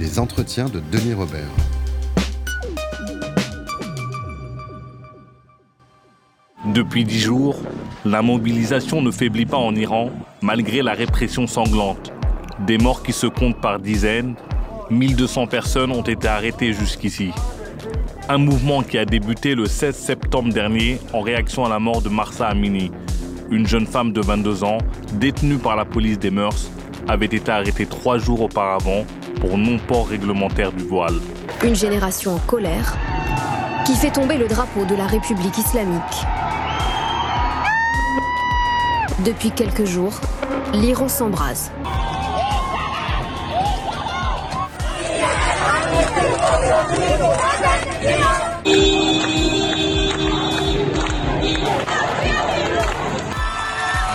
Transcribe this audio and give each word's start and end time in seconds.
Les 0.00 0.20
entretiens 0.20 0.66
de 0.66 0.80
Denis 0.92 1.12
Robert. 1.12 1.48
Depuis 6.66 7.04
dix 7.04 7.18
jours, 7.18 7.56
la 8.04 8.22
mobilisation 8.22 9.02
ne 9.02 9.10
faiblit 9.10 9.44
pas 9.44 9.56
en 9.56 9.74
Iran, 9.74 10.10
malgré 10.40 10.82
la 10.82 10.92
répression 10.92 11.48
sanglante. 11.48 12.12
Des 12.64 12.78
morts 12.78 13.02
qui 13.02 13.12
se 13.12 13.26
comptent 13.26 13.60
par 13.60 13.80
dizaines, 13.80 14.36
1200 14.90 15.48
personnes 15.48 15.90
ont 15.90 16.02
été 16.02 16.28
arrêtées 16.28 16.72
jusqu'ici. 16.72 17.32
Un 18.28 18.38
mouvement 18.38 18.84
qui 18.84 18.98
a 18.98 19.04
débuté 19.04 19.56
le 19.56 19.66
16 19.66 19.96
septembre 19.96 20.52
dernier 20.52 21.00
en 21.12 21.22
réaction 21.22 21.64
à 21.64 21.68
la 21.68 21.80
mort 21.80 22.02
de 22.02 22.08
Marsa 22.08 22.46
Amini, 22.46 22.92
une 23.50 23.66
jeune 23.66 23.86
femme 23.86 24.12
de 24.12 24.20
22 24.20 24.62
ans 24.62 24.78
détenue 25.14 25.58
par 25.58 25.74
la 25.74 25.84
police 25.84 26.20
des 26.20 26.30
mœurs, 26.30 26.70
avait 27.08 27.26
été 27.26 27.50
arrêtée 27.50 27.86
trois 27.86 28.18
jours 28.18 28.42
auparavant 28.42 29.04
pour 29.40 29.58
non-port 29.58 30.08
réglementaire 30.08 30.72
du 30.72 30.84
voile. 30.84 31.14
Une 31.62 31.74
génération 31.74 32.34
en 32.34 32.38
colère 32.38 32.96
qui 33.86 33.94
fait 33.94 34.10
tomber 34.10 34.36
le 34.36 34.48
drapeau 34.48 34.84
de 34.84 34.94
la 34.94 35.06
République 35.06 35.56
islamique. 35.58 36.02
Depuis 39.24 39.50
quelques 39.50 39.84
jours, 39.84 40.20
l'Iran 40.74 41.08
s'embrase. 41.08 41.70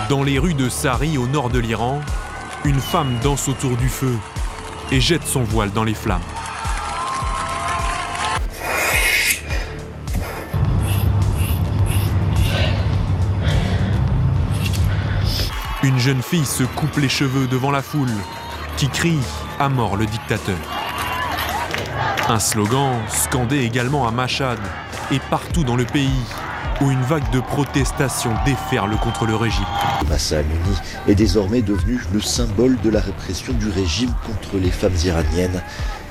Dans 0.09 0.23
les 0.23 0.37
rues 0.37 0.53
de 0.53 0.69
Sari, 0.69 1.17
au 1.17 1.27
nord 1.27 1.49
de 1.49 1.59
l'Iran, 1.59 1.99
une 2.65 2.80
femme 2.80 3.17
danse 3.23 3.47
autour 3.47 3.75
du 3.77 3.89
feu 3.89 4.15
et 4.92 5.00
jette 5.00 5.26
son 5.26 5.44
voile 5.44 5.72
dans 5.72 5.84
les 5.84 5.94
flammes. 5.94 6.22
Une 15.84 16.00
jeune 16.00 16.22
fille 16.22 16.45
se 16.45 16.64
coupe 16.64 16.95
les 16.98 17.09
cheveux 17.09 17.48
devant 17.48 17.72
la 17.72 17.81
foule 17.81 18.14
qui 18.78 18.88
crie 18.88 19.20
à 19.59 19.67
mort 19.67 19.98
le 19.98 20.06
dictateur. 20.06 20.58
Un 22.30 22.39
slogan 22.39 23.02
scandé 23.09 23.59
également 23.59 24.08
à 24.08 24.11
Machad 24.11 24.59
et 25.11 25.20
partout 25.30 25.64
dans 25.66 25.76
le 25.76 25.84
pays 25.84 26.23
où 26.84 26.92
une 26.92 27.02
vague 27.02 27.30
de 27.31 27.39
protestations 27.39 28.34
déferle 28.45 28.95
contre 28.98 29.26
le 29.26 29.36
régime. 29.36 29.66
Massa 30.09 30.39
Amini 30.39 30.78
est 31.08 31.16
désormais 31.16 31.62
devenu 31.62 32.00
le 32.14 32.20
symbole 32.20 32.80
de 32.81 32.89
la 32.89 33.00
répression 33.00 33.53
du 33.53 33.70
régime 33.70 34.14
contre 34.26 34.58
les 34.58 34.72
femmes 34.72 34.95
iraniennes. 35.06 35.61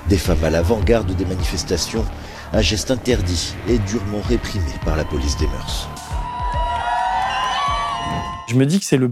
Des 0.08 0.18
femmes 0.18 0.42
à 0.42 0.50
l'avant-garde 0.50 1.14
des 1.14 1.26
manifestations, 1.26 2.04
un 2.52 2.60
geste 2.60 2.90
interdit 2.90 3.54
et 3.68 3.78
durement 3.78 4.22
réprimé 4.26 4.72
par 4.84 4.96
la 4.96 5.04
police 5.04 5.36
des 5.36 5.46
mœurs. 5.46 5.88
Je 8.52 8.58
me 8.58 8.66
dis 8.66 8.80
que 8.80 8.84
c'est 8.84 8.98
le, 8.98 9.08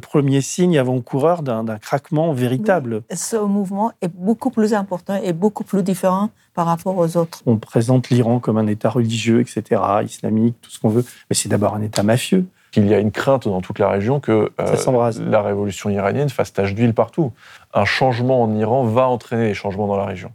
premier 0.00 0.40
signe 0.40 0.78
avant-coureur 0.78 1.42
d'un 1.42 1.78
craquement 1.78 2.32
véritable. 2.32 3.02
Ce 3.14 3.36
mouvement 3.36 3.92
est 4.02 4.08
beaucoup 4.12 4.50
plus 4.50 4.74
important 4.74 5.14
et 5.22 5.32
beaucoup 5.32 5.62
plus 5.62 5.84
différent 5.84 6.30
par 6.54 6.66
rapport 6.66 6.98
aux 6.98 7.16
autres. 7.16 7.40
On 7.46 7.56
présente 7.56 8.10
l'Iran 8.10 8.40
comme 8.40 8.58
un 8.58 8.66
État 8.66 8.90
religieux, 8.90 9.40
etc., 9.40 9.80
islamique, 10.04 10.56
tout 10.60 10.72
ce 10.72 10.80
qu'on 10.80 10.88
veut, 10.88 11.04
mais 11.30 11.36
c'est 11.36 11.48
d'abord 11.48 11.76
un 11.76 11.82
État 11.82 12.02
mafieux. 12.02 12.46
Il 12.76 12.88
y 12.88 12.94
a 12.94 12.98
une 12.98 13.12
crainte 13.12 13.46
dans 13.46 13.60
toute 13.60 13.78
la 13.78 13.88
région 13.88 14.18
que 14.18 14.50
euh, 14.60 15.10
la 15.30 15.42
révolution 15.42 15.88
iranienne 15.88 16.28
fasse 16.28 16.52
tache 16.52 16.74
d'huile 16.74 16.94
partout. 16.94 17.30
Un 17.72 17.84
changement 17.84 18.42
en 18.42 18.52
Iran 18.56 18.82
va 18.82 19.06
entraîner 19.06 19.46
des 19.46 19.54
changements 19.54 19.86
dans 19.86 19.96
la 19.96 20.06
région. 20.06 20.32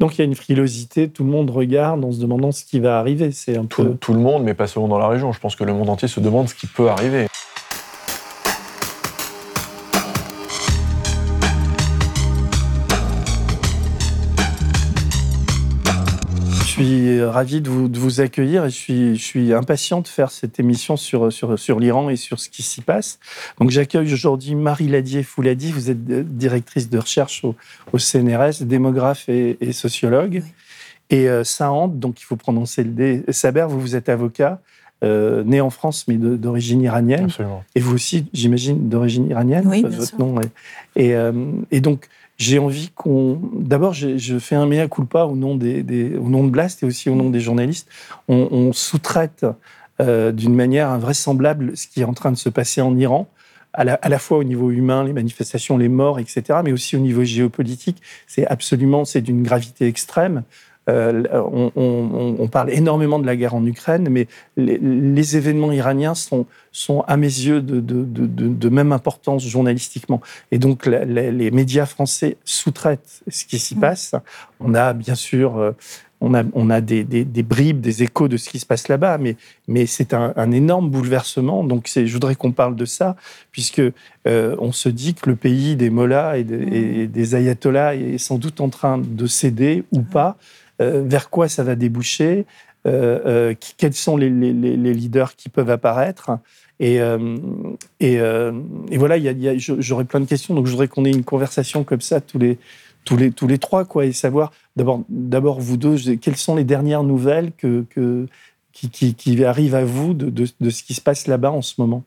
Donc 0.00 0.16
il 0.16 0.18
y 0.18 0.22
a 0.22 0.24
une 0.24 0.34
frilosité, 0.34 1.10
tout 1.10 1.24
le 1.24 1.30
monde 1.30 1.50
regarde 1.50 2.02
en 2.02 2.12
se 2.12 2.20
demandant 2.20 2.52
ce 2.52 2.64
qui 2.64 2.80
va 2.80 2.98
arriver. 2.98 3.32
C'est 3.32 3.58
un 3.58 3.66
tout, 3.66 3.84
tout 4.00 4.14
le 4.14 4.20
monde, 4.20 4.44
mais 4.44 4.54
pas 4.54 4.66
seulement 4.66 4.88
dans 4.88 4.98
la 4.98 5.08
région. 5.08 5.32
Je 5.32 5.40
pense 5.40 5.56
que 5.56 5.64
le 5.64 5.74
monde 5.74 5.90
entier 5.90 6.08
se 6.08 6.20
demande 6.20 6.48
ce 6.48 6.54
qui 6.54 6.66
peut 6.66 6.88
arriver. 6.88 7.26
Suis 17.06 17.24
ravi 17.24 17.60
de 17.60 17.68
vous, 17.70 18.20
accueillir 18.20 18.64
et 18.64 18.70
je 18.70 18.74
suis, 18.74 19.16
je 19.16 19.22
suis, 19.22 19.52
impatient 19.52 20.00
de 20.00 20.08
faire 20.08 20.30
cette 20.30 20.58
émission 20.60 20.96
sur, 20.96 21.32
sur, 21.32 21.58
sur 21.58 21.80
l'Iran 21.80 22.10
et 22.10 22.16
sur 22.16 22.40
ce 22.40 22.48
qui 22.48 22.62
s'y 22.62 22.80
passe. 22.80 23.18
Donc 23.58 23.70
j'accueille 23.70 24.12
aujourd'hui 24.12 24.54
Marie 24.54 24.88
Ladier-Fouladi, 24.88 25.72
vous 25.72 25.90
êtes 25.90 26.04
directrice 26.36 26.88
de 26.90 26.98
recherche 26.98 27.44
au, 27.44 27.98
CNRS, 27.98 28.62
démographe 28.62 29.28
et, 29.28 29.72
sociologue. 29.72 30.42
Et 31.10 31.28
euh, 31.28 31.44
donc 31.88 32.20
il 32.20 32.24
faut 32.24 32.36
prononcer 32.36 32.82
le 32.82 32.90
D. 32.90 33.24
Saber, 33.30 33.66
vous, 33.68 33.80
vous 33.80 33.96
êtes 33.96 34.08
avocat, 34.08 34.60
euh, 35.04 35.44
né 35.44 35.60
en 35.60 35.70
France 35.70 36.06
mais 36.08 36.16
d'origine 36.16 36.82
iranienne. 36.82 37.24
Absolument. 37.24 37.64
Et 37.74 37.80
vous 37.80 37.94
aussi, 37.94 38.26
j'imagine, 38.32 38.88
d'origine 38.88 39.28
iranienne. 39.28 39.66
Oui, 39.66 39.82
bien 39.82 39.90
votre 39.90 40.18
Nom 40.18 40.40
et, 40.96 41.14
euh, 41.14 41.32
et 41.70 41.80
donc, 41.80 42.08
j'ai 42.38 42.58
envie 42.58 42.90
qu'on. 42.94 43.40
D'abord, 43.54 43.94
je 43.94 44.38
fais 44.38 44.56
un 44.56 44.66
mea 44.66 44.88
culpa 44.88 45.24
au 45.24 45.36
nom, 45.36 45.56
des, 45.56 46.16
au 46.16 46.28
nom 46.28 46.44
de 46.44 46.50
Blast 46.50 46.82
et 46.82 46.86
aussi 46.86 47.08
au 47.08 47.14
nom 47.14 47.30
des 47.30 47.40
journalistes. 47.40 47.88
On, 48.28 48.72
sous-traite 48.72 49.46
euh, 50.00 50.32
d'une 50.32 50.54
manière 50.54 50.90
invraisemblable 50.90 51.76
ce 51.76 51.86
qui 51.86 52.00
est 52.00 52.04
en 52.04 52.12
train 52.12 52.32
de 52.32 52.36
se 52.36 52.48
passer 52.48 52.80
en 52.82 52.96
Iran, 52.96 53.28
à 53.72 53.84
la, 53.84 53.94
à 53.94 54.08
la, 54.08 54.18
fois 54.18 54.38
au 54.38 54.44
niveau 54.44 54.70
humain, 54.70 55.04
les 55.04 55.14
manifestations, 55.14 55.78
les 55.78 55.88
morts, 55.88 56.18
etc., 56.18 56.60
mais 56.62 56.72
aussi 56.72 56.96
au 56.96 57.00
niveau 57.00 57.24
géopolitique. 57.24 58.02
C'est 58.26 58.46
absolument, 58.46 59.04
c'est 59.04 59.22
d'une 59.22 59.42
gravité 59.42 59.86
extrême. 59.86 60.42
Euh, 60.88 61.24
on, 61.74 62.48
parle 62.48 62.70
énormément 62.70 63.18
de 63.18 63.26
la 63.26 63.34
guerre 63.34 63.54
en 63.54 63.66
Ukraine, 63.66 64.08
mais 64.08 64.28
les, 64.56 65.36
événements 65.36 65.72
iraniens 65.72 66.14
sont, 66.14 66.46
sont, 66.70 67.00
à 67.08 67.16
mes 67.16 67.26
yeux, 67.26 67.60
de, 67.60 68.68
même 68.68 68.92
importance 68.92 69.44
journalistiquement. 69.44 70.20
Et 70.52 70.58
donc, 70.58 70.86
les 70.86 71.50
médias 71.50 71.86
français 71.86 72.36
sous-traitent 72.44 73.22
ce 73.28 73.44
qui 73.44 73.58
s'y 73.58 73.76
mm. 73.76 73.80
passe. 73.80 74.14
On 74.60 74.74
a 74.74 74.92
bien 74.92 75.14
sûr 75.14 75.58
euh, 75.58 75.72
on 76.20 76.34
a, 76.34 76.42
on 76.54 76.70
a 76.70 76.80
des, 76.80 77.04
bribes, 77.42 77.80
des 77.80 78.02
échos 78.02 78.28
de 78.28 78.36
ce 78.36 78.48
qui 78.48 78.58
se 78.58 78.66
passe 78.66 78.88
là-bas, 78.88 79.18
mais, 79.18 79.36
mais 79.68 79.86
c'est 79.86 80.14
un, 80.14 80.50
énorme 80.50 80.90
bouleversement. 80.90 81.62
Donc, 81.62 81.90
je 81.94 82.10
voudrais 82.12 82.34
qu'on 82.34 82.52
parle 82.52 82.76
de 82.76 82.84
ça, 82.84 83.16
puisque 83.52 83.82
euh, 84.26 84.56
on 84.58 84.72
se 84.72 84.88
dit 84.88 85.14
que 85.14 85.28
le 85.28 85.36
pays 85.36 85.76
des 85.76 85.90
mollahs 85.90 86.38
et, 86.38 86.40
et, 86.40 87.06
des 87.06 87.34
ayatollahs 87.34 87.96
est 87.96 88.18
sans 88.18 88.38
doute 88.38 88.60
en 88.60 88.68
train 88.68 88.98
de 88.98 89.26
céder 89.26 89.84
ou 89.92 90.00
pas. 90.00 90.38
Euh, 90.82 91.02
vers 91.06 91.30
quoi 91.30 91.48
ça 91.48 91.64
va 91.64 91.74
déboucher, 91.74 92.44
euh, 92.86 93.20
euh, 93.24 93.54
quels 93.78 93.94
sont 93.94 94.16
les, 94.18 94.28
leaders 94.28 95.34
qui 95.34 95.48
peuvent 95.48 95.70
apparaître? 95.70 96.32
Et, 96.80 96.98
et, 98.00 98.18
voilà, 98.98 99.16
j'aurais 99.56 100.04
plein 100.04 100.20
de 100.20 100.26
questions, 100.26 100.54
donc 100.54 100.66
je 100.66 100.72
voudrais 100.72 100.88
qu'on 100.88 101.06
ait 101.06 101.10
une 101.10 101.24
conversation 101.24 101.84
comme 101.84 102.02
ça 102.02 102.20
tous 102.20 102.38
les, 102.38 102.58
tous 103.04 103.16
les, 103.16 103.30
tous 103.30 103.46
les 103.46 103.56
trois, 103.56 103.86
quoi, 103.86 104.04
et 104.04 104.12
savoir, 104.12 104.52
d'abord, 104.76 105.02
d'abord 105.08 105.60
vous 105.60 105.78
deux, 105.78 105.96
quelles 106.16 106.36
sont 106.36 106.54
les 106.54 106.64
dernières 106.64 107.02
nouvelles 107.02 107.52
que, 107.56 107.86
que, 107.88 108.26
qui, 108.72 109.14
qui, 109.14 109.44
arrivent 109.44 109.74
à 109.74 109.84
vous 109.84 110.12
de, 110.12 110.28
de, 110.28 110.70
ce 110.70 110.82
qui 110.82 110.92
se 110.92 111.00
passe 111.00 111.26
là-bas 111.26 111.50
en 111.50 111.62
ce 111.62 111.80
moment? 111.80 112.04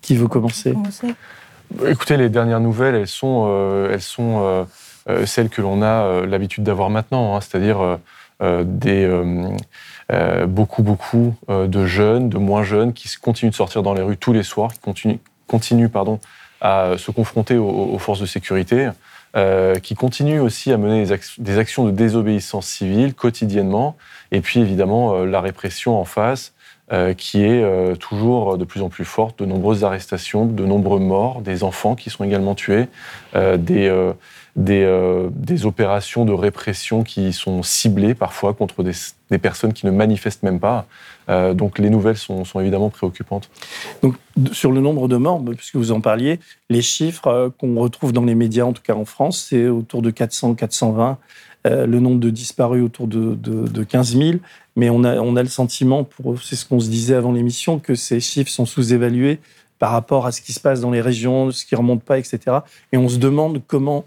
Qui 0.00 0.14
veut 0.14 0.28
commencer? 0.28 0.74
Écoutez, 1.86 2.16
les 2.16 2.28
dernières 2.28 2.60
nouvelles, 2.60 2.94
elles 2.94 3.08
sont, 3.08 3.88
elles 3.90 4.02
sont 4.02 4.42
euh, 4.44 4.64
celle 5.26 5.48
que 5.48 5.62
l'on 5.62 5.82
a 5.82 6.04
euh, 6.04 6.26
l'habitude 6.26 6.64
d'avoir 6.64 6.90
maintenant, 6.90 7.36
hein, 7.36 7.40
c'est-à-dire 7.40 7.98
euh, 8.42 8.64
beaucoup, 10.46 10.82
beaucoup 10.82 11.34
de 11.48 11.86
jeunes, 11.86 12.28
de 12.28 12.38
moins 12.38 12.64
jeunes, 12.64 12.92
qui 12.92 13.08
continuent 13.20 13.50
de 13.50 13.54
sortir 13.54 13.82
dans 13.82 13.94
les 13.94 14.02
rues 14.02 14.16
tous 14.16 14.32
les 14.32 14.42
soirs, 14.42 14.72
qui 14.72 14.80
continuent, 14.80 15.18
continuent 15.46 15.88
pardon, 15.88 16.18
à 16.60 16.94
se 16.98 17.10
confronter 17.10 17.56
aux, 17.56 17.98
forces 17.98 18.20
de 18.20 18.26
sécurité, 18.26 18.90
qui 19.82 19.94
continuent 19.94 20.40
aussi 20.40 20.72
à 20.72 20.76
mener 20.76 21.06
des, 21.38 21.58
actions 21.58 21.86
de 21.86 21.92
désobéissance 21.92 22.66
civile 22.66 23.14
quotidiennement, 23.14 23.96
et 24.32 24.40
puis 24.40 24.60
évidemment 24.60 25.24
la 25.24 25.40
répression 25.40 25.98
en 25.98 26.04
face, 26.04 26.52
euh, 26.52 26.61
qui 27.16 27.42
est 27.42 27.62
euh, 27.62 27.96
toujours 27.96 28.58
de 28.58 28.66
plus 28.66 28.82
en 28.82 28.90
plus 28.90 29.06
forte, 29.06 29.38
de 29.38 29.46
nombreuses 29.46 29.82
arrestations, 29.82 30.44
de 30.44 30.66
nombreux 30.66 30.98
morts, 30.98 31.40
des 31.40 31.64
enfants 31.64 31.94
qui 31.94 32.10
sont 32.10 32.22
également 32.22 32.54
tués, 32.54 32.86
euh, 33.34 33.56
des, 33.56 34.12
des, 34.56 35.64
opérations 35.64 36.26
de 36.26 36.32
répression 36.32 37.02
qui 37.02 37.32
sont 37.32 37.62
ciblées 37.62 38.14
parfois 38.14 38.52
contre 38.52 38.82
des, 38.82 38.92
des 39.30 39.38
personnes 39.38 39.72
qui 39.72 39.86
ne 39.86 39.90
manifestent 39.90 40.42
même 40.42 40.60
pas. 40.60 40.86
donc 41.54 41.78
les 41.78 41.88
nouvelles 41.88 42.18
sont, 42.18 42.44
sont, 42.44 42.60
évidemment 42.60 42.90
préoccupantes. 42.90 43.48
Donc 44.02 44.16
sur 44.52 44.70
le 44.70 44.82
nombre 44.82 45.08
de 45.08 45.16
morts, 45.16 45.42
puisque 45.56 45.76
vous 45.76 45.92
en 45.92 46.02
parliez, 46.02 46.40
les 46.68 46.82
chiffres 46.82 47.52
qu'on 47.58 47.76
retrouve 47.76 48.12
dans 48.12 48.24
les 48.24 48.34
médias, 48.34 48.64
en 48.64 48.74
tout 48.74 48.82
cas 48.82 48.94
en 48.94 49.06
France, 49.06 49.46
c'est 49.48 49.68
autour 49.68 50.02
de 50.02 50.10
400-420. 50.10 51.16
le 51.64 52.00
nombre 52.00 52.20
de 52.20 52.28
disparus 52.28 52.84
autour 52.84 53.06
de, 53.06 53.34
de 53.34 53.84
15 53.84 54.16
000 54.18 54.32
mais 54.76 54.90
on 54.90 55.04
a, 55.04 55.16
on 55.20 55.36
a 55.36 55.42
le 55.42 55.48
sentiment, 55.48 56.08
c'est 56.42 56.56
ce 56.56 56.64
qu'on 56.64 56.80
se 56.80 56.88
disait 56.88 57.14
avant 57.14 57.32
l'émission, 57.32 57.78
que 57.78 57.94
ces 57.94 58.20
chiffres 58.20 58.50
sont 58.50 58.66
sous-évalués 58.66 59.38
par 59.78 59.90
rapport 59.90 60.26
à 60.26 60.32
ce 60.32 60.40
qui 60.40 60.52
se 60.52 60.60
passe 60.60 60.80
dans 60.80 60.90
les 60.90 61.00
régions, 61.00 61.50
ce 61.50 61.66
qui 61.66 61.74
ne 61.74 61.78
remonte 61.78 62.02
pas, 62.02 62.18
etc. 62.18 62.58
Et 62.92 62.96
on 62.96 63.08
se 63.08 63.18
demande 63.18 63.62
comment, 63.66 64.04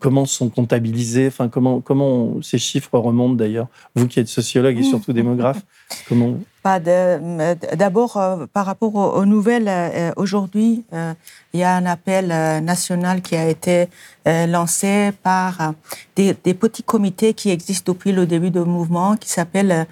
comment 0.00 0.26
sont 0.26 0.48
comptabilisés, 0.48 1.28
enfin, 1.28 1.48
comment, 1.48 1.80
comment 1.80 2.40
ces 2.42 2.58
chiffres 2.58 2.98
remontent 2.98 3.34
d'ailleurs. 3.34 3.68
Vous 3.94 4.06
qui 4.06 4.20
êtes 4.20 4.28
sociologue 4.28 4.78
et 4.78 4.82
surtout 4.82 5.12
démographe, 5.12 5.62
comment 6.08 6.34
D'abord, 6.76 8.16
euh, 8.16 8.46
par 8.52 8.66
rapport 8.66 8.94
aux, 8.94 9.24
nouvelles, 9.24 9.68
euh, 9.68 10.12
aujourd'hui, 10.16 10.84
euh, 10.92 11.14
il 11.54 11.60
y 11.60 11.62
a 11.62 11.74
un 11.74 11.86
appel 11.86 12.28
national 12.62 13.22
qui 13.22 13.36
a 13.36 13.48
été 13.48 13.88
lancé 14.26 15.12
par 15.22 15.72
des, 16.14 16.34
petits 16.34 16.82
comités 16.82 17.32
qui 17.32 17.50
existent 17.50 17.92
depuis 17.92 18.12
le 18.12 18.26
début 18.26 18.50
du 18.50 18.58
mouvement, 18.58 19.16
qui 19.16 19.30
s'appellent 19.30 19.86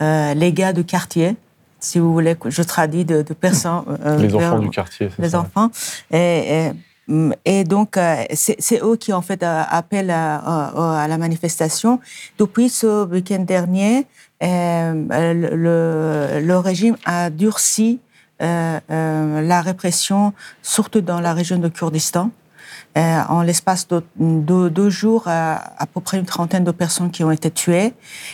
les 0.00 0.52
gars 0.52 0.72
de 0.72 0.82
quartier 0.82 1.36
si 1.80 2.00
vous 2.00 2.12
voulez 2.12 2.36
je 2.46 2.62
traduis 2.62 3.04
de, 3.04 3.22
personnes. 3.22 3.84
les 4.18 4.34
enfants 4.34 4.58
du 4.58 4.68
quartier, 4.68 5.08
Les 5.18 5.34
enfants. 5.34 5.70
Et, 6.10 6.18
et, 6.18 6.72
donc, 7.08 7.98
c'est 8.34 8.82
eux 8.82 8.96
qui, 8.96 9.12
en 9.12 9.22
fait, 9.22 9.42
appellent 9.42 10.10
à, 10.10 11.06
la 11.08 11.18
manifestation. 11.18 12.00
Depuis 12.38 12.68
ce 12.68 13.06
week-end 13.06 13.40
dernier, 13.40 14.06
euh, 14.42 16.40
le, 16.40 16.56
régime 16.58 16.96
a 17.04 17.30
durci 17.30 18.00
euh, 18.40 18.78
euh, 18.90 19.40
la 19.42 19.62
répression, 19.62 20.32
surtout 20.62 21.00
dans 21.00 21.20
la 21.20 21.34
région 21.34 21.58
de 21.58 21.68
Kurdistan. 21.68 22.30
en 22.96 23.42
l'espace 23.42 23.86
de, 23.88 24.02
deux 24.68 24.90
jours, 24.90 25.28
à 25.28 25.86
peu 25.92 26.00
près 26.00 26.18
une 26.18 26.26
trentaine 26.26 26.64
de 26.64 26.72
personnes 26.72 27.10
qui 27.10 27.22
ont 27.24 27.30
été 27.30 27.50
tuées. 27.50 27.92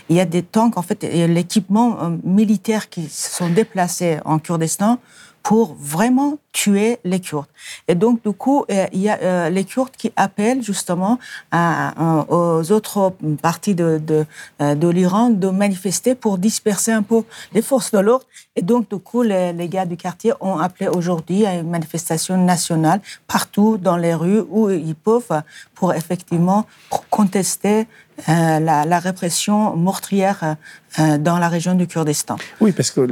Il 0.08 0.16
y 0.16 0.20
a 0.20 0.24
des 0.24 0.42
tanks, 0.42 0.76
en 0.78 0.82
fait, 0.82 1.02
l'équipement 1.02 2.18
militaire 2.24 2.88
qui 2.88 3.08
se 3.08 3.30
sont 3.30 3.50
déplacés 3.50 4.18
en 4.24 4.38
Kurdistan 4.38 4.98
pour 5.44 5.76
vraiment 5.78 6.38
tuer 6.52 6.98
les 7.04 7.20
Kurdes. 7.20 7.46
Et 7.86 7.94
donc, 7.94 8.24
du 8.24 8.32
coup, 8.32 8.64
euh, 8.70 8.86
il 8.92 9.00
y 9.00 9.10
a 9.10 9.18
euh, 9.20 9.50
les 9.50 9.64
Kurdes 9.64 9.94
qui 9.96 10.10
appellent 10.16 10.62
justement 10.62 11.18
aux 11.52 12.72
autres 12.72 13.12
parties 13.42 13.74
de, 13.74 14.00
de, 14.02 14.24
euh, 14.62 14.74
de 14.74 14.88
l'Iran 14.88 15.28
de 15.28 15.48
manifester 15.50 16.14
pour 16.14 16.38
disperser 16.38 16.92
un 16.92 17.02
peu 17.02 17.24
les 17.52 17.60
forces 17.60 17.92
de 17.92 17.98
l'ordre. 17.98 18.24
Et 18.56 18.62
donc, 18.62 18.88
du 18.88 18.98
coup, 18.98 19.22
les, 19.22 19.52
les, 19.52 19.68
gars 19.68 19.84
du 19.84 19.96
quartier 19.96 20.32
ont 20.40 20.58
appelé 20.58 20.88
aujourd'hui 20.88 21.44
à 21.44 21.54
une 21.54 21.70
manifestation 21.70 22.36
nationale 22.36 23.00
partout 23.26 23.78
dans 23.78 23.96
les 23.96 24.14
rues 24.14 24.42
où 24.48 24.70
ils 24.70 24.94
peuvent 24.94 25.42
pour 25.74 25.92
effectivement 25.92 26.66
contester 27.10 27.86
euh, 28.28 28.60
la, 28.60 28.98
répression 29.00 29.76
meurtrière 29.76 30.56
euh, 31.00 31.18
dans 31.18 31.38
la 31.38 31.48
région 31.48 31.74
du 31.74 31.88
Kurdistan. 31.88 32.36
Oui, 32.60 32.70
parce 32.70 32.92
qu'on 32.92 33.08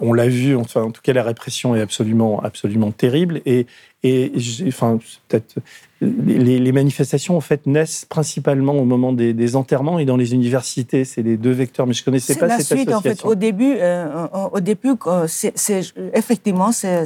on, 0.00 0.12
l'a 0.12 0.28
vu, 0.28 0.54
enfin, 0.54 0.82
en 0.82 0.90
tout 0.90 1.00
cas, 1.00 1.14
la 1.14 1.22
répression 1.22 1.74
est 1.74 1.80
absolument, 1.80 2.40
absolument 2.42 2.90
terrible. 2.90 3.40
Et, 3.46 3.66
et 4.02 4.30
enfin, 4.68 4.98
peut-être 5.28 5.54
les, 6.02 6.58
les, 6.58 6.72
manifestations 6.72 7.36
en 7.36 7.40
fait 7.40 7.66
naissent 7.66 8.04
principalement 8.04 8.74
au 8.74 8.84
moment 8.84 9.12
des, 9.12 9.32
des 9.32 9.56
enterrements 9.56 9.98
et 9.98 10.04
dans 10.04 10.16
les 10.16 10.34
universités. 10.34 11.04
C'est 11.04 11.22
les 11.22 11.36
deux 11.36 11.52
vecteurs, 11.52 11.86
mais 11.86 11.94
je 11.94 12.04
connaissais 12.04 12.34
pas 12.34 12.46
la 12.46 12.58
cette 12.58 12.66
suite, 12.66 12.88
association. 12.88 13.10
En 13.10 13.14
fait, 13.14 13.24
au 13.24 13.34
début, 13.34 13.74
euh, 13.78 14.26
au 14.52 14.60
début, 14.60 14.94
c'est, 15.26 15.54
effectivement, 16.14 16.72
c'est, 16.72 17.04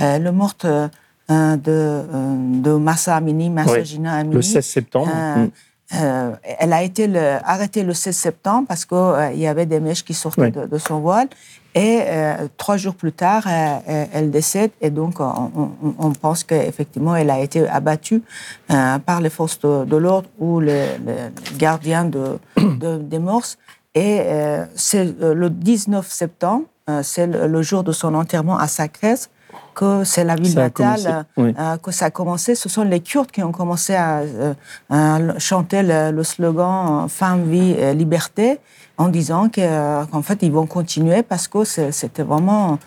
le 0.00 0.30
meurtre 0.30 0.90
de, 1.28 2.62
de 2.62 2.72
Massa 2.72 3.16
Amini, 3.16 3.50
Massa 3.50 3.82
Gina 3.82 4.14
Amini. 4.14 4.36
Le 4.36 4.42
16 4.42 4.64
septembre. 4.64 5.12
Mm. 5.14 5.50
Euh, 5.94 6.32
elle 6.58 6.72
a 6.72 6.82
été 6.82 7.06
le, 7.06 7.38
arrêtée 7.44 7.84
le 7.84 7.94
16 7.94 8.16
septembre 8.16 8.66
parce 8.66 8.84
qu'il 8.84 8.96
euh, 8.98 9.32
y 9.32 9.46
avait 9.46 9.66
des 9.66 9.78
mèches 9.78 10.04
qui 10.04 10.14
sortaient 10.14 10.50
de, 10.50 10.66
de, 10.66 10.78
son 10.78 10.98
voile. 10.98 11.28
Et 11.76 12.00
euh, 12.06 12.48
trois 12.56 12.76
jours 12.76 12.94
plus 12.94 13.12
tard, 13.12 13.44
euh, 13.46 14.04
elle 14.12 14.30
décède. 14.30 14.72
Et 14.80 14.90
donc, 14.90 15.20
on, 15.20 15.50
on, 15.56 15.94
on 15.98 16.12
pense 16.12 16.42
qu'effectivement, 16.42 17.14
elle 17.14 17.30
a 17.30 17.38
été 17.38 17.68
abattue 17.68 18.22
par 18.68 19.20
les 19.20 19.30
forces 19.30 19.60
de, 19.60 19.84
de 19.84 19.96
l'ordre 19.96 20.28
ou 20.38 20.58
les, 20.58 20.98
les, 20.98 21.56
gardiens 21.56 22.04
de, 22.04 22.38
de 22.56 22.98
des 22.98 23.18
morses. 23.18 23.58
Et 23.94 24.22
c'est 24.74 25.04
le 25.20 25.48
19 25.48 26.10
septembre, 26.10 26.64
c'est 27.02 27.26
le, 27.26 27.46
le, 27.46 27.62
jour 27.62 27.82
de 27.82 27.92
son 27.92 28.14
enterrement 28.14 28.58
à 28.58 28.68
Sacrès 28.68 29.30
que 29.76 30.04
c'est 30.04 30.24
la 30.24 30.34
ville 30.34 30.56
natale, 30.56 31.26
euh, 31.38 31.76
que 31.76 31.92
ça 31.92 32.06
a 32.06 32.10
commencé. 32.10 32.54
Ce 32.54 32.68
sont 32.68 32.82
les 32.82 33.00
Kurdes 33.00 33.30
qui 33.30 33.42
ont 33.42 33.52
commencé 33.52 33.94
à, 33.94 34.22
euh, 34.90 35.38
chanter 35.38 35.82
le, 35.84 36.22
slogan 36.24 37.04
euh, 37.04 37.08
Femme, 37.08 37.44
vie, 37.44 37.76
liberté 37.94 38.58
en 38.96 39.08
disant 39.08 39.50
qu'en 39.50 40.22
fait, 40.22 40.38
ils 40.40 40.50
vont 40.50 40.66
continuer 40.66 41.22
parce 41.22 41.46
que 41.46 41.64
c'était 41.64 42.22
vraiment 42.22 42.78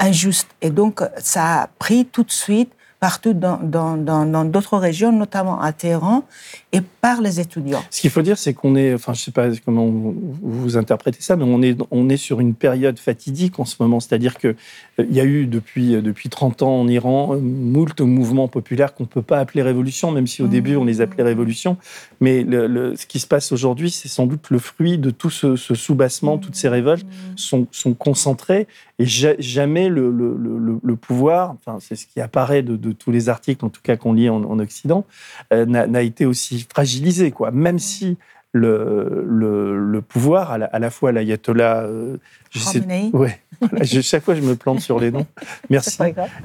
injuste. 0.00 0.48
Et 0.60 0.70
donc, 0.70 1.00
ça 1.18 1.62
a 1.62 1.66
pris 1.78 2.04
tout 2.04 2.24
de 2.24 2.32
suite 2.32 2.72
partout 3.06 3.34
dans, 3.34 3.60
dans, 3.62 3.96
dans, 3.96 4.44
d'autres 4.44 4.78
régions, 4.78 5.12
notamment 5.12 5.60
à 5.60 5.72
Téhéran, 5.72 6.24
et 6.72 6.80
par 6.80 7.20
les 7.20 7.38
étudiants. 7.38 7.84
Ce 7.88 8.00
qu'il 8.00 8.10
faut 8.10 8.20
dire, 8.20 8.36
c'est 8.36 8.52
qu'on 8.52 8.74
est, 8.74 8.94
enfin, 8.94 9.12
je 9.12 9.20
ne 9.20 9.24
sais 9.26 9.30
pas 9.30 9.46
comment 9.64 9.86
vous, 9.86 10.76
interprétez 10.76 11.20
ça, 11.20 11.36
mais 11.36 11.44
on 11.46 11.62
est, 11.62 11.78
on 11.92 12.08
est 12.08 12.16
sur 12.16 12.40
une 12.40 12.54
période 12.54 12.98
fatidique 12.98 13.60
en 13.60 13.64
ce 13.64 13.76
moment. 13.78 14.00
C'est-à-dire 14.00 14.36
qu'il 14.38 14.56
euh, 14.98 15.06
il 15.08 15.14
y 15.14 15.20
a 15.20 15.24
eu 15.24 15.46
depuis, 15.46 15.94
euh, 15.94 16.02
depuis 16.02 16.30
30 16.30 16.62
ans 16.62 16.80
en 16.80 16.88
Iran 16.88 17.34
euh, 17.34 17.38
moult 17.38 18.00
mouvements 18.00 18.48
populaires 18.48 18.92
qu'on 18.92 19.04
ne 19.04 19.08
peut 19.08 19.22
pas 19.22 19.38
appeler 19.38 19.62
révolution, 19.62 20.10
même 20.10 20.26
si 20.26 20.42
au 20.42 20.48
début 20.48 20.74
on 20.74 20.84
les 20.84 21.00
appelait 21.00 21.22
mmh. 21.22 21.28
révolution. 21.28 21.76
Mais 22.20 22.42
le, 22.42 22.96
ce 22.96 23.06
qui 23.06 23.20
se 23.20 23.26
passe 23.26 23.52
aujourd'hui, 23.52 23.90
c'est 23.90 24.08
sans 24.08 24.26
doute 24.26 24.50
le 24.50 24.58
fruit 24.58 24.98
de 24.98 25.10
tout 25.10 25.30
ce, 25.30 25.56
ce 25.56 25.74
soubassement, 25.74 26.38
toutes 26.38 26.56
ces 26.56 26.68
révoltes 26.68 27.04
mmh. 27.04 27.36
sont, 27.36 27.66
sont 27.70 27.94
concentrées 27.94 28.66
et 28.98 29.04
jamais 29.06 29.88
le, 29.88 30.96
pouvoir, 30.96 31.50
enfin, 31.50 31.78
c'est 31.80 31.96
ce 31.96 32.06
qui 32.06 32.20
apparaît 32.20 32.62
de, 32.62 32.76
de, 32.76 32.92
tous 32.92 33.10
les 33.10 33.28
articles, 33.28 33.64
en 33.64 33.68
tout 33.68 33.82
cas 33.82 33.96
qu'on 33.96 34.14
lit 34.14 34.30
en, 34.30 34.42
en 34.42 34.58
Occident, 34.58 35.04
euh, 35.52 35.66
n'a 35.66 36.02
été 36.02 36.24
aussi 36.24 36.66
fragilisé. 36.72 37.30
Quoi. 37.30 37.50
Même 37.50 37.78
si 37.78 38.16
le, 38.56 39.24
le, 39.26 40.00
pouvoir, 40.00 40.50
à 40.50 40.58
la, 40.58 40.66
à 40.66 40.78
la 40.78 40.90
fois 40.90 41.12
l'ayatollah. 41.12 41.82
Euh, 41.82 42.16
ouais, 43.12 43.38
je, 43.82 44.00
chaque 44.00 44.24
fois 44.24 44.34
je 44.34 44.40
me 44.40 44.56
plante 44.56 44.80
sur 44.80 44.98
les 44.98 45.10
noms. 45.10 45.26
Merci. 45.70 45.98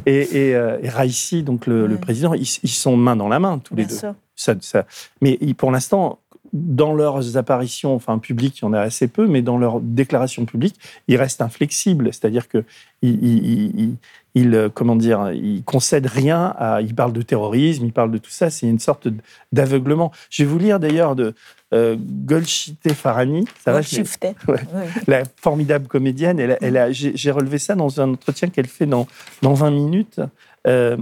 Et, 0.06 0.50
et, 0.50 0.56
euh, 0.56 0.78
et, 0.82 0.90
Raisi, 0.90 1.44
donc 1.44 1.68
le, 1.68 1.88
le 1.88 1.98
président, 1.98 2.34
ils, 2.34 2.48
ils, 2.64 2.70
sont 2.70 2.98
main 2.98 3.16
dans 3.16 3.30
la 3.30 3.40
main 3.40 3.60
tous 3.60 3.76
les 3.76 3.86
deux. 3.86 3.98
Ça, 4.42 4.56
ça, 4.60 4.86
mais 5.22 5.38
pour 5.56 5.72
l'instant, 5.72 6.20
dans 6.54 6.94
leurs 6.94 7.38
apparitions, 7.38 7.96
enfin 7.96 8.18
publiques, 8.20 8.60
il 8.60 8.62
y 8.64 8.66
en 8.66 8.74
a 8.74 8.82
assez 8.82 9.08
peu, 9.08 9.28
mais 9.28 9.42
dans 9.42 9.58
leurs 9.58 9.80
déclarations 9.80 10.46
publiques, 10.46 10.76
ils 11.08 11.16
restent 11.16 11.42
inflexibles. 11.42 12.08
C'est-à-dire 12.08 12.50
que 12.50 12.66
ils, 13.02 13.96
ils, 14.36 14.70
comment 14.74 14.96
dire, 14.96 15.32
ils 15.32 15.64
concèdent 15.64 16.08
rien. 16.08 16.54
À, 16.58 16.82
ils 16.82 16.94
parlent 16.94 17.14
de 17.14 17.22
terrorisme, 17.22 17.86
ils 17.86 17.94
parlent 17.94 18.12
de 18.12 18.18
tout 18.18 18.32
ça. 18.32 18.50
C'est 18.50 18.68
une 18.68 18.80
sorte 18.80 19.08
d'aveuglement. 19.52 20.12
Je 20.30 20.44
vais 20.44 20.50
vous 20.50 20.60
lire 20.60 20.80
d'ailleurs 20.80 21.16
de 21.16 21.34
euh, 21.74 21.96
Golshite 21.98 22.92
Farani. 22.94 23.46
Ça 23.64 23.72
va, 23.72 23.80
ouais, 24.48 24.66
La 25.08 25.24
formidable 25.38 25.88
comédienne. 25.88 26.40
Elle, 26.40 26.58
elle 26.62 26.78
a, 26.78 26.92
j'ai 26.92 27.32
relevé 27.32 27.60
ça 27.60 27.76
dans 27.76 28.02
un 28.02 28.14
entretien 28.14 28.50
qu'elle 28.50 28.68
fait 28.68 28.86
dans, 28.86 29.08
dans 29.42 29.54
20 29.54 29.72
minutes. 29.72 30.20
Euh, 30.68 30.98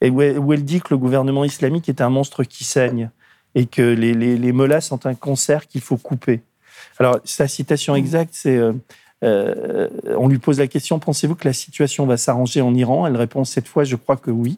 et 0.00 0.10
où 0.10 0.52
elle, 0.52 0.64
dit 0.64 0.80
que 0.80 0.88
le 0.90 0.98
gouvernement 0.98 1.44
islamique 1.44 1.88
est 1.88 2.00
un 2.00 2.08
monstre 2.08 2.44
qui 2.44 2.64
saigne 2.64 3.10
et 3.54 3.66
que 3.66 3.82
les, 3.82 4.14
les, 4.14 4.36
les 4.36 4.52
molas 4.52 4.80
sont 4.80 5.06
un 5.06 5.14
concert 5.14 5.66
qu'il 5.66 5.80
faut 5.80 5.96
couper. 5.96 6.40
Alors, 6.98 7.18
sa 7.24 7.48
citation 7.48 7.94
exacte, 7.96 8.34
c'est 8.34 8.56
euh, 8.56 8.72
euh, 9.22 9.88
on 10.16 10.28
lui 10.28 10.38
pose 10.38 10.58
la 10.58 10.66
question 10.66 10.98
pensez-vous 10.98 11.34
que 11.34 11.46
la 11.46 11.52
situation 11.52 12.06
va 12.06 12.16
s'arranger 12.16 12.60
en 12.60 12.74
Iran? 12.74 13.06
Elle 13.06 13.16
répond 13.16 13.44
cette 13.44 13.68
fois, 13.68 13.84
je 13.84 13.96
crois 13.96 14.16
que 14.16 14.30
oui. 14.30 14.56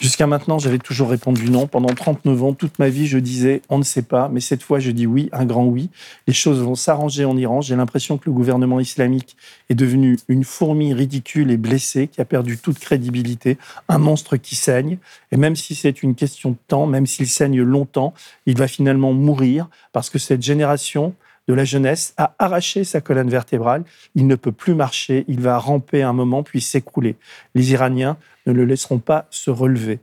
Jusqu'à 0.00 0.26
maintenant, 0.26 0.58
j'avais 0.58 0.78
toujours 0.78 1.10
répondu 1.10 1.50
non. 1.50 1.66
Pendant 1.66 1.94
39 1.94 2.42
ans, 2.42 2.52
toute 2.54 2.78
ma 2.78 2.88
vie, 2.88 3.06
je 3.06 3.18
disais 3.18 3.60
on 3.68 3.76
ne 3.76 3.82
sait 3.82 4.00
pas, 4.00 4.30
mais 4.30 4.40
cette 4.40 4.62
fois, 4.62 4.78
je 4.78 4.90
dis 4.90 5.06
oui, 5.06 5.28
un 5.32 5.44
grand 5.44 5.66
oui. 5.66 5.90
Les 6.26 6.32
choses 6.32 6.62
vont 6.62 6.74
s'arranger 6.74 7.26
en 7.26 7.36
Iran. 7.36 7.60
J'ai 7.60 7.76
l'impression 7.76 8.16
que 8.16 8.24
le 8.24 8.32
gouvernement 8.32 8.80
islamique 8.80 9.36
est 9.68 9.74
devenu 9.74 10.18
une 10.28 10.42
fourmi 10.42 10.94
ridicule 10.94 11.50
et 11.50 11.58
blessée 11.58 12.08
qui 12.08 12.22
a 12.22 12.24
perdu 12.24 12.56
toute 12.56 12.78
crédibilité, 12.78 13.58
un 13.90 13.98
monstre 13.98 14.38
qui 14.38 14.56
saigne. 14.56 14.96
Et 15.32 15.36
même 15.36 15.54
si 15.54 15.74
c'est 15.74 16.02
une 16.02 16.14
question 16.14 16.52
de 16.52 16.58
temps, 16.66 16.86
même 16.86 17.06
s'il 17.06 17.28
saigne 17.28 17.60
longtemps, 17.60 18.14
il 18.46 18.56
va 18.56 18.68
finalement 18.68 19.12
mourir 19.12 19.68
parce 19.92 20.08
que 20.08 20.18
cette 20.18 20.42
génération 20.42 21.14
de 21.50 21.54
la 21.54 21.64
jeunesse 21.64 22.14
a 22.16 22.34
arraché 22.38 22.84
sa 22.84 23.00
colonne 23.00 23.28
vertébrale. 23.28 23.82
Il 24.14 24.26
ne 24.26 24.36
peut 24.36 24.52
plus 24.52 24.74
marcher. 24.74 25.24
Il 25.26 25.40
va 25.40 25.58
ramper 25.58 26.02
un 26.02 26.12
moment 26.12 26.42
puis 26.42 26.60
s'écrouler. 26.60 27.16
Les 27.54 27.72
Iraniens 27.72 28.16
ne 28.50 28.56
le 28.56 28.64
laisseront 28.64 28.98
pas 28.98 29.26
se 29.30 29.50
relever. 29.50 29.98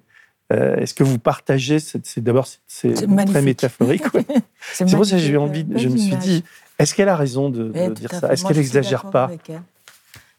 Euh, 0.54 0.77
Est-ce 0.77 0.94
que 0.94 1.04
vous 1.04 1.20
partagez 1.20 1.80
C'est 1.80 2.24
d'abord 2.24 2.48
c'est 2.68 2.94
très 2.94 3.42
métaphorique. 3.42 4.13
ouais. 4.13 4.25
C'est 4.74 4.89
pour 4.89 5.06
ça 5.06 5.18
que 5.18 5.22
j'ai 5.22 5.32
eu 5.34 5.38
envie. 5.38 5.66
Je 5.75 5.89
me 5.89 5.98
suis 5.98 6.16
dit, 6.16 6.44
est-ce 6.80 6.96
qu'elle 6.96 7.10
a 7.10 7.16
raison 7.16 7.50
de, 7.50 7.70
dire 7.89 8.12
ça? 8.13 8.32
Est-ce 8.32 8.44
qu'elle 8.46 8.56
je 8.56 8.62
suis 8.62 8.68
exagère 8.77 9.04
d'accord 9.04 9.12
pas? 9.12 9.32
elle. 9.50 9.62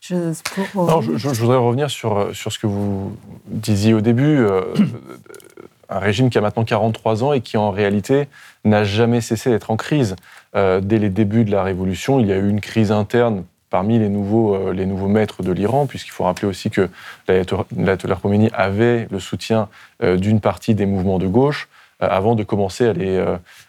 Je, 0.00 0.33
pour- 0.73 0.87
Non, 0.87 1.00
je, 1.03 1.17
je- 1.17 1.35
je 1.35 1.41
voudrais 1.41 1.57
revenir 1.59 1.91
sur, 1.91 2.35
sur 2.35 2.53
ce 2.53 2.59
que 2.59 2.67
vous 2.69 3.17
disiez 3.47 3.93
au 3.95 4.00
début. 4.00 4.38
euh, 4.38 4.62
un 5.91 5.99
régime 5.99 6.29
qui 6.31 6.38
a 6.38 6.41
maintenant 6.41 6.65
43 6.65 7.25
ans 7.25 7.33
et 7.33 7.41
qui, 7.41 7.57
en 7.57 7.71
réalité, 7.71 8.29
n'a 8.65 8.85
jamais 8.85 9.21
cessé 9.21 9.50
d'être 9.50 9.71
en 9.71 9.77
crise. 9.77 10.17
Euh, 10.55 10.81
dès 10.81 10.99
les 10.99 11.09
débuts 11.11 11.45
de 11.45 11.50
la 11.50 11.62
Révolution, 11.62 12.21
il 12.21 12.27
y 12.27 12.33
a 12.33 12.37
eu 12.37 12.49
une 12.49 12.61
crise 12.61 12.93
interne 12.93 13.45
parmi 13.70 13.98
les 13.98 14.08
nouveaux, 14.08 14.54
euh, 14.54 14.72
les 14.72 14.87
nouveaux 14.87 15.08
maîtres 15.08 15.42
de 15.42 15.52
l'Iran, 15.52 15.87
puisqu'il 15.87 16.10
faut 16.10 16.25
rappeler 16.25 16.48
aussi 16.48 16.70
que 16.70 16.88
l'Ayatollah 17.28 18.16
Khomeini 18.20 18.50
avait 18.52 19.08
le 19.10 19.20
soutien 19.20 19.68
euh, 20.02 20.16
d'une 20.16 20.40
partie 20.40 20.75
des 20.75 20.87
mouvements 20.87 21.18
de 21.18 21.26
gauche 21.26 21.68
euh, 22.02 22.08
avant 22.10 22.34
de 22.34 22.42
commencer 22.42 22.87
à 22.88 22.92
les, 22.92 23.25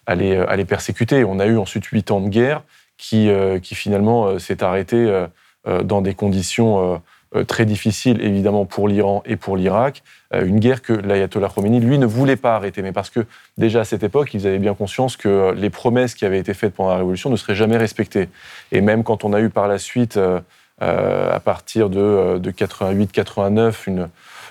à, 0.05 0.15
les, 0.15 0.37
à 0.37 0.55
les 0.55 0.65
persécuter. 0.65 1.23
On 1.23 1.39
a 1.39 1.45
eu 1.45 1.57
ensuite 1.57 1.85
huit 1.85 2.11
ans 2.11 2.21
de 2.21 2.29
guerre 2.29 2.61
qui, 2.97 3.29
qui 3.63 3.75
finalement 3.75 4.37
s'est 4.39 4.61
arrêtée 4.61 5.25
dans 5.65 6.01
des 6.01 6.13
conditions 6.15 7.01
très 7.48 7.65
difficiles, 7.65 8.21
évidemment, 8.21 8.65
pour 8.65 8.88
l'Iran 8.88 9.21
et 9.25 9.36
pour 9.36 9.57
l'Irak. 9.57 10.03
Euh, 10.33 10.45
une 10.45 10.59
guerre 10.59 10.81
que 10.81 10.93
l'Ayatollah 10.93 11.50
Khomeini, 11.50 11.79
lui, 11.79 11.98
ne 11.98 12.05
voulait 12.05 12.36
pas 12.36 12.55
arrêter. 12.55 12.81
Mais 12.81 12.91
parce 12.91 13.09
que, 13.09 13.25
déjà 13.57 13.81
à 13.81 13.83
cette 13.86 14.03
époque, 14.03 14.33
ils 14.33 14.48
avaient 14.48 14.59
bien 14.59 14.74
conscience 14.74 15.17
que 15.17 15.29
euh, 15.29 15.53
les 15.53 15.69
promesses 15.69 16.15
qui 16.15 16.25
avaient 16.25 16.39
été 16.39 16.53
faites 16.53 16.74
pendant 16.74 16.89
la 16.91 16.98
Révolution 16.98 17.29
ne 17.29 17.36
seraient 17.36 17.55
jamais 17.55 17.77
respectées. 17.77 18.29
Et 18.71 18.81
même 18.81 19.03
quand 19.03 19.24
on 19.24 19.33
a 19.33 19.41
eu 19.41 19.50
par 19.50 19.67
la 19.67 19.77
suite, 19.77 20.17
euh, 20.17 20.39
euh, 20.81 21.36
à 21.36 21.41
partir 21.41 21.89
de, 21.89 22.00
euh, 22.00 22.39
de 22.39 22.51
88-89, 22.51 23.88
une, 23.88 24.09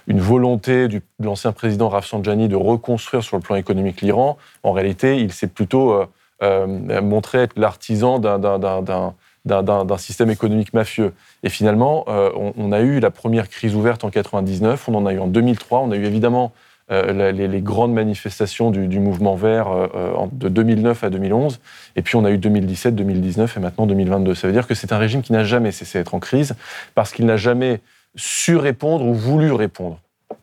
une 0.09 0.21
volonté 0.21 0.87
de 0.89 1.01
l'ancien 1.21 1.53
président 1.53 1.89
Rafsanjani 1.89 2.49
de 2.49 2.57
reconstruire 2.57 3.23
sur 3.23 3.37
le 3.37 3.43
plan 3.43 3.57
économique 3.57 4.03
l'Iran, 4.03 4.37
en 4.63 4.73
réalité, 4.73 5.19
il 5.19 5.33
s'est 5.33 5.47
plutôt 5.47 5.93
euh, 5.93 6.07
euh, 6.43 7.01
montré 7.01 7.39
être 7.39 7.59
l'artisan 7.59 8.19
d'un 8.19 9.99
système 9.99 10.31
économique 10.31 10.75
mafieux. 10.75 11.15
Et 11.43 11.49
finalement, 11.49 12.05
euh, 12.09 12.31
on, 12.57 12.73
a 12.73 12.81
eu 12.81 13.01
la 13.01 13.11
première 13.11 13.49
crise 13.49 13.75
ouverte 13.77 14.05
en 14.05 14.11
99, 14.11 14.89
on 14.89 14.95
en 14.95 15.07
a 15.07 15.13
eu 15.13 15.19
en 15.19 15.29
2003, 15.29 15.81
on 15.81 15.91
a 15.93 15.97
eu 15.97 16.05
évidemment 16.05 16.53
euh, 16.91 17.33
les, 17.33 17.61
grandes 17.61 17.93
manifestations 17.93 18.71
du, 18.71 18.99
mouvement 18.99 19.37
vert 19.37 19.69
euh, 19.71 20.27
de 20.33 20.49
2009 20.49 21.05
à 21.05 21.11
2011, 21.11 21.61
et 21.95 22.03
puis 22.03 22.17
on 22.17 22.25
a 22.25 22.31
eu 22.31 22.39
2017, 22.39 22.95
2019 22.95 23.57
et 23.57 23.61
maintenant 23.61 23.87
2022. 23.87 24.35
Ça 24.35 24.49
veut 24.49 24.53
dire 24.53 24.67
que 24.67 24.75
c'est 24.75 24.93
un 24.93 24.99
régime 24.99 25.23
qui 25.23 25.33
n'a 25.33 25.45
jamais 25.45 25.71
cessé 25.71 25.99
d'être 25.99 26.15
en 26.15 26.21
crise, 26.21 26.57
parce 26.95 27.13
qu'il 27.13 27.27
n'a 27.27 27.37
jamais 27.37 27.81
su 28.17 28.57
répondre 28.57 29.05
ou 29.07 29.15
voulu 29.15 29.53
répondre. 29.53 30.01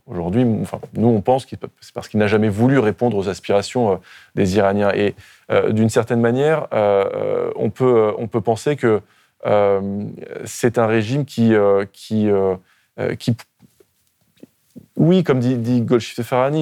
Aujourd'hui, 0.08 0.46
enfin, 0.62 0.80
nous, 0.94 1.08
on 1.08 1.22
pense 1.22 1.46
que 1.46 1.56
c'est 1.82 1.94
parce 1.94 2.08
qu'il 2.08 2.20
n'a 2.20 2.28
jamais 2.28 2.48
voulu 2.48 2.80
répondre 2.80 3.18
aux 3.18 3.28
aspirations 3.28 4.00
des 4.36 4.56
Iraniens. 4.56 4.92
Et 4.94 5.16
d'une 5.72 5.90
certaine 5.90 6.22
manière, 6.22 6.68
on, 6.72 7.72
peut, 7.72 8.14
on 8.18 8.28
peut 8.28 8.42
penser 8.42 8.76
que 8.76 9.02
c'est 10.46 10.78
un 10.78 10.88
régime 10.88 11.26
qui, 11.26 11.54
euh, 11.54 11.86
euh, 12.12 12.56
euh, 13.00 13.16
qui 13.16 13.36
oui, 14.98 15.24
comme 15.24 15.40
dit, 15.40 15.58
dit 15.58 15.86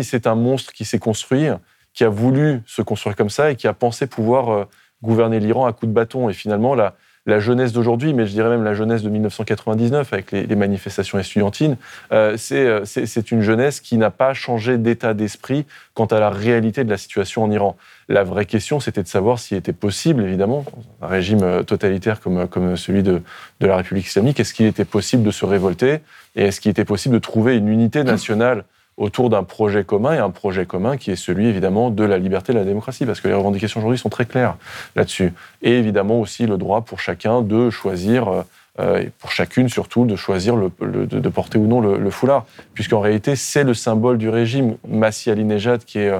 c'est 0.03 0.27
un 0.27 0.35
monstre 0.35 0.73
qui 0.73 0.85
s'est 0.85 0.99
construit, 0.99 1.47
qui 1.93 2.03
a 2.03 2.09
voulu 2.09 2.61
se 2.65 2.81
construire 2.81 3.15
comme 3.15 3.29
ça 3.29 3.51
et 3.51 3.55
qui 3.55 3.67
a 3.67 3.73
pensé 3.73 4.07
pouvoir 4.07 4.49
euh, 4.49 4.65
gouverner 5.03 5.39
l'Iran 5.39 5.65
à 5.65 5.73
coups 5.73 5.89
de 5.89 5.93
bâton. 5.93 6.29
Et 6.29 6.33
finalement, 6.33 6.73
la, 6.73 6.95
la 7.25 7.39
jeunesse 7.39 7.71
d'aujourd'hui, 7.71 8.13
mais 8.13 8.25
je 8.25 8.31
dirais 8.33 8.49
même 8.49 8.63
la 8.63 8.73
jeunesse 8.73 9.01
de 9.01 9.09
1999 9.09 10.11
avec 10.11 10.31
les, 10.31 10.55
manifestations 10.55 11.17
estudiantines, 11.17 11.77
euh, 12.11 12.35
c'est 12.37 12.65
euh, 12.67 12.83
c'est- 12.85 13.31
une 13.31 13.41
jeunesse 13.41 13.79
qui 13.79 13.97
n'a 13.97 14.11
pas 14.11 14.33
changé 14.33 14.77
d'état 14.77 15.13
d'esprit 15.13 15.65
quant 15.93 16.05
à 16.05 16.19
la 16.19 16.29
réalité 16.29 16.83
de 16.83 16.89
la 16.89 16.97
situation 16.97 17.43
en 17.43 17.51
Iran. 17.51 17.77
La 18.09 18.23
vraie 18.23 18.45
question, 18.45 18.79
c'était 18.81 19.03
de 19.03 19.07
savoir 19.07 19.39
s'il 19.39 19.57
était 19.57 19.71
possible, 19.73 20.23
évidemment, 20.23 20.65
un 21.01 21.07
régime 21.07 21.43
euh, 21.43 21.63
totalitaire 21.63 22.19
comme, 22.19 22.47
comme 22.47 22.75
celui 22.75 23.03
de, 23.03 23.21
de 23.61 23.67
la 23.67 23.77
République 23.77 24.07
islamique, 24.07 24.39
est-ce 24.41 24.53
qu'il 24.53 24.65
était 24.65 24.85
possible 24.85 25.23
de 25.23 25.31
se 25.31 25.45
révolter 25.45 25.99
et 26.35 26.43
est-ce 26.45 26.59
qu'il 26.59 26.71
était 26.71 26.85
possible 26.85 27.15
de 27.15 27.19
trouver 27.19 27.55
une 27.55 27.69
unité 27.69 28.03
nationale 28.03 28.65
autour 28.97 29.29
d'un 29.29 29.43
projet 29.43 29.83
commun 29.83 30.13
et 30.13 30.17
un 30.19 30.29
projet 30.29 30.65
commun 30.65 30.97
qui 30.97 31.11
est 31.11 31.15
celui 31.15 31.47
évidemment 31.47 31.89
de 31.89 32.03
la 32.03 32.17
liberté 32.17 32.51
et 32.51 32.55
de 32.55 32.59
la 32.59 32.65
démocratie 32.65 33.05
parce 33.05 33.21
que 33.21 33.27
les 33.27 33.33
revendications 33.33 33.79
aujourd'hui 33.79 33.97
sont 33.97 34.09
très 34.09 34.25
claires 34.25 34.55
là-dessus 34.95 35.33
et 35.63 35.71
évidemment 35.77 36.19
aussi 36.19 36.45
le 36.45 36.57
droit 36.57 36.81
pour 36.81 36.99
chacun 36.99 37.41
de 37.41 37.69
choisir 37.71 38.27
euh, 38.27 38.41
euh, 38.79 38.97
et 39.01 39.11
pour 39.19 39.31
chacune 39.31 39.67
surtout 39.69 40.05
de 40.05 40.15
choisir 40.15 40.55
de, 40.57 41.29
porter 41.29 41.57
ou 41.57 41.65
non 41.67 41.81
le, 41.81 41.97
le 41.97 42.09
foulard 42.11 42.45
puisqu'en 42.75 42.99
réalité 42.99 43.35
c'est 43.35 43.63
le 43.63 43.73
symbole 43.73 44.17
du 44.19 44.29
régime 44.29 44.75
Massi 44.87 45.31
Alinejad 45.31 45.83
qui 45.85 45.99
est 45.99 46.11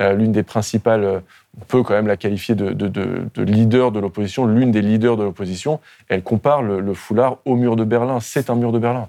euh, 0.00 0.12
l'une 0.14 0.32
des 0.32 0.42
principales 0.42 1.22
on 1.60 1.64
peut 1.66 1.84
quand 1.84 1.94
même 1.94 2.08
la 2.08 2.16
qualifier 2.16 2.56
de, 2.56 2.70
de- 2.70 2.88
de- 2.88 3.28
de 3.32 3.42
leader 3.44 3.92
de 3.92 4.00
l'opposition, 4.00 4.44
l'une 4.44 4.72
des 4.72 4.82
leaders 4.82 5.16
de 5.16 5.22
l'opposition. 5.22 5.78
Elle 6.08 6.24
compare 6.24 6.62
le, 6.62 6.80
le 6.80 6.94
foulard 6.94 7.36
au 7.44 7.54
mur 7.54 7.76
de 7.76 7.84
Berlin. 7.84 8.18
C'est 8.18 8.50
un 8.50 8.56
mur 8.56 8.72
de 8.72 8.80
Berlin. 8.80 9.08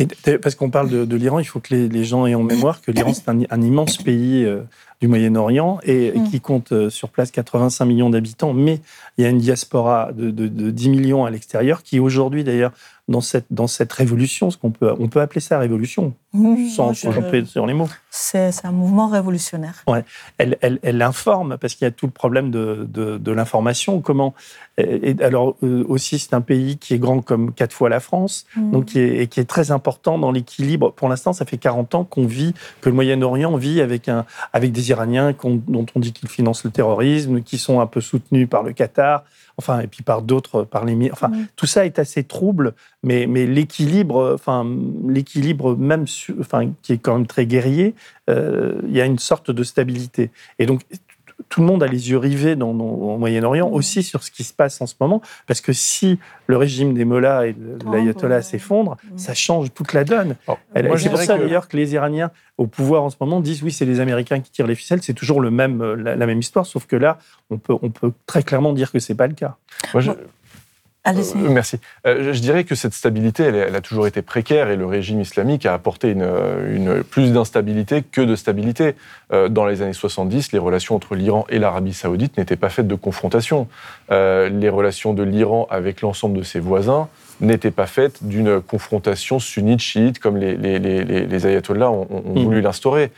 Et 0.00 0.38
parce 0.38 0.54
qu'on 0.54 0.70
parle 0.70 0.88
de, 0.88 1.04
de 1.04 1.16
l'Iran, 1.16 1.38
il 1.38 1.44
faut 1.44 1.60
que 1.60 1.74
les, 1.74 1.88
les 1.88 2.04
gens 2.04 2.26
aient 2.26 2.34
en 2.34 2.42
mémoire 2.42 2.80
que 2.80 2.90
l'Iran, 2.90 3.12
c'est 3.14 3.28
un, 3.28 3.38
un 3.50 3.62
immense 3.62 3.98
pays 3.98 4.44
euh, 4.44 4.60
du 5.00 5.08
Moyen-Orient 5.08 5.78
et 5.84 6.12
Mm. 6.18 6.30
qui 6.30 6.40
compte 6.40 6.72
euh, 6.72 6.90
sur 6.90 7.08
place 7.10 7.30
85 7.30 7.84
millions 7.84 8.10
d'habitants, 8.10 8.52
mais 8.54 8.80
il 9.18 9.24
y 9.24 9.26
a 9.26 9.30
une 9.30 9.38
diaspora 9.38 10.10
de, 10.12 10.30
de- 10.30 10.48
de 10.48 10.70
10 10.70 10.88
millions 10.88 11.24
à 11.24 11.30
l'extérieur 11.30 11.82
qui 11.82 12.00
aujourd'hui, 12.00 12.44
d'ailleurs, 12.44 12.72
dans 13.10 13.20
cette, 13.20 13.46
dans 13.50 13.66
cette 13.66 13.92
révolution, 13.92 14.50
ce 14.50 14.56
qu'on 14.56 14.70
peut, 14.70 14.94
on 14.98 15.08
peut 15.08 15.20
appeler 15.20 15.40
ça 15.40 15.58
révolution, 15.58 16.14
sans 16.32 16.94
sans 16.94 17.10
je- 17.12 17.44
sur 17.44 17.66
les 17.66 17.74
mots. 17.74 17.88
C'est 18.10 18.50
un 18.64 18.72
mouvement 18.72 19.08
révolutionnaire. 19.08 19.82
elle, 20.38 20.56
elle, 20.62 20.78
elle 20.82 21.02
informe 21.02 21.58
parce 21.58 21.74
qu'il 21.74 21.84
y 21.84 21.88
a 21.88 21.90
tout 21.90 22.06
le 22.06 22.12
problème 22.12 22.50
de, 22.50 22.86
de, 22.88 23.18
de 23.18 23.32
l'information. 23.32 24.00
Comment 24.00 24.32
et, 24.78 25.10
et 25.10 25.22
alors 25.22 25.56
euh, 25.62 25.84
aussi 25.88 26.18
c'est 26.18 26.34
un 26.34 26.40
pays 26.40 26.78
qui 26.78 26.94
est 26.94 26.98
grand 26.98 27.20
comme 27.20 27.52
quatre 27.52 27.72
fois 27.74 27.88
la 27.88 28.00
France, 28.00 28.46
Mm. 28.56 28.70
donc 28.72 28.84
qui 28.86 28.98
est, 29.00 29.18
et 29.22 29.26
qui 29.26 29.40
est 29.40 29.44
très 29.44 29.70
important 29.70 30.18
dans 30.18 30.30
l'équilibre. 30.32 30.92
Pour 30.92 31.08
l'instant, 31.08 31.32
ça 31.32 31.44
fait 31.44 31.58
40 31.58 31.94
ans 31.94 32.04
qu'on 32.04 32.26
vit, 32.26 32.54
que 32.80 32.88
le 32.88 32.94
Moyen-Orient 32.94 33.56
vit 33.56 33.80
avec 33.80 34.08
un 34.08 34.24
avec 34.52 34.72
des 34.72 34.90
Iraniens 34.90 35.34
dont 35.44 35.86
on 35.94 36.00
dit 36.00 36.12
qu'ils 36.12 36.28
financent 36.28 36.64
le 36.64 36.70
terrorisme, 36.70 37.42
qui 37.42 37.58
sont 37.58 37.80
un 37.80 37.86
peu 37.86 38.00
soutenus 38.00 38.48
par 38.48 38.62
le 38.62 38.72
Qatar, 38.72 39.24
enfin 39.60 39.80
et 39.80 39.86
puis 39.86 40.02
par 40.02 40.22
d'autres, 40.22 40.64
par 40.64 40.84
les 40.84 41.10
enfin 41.12 41.28
Mm. 41.28 41.46
tout 41.56 41.66
ça 41.66 41.84
est 41.86 41.98
assez 41.98 42.24
trouble, 42.24 42.74
mais 43.02 43.26
mais 43.26 43.46
l'équilibre, 43.46 44.32
enfin 44.34 44.66
l'équilibre 45.06 45.76
même, 45.76 46.04
enfin 46.40 46.72
qui 46.82 46.94
est 46.94 46.98
quand 46.98 47.16
même 47.16 47.26
très 47.26 47.46
guerrier, 47.46 47.94
euh, 48.28 48.80
il 48.88 48.96
y 48.96 49.00
a 49.00 49.06
une 49.06 49.18
sorte 49.18 49.50
de 49.50 49.62
stabilité. 49.62 50.30
Et 50.58 50.66
donc, 50.66 50.80
tout 51.48 51.60
le 51.60 51.66
monde 51.66 51.82
a 51.82 51.86
les 51.86 52.10
yeux 52.10 52.18
rivés 52.18 52.54
dans, 52.56 52.74
dans- 52.74 52.84
au 52.84 53.16
Moyen-Orient 53.18 53.68
Mhm. 53.68 53.74
aussi 53.74 54.02
sur 54.02 54.22
ce 54.22 54.30
qui 54.30 54.44
se 54.44 54.52
passe 54.52 54.80
en 54.80 54.86
ce 54.86 54.94
moment, 55.00 55.20
parce 55.46 55.60
que 55.60 55.72
si 55.72 56.18
le 56.46 56.56
régime 56.56 56.94
des 56.94 57.04
mollahs 57.04 57.46
et 57.46 57.52
de 57.54 57.78
l'ayatollah 57.90 58.42
s'effondre, 58.42 58.96
Mhm. 59.10 59.18
ça 59.18 59.34
change 59.34 59.72
toute 59.72 59.92
la 59.92 60.04
donne. 60.04 60.36
Moi, 60.46 60.56
C'est 60.74 60.98
je 60.98 61.08
pour 61.08 61.18
ça 61.20 61.36
que- 61.36 61.42
d'ailleurs 61.42 61.68
que 61.68 61.76
les 61.76 61.94
Iraniens 61.94 62.30
au 62.58 62.66
pouvoir 62.66 63.02
en 63.04 63.10
ce 63.10 63.16
moment 63.20 63.40
disent 63.40 63.62
oui, 63.62 63.72
c'est 63.72 63.84
les 63.86 64.00
Américains 64.00 64.40
qui 64.40 64.50
tirent 64.50 64.66
les 64.66 64.74
ficelles, 64.74 65.02
c'est 65.02 65.14
toujours 65.14 65.40
le 65.40 65.50
même, 65.50 65.80
euh, 65.80 65.94
la, 65.96 66.16
la 66.16 66.26
même 66.26 66.40
histoire, 66.40 66.66
sauf 66.66 66.86
que 66.86 66.96
là, 66.96 67.18
on 67.50 67.56
peut, 67.58 67.74
on 67.82 67.90
peut 67.90 68.12
très 68.26 68.42
clairement 68.42 68.72
dire 68.72 68.92
que 68.92 68.98
c'est 68.98 69.14
pas 69.14 69.26
le 69.26 69.34
cas. 69.34 69.56
Moi, 69.94 70.00
je- 70.02 70.10
Allez-y. 71.02 71.32
Euh, 71.38 71.48
merci. 71.48 71.78
Euh, 72.06 72.32
je- 72.34 72.40
dirais 72.40 72.64
que 72.64 72.74
cette 72.74 72.92
stabilité, 72.92 73.44
elle, 73.44 73.74
a 73.74 73.80
toujours 73.80 74.06
été 74.06 74.20
précaire 74.20 74.68
et 74.68 74.76
le 74.76 74.84
régime 74.84 75.20
islamique 75.20 75.64
a 75.64 75.72
apporté 75.72 76.10
une, 76.10 76.20
euh, 76.22 76.76
une- 76.76 77.02
plus 77.04 77.32
d'instabilité 77.32 78.02
que 78.02 78.20
de 78.20 78.36
stabilité. 78.36 78.94
Euh, 79.32 79.48
dans 79.48 79.64
les 79.66 79.80
années 79.80 79.94
70, 79.94 80.52
les 80.52 80.58
relations 80.58 80.94
entre 80.96 81.14
l'Iran 81.14 81.46
et 81.48 81.58
l'Arabie 81.58 81.94
saoudite 81.94 82.36
n'étaient 82.36 82.56
pas 82.56 82.68
faites 82.68 82.86
de 82.88 82.94
confrontation. 82.94 83.66
Les 84.10 84.68
relations 84.68 85.14
de 85.14 85.22
l'Iran 85.22 85.66
avec 85.70 86.02
l'ensemble 86.02 86.36
de 86.38 86.42
ses 86.42 86.60
voisins 86.60 87.08
n'étaient 87.40 87.70
pas 87.70 87.86
faites 87.86 88.22
d'une 88.22 88.60
confrontation 88.60 89.38
sunnite-chiite 89.38 90.18
comme 90.18 90.36
les, 90.36 90.54
les, 90.56 90.78
les, 90.78 91.04
les- 91.04 91.24
les 91.26 91.46
ayatollahs 91.46 91.90
ont, 91.90 92.06
Mhm. 92.10 92.42
voulu 92.42 92.60
l'instaurer. 92.60 93.10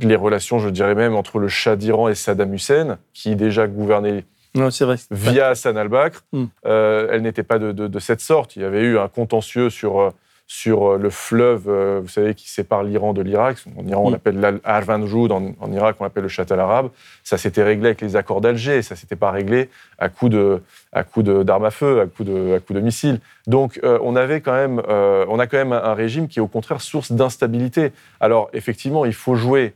Les 0.00 0.16
relations, 0.16 0.58
je 0.58 0.68
dirais 0.68 0.94
même, 0.94 1.14
entre 1.14 1.38
le 1.38 1.48
Shah 1.48 1.76
d'Iran 1.76 2.08
et 2.08 2.14
Saddam 2.14 2.52
Hussein, 2.54 2.98
qui 3.12 3.36
déjà 3.36 3.66
gouvernait 3.66 4.24
Non, 4.54 4.70
c'est 4.70 4.84
vrai. 4.84 4.96
c'est 4.96 5.08
pas- 5.08 5.14
via 5.30 5.48
Hassan 5.48 5.76
al-Bakr, 5.76 6.20
Mm. 6.32 6.44
euh, 6.66 7.08
elle 7.10 7.22
n'était 7.22 7.42
pas 7.42 7.58
de, 7.58 7.72
de- 7.72 7.86
de 7.88 7.98
cette 7.98 8.20
sorte. 8.20 8.56
Il 8.56 8.62
y 8.62 8.64
avait 8.64 8.82
eu 8.82 8.98
un 8.98 9.08
contentieux 9.08 9.68
sur, 9.70 10.00
euh, 10.00 10.10
sur 10.46 10.92
euh, 10.92 10.98
le 10.98 11.08
fleuve, 11.10 11.68
vous 12.02 12.08
savez, 12.08 12.34
qui 12.34 12.50
sépare 12.50 12.84
l'Iran 12.84 13.14
de 13.14 13.22
l'Irak. 13.22 13.56
En 13.78 13.86
Iran, 13.86 14.02
on 14.06 14.10
l'appelle 14.10 14.38
l'Arvanjoud, 14.62 15.32
en, 15.32 15.54
en 15.58 15.72
Irak, 15.72 15.96
on 16.00 16.04
l'appelle 16.04 16.22
le 16.24 16.28
Châtel 16.28 16.60
arabe. 16.60 16.90
Ça 17.24 17.38
s'était 17.38 17.62
réglé 17.62 17.86
avec 17.86 18.02
les 18.02 18.14
accords 18.14 18.42
d'Alger, 18.42 18.82
ça 18.82 18.94
s'était 18.94 19.16
pas 19.16 19.30
réglé 19.30 19.70
à 19.98 20.08
coup 20.10 20.28
de 20.28 20.60
à 20.92 21.02
coup 21.02 21.22
d'armes 21.22 21.64
à 21.64 21.70
feu, 21.70 22.00
à 22.02 22.06
coup 22.06 22.24
de, 22.24 22.54
à 22.56 22.60
coup 22.60 22.74
de 22.74 22.80
missiles. 22.80 23.20
Donc, 23.46 23.80
euh, 23.84 23.98
on 24.02 24.14
avait 24.16 24.40
quand 24.42 24.52
même, 24.52 24.82
euh, 24.88 25.24
on 25.30 25.38
a 25.38 25.46
quand 25.46 25.56
même 25.56 25.72
un, 25.72 25.82
un 25.82 25.94
régime 25.94 26.28
qui 26.28 26.38
est 26.38 26.42
au 26.42 26.46
contraire 26.46 26.80
source 26.82 27.10
d'instabilité. 27.10 27.92
Alors, 28.20 28.50
effectivement, 28.52 29.04
il 29.06 29.14
faut 29.14 29.34
jouer 29.34 29.72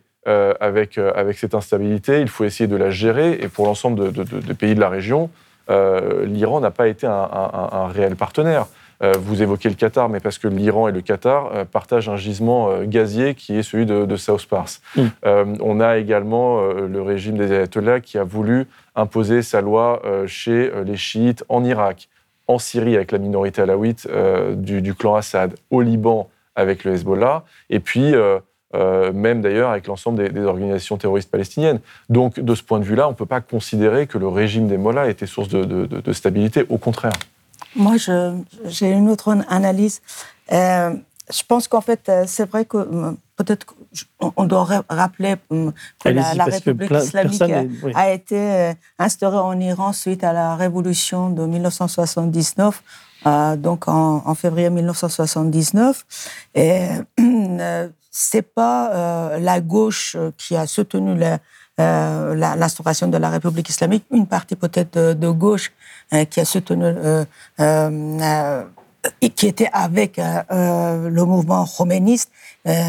avec, 0.60 0.98
avec 0.98 1.38
cette 1.38 1.54
instabilité, 1.54 2.20
il 2.20 2.28
faut 2.28 2.44
essayer 2.44 2.66
de 2.66 2.76
la 2.76 2.90
gérer. 2.90 3.32
Et 3.40 3.48
pour 3.48 3.66
l'ensemble 3.66 4.12
des 4.12 4.54
pays 4.54 4.74
de 4.74 4.80
la 4.80 4.88
région, 4.88 5.30
l'Iran 5.68 6.60
n'a 6.60 6.70
pas 6.70 6.88
été 6.88 7.06
un 7.06 7.88
réel 7.88 8.16
partenaire. 8.16 8.66
Euh, 9.02 9.14
vous 9.18 9.42
évoquez 9.42 9.68
le 9.68 9.76
Qatar, 9.76 10.08
mais 10.08 10.20
parce 10.20 10.38
que 10.38 10.48
l'Iran 10.48 10.88
et 10.88 10.92
le 10.92 11.00
Qatar 11.00 11.52
euh, 11.54 11.64
partagent 11.64 12.08
un 12.08 12.16
gisement 12.16 12.70
euh, 12.70 12.84
gazier 12.84 13.34
qui 13.34 13.56
est 13.56 13.62
celui 13.62 13.86
de, 13.86 14.16
South 14.16 14.46
Pars. 14.46 14.68
Mm. 14.96 15.06
on 15.60 15.80
a 15.80 15.98
également 15.98 16.60
le 16.60 17.02
régime 17.02 17.36
des 17.36 17.52
ayatollahs 17.52 18.00
qui 18.00 18.18
a 18.18 18.24
voulu 18.24 18.66
imposer 18.96 19.42
sa 19.42 19.60
loi 19.60 20.02
chez 20.26 20.72
les 20.84 20.96
chiites 20.96 21.44
en 21.48 21.64
Irak, 21.64 22.08
en 22.48 22.58
Syrie 22.58 22.96
avec 22.96 23.12
la 23.12 23.18
minorité 23.18 23.62
alawite 23.62 24.08
du, 24.56 24.94
clan 24.94 25.14
Assad, 25.14 25.54
au 25.70 25.82
Liban 25.82 26.28
avec 26.56 26.82
le 26.82 26.94
Hezbollah, 26.94 27.44
et 27.70 27.78
puis 27.78 28.12
même 28.74 29.40
d'ailleurs 29.40 29.70
avec 29.70 29.86
l'ensemble 29.86 30.32
des, 30.32 30.42
organisations 30.42 30.96
terroristes 30.96 31.30
palestiniennes. 31.30 31.80
Donc 32.08 32.38
de 32.38 32.54
ce 32.54 32.62
point 32.62 32.78
de 32.78 32.84
vue-là, 32.84 33.08
on 33.08 33.12
ne 33.12 33.16
peut 33.16 33.26
pas 33.26 33.40
considérer 33.40 34.06
que 34.06 34.18
le 34.18 34.28
régime 34.28 34.68
des 34.68 34.76
Mollahs 34.76 35.08
était 35.08 35.26
source 35.26 35.48
de 35.48 36.12
stabilité, 36.12 36.64
au 36.68 36.78
contraire. 36.78 37.12
Moi, 37.76 37.96
j'ai 38.64 38.90
une 38.90 39.08
autre 39.08 39.36
analyse. 39.48 40.00
Euh, 40.52 40.94
je 41.30 41.42
pense 41.46 41.68
qu'en 41.68 41.80
fait, 41.80 42.08
euh, 42.08 42.24
c'est 42.26 42.48
vrai 42.48 42.64
que 42.64 42.78
euh, 42.78 43.12
peut-être 43.36 43.66
on 44.20 44.44
doit 44.44 44.82
rappeler 44.88 45.36
que 45.50 46.08
la, 46.08 46.44
République 46.44 46.90
islamique 46.90 47.42
a, 47.94 48.10
été 48.10 48.72
instaurée 48.98 49.38
en 49.38 49.58
Iran 49.60 49.92
suite 49.92 50.24
à 50.24 50.32
la 50.32 50.56
révolution 50.56 51.30
de 51.30 51.46
1979. 51.46 52.82
donc 53.58 53.86
en, 53.86 54.34
février 54.34 54.70
1979. 54.70 56.04
Et 56.54 56.88
c'est 58.20 58.42
pas 58.42 59.38
la 59.38 59.60
gauche 59.60 60.16
qui 60.36 60.56
a 60.56 60.66
soutenu 60.66 61.14
l'instauration 61.78 63.06
de 63.06 63.16
la 63.16 63.30
République 63.30 63.68
islamique, 63.68 64.04
une 64.10 64.26
partie 64.26 64.56
peut-être 64.56 65.12
de 65.14 65.30
gauche 65.30 65.72
euh, 66.12 66.24
qui 66.24 66.40
a 66.40 66.44
soutenu, 66.44 66.84
euh, 66.84 67.24
euh, 67.60 68.64
qui 69.36 69.46
était 69.46 69.70
avec 69.72 70.18
le 70.50 71.22
mouvement 71.24 71.64
roméniste, 71.64 72.30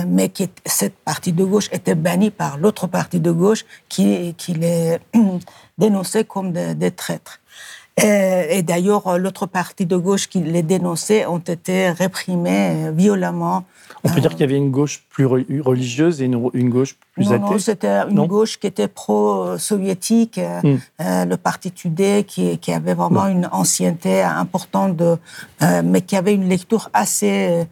mais 0.08 0.30
qui, 0.30 0.50
cette 0.66 0.96
partie 0.96 1.32
de 1.32 1.44
gauche 1.44 1.70
était 1.72 1.96
bannie 1.96 2.32
par 2.32 2.58
l'autre 2.58 2.88
partie 2.88 3.20
de 3.20 3.32
gauche 3.32 3.64
qui, 3.88 4.34
qui 4.36 4.54
les 4.54 4.98
dénonçait 5.78 6.24
comme 6.24 6.52
des, 6.52 6.92
traîtres. 6.92 7.40
Et, 8.04 8.62
d'ailleurs, 8.64 9.18
l'autre 9.18 9.46
partie 9.46 9.86
de 9.86 9.98
gauche 9.98 10.28
qui 10.28 10.40
les 10.40 10.64
dénonçait 10.64 11.26
ont 11.26 11.40
été 11.40 11.90
réprimés 11.90 12.92
violemment. 12.94 13.66
On 14.04 14.10
peut 14.10 14.22
dire 14.22 14.32
qu'il 14.32 14.42
y 14.42 14.44
avait 14.44 14.56
une 14.56 14.72
gauche 14.72 15.04
plus 15.10 15.26
religieuse 15.26 16.22
et 16.22 16.26
une, 16.26 16.70
gauche 16.70 16.96
plus 17.14 17.26
non, 17.26 17.32
athée. 17.32 17.54
Non, 17.54 17.60
c'était 17.60 17.98
une 18.10 18.26
gauche 18.28 18.60
qui 18.60 18.68
était 18.68 18.88
pro-soviétique, 18.88 20.38
euh, 20.38 20.62
hmm. 20.64 20.78
euh, 21.02 21.26
le 21.26 21.38
parti 21.38 21.72
Tudé, 21.72 22.24
qui, 22.26 22.60
avait 22.72 22.94
vraiment 22.94 23.28
une 23.28 23.50
ancienneté 23.52 24.22
importante, 24.22 24.96
de, 24.96 25.18
euh, 25.62 25.82
mais 25.84 26.02
qui 26.02 26.16
avait 26.16 26.34
une 26.34 26.48
lecture 26.48 26.90
assez 26.94 27.48
euh, 27.50 27.64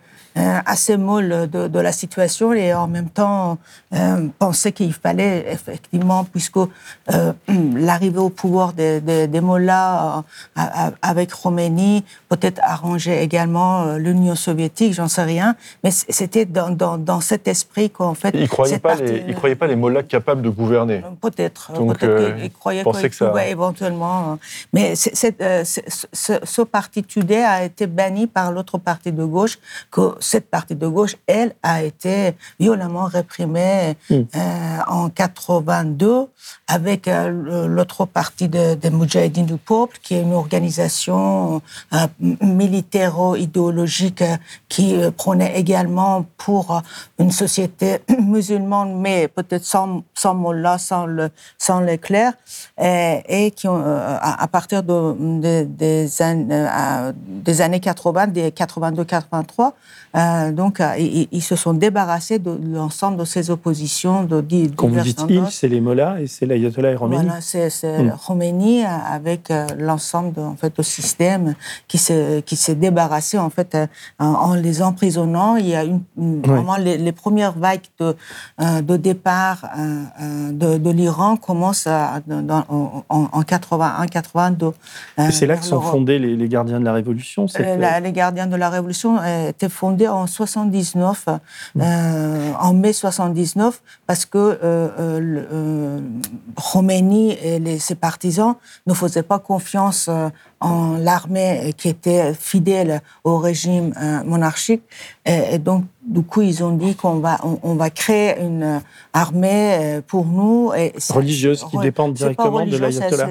assez 0.65 0.98
molle 0.98 1.50
de, 1.50 1.79
la 1.79 1.91
situation 1.91 2.53
et 2.53 2.74
en 2.74 2.88
même 2.88 3.10
temps 3.10 3.58
euh, 3.94 4.27
penser 4.39 4.72
qu'il 4.72 4.94
fallait 4.94 5.46
effectivement, 5.51 6.24
puisque 6.25 6.58
euh, 6.58 7.34
l'arrivée 7.75 8.20
au 8.20 8.29
pouvoir 8.29 8.74
des, 8.74 9.00
des 9.01 9.41
Mollahs 9.41 10.24
avec 11.01 11.32
Khomeini 11.32 12.03
peut-être 12.29 12.60
arranger 12.63 13.22
également 13.22 13.96
l'Union 13.98 14.36
soviétique, 14.36 14.94
j'en 14.94 15.08
sais 15.08 15.24
rien, 15.24 15.56
mais 15.84 15.91
c'était 15.91 16.46
dans, 16.46 16.98
dans, 16.98 17.22
cet 17.22 17.48
esprit 17.48 17.89
qu'en 17.89 18.13
fait... 18.13 18.32
Ils 18.34 18.41
ne 18.41 18.48
croyaient, 18.48 18.79
pas 18.79 18.96
les, 18.96 19.34
croyaient 19.34 19.56
pas 19.56 19.67
les 19.67 19.75
Mollahs 19.75 20.03
capables 20.03 20.41
de 20.41 20.50
gouverner. 20.50 21.03
Peut-être. 21.22 21.72
Peut-être 21.74 22.38
qu'ils 22.38 22.51
croyaient 22.51 22.84
qu'ils 22.84 23.10
pouvaient 23.10 23.51
éventuellement... 23.51 24.38
Mais 24.74 24.96
ce, 24.96 25.27
ce 26.44 26.62
parti 26.62 27.03
Tudé 27.03 27.38
a 27.38 27.63
été 27.63 27.88
banni 27.88 28.27
par 28.27 28.51
l'autre 28.51 28.77
parti 28.77 29.12
de 29.12 29.24
gauche 29.24 29.60
que 29.91 30.15
cette 30.28 30.50
partie 30.50 30.76
de 30.76 30.88
gauche, 30.88 31.16
elle, 31.26 31.54
a 31.64 31.84
été 31.84 32.36
violemment 32.60 33.06
réprimée 33.06 33.96
hmm. 34.10 34.13
euh, 34.36 34.78
en 34.88 35.10
82 35.10 36.28
avec 36.68 37.08
euh, 37.08 37.68
l'autre 37.68 38.06
partie 38.06 38.50
de, 38.50 38.76
des 38.76 38.90
Moudjahidines 38.90 39.46
du 39.46 39.58
peuple, 39.58 39.98
qui 40.04 40.16
est 40.16 40.22
une 40.22 40.34
organisation 40.34 41.62
euh, 41.94 42.08
militairo-idéologique 42.42 44.24
qui 44.68 44.98
prenait 45.16 45.58
également 45.58 46.26
pour 46.38 46.82
une 47.20 47.32
société 47.32 48.00
musulmane, 48.20 49.00
mais 49.00 49.28
peut-être 49.30 49.63
sans, 49.63 50.04
sans 50.13 50.34
Mollah, 50.34 50.78
sans, 50.78 51.06
le, 51.06 51.30
sans 51.58 51.80
l'éclair, 51.80 52.34
et, 52.78 53.24
et 53.28 53.52
qui, 53.52 53.68
ont, 53.68 53.82
à, 53.86 54.48
partir 54.48 54.84
de, 54.84 55.16
des, 55.40 55.66
des 55.66 57.62
années 57.62 57.80
80, 57.80 58.28
des 58.28 58.52
82-83, 58.52 59.72
donc, 60.51 60.80
euh, 60.80 60.97
ils, 60.97 61.41
se 61.41 61.56
sont 61.56 61.73
débarrassés 61.73 62.39
de, 62.39 62.58
l'ensemble 62.73 63.17
de 63.17 63.25
ces 63.25 63.51
oppositions. 63.51 64.23
De, 64.23 64.41
de 64.41 64.75
Quand 64.75 64.88
vous 64.88 64.99
dites 65.01 65.23
ils, 65.30 65.45
c'est 65.51 65.67
les 65.67 65.80
Mollahs 65.80 66.21
et 66.21 66.27
c'est 66.27 66.45
l'ayatollah 66.45 66.93
et 66.93 66.95
Khomeini 66.95 67.25
Voilà, 67.25 67.41
c'est 67.41 67.69
hmm. 67.84 68.13
Khomeini 68.25 68.84
euh, 68.84 68.88
avec 68.88 69.51
euh, 69.51 69.67
l'ensemble 69.77 70.39
en 70.39 70.56
fait, 70.56 70.82
système 70.82 71.56
qui 71.88 71.97
s'est, 71.97 72.43
qui 72.45 72.56
s'est 72.56 72.75
débarrassé 72.75 73.38
en, 73.38 73.49
fait, 73.49 73.77
en, 74.19 74.56
les 74.56 74.82
emprisonnant. 74.82 75.56
Il 75.58 75.67
y 75.67 75.75
a 75.75 75.84
une, 75.84 76.01
vraiment 76.41 76.77
les, 76.77 77.12
premières 77.12 77.58
vagues 77.58 77.82
de, 77.99 78.15
de 78.60 78.97
départ 78.97 79.69
de, 80.51 80.89
l'Iran 80.91 81.38
commencent 81.38 81.88
en, 81.88 83.03
en 83.10 83.41
81-82. 83.41 84.71
Et 85.17 85.32
c'est 85.32 85.45
là 85.45 85.58
que 85.58 85.65
sont 85.65 85.82
fondés 85.82 86.19
les, 86.19 86.36
les, 86.36 86.47
gardiens 86.47 86.80
de 86.80 86.86
la 86.86 86.93
Révolution 86.93 87.47
Les 87.58 88.12
gardiens 88.12 88.47
de 88.47 88.56
la 88.56 88.69
Révolution 88.69 89.19
étaient 89.23 89.69
fondés 89.69 89.97
en 90.06 90.28
79, 90.28 91.26
euh, 91.80 92.54
en 92.60 92.74
mai 92.74 92.94
79, 92.94 93.82
parce 94.06 94.26
que 94.26 94.38
euh, 94.38 94.60
euh, 94.64 95.46
euh 95.52 96.00
Khomeini 96.56 97.32
et 97.32 97.60
les, 97.60 97.80
ses 97.80 97.96
partisans 97.96 98.56
ne 98.86 98.94
faisaient 98.94 99.24
pas 99.24 99.40
confiance 99.40 100.10
en 100.60 100.98
l'armée 100.98 101.74
qui 101.78 101.88
était 101.88 102.34
fidèle 102.34 103.02
au 103.24 103.38
régime 103.38 103.94
monarchique. 104.26 104.82
Et, 105.26 105.58
donc, 105.60 105.86
du 106.04 106.24
coup, 106.24 106.42
ils 106.42 106.64
ont 106.64 106.76
dit 106.76 106.96
qu'on 106.96 107.20
va, 107.20 107.40
on, 107.44 107.76
va 107.76 107.90
créer 107.90 108.40
une 108.42 108.82
armée 109.14 110.02
pour 110.08 110.26
nous. 110.26 110.74
Et 110.76 110.94
religieuse, 111.10 111.64
qui 111.70 111.78
dépend 111.78 112.10
directement 112.10 112.66
de 112.66 112.78
l'ayatollah. 112.78 113.30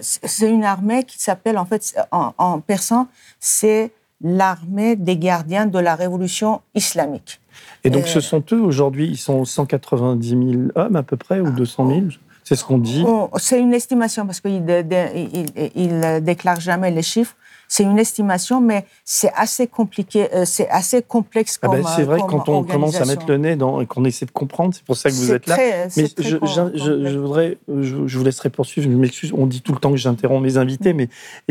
C'est 0.00 0.48
une 0.48 0.64
armée 0.64 1.02
qui 1.02 1.20
s'appelle, 1.20 1.58
en 1.58 1.64
fait, 1.64 1.94
en, 2.12 2.32
en 2.38 2.60
persan, 2.60 3.08
c'est 3.40 3.92
l'armée 4.22 4.96
des 4.96 5.16
gardiens 5.16 5.66
de 5.66 5.78
la 5.78 5.94
révolution 5.94 6.60
islamique. 6.74 7.40
Et 7.84 7.90
donc, 7.90 8.06
ce 8.06 8.18
euh, 8.18 8.22
sont 8.22 8.44
eux 8.52 8.60
aujourd'hui, 8.60 9.08
ils 9.08 9.16
sont 9.16 9.44
190 9.44 10.28
000 10.28 10.42
hommes 10.74 10.96
à 10.96 11.02
peu 11.02 11.16
près, 11.16 11.40
ou 11.40 11.50
200 11.50 11.88
000 11.88 12.00
C'est 12.44 12.56
ce 12.56 12.64
qu'on 12.64 12.78
dit. 12.78 13.04
C'est 13.36 13.60
une 13.60 13.74
estimation, 13.74 14.26
parce 14.26 14.40
qu'ils 14.40 14.64
ne 14.64 16.18
déclarent 16.20 16.60
jamais 16.60 16.90
les 16.90 17.02
chiffres 17.02 17.34
c'est 17.72 17.84
une 17.84 17.98
estimation, 17.98 18.60
mais 18.60 18.84
c'est 19.02 19.32
assez 19.34 19.66
compliqué, 19.66 20.28
euh, 20.34 20.44
c'est 20.44 20.68
assez 20.68 21.00
complexe 21.00 21.58
ah 21.62 21.68
ben, 21.68 21.82
C'est 21.96 22.02
vrai 22.02 22.20
que 22.20 22.26
quand 22.26 22.46
on 22.50 22.64
commence 22.64 23.00
à 23.00 23.06
mettre 23.06 23.24
le 23.26 23.38
nez 23.38 23.56
dans, 23.56 23.80
et 23.80 23.86
qu'on 23.86 24.04
essaie 24.04 24.26
de 24.26 24.30
comprendre, 24.30 24.74
c'est 24.74 24.84
pour 24.84 24.94
ça 24.94 25.08
que 25.08 25.14
vous 25.14 25.32
êtes 25.32 25.46
là. 25.46 25.56
mais 25.96 26.06
je, 26.18 26.36
je, 26.42 27.18
voudrais, 27.18 27.56
je, 27.68 28.18
vous 28.18 28.24
laisserai 28.24 28.50
poursuivre, 28.50 28.90
je 28.90 28.94
m'excuse, 28.94 29.32
on 29.34 29.46
dit 29.46 29.62
tout 29.62 29.72
le 29.72 29.78
temps 29.78 29.90
que 29.90 29.96
j'interromps 29.96 30.42
mes 30.42 30.58
invités, 30.58 30.92
mais 30.92 31.08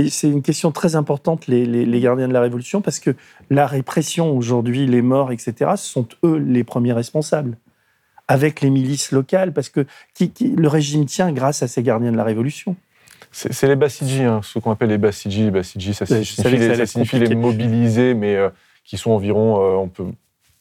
c'est 0.10 0.29
une 0.29 0.43
question 0.43 0.71
très 0.71 0.95
importante, 0.95 1.47
les, 1.47 1.65
les, 1.65 1.99
gardiens 1.99 2.27
de 2.27 2.34
la 2.34 2.41
Révolution, 2.41 2.81
parce 2.81 2.99
que 2.99 3.15
la 3.49 3.65
répression 3.65 4.38
aujourd'hui, 4.38 4.86
les 4.86 5.01
morts, 5.01 5.31
etc., 5.31 5.71
ce 5.75 5.89
sont 5.89 6.07
eux 6.23 6.38
les 6.38 6.63
premiers 6.63 6.93
responsables 6.93 7.57
avec 8.27 8.62
les 8.62 8.69
milices 8.69 9.12
locales, 9.12 9.53
parce 9.53 9.69
que 9.69 9.88
qui, 10.13 10.31
le 10.55 10.67
régime 10.67 11.07
tient 11.07 11.31
grâce 11.31 11.63
à 11.63 11.67
ces 11.67 11.81
gardiens 11.81 12.12
de 12.12 12.17
la 12.17 12.23
Révolution. 12.23 12.75
C'est 13.32 13.67
les 13.67 13.78
Bassidji, 13.78 14.24
hein, 14.24 14.41
ce 14.44 14.60
qu'on 14.60 14.72
appelle 14.72 14.89
les 14.89 14.98
Bassidji. 14.98 15.44
Les 15.44 15.52
Bassidji, 15.52 15.94
ça, 15.94 16.06
signifie, 16.06 17.20
les, 17.20 17.36
mobilisés, 17.36 18.13
mais 18.13 18.36
euh, 18.36 18.50
qui 18.84 18.98
sont 18.98 19.12
environ, 19.12 19.62
euh, 19.62 19.78
on 19.78 19.88
peut, 19.88 20.04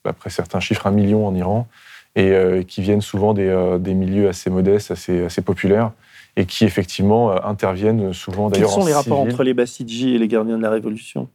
après 0.04 0.30
certains 0.30 0.60
chiffres, 0.60 0.86
un 0.86 0.92
million 0.92 1.26
en 1.26 1.34
Iran, 1.34 1.66
et 2.14 2.30
euh, 2.30 2.62
qui 2.62 2.80
viennent 2.80 3.00
souvent 3.00 3.34
des, 3.34 3.94
milieux 3.94 4.28
assez 4.28 4.50
modestes, 4.50 4.92
assez, 4.92 5.24
assez 5.24 5.42
populaires, 5.42 5.90
et 6.36 6.46
qui 6.46 6.64
effectivement 6.64 7.44
interviennent 7.44 8.12
souvent 8.12 8.50
d'ailleurs. 8.50 8.68
Quels 8.68 8.82
sont 8.82 8.86
les 8.86 8.94
rapports 8.94 9.20
entre 9.20 9.42
les 9.42 9.54
Bassidji 9.54 10.14
et 10.14 10.18
les 10.18 10.28
gardiens 10.28 10.56
de 10.56 10.62
la 10.62 10.70
Révolution? 10.70 11.28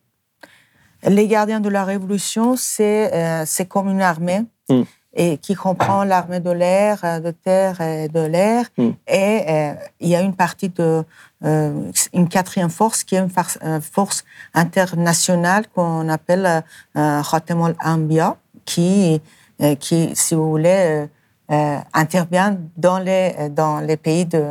Les 1.05 1.27
gardiens 1.27 1.59
de 1.59 1.69
la 1.69 1.83
Révolution, 1.83 2.55
c'est 2.55 3.67
comme 3.67 3.89
une 3.89 4.01
armée. 4.01 4.41
Hmm 4.69 4.83
et 5.15 5.37
qui 5.37 5.55
comprend 5.55 6.03
l'armée 6.03 6.41
de 6.41 6.51
l'air, 6.51 6.99
euh, 7.03 7.19
de 7.19 7.31
terre 7.31 7.79
et 7.79 8.09
de 8.09 8.19
l'air. 8.19 8.65
Hmm. 8.77 8.91
Et 9.07 9.43
euh, 9.47 9.73
il 10.01 10.09
y 10.09 10.15
a 10.15 10.21
une 10.21 10.35
partie 10.35 10.69
de 10.69 11.03
euh, 11.43 11.91
une 12.13 12.27
quatrième 12.27 12.69
force 12.69 13.03
qui 13.03 13.15
est 13.15 13.19
une 13.19 13.81
force 13.81 14.25
internationale 14.53 15.65
qu'on 15.73 16.09
appelle 16.09 16.63
euh, 16.97 17.21
al-Anbiya, 17.23 18.35
qui, 18.65 19.21
qui, 19.79 20.15
si 20.15 20.35
vous 20.35 20.49
voulez, 20.49 21.07
intervient 21.93 22.57
dans 22.75 22.97
les, 22.97 23.49
dans 23.51 23.79
les 23.79 23.95
pays 23.95 24.25
de, 24.25 24.43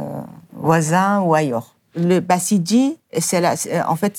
voisins 0.53 1.21
ou 1.21 1.35
ailleurs. 1.35 1.75
Le 1.97 2.21
Basidi, 2.21 2.97
en 3.87 3.97
fait, 3.97 4.17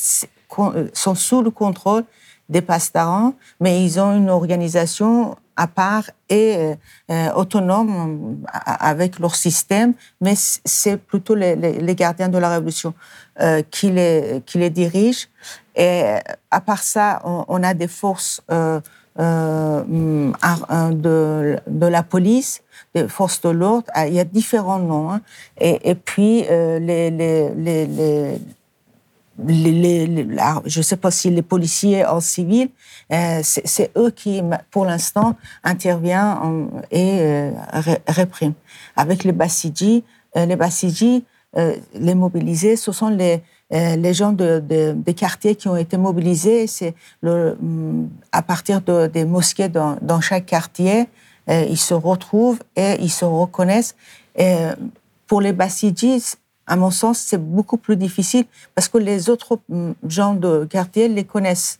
sont 0.94 1.16
sous 1.16 1.42
le 1.42 1.50
contrôle 1.50 2.04
des 2.50 2.62
pastarans, 2.62 3.34
mais 3.62 3.84
ils 3.84 4.00
ont 4.00 4.16
une 4.16 4.30
organisation 4.30 5.36
à 5.56 5.68
part 5.68 6.10
et 6.30 6.74
euh, 7.10 7.32
autonome 7.34 8.44
avec 8.66 9.20
leur 9.20 9.36
système, 9.36 9.94
mais 10.22 10.34
c'est 10.36 10.98
plutôt 10.98 11.36
les, 11.36 11.56
les, 11.56 11.96
gardiens 11.96 12.30
de 12.30 12.38
la 12.38 12.50
révolution 12.50 12.94
euh, 13.40 13.62
qui, 13.70 13.92
les, 13.92 14.42
qui 14.46 14.58
les 14.58 14.70
dirigent. 14.70 15.28
Et 15.76 16.04
à 16.52 16.62
part 16.62 16.84
ça, 16.84 17.22
on, 17.24 17.64
a 17.64 17.74
des 17.74 17.88
forces 17.88 18.42
euh, 18.52 18.80
de, 19.18 21.60
de, 21.68 21.86
la 21.86 22.04
police, 22.04 22.62
des 22.94 23.08
forces 23.08 23.42
de 23.42 23.50
l'ordre. 23.50 23.88
Ah, 23.94 24.08
il 24.08 24.14
y 24.14 24.20
a 24.20 24.24
différents 24.24 24.80
noms. 24.80 25.12
Hein. 25.12 25.22
Et, 25.60 25.90
et, 25.90 25.96
puis 25.96 26.46
je 29.38 30.80
ne 30.80 30.84
sais 30.84 30.96
pas 30.98 31.12
si 31.12 31.30
les 31.30 31.42
policiers 31.42 32.06
en 32.06 32.22
civil, 32.22 32.70
euh, 33.12 33.42
c'est 33.44 33.92
eux 33.98 34.10
qui, 34.10 34.42
pour 34.72 34.86
l'instant, 34.86 35.36
interviennent 35.64 36.70
et 36.92 37.20
euh, 37.20 37.52
répriment. 38.08 38.54
Avec 38.96 39.24
les 39.24 39.34
Bassidji, 39.34 40.04
euh, 40.38 40.46
les 40.46 40.56
Bassidji, 40.56 41.26
les 41.94 42.16
mobilisés, 42.16 42.76
ce 42.76 42.92
sont 42.92 43.08
les, 43.08 43.42
gens 44.14 44.34
de, 44.34 44.60
des 44.60 45.14
quartiers 45.14 45.56
qui 45.56 45.70
ont 45.70 45.78
été 45.78 45.96
mobilisés. 45.96 46.68
C'est 46.68 46.94
mm, 47.24 48.08
à 48.34 48.42
partir 48.42 48.82
de, 48.82 49.08
des 49.08 49.24
mosquées 49.24 49.70
dans, 49.70 50.22
chaque 50.22 50.46
quartier, 50.46 51.08
ils 51.48 51.78
se 51.78 51.94
retrouvent 51.94 52.60
et 52.76 52.98
ils 53.00 53.12
se 53.12 53.24
reconnaissent. 53.24 53.96
Pour 55.28 55.40
les 55.40 55.54
Bassidji, 55.54 56.22
à 56.68 56.76
mon 56.76 56.92
sens, 56.92 57.20
c'est 57.20 57.38
beaucoup 57.38 57.78
plus 57.78 57.96
difficile 57.96 58.46
parce 58.74 58.88
que 58.88 58.98
les 58.98 59.30
autres 59.30 59.60
mm, 59.70 59.92
gens 60.08 60.34
de 60.34 60.66
quartier 60.66 61.08
les 61.08 61.24
connaissent. 61.24 61.80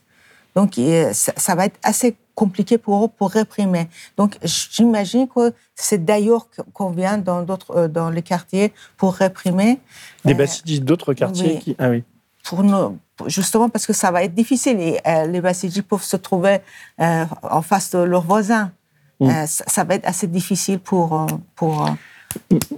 Donc, 0.54 0.80
ça 1.12 1.54
va 1.54 1.66
être 1.66 1.78
assez 1.82 2.16
compliqué 2.36 2.78
pour 2.78 3.04
eux 3.04 3.08
pour 3.08 3.30
réprimer. 3.30 3.88
Donc, 4.16 4.38
j'imagine 4.42 5.26
que 5.26 5.52
c'est 5.74 6.04
d'ailleurs 6.04 6.46
qu'on 6.72 6.90
vient 6.90 7.18
dans 7.18 7.42
d'autres, 7.42 7.76
euh, 7.76 7.88
dans 7.88 8.10
les 8.10 8.22
quartiers 8.22 8.72
pour 8.96 9.14
réprimer. 9.14 9.80
Des 10.24 10.34
euh, 10.34 10.36
bassidis 10.36 10.80
d'autres 10.80 11.14
quartiers 11.14 11.58
qui. 11.58 11.74
Ah 11.78 11.90
oui. 11.90 12.04
Pour 12.44 12.62
nous, 12.62 12.98
justement 13.26 13.68
parce 13.68 13.86
que 13.86 13.92
ça 13.92 14.10
va 14.12 14.22
être 14.22 14.34
difficile. 14.34 14.80
Et, 14.80 15.00
euh, 15.06 15.26
les 15.26 15.40
bassidis 15.40 15.82
peuvent 15.82 16.02
se 16.02 16.16
trouver 16.16 16.60
en 16.98 17.62
face 17.62 17.90
de 17.90 17.98
leurs 17.98 18.22
voisins. 18.22 18.70
Mm. 19.18 19.46
Ça, 19.46 19.82
va 19.84 19.94
être 19.94 20.06
assez 20.06 20.26
difficile 20.26 20.78
pour. 20.78 21.26
pour 21.54 21.88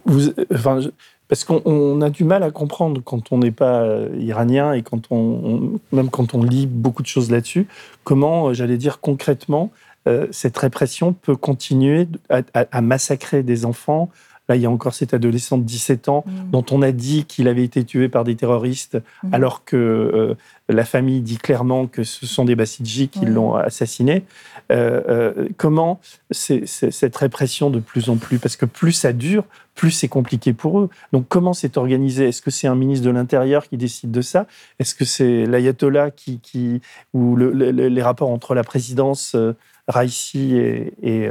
Vous, 0.07 0.31
enfin, 0.55 0.81
parce 1.29 1.45
qu'on 1.45 2.01
a 2.01 2.11
du 2.11 2.25
mal 2.25 2.43
à 2.43 2.51
comprendre 2.51 3.03
quand 3.05 3.33
on 3.33 3.39
n'est 3.39 3.51
pas 3.51 3.83
euh, 3.83 4.09
iranien 4.19 4.73
et 4.73 4.83
quand 4.83 5.11
on, 5.11 5.79
même 5.93 6.09
quand 6.11 6.35
on 6.35 6.43
lit 6.43 6.67
beaucoup 6.67 7.03
de 7.03 7.07
choses 7.07 7.31
là-dessus, 7.31 7.69
comment, 8.03 8.49
euh, 8.49 8.55
j'allais 8.55 8.79
dire 8.79 9.01
concrètement, 9.01 9.71
euh, 10.07 10.27
cette 10.31 10.57
répression 10.57 11.13
peut 11.13 11.37
continuer 11.37 12.09
à, 12.31 12.81
massacrer 12.81 13.43
des 13.43 13.67
enfants. 13.67 14.09
Là, 14.49 14.57
il 14.57 14.63
y 14.63 14.67
a 14.67 14.71
encore 14.71 14.95
cet 14.95 15.15
adolescent 15.15 15.59
de 15.59 15.65
17 15.65 16.09
ans 16.09 16.25
mmh. 16.27 16.51
dont 16.51 16.65
on 16.71 16.83
a 16.83 16.93
dit 16.93 17.25
qu'il 17.25 17.49
avait 17.49 17.65
été 17.65 17.85
tué 17.85 18.09
par 18.09 18.25
des 18.25 18.37
terroristes, 18.37 18.99
mmh. 19.23 19.35
alors 19.35 19.65
que 19.65 20.37
la 20.69 20.85
famille 20.85 21.21
dit 21.21 21.39
clairement 21.39 21.87
que 21.87 22.03
ce 22.03 22.27
sont 22.27 22.45
des 22.45 22.55
Bassidji 22.55 23.09
qui 23.09 23.25
l'ont 23.25 23.55
assassiné. 23.55 24.25
Euh, 24.71 25.03
euh, 25.09 25.49
comment 25.57 26.01
c'est, 26.31 26.67
cette 26.67 27.17
répression 27.17 27.71
de 27.71 27.81
plus 27.81 28.11
en 28.11 28.17
plus, 28.17 28.39
parce 28.39 28.57
que 28.57 28.67
plus 28.67 28.93
ça 28.93 29.13
dure, 29.13 29.45
plus 29.75 29.91
c'est 29.91 30.09
compliqué 30.09 30.53
pour 30.53 30.81
eux. 30.81 30.91
Donc 31.13 31.27
comment 31.29 31.55
c'est 31.55 31.77
organisé? 31.79 32.29
Est-ce 32.29 32.43
que 32.43 32.51
c'est 32.51 32.67
un 32.67 32.75
ministre 32.75 33.07
de 33.07 33.11
l'Intérieur 33.11 33.67
qui 33.67 33.79
décide 33.79 34.11
de 34.11 34.21
ça? 34.21 34.47
Est-ce 34.79 34.95
que 34.95 35.05
c'est 35.05 35.47
l'ayatollah 35.47 36.11
qui, 36.11 36.41
qui 36.41 36.83
ou 37.15 37.37
les 37.37 38.03
rapports 38.03 38.31
entre 38.31 38.55
la 38.55 38.65
présidence 38.65 39.35
euh, 39.35 39.55
Raisi 39.89 40.55
et, 40.57 40.93
et 41.03 41.31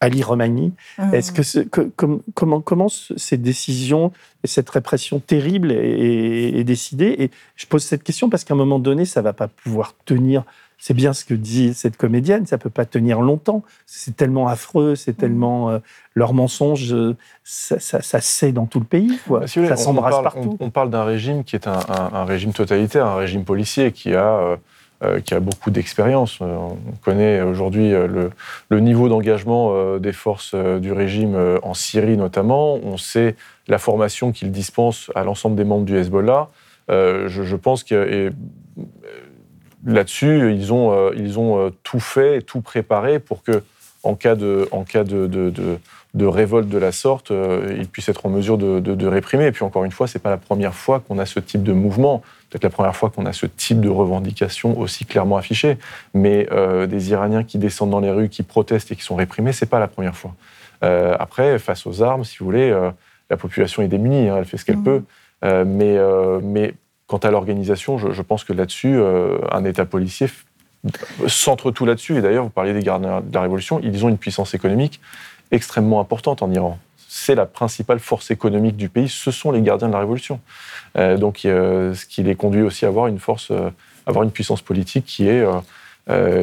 Ali 0.00 0.22
Romani. 0.22 0.72
Mmh. 0.98 1.14
Est-ce 1.14 1.60
que, 1.62 1.90
comment, 2.34 2.60
comment 2.60 2.88
ces 2.88 3.36
décisions 3.36 4.12
et 4.42 4.46
cette 4.46 4.70
répression 4.70 5.20
terrible 5.20 5.72
est, 5.72 6.58
est, 6.58 6.64
décidée? 6.64 7.14
Et 7.18 7.30
je 7.56 7.66
pose 7.66 7.84
cette 7.84 8.02
question 8.02 8.30
parce 8.30 8.44
qu'à 8.44 8.54
un 8.54 8.56
moment 8.56 8.78
donné, 8.78 9.04
ça 9.04 9.22
va 9.22 9.32
pas 9.32 9.48
pouvoir 9.48 9.94
tenir 10.04 10.44
c'est 10.80 10.94
bien 10.94 11.12
ce 11.12 11.24
que 11.24 11.34
dit 11.34 11.74
cette 11.74 11.96
comédienne, 11.96 12.46
ça 12.46 12.58
peut 12.58 12.70
pas 12.70 12.86
tenir 12.86 13.20
longtemps. 13.20 13.62
C'est 13.86 14.16
tellement 14.16 14.48
affreux, 14.48 14.96
c'est 14.96 15.12
mm. 15.12 15.20
tellement 15.20 15.70
euh, 15.70 15.78
leur 16.14 16.32
mensonge, 16.32 16.92
euh, 16.92 17.16
ça, 17.44 17.78
ça, 17.78 18.20
sait 18.20 18.50
dans 18.50 18.66
tout 18.66 18.80
le 18.80 18.86
pays, 18.86 19.20
quoi. 19.28 19.46
ça 19.46 19.76
s'embrasse 19.76 20.22
partout. 20.22 20.56
On, 20.58 20.70
parle 20.70 20.90
d'un 20.90 21.04
régime 21.04 21.44
qui 21.44 21.54
est 21.54 21.68
un, 21.68 22.24
régime 22.24 22.52
totalitaire, 22.52 23.06
un 23.06 23.16
régime 23.16 23.44
policier 23.44 23.92
qui 23.92 24.14
a 24.14 24.38
euh, 24.38 24.56
qui 25.24 25.32
a 25.32 25.40
beaucoup 25.40 25.70
d'expérience. 25.70 26.40
On 26.40 26.76
connaît 27.02 27.40
aujourd'hui 27.40 27.90
le, 27.90 28.30
le, 28.68 28.80
niveau 28.80 29.08
d'engagement 29.08 29.96
des 29.98 30.12
forces 30.12 30.54
du 30.54 30.92
régime 30.92 31.36
en 31.62 31.72
Syrie 31.72 32.18
notamment. 32.18 32.74
On 32.74 32.98
sait 32.98 33.34
la 33.66 33.78
formation 33.78 34.30
qu'il 34.30 34.50
dispense 34.50 35.10
à 35.14 35.24
l'ensemble 35.24 35.56
des 35.56 35.64
membres 35.64 35.86
du 35.86 35.96
Hezbollah. 35.96 36.48
Je, 36.88 37.56
pense 37.56 37.82
que 37.82 38.30
là-dessus, 39.84 40.52
ils 40.52 40.72
ont, 40.72 40.92
euh, 40.92 41.12
ils 41.16 41.38
ont 41.38 41.58
euh, 41.58 41.70
tout 41.82 42.00
fait, 42.00 42.42
tout 42.42 42.60
préparé 42.60 43.18
pour 43.18 43.42
que, 43.42 43.62
en 44.02 44.14
cas 44.14 44.34
de, 44.34 44.68
en 44.72 44.84
cas 44.84 45.04
de, 45.04 45.28
révolte 46.18 46.68
de 46.68 46.78
la 46.78 46.92
sorte, 46.92 47.30
euh, 47.30 47.76
ils 47.78 47.88
puissent 47.88 48.08
être 48.08 48.26
en 48.26 48.30
mesure 48.30 48.58
de, 48.58 49.06
réprimer. 49.06 49.46
Et 49.46 49.52
puis 49.52 49.64
encore 49.64 49.84
une 49.84 49.92
fois, 49.92 50.06
c'est 50.06 50.18
pas 50.18 50.30
la 50.30 50.36
première 50.36 50.74
fois 50.74 51.00
qu'on 51.00 51.18
a 51.18 51.26
ce 51.26 51.40
type 51.40 51.62
de 51.62 51.72
mouvement. 51.72 52.22
Peut-être 52.48 52.64
la 52.64 52.70
première 52.70 52.96
fois 52.96 53.10
qu'on 53.10 53.26
a 53.26 53.32
ce 53.32 53.46
type 53.46 53.80
de 53.80 53.88
revendication 53.88 54.78
aussi 54.78 55.04
clairement 55.04 55.36
affichée. 55.36 55.78
Mais 56.14 56.48
des 56.88 57.10
Iraniens 57.10 57.44
qui 57.44 57.58
descendent 57.58 57.90
dans 57.90 58.00
les 58.00 58.10
rues, 58.10 58.28
qui 58.28 58.42
protestent 58.42 58.90
et 58.92 58.96
qui 58.96 59.02
sont 59.02 59.16
réprimés, 59.16 59.52
c'est 59.52 59.66
pas 59.66 59.78
la 59.78 59.88
première 59.88 60.16
fois. 60.16 60.34
après, 60.82 61.58
face 61.58 61.86
aux 61.86 62.02
armes, 62.02 62.24
si 62.24 62.38
vous 62.38 62.44
voulez, 62.44 62.76
la 63.30 63.36
population 63.36 63.82
est 63.82 63.88
démunie. 63.88 64.28
Hein, 64.28 64.36
elle 64.38 64.44
fait 64.44 64.56
ce 64.56 64.64
qu'elle 64.64 64.78
mmh. 64.78 64.84
peut. 64.84 65.02
mais, 65.64 65.98
mais 66.42 66.74
Quant 67.10 67.18
à 67.18 67.32
l'organisation, 67.32 67.98
je, 67.98 68.22
pense 68.22 68.44
que 68.44 68.52
là-dessus, 68.52 68.94
euh, 68.94 69.38
un 69.50 69.64
État 69.64 69.84
policier 69.84 70.28
centre 71.26 71.72
tout 71.72 71.84
là-dessus. 71.84 72.16
Et 72.16 72.22
d'ailleurs, 72.22 72.44
vous 72.44 72.50
parliez 72.50 72.72
des 72.72 72.84
gardiens 72.84 73.20
de 73.20 73.34
la 73.34 73.40
Révolution, 73.40 73.80
ils 73.82 74.04
ont 74.04 74.08
une 74.08 74.16
puissance 74.16 74.54
économique 74.54 75.00
extrêmement 75.50 76.00
importante 76.00 76.42
en 76.42 76.50
Iran. 76.52 76.78
C'est 77.08 77.34
la 77.34 77.46
principale 77.46 77.98
force 77.98 78.30
économique 78.30 78.76
du 78.76 78.88
pays, 78.88 79.08
ce 79.08 79.30
sont 79.30 79.50
les 79.50 79.62
gardiens 79.62 79.88
de 79.88 79.92
la 79.92 80.00
Révolution. 80.00 80.40
Euh, 80.96 81.16
donc, 81.16 81.40
ce 81.42 82.06
qui 82.06 82.22
les 82.22 82.36
conduit 82.36 82.62
aussi 82.62 82.84
à 82.84 82.88
avoir 82.88 83.08
une 83.08 83.18
force, 83.18 83.50
euh, 83.50 83.70
avoir 84.06 84.24
une 84.24 84.30
puissance 84.30 84.62
politique 84.62 85.06
qui 85.06 85.28
est 85.28 85.44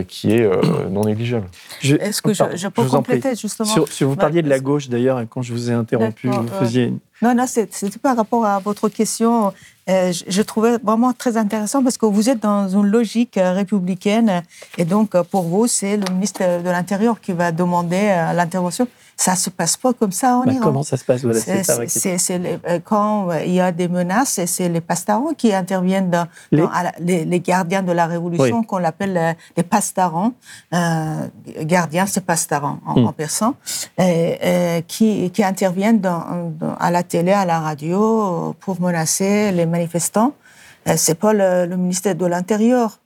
qui 0.07 0.31
est 0.31 0.49
non 0.89 1.03
négligeable. 1.03 1.47
Est-ce 1.83 2.21
que 2.21 2.33
je, 2.33 2.67
peux 2.69 2.85
compléter 2.85 3.35
justement 3.35 3.85
Si 3.89 4.03
vous 4.05 4.15
parliez 4.15 4.41
de 4.41 4.49
la 4.49 4.59
gauche 4.59 4.87
d'ailleurs, 4.87 5.21
quand 5.29 5.41
je 5.41 5.51
vous 5.51 5.69
ai 5.71 5.73
interrompu, 5.73 6.29
vous 6.29 6.47
faisiez. 6.47 6.93
Non, 7.21 7.33
non, 7.33 7.45
c'était 7.47 7.99
par 7.99 8.15
rapport 8.15 8.45
à 8.45 8.59
votre 8.59 8.89
question 8.89 9.53
euh, 9.89 10.11
je 10.27 10.41
trouvais 10.41 10.77
vraiment 10.83 11.13
très 11.13 11.37
intéressant 11.37 11.81
parce 11.81 11.97
que 11.97 12.05
vous 12.05 12.29
êtes 12.29 12.41
dans 12.41 12.67
une 12.67 12.87
logique 12.87 13.37
euh, 13.37 13.53
républicaine 13.53 14.43
et 14.77 14.83
donc 14.83 15.15
euh, 15.15 15.23
pour 15.23 15.43
vous, 15.43 15.67
c'est 15.67 15.95
le 15.95 16.11
ministre 16.13 16.41
de 16.61 16.69
l'Intérieur 16.69 17.21
qui 17.21 17.31
va 17.31 17.51
demander 17.53 18.07
l'intervention. 18.35 18.87
Ça 19.19 19.35
se 19.35 19.49
passe 19.49 19.77
pas 19.77 19.93
comme 19.93 20.11
ça 20.11 20.37
en 20.37 20.43
bah, 20.43 20.51
Iran. 20.51 20.63
Comment 20.63 20.83
ça 20.83 20.97
se 20.97 21.03
passe 21.03 21.21
C'est 21.87 22.59
quand 22.83 23.31
il 23.45 23.53
y 23.53 23.61
a 23.61 23.71
des 23.71 23.87
menaces, 23.87 24.39
c'est 24.45 24.69
les 24.69 24.81
pastarons 24.81 25.33
qui 25.33 25.53
interviennent 25.53 26.11
dans, 26.11 26.27
les... 26.51 27.25
les, 27.25 27.39
gardiens 27.39 27.81
de 27.81 27.93
la 27.93 28.05
révolution 28.05 28.61
qu'on 28.63 28.83
appelle 28.83 29.35
les 29.55 29.63
pastarons. 29.63 30.33
gardiens, 31.61 32.05
c'est 32.05 32.23
pastarons 32.23 32.77
en, 32.85 33.01
hmm. 33.01 33.13
persan, 33.13 33.55
qui, 34.87 35.31
qui 35.31 35.43
interviennent 35.43 35.99
dans, 35.99 36.53
à 36.79 36.91
la 36.91 37.01
télé, 37.07 37.31
à 37.31 37.45
la 37.45 37.59
radio 37.59 38.55
pour 38.59 38.79
menacer 38.81 39.51
les 39.51 39.65
manifestants, 39.65 40.33
euh, 40.87 40.93
c'est 40.97 41.15
pas 41.15 41.33
le, 41.33 41.75
ministère 41.75 42.15
de 42.15 42.25
l'Intérieur. 42.25 42.99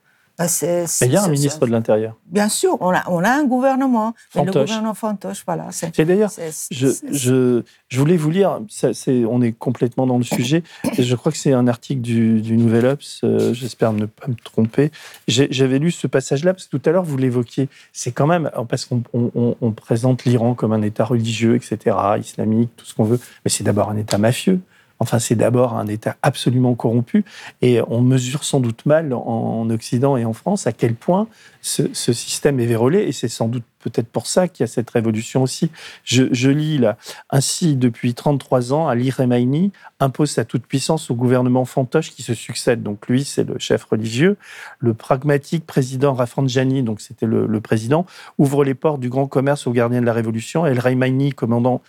Euh, 0.64 0.86
il 1.02 1.12
y 1.12 1.18
a 1.18 1.24
un 1.24 1.28
ministre 1.28 1.66
de 1.66 1.72
l'Intérieur. 1.72 2.16
Bien 2.26 2.50
sûr, 2.50 2.78
on 2.80 2.92
a, 2.92 3.04
on 3.10 3.24
a 3.24 3.30
un 3.30 3.44
gouvernement. 3.44 4.14
Mais 4.36 4.46
le 4.46 4.52
gouvernement 4.52 4.94
fantoche, 4.94 5.44
voilà. 5.46 5.68
C'est 5.72 6.02
d'ailleurs, 6.02 6.32
je, 6.72 6.88
je, 7.12 7.64
je, 7.90 8.00
voulais 8.00 8.18
vous 8.18 8.30
lire, 8.30 8.60
on 9.08 9.42
est 9.42 9.52
complètement 9.52 10.08
dans 10.08 10.18
le 10.18 10.24
sujet, 10.24 10.64
et 10.98 11.04
je 11.04 11.16
crois 11.16 11.32
que 11.32 11.38
c'est 11.38 11.54
un 11.54 11.68
article 11.68 12.02
du, 12.02 12.42
du 12.42 12.58
Nouvel 12.58 12.86
Obs, 12.86 13.22
euh, 13.24 13.54
j'espère 13.54 13.94
ne 13.94 14.06
pas 14.06 14.28
me 14.28 14.36
tromper. 14.36 14.92
J'avais 15.28 15.80
lu 15.80 15.92
ce 15.92 16.08
passage-là, 16.08 16.54
parce 16.54 16.68
que 16.68 16.78
tout 16.78 16.90
à 16.90 16.92
l'heure, 16.92 17.04
vous 17.04 17.18
l'évoquiez. 17.18 17.70
C'est 17.94 18.12
quand 18.12 18.28
même, 18.28 18.50
parce 18.70 18.86
qu'on 18.86 19.04
on, 19.14 19.72
présente 19.72 20.26
l'Iran 20.26 20.54
comme 20.54 20.74
un 20.74 20.82
État 20.82 21.06
religieux, 21.06 21.56
etc., 21.56 21.96
islamique, 22.20 22.70
tout 22.76 22.86
ce 22.86 22.94
qu'on 22.94 23.04
veut, 23.04 23.20
mais 23.46 23.50
c'est 23.50 23.64
d'abord 23.64 23.90
un 23.90 23.98
État 23.98 24.18
mafieux. 24.18 24.60
Enfin, 25.02 25.18
c'est 25.18 25.34
d'abord 25.34 25.74
un 25.74 25.88
État 25.88 26.16
absolument 26.22 26.76
corrompu 26.76 27.26
et 27.64 27.82
on 27.88 28.02
mesure 28.02 28.44
sans 28.44 28.60
doute 28.60 28.86
mal 28.86 29.14
en 29.14 29.68
Occident 29.72 30.16
et 30.16 30.26
en 30.26 30.34
France 30.34 30.68
à 30.68 30.74
quel 30.74 30.94
point 30.94 31.28
ce, 31.62 32.14
système 32.14 32.60
est 32.60 32.66
vérolé 32.66 33.00
et 33.00 33.12
c'est 33.12 33.28
sans 33.28 33.48
doute 33.48 33.64
peut-être 33.80 34.08
pour 34.08 34.28
ça 34.28 34.48
qu'il 34.48 34.64
y 34.64 34.66
a 34.66 34.68
cette 34.68 34.90
révolution 34.90 35.42
aussi. 35.42 35.72
Je, 36.04 36.50
lis 36.50 36.78
là, 36.78 36.98
ainsi 37.32 37.76
depuis 37.76 38.14
33 38.14 38.74
ans, 38.74 38.88
Ali 38.88 39.10
Remaini 39.10 39.72
impose 40.00 40.30
sa 40.30 40.46
toute-puissance 40.46 41.10
au 41.10 41.16
gouvernement 41.16 41.66
fantoche 41.66 42.12
qui 42.12 42.22
se 42.22 42.36
succède. 42.36 42.84
Donc 42.84 43.08
lui, 43.08 43.24
c'est 43.24 43.44
le 43.44 43.58
chef 43.58 43.84
religieux. 43.86 44.38
Le 44.80 44.94
pragmatique 44.94 45.66
président 45.66 46.14
Rafsanjani, 46.14 46.84
donc 46.84 47.02
c'était 47.02 47.26
le, 47.26 47.62
président, 47.62 48.06
ouvre 48.38 48.64
les 48.64 48.76
portes 48.76 49.00
du 49.00 49.10
grand 49.10 49.28
commerce 49.28 49.66
aux 49.66 49.72
gardiens 49.72 50.02
de 50.02 50.06
la 50.06 50.14
révolution. 50.14 50.66
El 50.66 50.80
Remaini, 50.80 51.32
commandant 51.32 51.82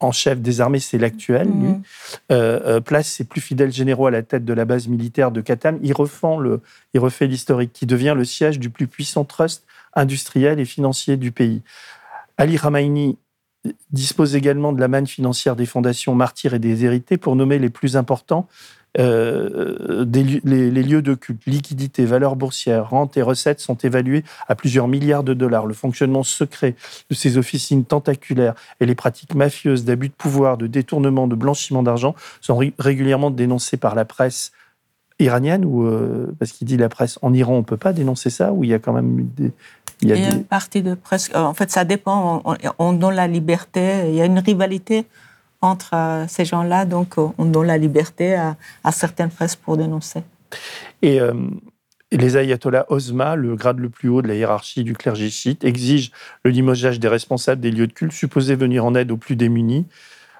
en 0.00 0.12
chef 0.12 0.40
des 0.40 0.60
armées, 0.60 0.80
c'est 0.80 0.98
l'actuel, 0.98 1.46
lui, 1.46 1.68
mhm. 1.68 1.82
euh, 2.32 2.60
euh, 2.64 2.80
place 2.80 3.06
ses 3.06 3.24
plus 3.24 3.40
fidèles 3.40 3.72
généraux 3.72 4.06
à 4.06 4.10
la 4.10 4.22
tête 4.22 4.44
de 4.44 4.52
la 4.52 4.64
base 4.64 4.88
militaire 4.88 5.30
de 5.30 5.40
Katam. 5.42 5.78
Il, 5.82 5.92
le, 6.40 6.60
il 6.94 7.00
refait 7.00 7.26
l'historique, 7.26 7.72
qui 7.72 7.86
devient 7.86 8.14
le 8.16 8.24
siège 8.24 8.58
du 8.58 8.70
plus 8.70 8.86
puissant 8.86 9.24
trust 9.24 9.64
industriel 9.94 10.58
et 10.58 10.64
financier 10.64 11.16
du 11.16 11.32
pays. 11.32 11.62
Ali 12.38 12.56
Ramaini 12.56 13.18
dispose 13.90 14.36
également 14.36 14.72
de 14.72 14.80
la 14.80 14.88
manne 14.88 15.06
financière 15.06 15.54
des 15.54 15.66
fondations 15.66 16.14
martyrs 16.14 16.54
et 16.54 16.58
des 16.58 16.84
hérités 16.84 17.18
pour 17.18 17.36
nommer 17.36 17.58
les 17.58 17.68
plus 17.68 17.96
importants 17.96 18.48
euh, 18.98 20.04
les, 20.12 20.82
lieux 20.82 21.02
de 21.02 21.14
culte, 21.14 21.46
liquidités, 21.46 22.04
valeurs 22.04 22.34
boursières, 22.34 22.90
rentes 22.90 23.16
et 23.16 23.22
recettes 23.22 23.60
sont 23.60 23.76
évalués 23.76 24.24
à 24.48 24.56
plusieurs 24.56 24.88
milliards 24.88 25.22
de 25.22 25.32
dollars. 25.32 25.66
Le 25.66 25.74
fonctionnement 25.74 26.24
secret 26.24 26.74
de 27.08 27.14
ces 27.14 27.38
officines 27.38 27.84
tentaculaires 27.84 28.54
et 28.80 28.86
les 28.86 28.96
pratiques 28.96 29.34
mafieuses 29.34 29.84
d'abus 29.84 30.08
de 30.08 30.14
pouvoir, 30.14 30.56
de 30.56 30.66
détournement, 30.66 31.28
de 31.28 31.36
blanchiment 31.36 31.82
d'argent 31.82 32.16
sont 32.40 32.60
régulièrement 32.78 33.30
dénoncées 33.30 33.76
par 33.76 33.94
la 33.94 34.04
presse 34.04 34.52
iranienne 35.20 35.64
ou 35.64 35.84
euh, 35.84 36.34
parce 36.38 36.52
qu'il 36.52 36.66
dit 36.66 36.76
la 36.76 36.88
presse 36.88 37.18
en 37.22 37.34
Iran 37.34 37.54
on 37.54 37.62
peut 37.62 37.76
pas 37.76 37.92
dénoncer 37.92 38.30
ça 38.30 38.52
ou 38.52 38.64
il 38.64 38.70
y 38.70 38.74
a 38.74 38.78
quand 38.78 38.94
même 38.94 39.28
des 39.36 39.52
il 40.02 40.08
y 40.08 40.12
a, 40.14 40.30
une 40.30 40.44
partie 40.44 40.80
de 40.80 40.94
presse 40.94 41.30
en 41.34 41.52
fait 41.52 41.70
ça 41.70 41.84
dépend 41.84 42.40
on, 42.46 42.56
on 42.78 42.92
donne 42.94 43.16
la 43.16 43.28
liberté 43.28 44.08
il 44.08 44.14
y 44.14 44.22
a 44.22 44.24
une 44.24 44.38
rivalité 44.38 45.04
entre 45.60 45.94
euh, 45.94 46.26
ces 46.28 46.44
gens-là. 46.44 46.84
Donc, 46.84 47.18
euh, 47.18 47.28
on 47.38 47.44
donne 47.44 47.66
la 47.66 47.78
liberté 47.78 48.34
à, 48.34 48.56
certaines 48.92 49.30
presses 49.30 49.56
pour 49.56 49.76
dénoncer. 49.76 50.22
Et, 51.02 51.20
euh, 51.20 51.32
les 52.12 52.36
ayatollahs 52.36 52.86
Osma, 52.88 53.36
le 53.36 53.54
grade 53.54 53.78
le 53.78 53.88
plus 53.88 54.08
haut 54.08 54.20
de 54.20 54.26
la 54.26 54.34
hiérarchie 54.34 54.82
du 54.82 54.94
clergé 54.94 55.30
chiite, 55.30 55.62
exigent 55.62 56.10
le 56.44 56.50
limogeage 56.50 56.98
des 56.98 57.06
responsables 57.06 57.60
des 57.60 57.70
lieux 57.70 57.86
de 57.86 57.92
culte 57.92 58.12
supposés 58.12 58.56
venir 58.56 58.84
en 58.84 58.94
aide 58.96 59.12
aux 59.12 59.16
plus 59.16 59.36
démunis. 59.36 59.86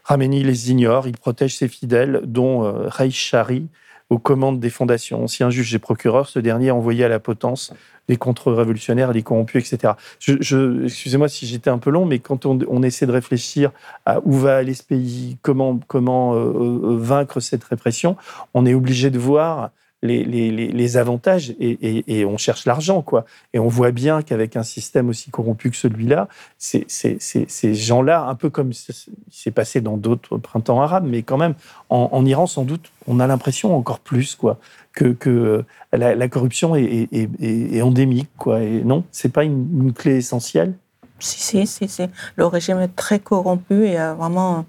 Rameni 0.02 0.42
les 0.42 0.70
ignore, 0.72 1.06
il 1.06 1.16
protège 1.16 1.56
ses 1.56 1.68
fidèles, 1.68 2.22
dont 2.24 2.64
euh, 2.64 3.11
Shari, 3.11 3.68
aux 4.09 4.18
commandes 4.18 4.59
des 4.59 4.70
fondations. 4.70 5.22
Ancien 5.22 5.50
juge 5.50 5.72
et 5.74 5.78
procureur, 5.78 6.28
ce 6.28 6.40
dernier 6.40 6.72
envoyé 6.72 7.04
à 7.04 7.09
la 7.09 7.20
potence 7.20 7.72
les 8.11 8.16
contre-révolutionnaires, 8.16 9.12
les 9.12 9.23
corrompus, 9.23 9.73
etc. 9.73 9.94
Excusez-moi 10.27 11.29
si 11.29 11.46
j'étais 11.46 11.70
un 11.70 11.79
peu 11.79 11.90
long, 11.90 12.05
mais 12.05 12.18
quand 12.18 12.44
on, 12.44 12.83
essaie 12.83 13.07
de 13.07 13.12
réfléchir 13.12 13.70
à 14.05 14.20
où 14.25 14.33
va 14.33 14.57
aller 14.57 14.75
ce 14.75 14.83
pays, 14.83 15.38
comment, 15.42 15.79
comment 15.87 16.35
euh, 16.35 16.38
euh, 16.38 16.96
vaincre 16.99 17.40
cette 17.40 17.62
répression, 17.62 18.16
on 18.53 18.66
est 18.66 18.75
obligé 18.75 19.11
de 19.11 19.18
voir 19.18 19.70
les, 20.02 20.96
avantages 20.96 21.54
et, 21.60 22.24
on 22.24 22.38
cherche 22.38 22.64
l'argent, 22.64 23.02
quoi. 23.02 23.24
Et 23.52 23.58
on 23.58 23.68
voit 23.68 23.90
bien 23.90 24.22
qu'avec 24.22 24.56
un 24.56 24.62
système 24.62 25.08
aussi 25.08 25.30
corrompu 25.30 25.70
que 25.70 25.76
celui-là, 25.76 26.28
ces 26.58 27.74
gens-là, 27.74 28.24
un 28.24 28.34
peu 28.34 28.50
comme 28.50 28.72
s'est 28.72 29.50
passé 29.50 29.80
dans 29.80 29.96
d'autres 29.96 30.38
printemps 30.38 30.80
arabes, 30.80 31.06
mais 31.06 31.22
quand 31.22 31.36
même, 31.36 31.54
en, 31.90 32.24
Iran, 32.24 32.46
sans 32.46 32.64
doute, 32.64 32.90
on 33.06 33.20
a 33.20 33.26
l'impression 33.26 33.76
encore 33.76 34.00
plus, 34.00 34.36
quoi, 34.36 34.58
que, 34.92 35.12
que 35.12 35.64
la, 35.92 36.28
corruption 36.28 36.74
est, 36.76 37.82
endémique, 37.82 38.30
quoi. 38.38 38.62
Et 38.62 38.82
non, 38.82 39.04
c'est 39.12 39.32
pas 39.32 39.44
une, 39.44 39.92
clé 39.92 40.16
essentielle? 40.16 40.74
Si, 41.18 41.66
si, 41.66 41.88
si, 41.88 42.02
Le 42.36 42.46
régime 42.46 42.78
est 42.78 42.96
très 42.96 43.18
corrompu 43.18 43.84
et 43.84 43.96
vraiment 44.16 44.64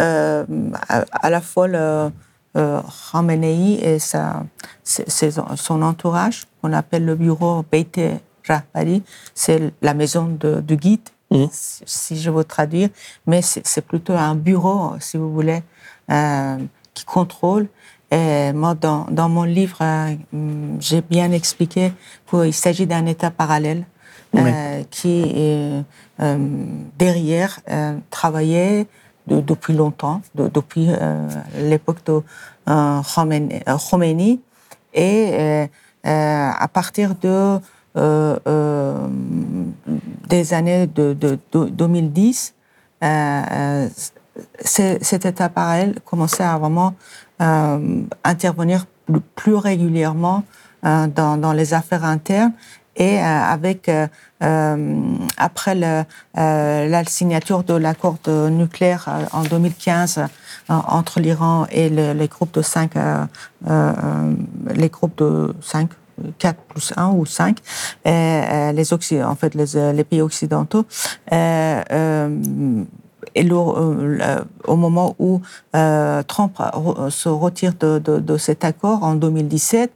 euh, 0.00 0.44
à, 0.88 1.28
la 1.28 1.40
fois 1.42 1.68
euh, 2.56 2.80
et 3.82 3.98
sa, 3.98 4.44
son 4.84 5.82
entourage, 5.82 6.44
qu'on 6.60 6.72
appelle 6.72 7.04
le 7.04 7.14
bureau 7.14 7.64
Beit 7.70 8.20
Rahbari, 8.46 9.02
c'est 9.34 9.72
la 9.82 9.94
maison 9.94 10.26
de, 10.26 10.60
du 10.60 10.76
guide, 10.76 11.08
mmh. 11.30 11.44
si, 11.52 12.20
je 12.20 12.30
veux 12.30 12.44
traduire, 12.44 12.88
mais 13.26 13.42
c'est 13.42 13.82
plutôt 13.82 14.14
un 14.14 14.34
bureau, 14.34 14.92
si 14.98 15.16
vous 15.16 15.32
voulez, 15.32 15.62
euh, 16.10 16.58
qui 16.94 17.04
contrôle. 17.04 17.68
Et 18.10 18.52
moi, 18.52 18.74
dans, 18.74 19.06
dans 19.10 19.28
mon 19.28 19.44
livre, 19.44 19.78
euh, 19.82 20.14
j'ai 20.80 21.00
bien 21.00 21.30
expliqué 21.30 21.92
qu'il 22.28 22.52
s'agit 22.52 22.86
d'un 22.86 23.06
État 23.06 23.30
parallèle 23.30 23.84
euh, 24.36 24.82
qui, 24.90 25.22
euh, 26.20 26.38
derrière, 26.98 27.60
travaillait 28.10 28.86
depuis 29.30 29.74
longtemps, 29.74 30.20
depuis 30.34 30.88
euh, 30.90 31.28
l'époque 31.58 32.04
de 32.06 32.20
euh, 32.68 33.00
Khomeini. 33.90 34.40
Et 34.92 35.32
euh, 35.34 35.66
à 36.04 36.68
partir 36.68 37.14
de 37.14 37.58
des 40.28 40.54
années 40.54 40.86
de, 40.86 41.16
2010, 41.52 42.54
cet 44.60 45.48
parallèle 45.52 45.96
commençait 46.04 46.44
à 46.44 46.56
vraiment 46.58 46.94
intervenir 48.24 48.86
plus 49.34 49.54
régulièrement 49.54 50.44
dans, 50.82 51.52
les 51.54 51.74
affaires 51.74 52.04
internes 52.04 52.52
et 53.00 53.18
euh, 53.18 53.24
avec 53.24 53.88
euh, 53.88 54.06
euh, 54.42 55.02
après 55.38 55.74
la 55.74 57.04
signature 57.06 57.64
de 57.64 57.74
l'accord 57.74 58.18
nucléaire 58.28 59.08
en 59.32 59.42
2015 59.42 60.20
entre 60.68 61.18
l'Iran 61.18 61.66
et 61.72 61.88
les 61.88 62.28
groupes 62.28 62.54
de 62.54 62.62
5 62.62 62.92
les 64.74 64.88
groupes 64.88 65.18
de 65.18 65.54
5 65.62 65.90
4 66.38 66.60
plus 66.64 66.92
1 66.98 67.12
ou 67.12 67.24
5, 67.24 67.56
et, 68.04 68.72
les, 68.74 70.04
pays 70.04 70.20
occidentaux. 70.20 70.84
et 71.32 71.82
au 73.50 74.76
moment 74.76 75.16
où 75.18 75.40
Trump 75.72 76.58
se 77.08 77.28
retire 77.30 77.72
de, 77.80 77.98
de, 77.98 78.36
cet 78.36 78.64
accord 78.64 79.02
en 79.02 79.14
2017, 79.14 79.90
euh, 79.90 79.94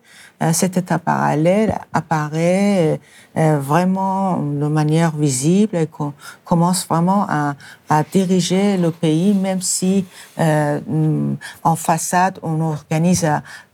cet 0.52 0.76
état 0.76 0.98
parallèle 0.98 1.74
apparaît 1.92 3.00
euh, 3.36 3.58
vraiment 3.58 4.36
de 4.38 4.66
manière 4.66 5.16
visible 5.16 5.76
et 5.76 5.86
qu'on 5.86 6.12
commence 6.44 6.86
vraiment 6.86 7.26
à, 7.28 7.54
diriger 8.12 8.76
le 8.76 8.90
pays, 8.90 9.34
même 9.34 9.60
si 9.60 10.04
euh, 10.40 10.80
en 11.62 11.76
façade 11.76 12.40
on 12.42 12.60
organise 12.60 13.24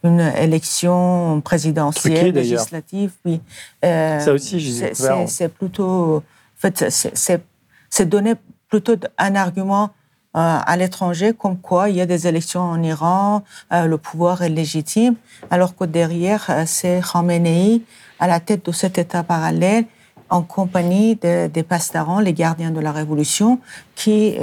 une 0.04 0.20
élection 0.20 1.40
présidentielle, 1.42 2.34
législative. 2.34 3.12
Oui. 3.24 3.40
Ça 3.82 4.32
aussi, 4.32 4.82
c'est 5.26 5.48
plutôt, 5.48 6.16
en 6.16 6.22
fait, 6.58 6.84
c'est 6.90 8.08
donner 8.08 8.34
plutôt 8.68 8.96
un 9.18 9.34
argument 9.34 9.84
euh, 9.84 9.99
à 10.34 10.76
l'étranger, 10.76 11.32
comme 11.32 11.58
quoi 11.58 11.90
il 11.90 11.96
y 11.96 12.00
a 12.00 12.06
des 12.06 12.28
élections 12.28 12.60
en 12.60 12.80
Iran, 12.82 13.42
euh, 13.72 13.86
le 13.86 13.98
pouvoir 13.98 14.42
est 14.42 14.48
légitime, 14.48 15.16
alors 15.50 15.74
que 15.74 15.84
derrière, 15.84 16.46
euh, 16.50 16.62
c'est 16.66 17.00
Khamenei 17.00 17.82
à 18.20 18.28
la 18.28 18.38
tête 18.38 18.64
de 18.66 18.72
cet 18.72 18.98
État 18.98 19.24
parallèle 19.24 19.86
en 20.28 20.42
compagnie 20.42 21.16
des 21.16 21.64
pastarans, 21.68 22.20
les 22.20 22.32
gardiens 22.32 22.70
de 22.70 22.78
la 22.78 22.92
révolution, 22.92 23.58
qui 23.96 24.36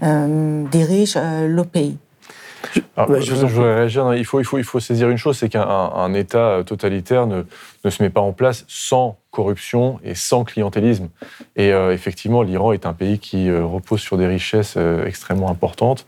dirigent 0.00 1.18
le 1.48 1.62
pays 1.64 1.98
je, 3.20 3.34
voudrais 3.34 3.74
réagir. 3.76 4.14
il, 4.14 4.24
faut, 4.24 4.40
il, 4.40 4.44
faut, 4.44 4.58
il 4.58 4.64
faut 4.64 4.80
saisir 4.80 5.08
une 5.08 5.18
chose, 5.18 5.38
c'est 5.38 5.48
qu'un 5.48 6.14
État 6.14 6.62
totalitaire 6.64 7.26
ne, 7.26 7.42
ne, 7.84 7.90
se 7.90 8.02
met 8.02 8.10
pas 8.10 8.20
en 8.20 8.32
place 8.32 8.64
sans 8.68 9.16
corruption 9.36 10.00
et 10.02 10.14
sans 10.14 10.44
clientélisme. 10.44 11.08
Et 11.56 11.72
euh, 11.72 11.92
effectivement, 11.92 12.42
l'Iran 12.42 12.72
est 12.72 12.86
un 12.86 12.94
pays 12.94 13.18
qui 13.18 13.50
euh, 13.50 13.64
repose 13.64 14.00
sur 14.00 14.16
des 14.16 14.26
richesses 14.26 14.74
euh, 14.78 15.04
extrêmement 15.04 15.50
importantes, 15.50 16.06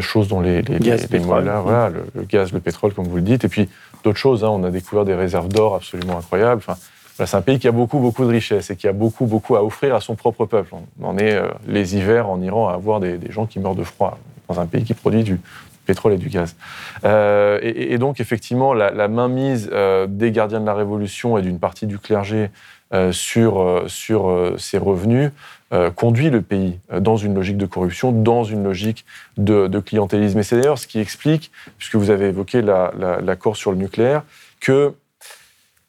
choses 0.00 0.28
dont 0.28 0.40
les, 0.40 0.62
les, 0.62 0.78
gaz, 0.78 1.10
les, 1.10 1.18
voilà, 1.18 1.90
le, 1.90 2.22
gaz, 2.24 2.52
le 2.52 2.60
pétrole, 2.60 2.92
comme 2.92 3.08
vous 3.08 3.16
le 3.16 3.22
dites, 3.22 3.44
et 3.44 3.48
puis 3.48 3.68
d'autres 4.04 4.18
choses. 4.18 4.44
Hein, 4.44 4.50
on 4.50 4.62
a 4.62 4.70
découvert 4.70 5.04
des 5.04 5.14
réserves 5.14 5.48
d'or 5.48 5.74
absolument 5.74 6.18
incroyables. 6.18 6.62
Enfin, 6.64 6.78
c'est 7.16 7.34
un 7.34 7.40
pays 7.40 7.58
qui 7.58 7.66
a 7.66 7.72
beaucoup, 7.72 7.98
beaucoup 7.98 8.24
de 8.24 8.30
richesses 8.30 8.70
et 8.70 8.76
qui 8.76 8.88
a 8.88 8.92
beaucoup, 8.92 9.24
beaucoup 9.24 9.56
à 9.56 9.64
offrir 9.64 9.94
à 9.94 10.00
son 10.00 10.16
propre 10.16 10.44
peuple. 10.44 10.74
On 11.00 11.06
en 11.06 11.18
est 11.18 11.40
les 11.66 11.96
hivers 11.96 12.28
en 12.28 12.40
Iran 12.42 12.68
à 12.68 12.74
avoir 12.74 13.00
des, 13.00 13.16
des 13.16 13.32
gens 13.32 13.46
qui 13.46 13.58
meurent 13.58 13.74
de 13.74 13.84
froid 13.84 14.18
dans 14.48 14.60
un 14.60 14.66
pays 14.66 14.84
qui 14.84 14.94
produit 14.94 15.22
du, 15.22 15.40
pétrole 15.90 16.12
et 16.12 16.18
du 16.18 16.28
gaz. 16.28 16.54
Euh, 17.04 17.58
et, 17.62 17.98
donc, 17.98 18.20
effectivement, 18.20 18.72
la, 18.74 19.08
mainmise 19.08 19.68
euh, 19.72 20.06
des 20.08 20.30
gardiens 20.30 20.60
de 20.60 20.66
la 20.66 20.74
Révolution 20.74 21.36
et 21.36 21.42
d'une 21.42 21.58
partie 21.58 21.86
du 21.86 21.98
clergé 21.98 22.50
euh, 22.94 23.10
sur, 23.10 23.84
sur 23.88 24.54
ces 24.56 24.78
revenus 24.78 25.30
conduit 25.94 26.30
le 26.30 26.42
pays 26.42 26.80
dans 26.98 27.16
une 27.16 27.34
logique 27.34 27.56
de 27.56 27.66
corruption, 27.66 28.10
dans 28.10 28.42
une 28.42 28.64
logique 28.64 29.04
de, 29.36 29.78
clientélisme. 29.80 30.38
Et 30.38 30.42
c'est 30.44 30.56
d'ailleurs 30.56 30.78
ce 30.78 30.86
qui 30.86 31.00
explique, 31.00 31.50
puisque 31.78 31.94
vous 31.94 32.10
avez 32.10 32.26
évoqué 32.26 32.60
l'accord 32.60 33.56
sur 33.56 33.70
le 33.70 33.76
nucléaire, 33.76 34.22
que 34.60 34.94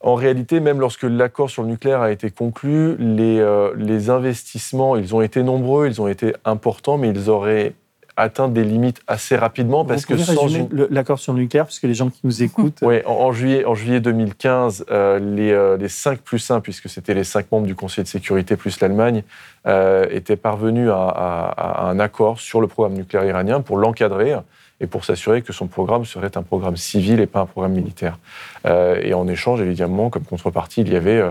en 0.00 0.14
réalité, 0.14 0.58
même 0.58 0.80
lorsque 0.80 1.04
l'accord 1.04 1.50
sur 1.50 1.62
le 1.62 1.68
nucléaire 1.68 2.00
a 2.00 2.10
été 2.10 2.30
conclu, 2.30 2.96
les, 2.96 3.44
les 3.76 4.10
investissements, 4.10 4.96
ils 4.96 5.14
ont 5.16 5.20
été 5.20 5.42
nombreux, 5.42 5.88
ils 5.88 6.00
ont 6.00 6.08
été 6.08 6.32
importants, 6.44 6.96
mais 6.96 7.08
ils 7.08 7.28
auraient 7.28 7.74
atteint 8.16 8.48
des 8.48 8.64
limites 8.64 9.00
assez 9.06 9.36
rapidement 9.36 9.84
parce 9.84 10.02
Vous 10.06 10.16
que 10.16 10.22
sans 10.22 10.48
une- 10.48 10.68
l'accord 10.90 11.18
sur 11.18 11.32
le 11.32 11.40
nucléaire, 11.40 11.66
puisque 11.66 11.84
les 11.84 11.94
gens 11.94 12.10
qui 12.10 12.20
nous 12.24 12.42
écoutent. 12.42 12.78
Oui, 12.82 13.00
en, 13.06 13.12
en 13.12 13.32
juillet, 13.32 13.64
en 13.64 13.74
juillet 13.74 14.00
2015, 14.00 14.84
euh, 14.90 15.18
les, 15.18 15.50
euh, 15.52 15.76
les 15.76 15.88
5 15.88 16.18
plus 16.20 16.50
1, 16.50 16.60
puisque 16.60 16.88
c'était 16.88 17.14
les 17.14 17.24
5 17.24 17.50
membres 17.50 17.66
du 17.66 17.74
Conseil 17.74 18.04
de 18.04 18.08
sécurité 18.08 18.56
plus 18.56 18.80
l'Allemagne, 18.80 19.22
euh, 19.66 20.06
étaient 20.10 20.36
parvenus 20.36 20.90
à, 20.90 20.94
à- 21.08 21.84
à 21.86 21.90
un 21.90 21.98
accord 22.00 22.38
sur 22.40 22.60
le 22.60 22.66
programme 22.66 22.94
nucléaire 22.98 23.24
iranien 23.24 23.60
pour 23.60 23.78
l'encadrer 23.78 24.36
et 24.80 24.86
pour 24.86 25.04
s'assurer 25.04 25.42
que 25.42 25.52
son 25.52 25.68
programme 25.68 26.04
serait 26.04 26.36
un 26.36 26.42
programme 26.42 26.76
civil 26.76 27.20
et 27.20 27.26
pas 27.26 27.40
un 27.40 27.46
programme 27.46 27.72
militaire. 27.72 28.18
Euh, 28.66 28.98
et 29.02 29.14
en 29.14 29.28
échange, 29.28 29.60
évidemment, 29.60 30.10
comme 30.10 30.24
contrepartie, 30.24 30.80
il 30.80 30.92
y 30.92 30.96
avait 30.96 31.22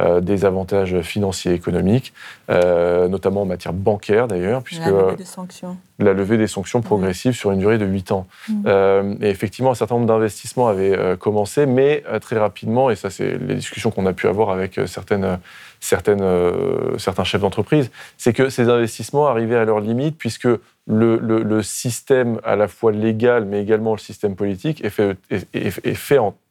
euh, 0.00 0.20
des 0.20 0.44
avantages 0.44 1.00
financiers 1.02 1.52
et 1.52 1.54
économiques, 1.54 2.12
euh, 2.50 3.08
notamment 3.08 3.42
en 3.42 3.44
matière 3.44 3.72
bancaire 3.72 4.28
d'ailleurs, 4.28 4.62
puisque 4.62 4.86
La 4.86 4.90
levée 4.90 5.16
des 5.16 5.24
sanctions. 5.24 5.76
la 5.98 6.12
levée 6.12 6.38
des 6.38 6.46
sanctions 6.46 6.80
progressives 6.80 7.34
sur 7.34 7.50
une 7.50 7.58
durée 7.58 7.76
de 7.78 7.84
8 7.84 8.12
ans. 8.12 8.26
Mhm. 8.48 8.62
Euh, 8.66 9.14
et 9.20 9.28
effectivement, 9.28 9.70
un 9.70 9.74
certain 9.74 9.96
nombre 9.96 10.06
d'investissements 10.06 10.68
avaient 10.68 11.16
commencé, 11.18 11.66
mais 11.66 12.02
très 12.20 12.38
rapidement, 12.38 12.90
et 12.90 12.96
ça 12.96 13.10
c'est 13.10 13.36
les 13.38 13.54
discussions 13.54 13.90
qu'on 13.90 14.06
a 14.06 14.12
pu 14.12 14.26
avoir 14.26 14.50
avec 14.50 14.80
certaines, 14.86 15.38
certaines, 15.80 16.22
euh, 16.22 16.98
certains 16.98 17.24
chefs 17.24 17.40
d'entreprise, 17.40 17.90
c'est 18.18 18.32
que 18.32 18.50
ces 18.50 18.68
investissements 18.68 19.26
arrivaient 19.26 19.56
à 19.56 19.64
leur 19.64 19.80
limite 19.80 20.16
puisque 20.18 20.48
le, 20.86 21.62
système 21.62 22.40
à 22.44 22.56
la 22.56 22.68
fois 22.68 22.92
légal, 22.92 23.44
mais 23.44 23.62
également 23.62 23.92
le 23.92 23.98
système 23.98 24.34
politique 24.34 24.84
est 24.84 24.90
fait, 24.90 25.16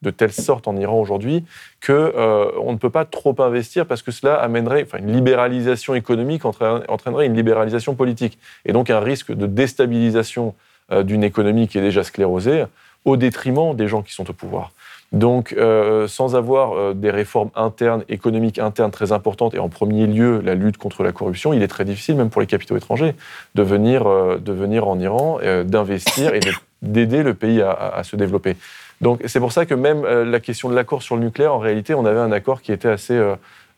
de 0.01 0.09
telle 0.11 0.31
sorte 0.31 0.67
en 0.67 0.77
Iran 0.77 0.99
aujourd'hui 0.99 1.43
que 1.81 1.91
euh, 1.91 2.49
on 2.61 2.71
ne 2.71 2.77
peut 2.77 2.89
pas 2.89 3.05
trop 3.05 3.35
investir 3.39 3.85
parce 3.85 4.01
que 4.01 4.11
cela 4.11 4.35
amènerait, 4.35 4.83
enfin, 4.83 4.99
une 4.99 5.11
libéralisation 5.11 5.93
économique 5.93 6.45
entraînerait 6.45 6.85
entraînerait 6.87 7.25
une 7.25 7.35
libéralisation 7.35 7.95
politique 7.95 8.39
et 8.65 8.71
donc 8.71 8.89
un 8.89 8.99
risque 8.99 9.33
de 9.33 9.45
déstabilisation 9.45 10.55
euh, 10.91 11.03
d'une 11.03 11.23
économie 11.23 11.67
qui 11.67 11.77
est 11.77 11.81
déjà 11.81 12.03
sclérosée 12.03 12.65
au 13.05 13.17
détriment 13.17 13.75
des 13.75 13.87
gens 13.87 14.01
qui 14.01 14.13
sont 14.13 14.29
au 14.29 14.33
pouvoir. 14.33 14.71
Donc, 15.11 15.53
euh, 15.57 16.07
sans 16.07 16.35
avoir 16.35 16.73
euh, 16.73 16.93
des 16.93 17.09
réformes 17.09 17.49
internes, 17.55 18.03
économiques 18.09 18.59
internes 18.59 18.91
très 18.91 19.11
importantes, 19.11 19.55
et 19.55 19.59
en 19.59 19.67
premier 19.67 20.05
lieu 20.05 20.39
la 20.39 20.53
lutte 20.53 20.77
contre 20.77 21.01
la 21.01 21.11
corruption, 21.11 21.51
il 21.51 21.63
est 21.63 21.67
très 21.67 21.83
difficile, 21.83 22.15
même 22.15 22.29
pour 22.29 22.41
les 22.41 22.47
capitaux 22.47 22.77
étrangers, 22.77 23.15
de 23.55 23.63
venir, 23.63 24.07
euh, 24.07 24.37
de 24.37 24.53
venir 24.53 24.87
en 24.87 24.99
Iran, 24.99 25.39
d'investir 25.65 26.35
et 26.35 26.39
de- 26.39 26.51
d'aider 26.83 27.23
le 27.23 27.33
pays 27.33 27.61
à, 27.61 28.03
se 28.03 28.15
développer. 28.15 28.55
Donc, 29.01 29.21
c'est 29.25 29.39
pour 29.39 29.51
ça 29.51 29.65
que 29.65 29.73
même 29.73 30.05
la 30.05 30.39
question 30.39 30.69
de 30.69 30.75
l'accord 30.75 31.01
sur 31.01 31.15
le 31.15 31.23
nucléaire, 31.23 31.53
en 31.53 31.59
réalité, 31.59 31.93
on 31.93 32.05
avait 32.05 32.19
un 32.19 32.31
accord 32.31 32.61
qui 32.61 32.71
était 32.71 32.89
assez, 32.89 33.19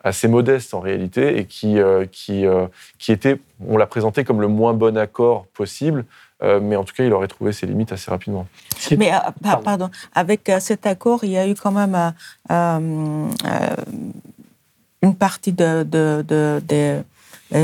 assez 0.04 0.28
modeste 0.28 0.74
en 0.74 0.80
réalité 0.80 1.38
et 1.38 1.46
qui, 1.46 1.78
qui, 2.12 2.46
qui 3.00 3.12
était, 3.12 3.40
on 3.68 3.78
l'a 3.78 3.88
présenté 3.88 4.24
comme 4.24 4.42
le 4.42 4.48
moins 4.48 4.74
bon 4.74 4.98
accord 4.98 5.46
possible, 5.54 6.06
euh, 6.44 6.60
mais 6.62 6.76
en 6.76 6.84
tout 6.84 6.94
cas, 6.96 7.04
il 7.04 7.14
aurait 7.14 7.28
trouvé 7.28 7.52
ses 7.52 7.66
limites 7.68 7.92
assez 7.92 8.10
rapidement. 8.10 8.48
Mais, 8.98 9.14
euh, 9.14 9.18
pa- 9.44 9.58
pardon. 9.58 9.90
avec 10.14 10.50
euh, 10.50 10.60
cet 10.60 10.86
accord, 10.86 11.24
il 11.24 11.32
y 11.32 11.38
a 11.38 11.48
eu 11.48 11.54
quand 11.56 11.72
même 11.72 11.96
euh, 11.96 12.10
euh, 12.52 13.28
euh, 13.46 13.76
une 15.02 15.16
partie 15.16 15.52
de, 15.52 15.84
de, 15.84 16.24
de, 16.28 16.62
de, 16.68 17.04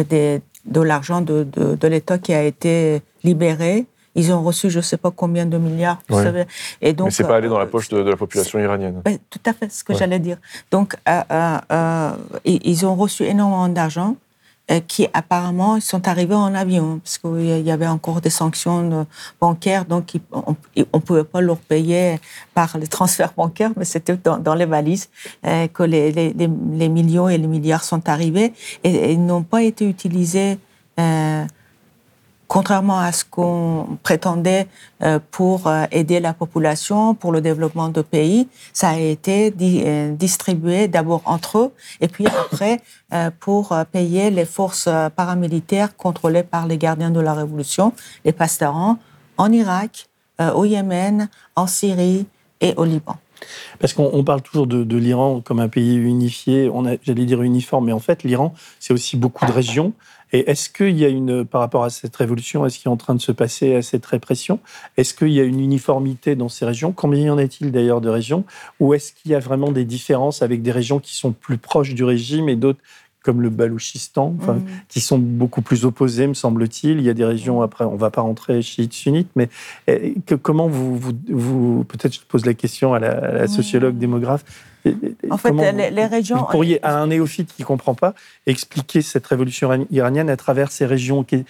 de- 0.03 0.41
de 0.65 0.81
l'argent 0.81 1.21
de, 1.21 1.43
de, 1.43 1.75
de 1.75 1.87
l'État 1.87 2.17
qui 2.17 2.33
a 2.33 2.43
été 2.43 3.01
libéré. 3.23 3.85
Ils 4.15 4.33
ont 4.33 4.41
reçu 4.41 4.69
je 4.69 4.77
ne 4.77 4.81
sais 4.81 4.97
pas 4.97 5.11
combien 5.11 5.45
de 5.45 5.57
milliards, 5.57 5.99
vous 6.09 6.17
Ouais. 6.17 6.23
savez. 6.23 6.45
Et 6.81 6.91
donc, 6.93 7.05
mais 7.05 7.11
c'est 7.11 7.23
pas 7.27 7.35
allé 7.37 7.47
dans 7.47 7.59
la 7.59 7.67
poche 7.67 7.87
de, 7.89 8.01
de 8.01 8.09
la 8.09 8.17
population 8.17 8.57
iranienne. 8.59 9.01
tout 9.29 9.39
à 9.45 9.53
fait 9.53 9.71
ce 9.71 9.83
que 9.83 9.93
Ouais. 9.93 9.99
j'allais 9.99 10.19
dire. 10.19 10.37
Donc, 10.71 10.95
euh, 11.07 11.21
euh, 11.31 11.57
euh, 11.71 12.11
ils 12.43 12.59
ils 12.65 12.85
ont 12.85 12.95
reçu 12.95 13.23
énormément 13.23 13.69
d'argent 13.69 14.11
euh, 14.11 14.26
qui 14.87 15.07
apparemment 15.13 15.79
sont 15.79 16.07
arrivés 16.07 16.35
en 16.35 16.53
avion, 16.53 16.99
parce 16.99 17.17
qu'il 17.17 17.61
y 17.61 17.71
avait 17.71 17.87
encore 17.87 18.19
des 18.19 18.29
sanctions 18.29 18.91
euh, 18.91 19.03
bancaires, 19.39 19.85
donc 19.85 20.13
on 20.31 20.55
ne 20.75 20.99
pouvait 20.99 21.23
pas 21.23 21.39
leur 21.39 21.57
payer 21.57 22.19
par 22.53 22.77
les 22.77 22.87
transferts 22.87 23.33
bancaires, 23.37 23.71
mais 23.77 23.85
c'était 23.85 24.17
dans, 24.17 24.55
les 24.55 24.65
valises 24.65 25.09
euh, 25.45 25.67
que 25.67 25.83
les, 25.83 26.89
millions 26.89 27.29
et 27.29 27.37
les 27.37 27.47
milliards 27.47 27.83
sont 27.83 28.09
arrivés 28.09 28.53
et, 28.83 29.11
et 29.11 29.17
n'ont 29.17 29.43
pas 29.43 29.63
été 29.63 29.87
utilisés. 29.87 30.57
euh, 30.99 31.45
contrairement 32.47 32.99
à 32.99 33.11
ce 33.11 33.23
qu'on 33.25 33.97
prétendait 34.03 34.67
euh, 35.03 35.19
pour 35.31 35.67
euh, 35.67 35.85
aider 35.91 36.19
la 36.19 36.33
population, 36.33 37.13
pour 37.13 37.31
le 37.31 37.41
développement 37.41 37.89
de 37.89 38.01
pays, 38.01 38.47
ça 38.73 38.89
a 38.89 38.97
été 38.97 39.53
euh, 39.61 40.13
distribué 40.13 40.87
d'abord 40.87 41.21
entre 41.25 41.57
eux 41.57 41.71
et 42.01 42.07
puis 42.07 42.25
après 42.27 42.81
pour 43.39 43.73
payer 43.93 44.29
les 44.29 44.43
forces 44.43 44.89
paramilitaires 45.15 45.95
contrôlées 45.95 46.43
par 46.43 46.67
les 46.67 46.77
gardiens 46.77 47.09
de 47.09 47.21
la 47.21 47.33
révolution, 47.33 47.93
les 48.25 48.33
pastarans, 48.33 48.97
en 49.37 49.49
Irak, 49.53 50.09
au 50.53 50.65
Yémen, 50.65 51.29
en 51.55 51.67
Syrie 51.67 52.25
et 52.59 52.73
au 52.75 52.83
Liban. 52.83 53.15
Parce 53.79 53.93
qu'on 53.93 54.09
on 54.13 54.23
parle 54.23 54.41
toujours 54.41 54.67
de, 54.67 54.97
l'Iran 54.97 55.41
comme 55.41 55.59
un 55.59 55.69
pays 55.69 55.95
unifié, 55.95 56.69
j'allais 57.03 57.25
dire 57.25 57.41
uniforme, 57.41 57.85
mais 57.85 57.91
en 57.91 57.99
fait, 57.99 58.23
l'Iran, 58.23 58.53
c'est 58.79 58.93
aussi 58.93 59.17
beaucoup 59.17 59.45
de 59.45 59.51
régions. 59.51 59.93
Et 60.33 60.49
est-ce 60.49 60.69
qu'il 60.69 60.97
y 60.97 61.05
a 61.05 61.09
une, 61.09 61.45
par 61.45 61.61
rapport 61.61 61.83
à 61.83 61.89
cette 61.89 62.15
révolution, 62.15 62.65
est-ce 62.65 62.79
qu'il 62.79 62.89
est 62.89 62.93
en 62.93 62.97
train 62.97 63.15
de 63.15 63.21
se 63.21 63.31
passer 63.31 63.75
à 63.75 63.81
cette 63.81 64.05
répression 64.05 64.59
Est-ce 64.97 65.13
qu'il 65.13 65.29
y 65.29 65.39
a 65.39 65.43
une 65.43 65.59
uniformité 65.59 66.35
dans 66.35 66.49
ces 66.49 66.65
régions 66.65 66.91
Combien 66.91 67.25
y 67.25 67.29
en 67.29 67.37
a-t-il 67.37 67.71
d'ailleurs 67.71 68.01
de 68.01 68.09
régions 68.09 68.43
Ou 68.79 68.93
est-ce 68.93 69.13
qu'il 69.13 69.31
y 69.31 69.35
a 69.35 69.39
vraiment 69.39 69.71
des 69.71 69.85
différences 69.85 70.41
avec 70.41 70.61
des 70.61 70.71
régions 70.71 70.99
qui 70.99 71.15
sont 71.15 71.31
plus 71.31 71.57
proches 71.57 71.93
du 71.93 72.03
régime 72.03 72.49
et 72.49 72.55
d'autres 72.55 72.81
comme 73.27 73.41
le 73.41 73.49
Balouchistan, 73.49 74.29
Mm. 74.31 74.61
qui 74.87 75.01
sont 75.01 75.19
beaucoup 75.19 75.61
plus 75.61 75.83
opposées, 75.83 76.27
me 76.27 76.33
semble-t-il. 76.33 76.97
Il 76.99 77.03
y 77.03 77.09
a 77.09 77.13
des 77.13 77.25
régions, 77.25 77.61
après, 77.61 77.83
on 77.83 77.91
ne 77.95 77.97
va 77.97 78.09
pas 78.09 78.21
rentrer 78.21 78.61
chiites, 78.61 78.93
sunnites, 78.93 79.27
mais 79.35 79.49
eh, 79.87 80.13
que- 80.25 80.35
comment 80.35 80.69
vous, 80.69 80.97
vous, 80.97 81.11
vous- 81.27 81.83
peut-être 81.83 82.13
je 82.13 82.21
pose 82.25 82.45
la 82.45 82.53
question 82.53 82.93
à 82.93 82.99
la, 82.99 83.09
à 83.17 83.31
la 83.33 83.41
Oui. 83.43 83.49
sociologue 83.49 83.97
démographe, 83.97 84.45
Eh, 84.85 84.95
eh, 85.03 85.31
En 85.31 85.37
fait, 85.37 85.51
les, 85.51 85.91
les 85.91 86.05
régions... 86.05 86.37
vous 86.37 86.45
pourriez, 86.45 86.81
à 86.85 86.97
un 86.97 87.07
néophyte 87.07 87.51
qui 87.53 87.63
ne 87.63 87.67
comprend 87.67 87.93
pas, 87.95 88.13
expliquer 88.45 89.01
cette 89.01 89.27
révolution 89.27 89.73
iran- 89.73 89.85
iranienne 89.91 90.29
à 90.29 90.37
travers 90.37 90.71
ces 90.71 90.85
régions 90.85 91.25
Qu'est- 91.25 91.43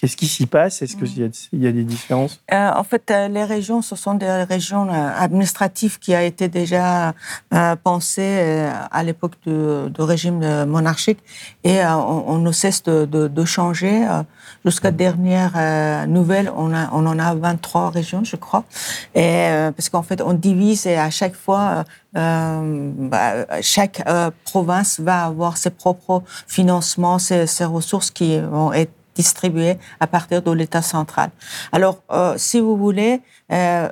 Qu'est-ce 0.00 0.16
qui 0.16 0.28
s'y 0.28 0.46
passe? 0.46 0.80
Est-ce 0.80 0.94
qu'il 0.96 1.08
y, 1.52 1.64
y 1.64 1.66
a 1.66 1.72
des 1.72 1.82
différences? 1.82 2.40
Euh, 2.52 2.70
en 2.72 2.84
fait, 2.84 3.10
euh, 3.10 3.26
les 3.26 3.42
régions, 3.42 3.82
ce 3.82 3.96
sont 3.96 4.14
des 4.14 4.30
régions 4.44 4.88
euh, 4.88 5.10
administratives 5.18 5.98
qui 5.98 6.14
a 6.14 6.22
été 6.22 6.46
déjà 6.48 7.14
euh, 7.52 7.74
pensées 7.76 8.22
euh, 8.38 8.70
à 8.92 9.02
l'époque 9.02 9.32
du, 9.44 9.90
du 9.90 10.00
régime 10.02 10.64
monarchique 10.66 11.18
et 11.64 11.80
euh, 11.80 11.96
on, 11.96 12.24
on 12.28 12.38
ne 12.38 12.52
cesse 12.52 12.82
de, 12.84 13.06
de- 13.06 13.26
de 13.28 13.44
changer. 13.44 14.06
Jusqu'à 14.64 14.90
dernière 14.90 16.06
nouvelle, 16.08 16.50
on, 16.56 16.74
a, 16.74 16.90
on 16.92 17.06
en 17.06 17.18
a 17.18 17.34
23 17.34 17.90
régions, 17.90 18.22
je 18.24 18.36
crois. 18.36 18.64
Et, 19.14 19.22
euh, 19.24 19.70
parce 19.72 19.88
qu'en 19.88 20.02
fait, 20.02 20.20
on 20.20 20.32
divise 20.32 20.86
et 20.86 20.96
à 20.96 21.10
chaque 21.10 21.34
fois, 21.34 21.84
euh, 22.16 22.90
bah, 22.96 23.46
chaque 23.62 24.02
euh, 24.08 24.30
province 24.44 25.00
va 25.00 25.24
avoir 25.24 25.56
ses 25.56 25.70
propres 25.70 26.22
financements, 26.46 27.18
ses, 27.18 27.46
ses 27.46 27.64
ressources 27.64 28.10
qui 28.10 28.38
vont 28.40 28.72
être 28.72 28.92
distribuées 29.22 29.76
à 30.04 30.06
partir 30.16 30.38
de 30.48 30.52
l'État 30.60 30.82
central. 30.96 31.28
Alors, 31.76 31.96
euh, 32.10 32.34
si 32.46 32.58
vous 32.64 32.76
voulez, 32.84 33.14
euh, 33.52 33.88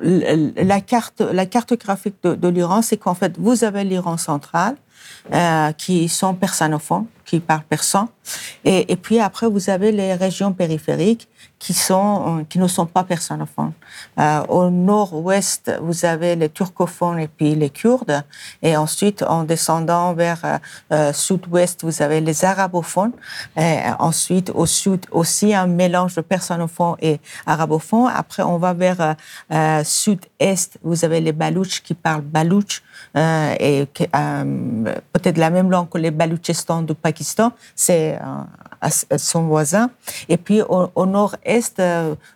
l- 0.00 0.52
la 0.72 0.80
carte, 0.92 1.20
la 1.40 1.46
carte 1.54 1.72
graphique 1.84 2.16
de, 2.26 2.30
de 2.44 2.48
l'Iran, 2.54 2.80
c'est 2.88 2.96
qu'en 3.02 3.16
fait, 3.20 3.32
vous 3.46 3.56
avez 3.68 3.82
l'Iran 3.90 4.16
central, 4.30 4.72
euh, 5.32 5.72
qui 5.72 6.08
sont 6.08 6.34
persanophones, 6.34 7.06
qui 7.24 7.40
parlent 7.40 7.62
persan, 7.68 8.08
et, 8.64 8.92
et 8.92 8.96
puis 8.96 9.20
après, 9.20 9.48
vous 9.48 9.70
avez 9.70 9.92
les 9.92 10.14
régions 10.14 10.52
périphériques 10.52 11.28
qui, 11.58 11.72
sont, 11.72 12.38
euh, 12.40 12.44
qui 12.48 12.58
ne 12.58 12.66
sont 12.68 12.86
pas 12.86 13.02
persanophones. 13.02 13.72
Euh, 14.18 14.42
au 14.48 14.70
nord-ouest, 14.70 15.72
vous 15.80 16.04
avez 16.04 16.36
les 16.36 16.50
turcophones 16.50 17.18
et 17.18 17.28
puis 17.28 17.54
les 17.54 17.70
kurdes, 17.70 18.22
et 18.62 18.76
ensuite, 18.76 19.22
en 19.22 19.44
descendant 19.44 20.12
vers 20.12 20.40
euh, 20.44 20.58
euh, 20.92 21.12
sud-ouest, 21.12 21.82
vous 21.82 22.02
avez 22.02 22.20
les 22.20 22.44
arabophones, 22.44 23.12
et 23.56 23.78
ensuite, 23.98 24.50
au 24.54 24.66
sud, 24.66 25.06
aussi 25.10 25.54
un 25.54 25.66
mélange 25.66 26.14
de 26.14 26.20
persanophones 26.20 26.96
et 27.00 27.20
arabophones. 27.46 28.10
Après, 28.14 28.42
on 28.42 28.58
va 28.58 28.74
vers 28.74 29.16
sud-est, 29.84 30.78
vous 30.82 31.04
avez 31.04 31.20
les 31.20 31.32
balouches 31.32 31.82
qui 31.82 31.94
parlent 31.94 32.22
balouche, 32.22 32.82
euh, 33.16 33.54
et 33.58 33.86
euh, 34.14 34.94
peut-être 35.12 35.38
la 35.38 35.50
même 35.50 35.70
langue 35.70 35.88
que 35.88 35.98
les 35.98 36.10
Baloutchistan 36.10 36.82
du 36.82 36.94
Pakistan, 36.94 37.52
c'est 37.74 38.16
euh, 38.16 39.16
son 39.16 39.44
voisin. 39.44 39.90
Et 40.28 40.36
puis 40.36 40.62
au, 40.62 41.06
nord-est, 41.06 41.82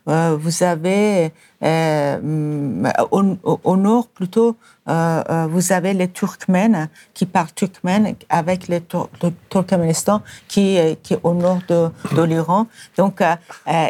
vous 0.06 0.62
avez, 0.62 1.32
hum, 1.62 2.88
au, 3.11 3.76
nord 3.76 4.08
plutôt, 4.08 4.56
vous 4.86 5.72
avez 5.72 5.92
les 5.92 6.08
Turkmènes 6.08 6.88
qui 7.14 7.26
parlent 7.26 7.52
turkmène 7.54 8.14
avec 8.28 8.68
les 8.68 8.80
Tur- 8.80 9.11
le 9.22 9.32
Turkménistan 9.48 10.22
qui, 10.48 10.78
qui 11.02 11.14
est 11.14 11.20
au 11.22 11.34
nord 11.34 11.61
de, 11.68 12.22
l'Iran. 12.22 12.66
Donc 12.96 13.22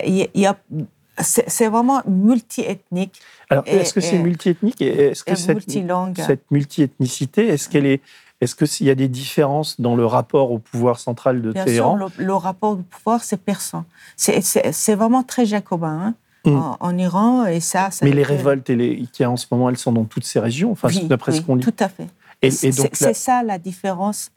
il 0.04 0.28
y, 0.34 0.48
c'est 1.22 1.68
vraiment 1.68 2.02
multiethnique. 2.06 3.20
Alors, 3.50 3.64
est-ce 3.66 3.92
que 3.92 4.00
c'est 4.00 4.18
multiethnique 4.18 4.80
et 4.80 5.08
est-ce 5.08 5.24
que 5.24 5.34
cette, 5.34 5.68
cette 6.16 6.50
multiethnicité, 6.50 7.48
est-ce 7.48 7.68
qu'elle 7.68 7.86
est, 7.86 8.00
est-ce 8.40 8.54
qu'il 8.54 8.86
y 8.86 8.90
a 8.90 8.94
des 8.94 9.08
différences 9.08 9.80
dans 9.80 9.96
le 9.96 10.06
rapport 10.06 10.52
au 10.52 10.58
pouvoir 10.58 11.00
central 11.00 11.42
de 11.42 11.52
Bien 11.52 11.64
Téhéran 11.64 11.98
sûr, 11.98 12.10
le, 12.16 12.34
rapport 12.34 12.72
au 12.72 12.76
pouvoir, 12.76 13.24
c'est 13.24 13.36
persan. 13.36 13.84
C'est 14.16 14.94
vraiment 14.94 15.24
très 15.24 15.44
jacobin. 15.46 16.14
Hein, 16.46 16.50
mm. 16.50 16.76
en, 16.80 16.98
Iran, 16.98 17.46
et 17.46 17.60
ça. 17.60 17.90
Mais 18.02 18.12
les 18.12 18.22
révoltes 18.22 18.64
qu'il 18.64 19.06
y 19.18 19.22
a 19.24 19.30
en 19.30 19.36
ce 19.36 19.46
moment, 19.50 19.68
elles 19.68 19.76
sont 19.76 19.92
dans 19.92 20.04
toutes 20.04 20.24
ces 20.24 20.40
régions, 20.40 20.70
enfin, 20.70 20.88
d'après 21.02 21.32
ce 21.32 21.42
qu'on 21.42 21.56
dit. 21.56 21.64
Tout 21.64 21.74
à 21.80 21.88
fait. 21.88 22.06
Et, 22.42 22.50
c'est 22.50 23.14
ça 23.14 23.42
la 23.42 23.58
différence. 23.58 24.30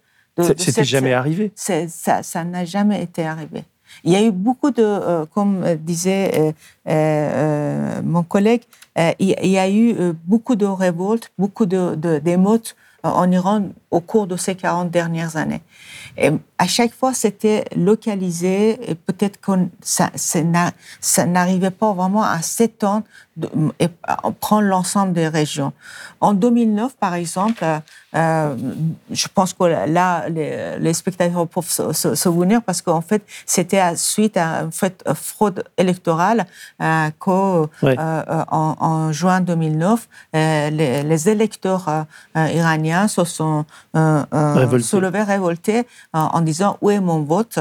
C'était 0.57 0.83
jamais 0.83 1.13
arrivé. 1.13 1.51
Ça 1.55 2.43
n'a 2.43 2.65
jamais 2.65 3.03
été 3.03 3.25
arrivé. 3.25 3.63
Il 4.03 4.11
y 4.11 4.15
a 4.15 4.23
eu 4.23 4.31
beaucoup 4.31 4.71
de, 4.71 4.83
euh, 4.83 5.25
comme 5.33 5.63
disait 5.75 6.31
euh, 6.35 6.51
euh, 6.89 8.01
mon 8.03 8.23
collègue, 8.23 8.63
il, 9.19 9.35
y 9.47 9.57
a 9.57 9.69
eu 9.69 9.95
beaucoup 10.25 10.55
de 10.55 10.65
révoltes, 10.65 11.31
beaucoup 11.37 11.65
d'émeutes 11.65 12.75
de, 13.03 13.09
en 13.09 13.31
Iran 13.31 13.69
au 13.91 13.99
cours 13.99 14.27
de 14.27 14.37
ces 14.37 14.55
40 14.55 14.91
dernières 14.91 15.35
années. 15.35 15.61
Et 16.17 16.31
à 16.57 16.67
chaque 16.67 16.93
fois, 16.93 17.13
c'était 17.13 17.65
localisé 17.75 18.91
et 18.91 18.95
peut-être 18.95 19.39
que 19.41 19.51
ça, 19.81 20.11
ça 20.15 21.25
n'arrivait 21.25 21.71
pas 21.71 21.93
vraiment 21.93 22.23
à 22.23 22.41
s'étendre 22.41 23.03
et 23.79 23.87
prendre 24.39 24.67
l'ensemble 24.67 25.13
des 25.13 25.27
régions. 25.27 25.73
En 26.21 26.33
2009, 26.33 26.95
par 26.97 27.15
exemple, 27.15 27.65
euh, 28.15 28.55
je 29.09 29.27
pense 29.33 29.53
que 29.53 29.63
là, 29.63 30.29
les, 30.29 30.93
spectateurs 30.93 31.47
peuvent 31.47 31.67
se, 31.67 32.13
souvenir 32.15 32.61
parce 32.61 32.81
qu'en 32.81 33.01
fait, 33.01 33.23
c'était 33.45 33.95
suite 33.95 34.37
à 34.37 34.61
une 34.61 34.71
fait, 34.71 35.03
fraude 35.15 35.63
électorale 35.77 36.45
euh, 36.81 37.09
qu'en 37.17 37.67
euh, 37.83 38.43
en, 38.51 39.11
juin 39.11 39.41
2009, 39.41 40.07
euh, 40.35 40.69
les, 40.69 41.01
les, 41.01 41.29
électeurs 41.29 42.05
iraniens 42.35 43.07
se 43.07 43.23
sont 43.23 43.65
soulevés, 44.81 45.23
révoltés 45.23 45.87
en 46.13 46.41
disant 46.41 46.52
où 46.81 46.89
est 46.89 46.99
mon 46.99 47.21
vote? 47.21 47.59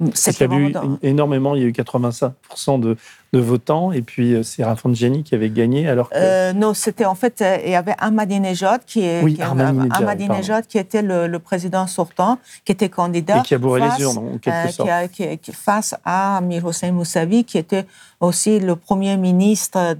Il 0.00 0.08
y 0.08 0.44
a 0.44 0.46
eu 0.46 0.74
énormément, 1.02 1.54
il 1.54 1.62
y 1.62 1.64
a 1.64 1.68
eu 1.68 1.72
85% 1.72 2.80
de, 2.80 2.96
de 3.32 3.38
votants, 3.38 3.92
et 3.92 4.02
puis 4.02 4.34
euh, 4.34 4.42
c'est 4.42 4.64
Rafsanjani 4.64 5.24
qui 5.24 5.34
avait 5.34 5.50
gagné. 5.50 5.88
Alors 5.88 6.10
que... 6.10 6.14
Euh, 6.16 6.52
non, 6.52 6.74
c'était 6.74 7.04
en 7.04 7.14
fait, 7.14 7.40
euh, 7.42 7.58
il 7.64 7.72
y 7.72 7.74
avait 7.74 7.94
Ahmadinejad 7.98 8.82
qui, 8.86 9.00
oui, 9.22 9.38
Ahmadinejad, 9.40 10.66
qui 10.66 10.78
était 10.78 11.02
le, 11.02 11.38
président 11.38 11.86
sortant, 11.86 12.38
qui 12.64 12.72
était 12.72 12.88
candidat. 12.88 13.38
Et 13.38 13.42
qui 13.42 13.54
a 13.54 13.58
bourré 13.58 13.80
les 13.80 14.02
urnes, 14.02 14.18
en 14.18 14.38
quelque 14.38 14.72
sorte. 14.72 14.90
Qui 15.12 15.52
face 15.52 15.94
à 16.04 16.38
Amir 16.38 16.64
Hossein 16.64 16.92
Moussavi, 16.92 17.44
qui 17.44 17.58
était 17.58 17.86
aussi 18.20 18.60
le 18.60 18.76
premier 18.76 19.16
ministre 19.16 19.96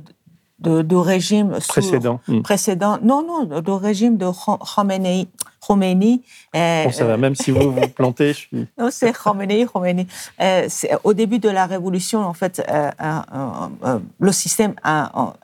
de, 0.61 0.97
régime 0.97 1.59
précédent. 1.69 2.21
Hmm. 2.29 2.43
précédent. 2.43 2.99
Non, 3.03 3.25
non, 3.27 3.61
de 3.61 3.71
régime 3.71 4.17
de 4.17 4.27
Khomeini. 4.27 5.29
Khomeini 5.67 6.23
bon, 6.53 6.93
ça 6.93 7.05
va, 7.05 7.17
même 7.17 7.35
si 7.35 7.51
vous 7.51 7.73
vous 7.73 7.89
plantez. 7.89 8.29
Je 8.29 8.39
suis... 8.39 8.67
Non, 8.79 8.89
c'est 8.91 9.13
Khomeini, 9.13 9.67
Khomeini. 9.67 10.07
Euh, 10.41 10.69
au 11.05 11.15
début 11.15 11.39
de 11.39 11.49
la 11.49 11.67
révolution, 11.67 12.21
en 12.21 12.35
fait, 12.35 12.63
euh, 12.69 12.91
euh, 13.85 13.99
le 14.19 14.33
système 14.33 14.75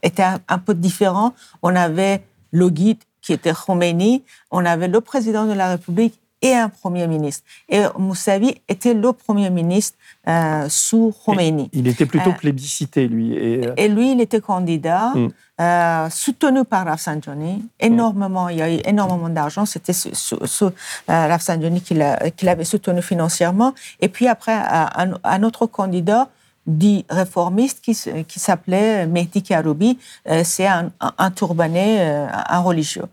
était 0.03 0.25
un, 0.49 0.59
peu 0.59 0.75
différent. 0.75 1.35
On 1.63 1.75
avait 1.75 2.23
le 2.51 2.71
guide 2.71 2.99
qui 3.23 3.33
était 3.33 3.53
Khomeini, 3.53 4.23
on 4.51 4.65
avait 4.65 4.89
le 4.89 5.01
président 5.01 5.47
de 5.47 5.53
la 5.53 5.71
République 5.71 6.19
et 6.43 6.55
un 6.55 6.69
Premier 6.69 7.07
ministre. 7.07 7.45
Et 7.69 7.83
Moussavi 7.99 8.55
était 8.69 8.95
le 8.95 9.13
Premier 9.13 9.51
ministre 9.51 9.99
euh, 10.29 10.67
sous 10.69 11.15
Khomeini. 11.25 11.71
Il 11.73 11.87
était 11.87 12.07
plutôt 12.07 12.31
euh, 12.31 12.35
plébiscité, 12.35 13.09
lui. 13.09 13.35
Et, 13.35 13.67
euh, 13.67 13.75
et, 13.77 13.89
lui, 13.89 14.13
il 14.13 14.21
était 14.21 14.41
candidat, 14.41 15.13
mm. 15.15 16.11
soutenu 16.11 16.65
par 16.65 16.87
Rafsanjani. 16.87 17.65
Énormément, 17.79 18.49
il 18.49 18.59
y 18.59 18.63
a 18.63 18.73
eu 18.73 18.81
énormément 18.85 19.29
d'argent. 19.29 19.67
C'était 19.67 19.93
sous, 19.93 20.71
Rafsanjani 21.09 21.81
qui 21.83 21.95
l'avait 21.95 22.65
soutenu 22.65 23.03
financièrement. 23.03 23.75
Et 24.01 24.09
puis 24.09 24.27
après, 24.27 24.55
un, 24.55 25.15
un 25.23 25.43
autre 25.43 25.67
candidat, 25.67 26.29
dit 26.67 27.07
réformiste 27.09 27.81
qui, 27.81 27.99
qui 28.29 28.39
s'appelait 28.39 29.07
Mehdi 29.07 29.43
Karoubi. 29.43 29.99
c'est 30.45 30.67
un, 30.67 30.93
un, 31.01 31.31
turbané, 31.31 32.01
un 32.01 32.61
religieux. 32.61 33.07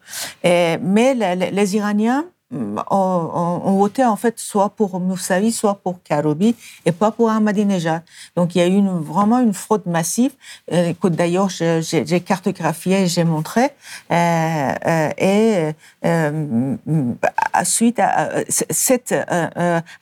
Et, 0.44 0.78
mais 0.82 1.16
les, 1.16 1.52
les 1.52 1.76
Iraniens 1.76 2.26
on, 2.52 3.76
votait 3.78 4.06
en 4.06 4.16
fait 4.16 4.40
soit 4.40 4.70
pour 4.70 5.00
Moussavi, 5.00 5.52
soit 5.52 5.76
pour 5.76 6.02
Karoubi, 6.04 6.56
et 6.86 6.92
pas 6.92 7.12
pour 7.12 7.30
Ahmadinejad. 7.30 8.04
Donc 8.36 8.56
il 8.56 8.60
y 8.60 8.62
a 8.62 8.68
eu 8.68 8.82
vraiment 8.82 9.40
une 9.40 9.54
fraude 9.54 9.86
massive, 9.86 10.32
euh, 10.72 10.94
que 10.94 11.08
d'ailleurs 11.08 11.50
j'ai 11.50 12.22
cartographié 12.22 13.04
et 13.04 13.08
j'ai 13.08 13.24
montré. 13.24 13.72
Euh, 14.12 14.74
euh, 14.86 15.10
et 15.18 15.74
suite 17.64 18.00
à 18.00 18.30
cette 18.48 19.14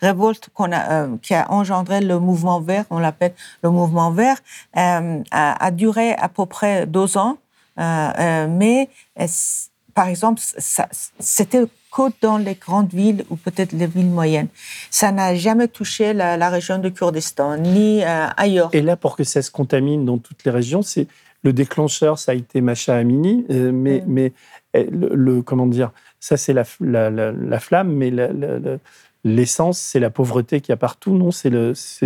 révolte 0.01 0.49
qu'on 0.53 0.71
a, 0.71 1.07
qui 1.21 1.33
a 1.33 1.51
engendré 1.51 2.01
le 2.01 2.19
mouvement 2.19 2.59
vert, 2.59 2.85
on 2.89 2.99
l'appelle 2.99 3.33
le 3.63 3.71
mouvement 3.71 4.11
vert, 4.11 4.37
a, 4.75 5.71
duré 5.71 6.13
à 6.13 6.29
peu 6.29 6.45
près 6.45 6.85
deux 6.85 7.17
ans. 7.17 7.37
mais 7.77 8.89
par 9.95 10.07
exemple, 10.07 10.41
c'était 11.19 11.65
dans 12.21 12.37
les 12.37 12.55
grandes 12.55 12.93
villes 12.93 13.25
ou 13.29 13.35
peut-être 13.35 13.71
les 13.71 13.87
villes 13.87 14.09
moyennes. 14.09 14.47
Ça 14.89 15.11
n'a 15.11 15.35
jamais 15.35 15.67
touché 15.67 16.13
la, 16.13 16.49
région 16.49 16.77
de 16.77 16.89
Kurdistan, 16.89 17.57
ni 17.57 18.03
euh, 18.03 18.27
ailleurs. 18.37 18.69
Et 18.73 18.81
là, 18.81 18.95
pour 18.95 19.15
que 19.15 19.23
ça 19.23 19.41
se 19.41 19.51
contamine 19.51 20.05
dans 20.05 20.17
toutes 20.17 20.43
les 20.43 20.51
régions, 20.51 20.81
c'est 20.81 21.07
le 21.43 21.53
déclencheur, 21.53 22.17
ça 22.17 22.31
a 22.31 22.35
été 22.35 22.59
Macha 22.61 22.95
Amini, 22.95 23.45
euh, 23.51 23.71
mais, 23.71 24.01
mm. 24.01 24.03
mais 24.07 24.33
eh, 24.73 24.87
le, 24.91 25.41
comment 25.41 25.67
dire, 25.67 25.91
ça 26.19 26.37
c'est 26.37 26.53
la, 26.53 26.63
la, 26.79 27.09
la, 27.31 27.59
flamme, 27.59 27.91
mais 27.93 28.11
l'essence, 29.25 29.79
c'est 29.79 29.99
la 29.99 30.11
pauvreté 30.11 30.61
qu'il 30.61 30.71
y 30.71 30.73
a 30.73 30.77
partout, 30.77 31.15
non? 31.15 31.31
C'est 31.31 31.51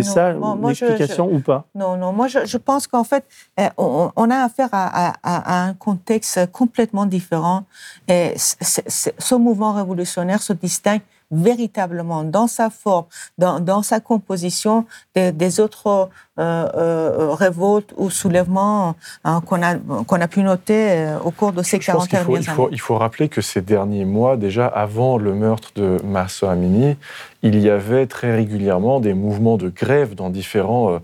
ça 0.02 0.32
l'explication 0.32 1.30
ou 1.30 1.38
pas? 1.38 1.66
Non, 1.74 1.96
non. 1.96 2.12
Moi, 2.12 2.26
je, 2.26 2.56
pense 2.56 2.86
qu'en 2.86 3.04
fait, 3.04 3.24
eh, 3.58 3.68
on, 3.76 4.30
a 4.30 4.36
affaire 4.36 4.70
à, 4.72 5.12
un 5.22 5.74
contexte 5.74 6.50
complètement 6.50 7.06
différent. 7.06 7.64
Et 8.08 8.32
ce 8.36 9.34
mouvement 9.34 9.74
révolutionnaire 9.74 10.42
se 10.42 10.54
distingue 10.54 11.02
véritablement 11.30 12.24
dans 12.24 12.46
sa 12.46 12.70
forme, 12.70 13.06
dans, 13.38 13.60
dans 13.60 13.82
sa 13.82 14.00
composition 14.00 14.84
des, 15.14 15.60
autres 15.60 16.08
euh, 16.38 16.68
euh, 16.74 17.34
révoltes 17.34 17.94
ou 17.96 18.10
soulèvements 18.10 18.96
hein, 19.24 19.40
qu'on 19.46 19.62
a, 19.62 19.76
qu'on 19.76 20.20
a 20.20 20.28
pu 20.28 20.42
noter 20.42 20.90
euh, 20.90 21.18
au 21.20 21.30
cours 21.30 21.52
de 21.52 21.62
ces 21.62 21.78
40 21.78 22.10
dernières 22.10 22.28
années. 22.28 22.38
Il 22.40 22.50
faut, 22.50 22.68
il 22.72 22.80
faut 22.80 22.98
rappeler 22.98 23.28
que 23.28 23.40
ces 23.40 23.60
derniers 23.60 24.04
mois, 24.04 24.36
déjà 24.36 24.66
avant 24.66 25.18
le 25.18 25.34
meurtre 25.34 25.70
de 25.76 25.98
Massa 26.04 26.50
Amini, 26.50 26.96
il 27.42 27.58
y 27.58 27.70
avait 27.70 28.06
très 28.06 28.34
régulièrement 28.34 29.00
des 29.00 29.14
mouvements 29.14 29.56
de 29.56 29.68
grève 29.68 30.14
dans 30.14 30.30
différents 30.30 31.00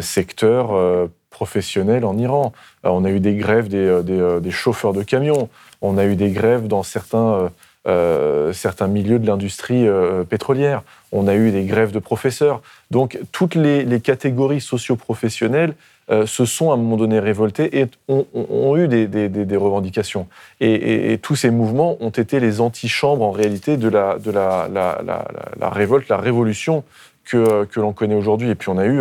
secteurs 0.00 1.08
professionnels 1.30 2.04
en 2.04 2.16
Iran. 2.16 2.52
on 2.84 3.04
a 3.04 3.10
eu 3.10 3.18
des 3.18 3.34
grèves 3.34 3.68
des, 3.68 4.02
des, 4.04 4.40
des, 4.40 4.50
chauffeurs 4.52 4.92
de 4.92 5.02
camions, 5.02 5.48
on 5.80 5.98
a 5.98 6.04
eu 6.04 6.14
des 6.14 6.30
grèves 6.30 6.68
dans 6.68 6.84
certains 6.84 7.50
euh, 7.88 8.52
certains 8.52 8.88
milieux 8.88 9.18
de 9.18 9.26
l'industrie 9.26 9.88
euh, 9.88 10.22
pétrolière. 10.22 10.82
On 11.12 11.26
a 11.26 11.34
eu 11.34 11.50
des 11.50 11.64
grèves 11.64 11.92
de 11.92 11.98
professeurs. 11.98 12.60
Donc 12.90 13.18
toutes 13.32 13.54
les, 13.54 14.00
catégories 14.00 14.60
socio-professionnelles 14.60 15.72
euh, 16.10 16.26
se 16.26 16.44
sont 16.44 16.72
à 16.72 16.74
un 16.74 16.76
moment 16.76 16.98
donné 16.98 17.18
révoltées 17.18 17.80
et 17.80 17.86
ont, 18.08 18.76
eu 18.76 18.86
des, 18.86 19.56
revendications. 19.56 20.26
Et, 20.60 21.18
tous 21.22 21.36
ces 21.36 21.50
mouvements 21.50 21.96
ont 22.00 22.10
été 22.10 22.38
les 22.38 22.60
antichambres 22.60 23.24
en 23.24 23.30
réalité 23.30 23.78
de 23.78 23.88
la, 23.88 24.18
de 24.18 24.30
la, 24.30 25.70
révolte, 25.70 26.10
la 26.10 26.18
révolution 26.18 26.84
que, 27.24 27.64
que 27.64 27.80
l'on 27.80 27.94
connaît 27.94 28.14
aujourd'hui. 28.14 28.50
Et 28.50 28.54
puis 28.56 28.68
on 28.68 28.76
a 28.76 28.84
eu 28.84 29.00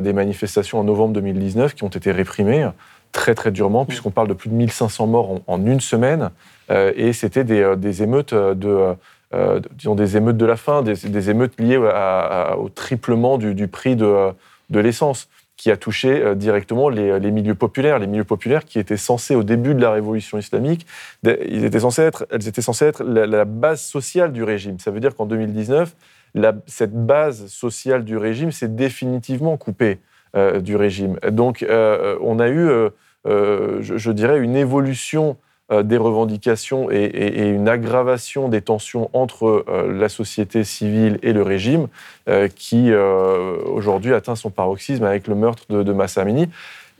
des 0.00 0.12
manifestations 0.14 0.80
en 0.80 0.84
novembre 0.84 1.12
2019 1.12 1.74
qui 1.74 1.84
ont 1.84 1.88
été 1.88 2.10
réprimées 2.10 2.68
très 3.18 3.34
très 3.34 3.50
durement, 3.50 3.84
puisqu'on 3.84 4.12
parle 4.12 4.28
de 4.28 4.32
plus 4.32 4.48
de 4.48 4.54
1500 4.54 5.08
morts 5.08 5.40
en 5.48 5.66
une 5.66 5.80
semaine. 5.80 6.30
Euh, 6.70 6.92
et 6.94 7.12
c'était 7.12 7.42
des, 7.42 7.62
euh, 7.62 7.76
émeutes 8.00 8.32
euh, 8.32 8.54
de 8.54 8.96
disons 9.74 9.96
des 9.96 10.16
émeutes 10.16 10.36
de 10.36 10.46
la 10.46 10.56
faim, 10.56 10.82
des, 10.82 11.30
émeutes 11.30 11.60
liées 11.60 11.76
au 11.76 12.68
triplement 12.70 13.36
du, 13.36 13.68
prix 13.68 13.94
de, 13.94 14.32
l'essence, 14.70 15.28
qui 15.58 15.70
a 15.70 15.76
touché 15.76 16.34
directement 16.34 16.88
les, 16.88 17.30
milieux 17.30 17.54
populaires, 17.54 17.98
les 17.98 18.06
milieux 18.06 18.24
populaires 18.24 18.64
qui 18.64 18.78
étaient 18.78 18.96
censés 18.96 19.34
au 19.34 19.42
début 19.42 19.74
de 19.74 19.82
la 19.82 19.90
révolution 19.90 20.38
islamique, 20.38 20.86
ils 21.24 21.66
étaient 21.66 21.80
censés 21.80 22.00
être, 22.04 22.26
elles 22.30 22.48
étaient 22.48 22.62
censées 22.62 22.86
être 22.86 23.04
la, 23.04 23.44
base 23.44 23.82
sociale 23.82 24.32
du 24.32 24.44
régime. 24.44 24.78
Ça 24.78 24.90
veut 24.90 25.00
dire 25.00 25.14
qu'en 25.14 25.26
2019, 25.26 25.94
cette 26.64 26.94
base 26.94 27.48
sociale 27.48 28.04
du 28.06 28.16
régime 28.16 28.50
s'est 28.50 28.68
définitivement 28.68 29.58
coupée 29.58 29.98
du 30.62 30.74
régime. 30.74 31.18
Donc, 31.30 31.66
on 31.68 32.38
a 32.38 32.48
eu, 32.48 32.88
je, 33.24 34.10
dirais, 34.10 34.38
une 34.38 34.56
évolution 34.56 35.36
des 35.70 35.98
revendications 35.98 36.90
et, 36.90 37.48
une 37.48 37.68
aggravation 37.68 38.48
des 38.48 38.62
tensions 38.62 39.10
entre 39.12 39.64
la 39.86 40.08
société 40.08 40.64
civile 40.64 41.18
et 41.22 41.32
le 41.32 41.42
régime 41.42 41.88
qui 42.54 42.90
aujourd'hui 42.94 44.14
atteint 44.14 44.34
son 44.34 44.50
paroxysme 44.50 45.04
avec 45.04 45.26
le 45.26 45.34
meurtre 45.34 45.64
de, 45.68 45.82
de 45.82 45.92
Massa 45.92 46.22
Amini 46.22 46.48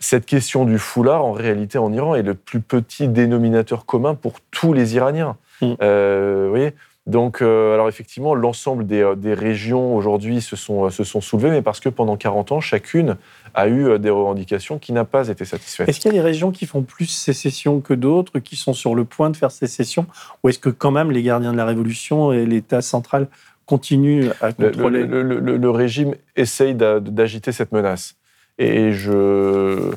cette 0.01 0.27
question 0.27 0.65
du 0.65 0.79
foulard, 0.79 1.25
en 1.25 1.33
réalité, 1.33 1.79
en 1.79 1.93
Iran, 1.93 2.15
est 2.15 2.23
le 2.23 2.35
plus 2.35 2.61
petit 2.61 3.09
dénominateur 3.09 3.85
commun 3.85 4.15
pour 4.15 4.35
tous 4.51 4.73
les 4.73 4.95
Iraniens. 4.95 5.37
Mm. 5.61 5.73
Euh, 5.83 6.43
vous 6.45 6.51
voyez 6.51 6.75
donc, 7.09 7.43
euh, 7.43 7.75
alors 7.75 7.89
effectivement, 7.89 8.35
l'ensemble 8.35 8.87
des, 8.87 9.01
euh, 9.01 9.17
régions 9.35 9.97
aujourd'hui 9.97 10.41
se 10.41 10.55
sont, 10.55 10.89
se 10.91 11.03
sont 11.03 11.21
soulevées, 11.21 11.51
mais 11.51 11.63
parce 11.63 11.81
que 11.81 11.89
pendant 11.89 12.17
40 12.17 12.53
ans, 12.53 12.61
chacune 12.61 13.17
a 13.55 13.69
eu 13.69 13.99
des 13.99 14.11
revendications 14.11 14.79
qui 14.79 14.93
n'ont 14.93 15.05
pas 15.05 15.29
été 15.29 15.45
satisfaites. 15.45 15.89
Est-ce 15.89 15.99
qu'il 15.99 16.13
y 16.13 16.15
a 16.15 16.19
des 16.19 16.25
régions 16.25 16.53
qui 16.53 16.67
font 16.67 16.83
plus 16.83 17.07
sécession 17.07 17.81
que 17.81 17.95
d'autres, 17.95 18.39
qui 18.39 18.55
sont 18.55 18.75
sur 18.75 18.95
le 18.95 19.05
point 19.05 19.31
de 19.31 19.37
faire 19.37 19.51
sécession, 19.51 20.07
ou 20.45 20.49
est-ce 20.49 20.59
que 20.59 20.69
quand 20.69 20.93
même 20.93 21.11
les 21.11 21.23
gardiens 21.23 21.53
de 21.53 21.57
la 21.57 21.65
Révolution 21.65 22.33
et 22.33 22.47
l'État 22.47 22.83
central 22.83 23.27
continuent 23.67 24.31
à 24.41 24.53
contrôler 24.53 25.05
Le, 25.05 25.23
le 25.41 25.71
régime 25.71 26.15
essaye 26.37 26.75
d'agiter 26.75 27.53
cette 27.53 27.73
menace. 27.73 28.17
Et 28.59 28.93
je, 28.93 29.93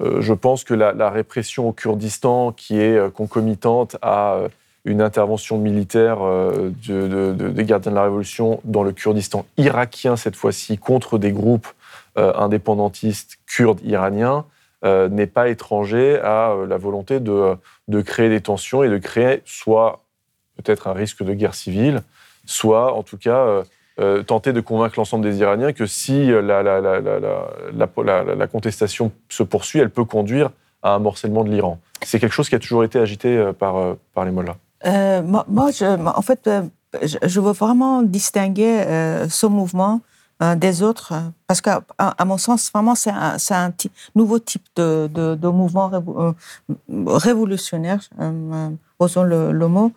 euh, 0.00 0.20
je 0.20 0.32
pense 0.32 0.64
que 0.64 0.74
la, 0.74 1.10
répression 1.10 1.68
au 1.68 1.72
Kurdistan, 1.72 2.52
qui 2.52 2.78
est 2.78 2.96
euh, 2.96 3.10
concomitante 3.10 3.96
à 4.02 4.34
euh, 4.34 4.48
une 4.86 5.02
intervention 5.02 5.58
militaire 5.58 6.18
des 6.88 7.64
gardiens 7.64 7.90
de 7.90 7.96
la 7.96 8.04
Révolution 8.04 8.60
dans 8.64 8.82
le 8.82 8.92
Kurdistan 8.92 9.44
irakien, 9.58 10.16
cette 10.16 10.36
fois-ci, 10.36 10.78
contre 10.78 11.18
des 11.18 11.32
groupes 11.32 11.66
indépendantistes 12.16 13.38
kurdes 13.46 13.80
iraniens, 13.84 14.44
n'est 14.84 15.26
pas 15.26 15.48
étranger 15.48 16.18
à 16.20 16.54
la 16.68 16.76
volonté 16.78 17.20
de, 17.20 17.56
de, 17.88 18.00
créer 18.00 18.28
des 18.28 18.40
tensions 18.40 18.82
et 18.84 18.88
de 18.88 18.98
créer 18.98 19.42
soit 19.44 20.04
peut-être 20.56 20.86
un 20.86 20.92
risque 20.92 21.22
de 21.22 21.34
guerre 21.34 21.54
civile, 21.54 22.02
soit 22.46 22.94
en 22.94 23.02
tout 23.02 23.18
cas 23.18 23.64
euh, 23.98 24.22
tenter 24.22 24.52
de 24.52 24.60
convaincre 24.60 24.96
l'ensemble 24.98 25.24
des 25.24 25.38
Iraniens 25.38 25.72
que 25.72 25.86
si 25.86 26.26
la, 26.26 26.62
la, 26.62 28.46
contestation 28.46 29.10
se 29.30 29.42
poursuit, 29.42 29.78
elle 29.78 29.88
peut 29.88 30.04
conduire 30.04 30.50
à 30.82 30.90
un 30.90 30.98
morcellement 30.98 31.44
de 31.44 31.50
l'Iran. 31.50 31.80
C'est 32.02 32.20
quelque 32.20 32.34
chose 32.34 32.50
qui 32.50 32.54
a 32.54 32.58
toujours 32.58 32.84
été 32.84 32.98
agité 32.98 33.34
euh, 33.38 33.54
par, 33.54 33.76
euh, 33.76 33.94
par 34.12 34.26
les 34.26 34.32
mollahs. 34.32 34.58
Moi, 34.86 35.70
je, 35.72 36.06
en 36.06 36.22
fait, 36.22 36.48
je 37.02 37.40
veux 37.40 37.52
vraiment 37.52 38.02
distinguer 38.02 38.84
ce 39.28 39.46
mouvement 39.46 40.00
des 40.56 40.82
autres, 40.82 41.14
parce 41.46 41.60
qu'à 41.60 41.82
mon 42.24 42.38
sens, 42.38 42.70
vraiment, 42.72 42.94
c'est 42.94 43.10
un, 43.10 43.72
nouveau 44.14 44.38
type 44.38 44.66
de, 44.76 45.08
de, 45.12 45.48
mouvement 45.48 45.90
révolutionnaire, 46.88 48.00
osons 48.98 49.22
le, 49.22 49.52
le 49.52 49.68
mot. 49.68 49.92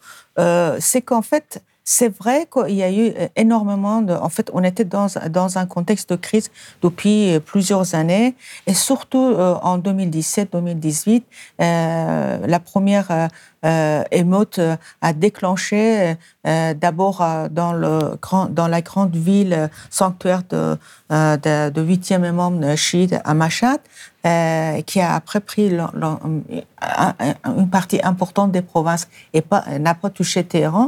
c'est 0.80 1.02
qu'en 1.02 1.22
fait, 1.22 1.62
c'est 1.92 2.16
vrai 2.20 2.48
qu'il 2.54 2.76
y 2.76 2.84
a 2.84 2.92
eu 2.92 3.08
euh, 3.18 3.28
énormément 3.36 4.04
de... 4.04 4.14
En 4.14 4.30
fait, 4.30 4.52
on 4.54 4.64
était 4.64 4.86
dans, 4.86 5.08
dans 5.32 5.58
un 5.58 5.66
contexte 5.66 6.12
de 6.12 6.18
crise 6.18 6.52
depuis 6.84 7.34
euh, 7.34 7.40
plusieurs 7.40 7.96
années, 7.96 8.36
et 8.68 8.76
surtout 8.76 9.34
euh, 9.34 9.56
en 9.64 9.80
2017-2018, 9.80 11.24
la 11.58 12.60
première 12.60 13.30
euh, 13.66 14.04
émeute 14.12 14.62
a 15.02 15.14
déclenché 15.14 16.16
d'abord 16.44 17.26
dans, 17.50 17.74
le 17.74 18.18
dans 18.52 18.68
la 18.68 18.82
grande 18.82 19.16
ville 19.16 19.70
sanctuaire 19.90 20.44
de, 20.50 20.78
de, 21.10 21.70
de 21.70 21.82
8e 21.82 22.28
imam 22.28 22.76
chiite 22.76 23.16
à 23.24 23.34
Mashhad, 23.34 23.80
euh, 24.26 24.82
qui 24.82 25.00
a 25.00 25.16
après 25.16 25.40
pris 25.40 25.72
une 25.72 27.70
partie 27.72 28.00
importante 28.04 28.52
des 28.52 28.62
provinces 28.62 29.08
et 29.34 29.44
n'a 29.80 29.94
pas 29.96 30.10
touché 30.10 30.44
Téhéran, 30.44 30.88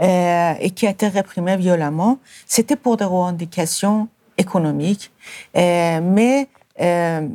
euh, 0.00 0.54
et 0.60 0.70
qui 0.70 0.86
a 0.86 0.90
été 0.90 1.08
réprimé 1.08 1.56
violemment. 1.56 2.18
C'était 2.46 2.76
pour 2.76 2.96
des 2.96 3.04
revendications 3.04 4.08
économiques, 4.38 5.12
euh, 5.56 6.00
mais 6.02 6.42
euh, 6.42 6.63
le, 6.78 7.30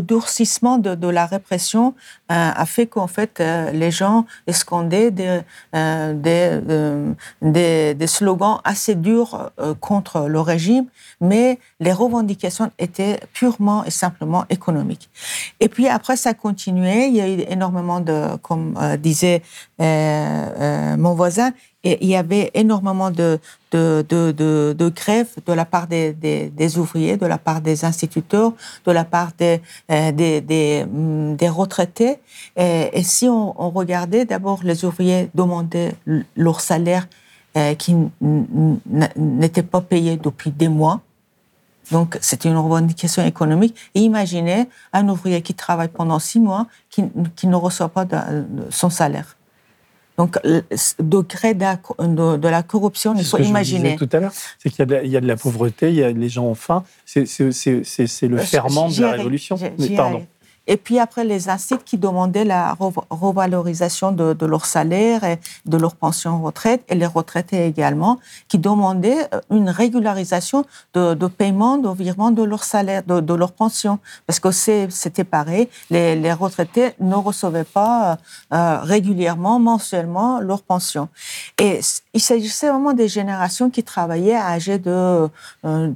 durcissement 0.00 0.78
de, 0.78 1.08
la 1.08 1.26
répression 1.26 1.94
euh, 2.30 2.50
a 2.54 2.66
fait 2.66 2.86
qu'en 2.86 3.06
fait 3.06 3.40
euh, 3.40 3.70
les 3.72 3.90
gens 3.90 4.24
escondaient 4.46 5.10
des, 5.10 5.40
des, 7.42 8.06
slogans 8.06 8.60
assez 8.64 8.94
durs 8.94 9.50
contre 9.80 10.28
le 10.28 10.40
régime, 10.40 10.86
mais 11.20 11.58
les 11.80 11.92
revendications 11.92 12.70
étaient 12.78 13.20
purement 13.32 13.84
et 13.84 13.90
simplement 13.90 14.44
économiques. 14.48 15.10
Et 15.60 15.68
puis 15.68 15.88
après, 15.88 16.16
ça 16.16 16.30
a 16.30 16.34
continué. 16.34 17.06
Il 17.08 17.16
y 17.16 17.20
a 17.20 17.28
eu 17.28 17.44
énormément 17.48 18.00
de, 18.00 18.36
comme 18.42 18.74
disait 18.98 19.42
mon 19.78 21.14
voisin, 21.14 21.52
et 21.88 21.98
il 22.02 22.08
y 22.08 22.16
avait 22.16 22.50
énormément 22.52 23.10
de, 23.10 23.40
grèves 23.70 25.34
de 25.46 25.52
la 25.54 25.64
part 25.64 25.86
des, 25.86 26.78
ouvriers, 26.78 27.16
de 27.16 27.24
la 27.24 27.38
part 27.38 27.62
des 27.62 27.86
instituteurs, 27.86 28.52
de 28.84 28.92
la 28.92 29.04
part 29.04 29.30
des, 29.38 29.62
euh, 29.90 30.86
mm, 30.86 31.36
retraités. 31.48 32.18
Et, 32.56 33.02
si 33.02 33.26
on, 33.26 33.70
regardait, 33.70 34.26
d'abord, 34.26 34.60
les 34.64 34.84
ouvriers 34.84 35.30
demandaient 35.34 35.94
leur 36.36 36.60
salaire 36.60 37.08
euh, 37.56 37.74
qui 37.74 37.96
n'était 39.16 39.62
pas 39.62 39.80
payé 39.80 40.18
depuis 40.18 40.50
des 40.50 40.68
mois. 40.68 41.00
Donc, 41.90 42.18
c'était 42.20 42.50
une 42.50 42.58
revendication 42.58 43.24
économique. 43.24 43.74
Et 43.94 44.00
imaginez 44.00 44.68
un 44.92 45.08
ouvrier 45.08 45.40
qui 45.40 45.54
travaille 45.54 45.88
pendant 45.88 46.18
six 46.18 46.38
mois, 46.38 46.66
qui 46.90 47.46
ne 47.46 47.56
reçoit 47.56 47.88
pas 47.88 48.04
son 48.68 48.90
salaire. 48.90 49.37
Donc, 50.18 50.36
le 50.42 50.62
degré 50.98 51.54
de, 51.54 52.36
de, 52.36 52.48
la 52.48 52.62
corruption, 52.64 53.14
il 53.16 53.24
faut 53.24 53.38
imaginer. 53.38 53.94
tout 53.96 54.08
à 54.12 54.18
l'heure, 54.18 54.32
c'est 54.58 54.68
qu'il 54.68 54.84
y, 55.04 55.08
y, 55.08 55.16
a 55.16 55.20
de 55.20 55.26
la 55.26 55.36
pauvreté, 55.36 55.90
il 55.90 55.94
y 55.94 56.02
a 56.02 56.10
les 56.10 56.28
gens 56.28 56.44
ont 56.44 56.56
faim. 56.56 56.82
C'est 57.06 57.22
le 57.22 58.38
euh, 58.38 58.38
ferment 58.38 58.88
de 58.88 59.00
la 59.00 59.12
révolution. 59.12 59.56
Mais 59.78 59.90
pardon. 59.90 60.26
Et 60.68 60.76
puis 60.76 60.98
après, 61.00 61.24
les 61.24 61.48
instituts 61.48 61.82
qui 61.84 61.98
demandaient 61.98 62.44
la 62.44 62.76
revalorisation 63.10 64.12
de, 64.12 64.46
leur 64.46 64.66
salaire 64.66 65.24
et 65.24 65.40
de 65.64 65.76
leur 65.78 65.96
pension 65.96 66.42
retraite, 66.42 66.84
et 66.88 66.94
les 66.94 67.06
retraités 67.06 67.66
également, 67.66 68.18
qui 68.48 68.58
demandaient 68.58 69.26
euh, 69.34 69.40
une 69.50 69.70
régularisation 69.70 70.64
de, 70.94 71.26
paiement, 71.26 71.78
de 71.78 71.88
virement 71.88 72.30
de 72.30 72.42
leur 72.42 72.64
salaire, 72.64 73.02
de, 73.02 73.34
leur 73.34 73.52
pension. 73.52 73.98
Parce 74.26 74.40
que 74.40 74.50
c'était 74.52 75.24
pareil, 75.24 75.68
les, 75.90 76.32
retraités 76.32 76.92
ne 77.00 77.14
recevaient 77.14 77.64
pas 77.64 78.18
euh, 78.52 78.80
régulièrement, 78.82 79.58
mensuellement, 79.58 80.40
leur 80.40 80.62
pension. 80.62 81.08
Et 81.58 81.80
il 82.12 82.20
s'agissait 82.20 82.68
vraiment 82.68 82.92
des 82.92 83.08
générations 83.08 83.70
qui 83.70 83.82
travaillaient 83.82 84.36
âgées 84.36 84.78
de, 84.78 85.30
euh, 85.64 85.92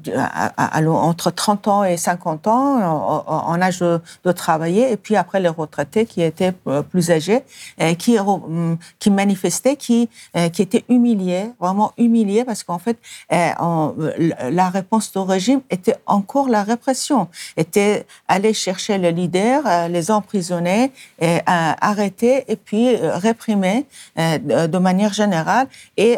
entre 0.89 1.31
30 1.31 1.69
ans 1.69 1.85
et 1.85 1.99
50 1.99 2.47
ans, 2.47 3.23
en, 3.27 3.61
âge 3.61 3.81
de, 3.81 4.01
de 4.25 4.33
et 4.71 4.97
puis 4.97 5.17
après 5.17 5.41
les 5.41 5.49
retraités 5.49 6.07
qui 6.07 6.23
étaient 6.23 6.53
euh, 6.67 6.83
plus 6.83 7.11
âgés, 7.11 7.43
euh, 7.81 7.95
qui, 7.95 9.11
manifestaient, 9.11 9.77
qui, 9.77 10.09
euh, 10.37 10.47
étaient 10.47 10.85
humiliés, 10.89 11.51
vraiment 11.61 11.93
humiliés, 11.99 12.45
parce 12.45 12.63
qu'en 12.63 12.79
fait, 12.79 12.99
la 13.31 14.71
réponse 14.71 15.13
du 15.13 15.19
régime 15.19 15.61
était 15.71 15.97
encore 16.07 16.49
la 16.49 16.63
répression, 16.63 17.29
était 17.57 18.07
aller 18.29 18.53
chercher 18.53 18.99
les 18.99 19.13
leaders, 19.13 19.89
les 19.89 20.11
emprisonner, 20.11 20.93
arrêter 21.21 22.45
et 22.49 22.57
puis 22.57 22.97
réprimer 22.97 23.87
de 24.17 24.79
manière 24.79 25.13
générale. 25.13 25.69
Et 25.97 26.17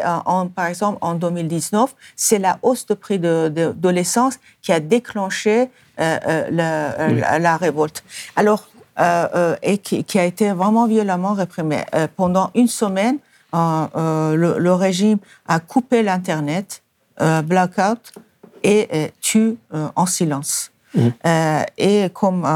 par 0.55 0.67
exemple, 0.67 0.97
en 1.01 1.15
2019, 1.15 1.95
c'est 2.15 2.39
la 2.39 2.59
hausse 2.61 2.85
de 2.85 2.93
prix 2.93 3.19
de, 3.19 3.51
de, 3.53 3.73
de 3.75 3.89
l'essence 3.89 4.39
qui 4.61 4.71
a 4.71 4.79
déclenché 4.79 5.69
euh, 5.99 6.17
euh, 6.27 6.47
la, 6.51 7.39
la, 7.39 7.57
révolte. 7.57 8.03
Alors, 8.35 8.67
euh, 8.99 9.55
et 9.61 9.77
qui, 9.77 10.03
qui, 10.03 10.19
a 10.19 10.25
été 10.25 10.51
vraiment 10.51 10.87
violemment 10.87 11.33
réprimée. 11.33 11.83
pendant 12.17 12.51
une 12.53 12.67
semaine, 12.67 13.17
le, 13.53 14.55
le, 14.57 14.73
régime 14.73 15.19
a 15.47 15.59
coupé 15.59 16.03
l'Internet, 16.03 16.81
blackout, 17.45 18.13
et 18.63 19.11
tue 19.21 19.57
en 19.95 20.05
silence. 20.05 20.71
Mmh. 20.95 21.09
et 21.77 22.09
comme 22.13 22.47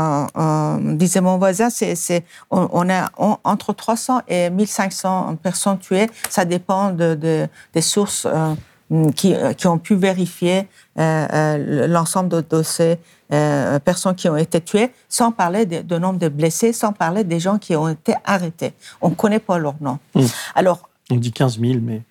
disait 0.97 1.19
mon 1.21 1.37
voisin, 1.37 1.69
c'est, 1.69 2.23
on, 2.51 2.89
a 2.89 3.09
entre 3.43 3.73
300 3.73 4.21
et 4.27 4.49
1500 4.49 5.37
personnes 5.41 5.79
tuées. 5.79 6.09
Ça 6.29 6.45
dépend 6.45 6.91
de, 6.91 7.15
de 7.15 7.47
des 7.73 7.81
sources 7.81 8.27
qui, 9.15 9.35
qui, 9.57 9.67
ont 9.67 9.77
pu 9.77 9.95
vérifier 9.95 10.67
l'ensemble 10.97 12.29
de, 12.29 12.43
de 12.49 12.63
ces 12.63 12.97
euh, 13.31 13.77
personnes 13.77 14.15
qui 14.15 14.27
ont 14.27 14.37
été 14.37 14.59
tuées, 14.59 14.91
sans 15.07 15.31
parler 15.31 15.65
de, 15.65 15.97
nombre 15.99 16.17
de 16.17 16.29
blessés, 16.29 16.73
sans 16.73 16.93
parler 16.93 17.23
des 17.23 17.39
gens 17.39 17.59
qui 17.59 17.75
ont 17.75 17.87
été 17.87 18.15
arrêtés. 18.25 18.73
On 19.01 19.09
ne 19.09 19.13
connaît 19.15 19.39
pas 19.39 19.59
leur 19.59 19.75
nom. 19.79 19.99
Hmm. 20.15 20.25
Alors, 20.55 20.89
on 21.11 21.15
dit 21.15 21.31
15 21.31 21.59
000, 21.59 21.73
mais... 21.79 22.01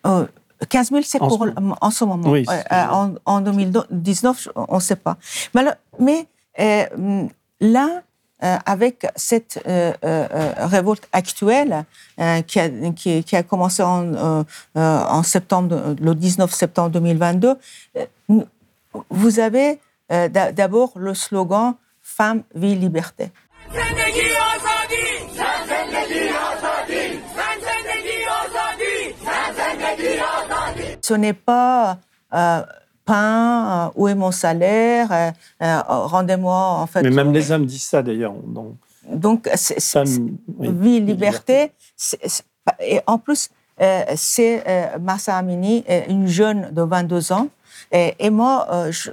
15 0.69 0.91
000, 0.91 1.03
c'est 1.05 1.19
pour 1.19 1.45
en 1.81 1.91
ce 1.91 2.05
moment. 2.05 2.31
Oui, 2.31 2.45
euh, 2.49 3.09
en, 3.27 3.41
2019, 3.41 4.49
on 4.55 4.77
ne 4.77 4.81
sait 4.81 4.97
pas. 4.97 5.17
Mais, 5.55 5.65
mais 5.99 6.27
euh, 6.61 7.27
là, 7.61 8.03
avec 8.41 9.05
cette 9.17 9.61
révolte 9.67 11.09
actuelle 11.13 11.85
qui 12.47 12.61
a, 12.61 12.69
qui, 12.95 13.37
a, 13.37 13.43
commencé 13.43 13.83
en, 13.83 14.45
en, 14.77 15.23
septembre, 15.25 15.97
le 16.01 16.15
19 16.15 16.53
septembre 16.53 16.91
2022, 16.91 17.57
vous 19.11 19.41
avez 19.41 19.81
d'abord 20.11 20.93
le 20.97 21.15
slogan 21.15 21.75
Femme, 22.09 22.43
vie, 22.55 22.75
liberté. 22.75 23.31
Ce 31.03 31.15
n'est 31.15 31.33
pas 31.33 31.99
euh, 32.35 32.63
pain, 33.05 33.89
euh, 33.89 33.91
où 33.95 34.09
est 34.09 34.15
mon 34.15 34.31
salaire, 34.31 35.33
euh, 35.63 35.83
rendez-moi 35.87 36.55
en 36.55 36.87
fait. 36.87 37.03
Mais 37.03 37.11
même 37.11 37.33
les 37.33 37.53
hommes 37.53 37.67
disent 37.67 37.87
ça 37.87 38.03
d'ailleurs. 38.03 38.35
Donc, 39.07 39.49
vie, 40.59 41.01
liberté. 41.01 41.73
et 42.81 43.01
en 43.07 43.19
plus, 43.19 43.51
c'est 44.17 44.65
Massa 45.01 45.37
Amini, 45.37 45.85
une 46.09 46.27
jeune 46.27 46.71
de 46.73 46.83
22 46.83 47.33
ans. 47.33 47.49
Et, 47.93 48.31
moi, 48.31 48.67
je, 48.91 49.11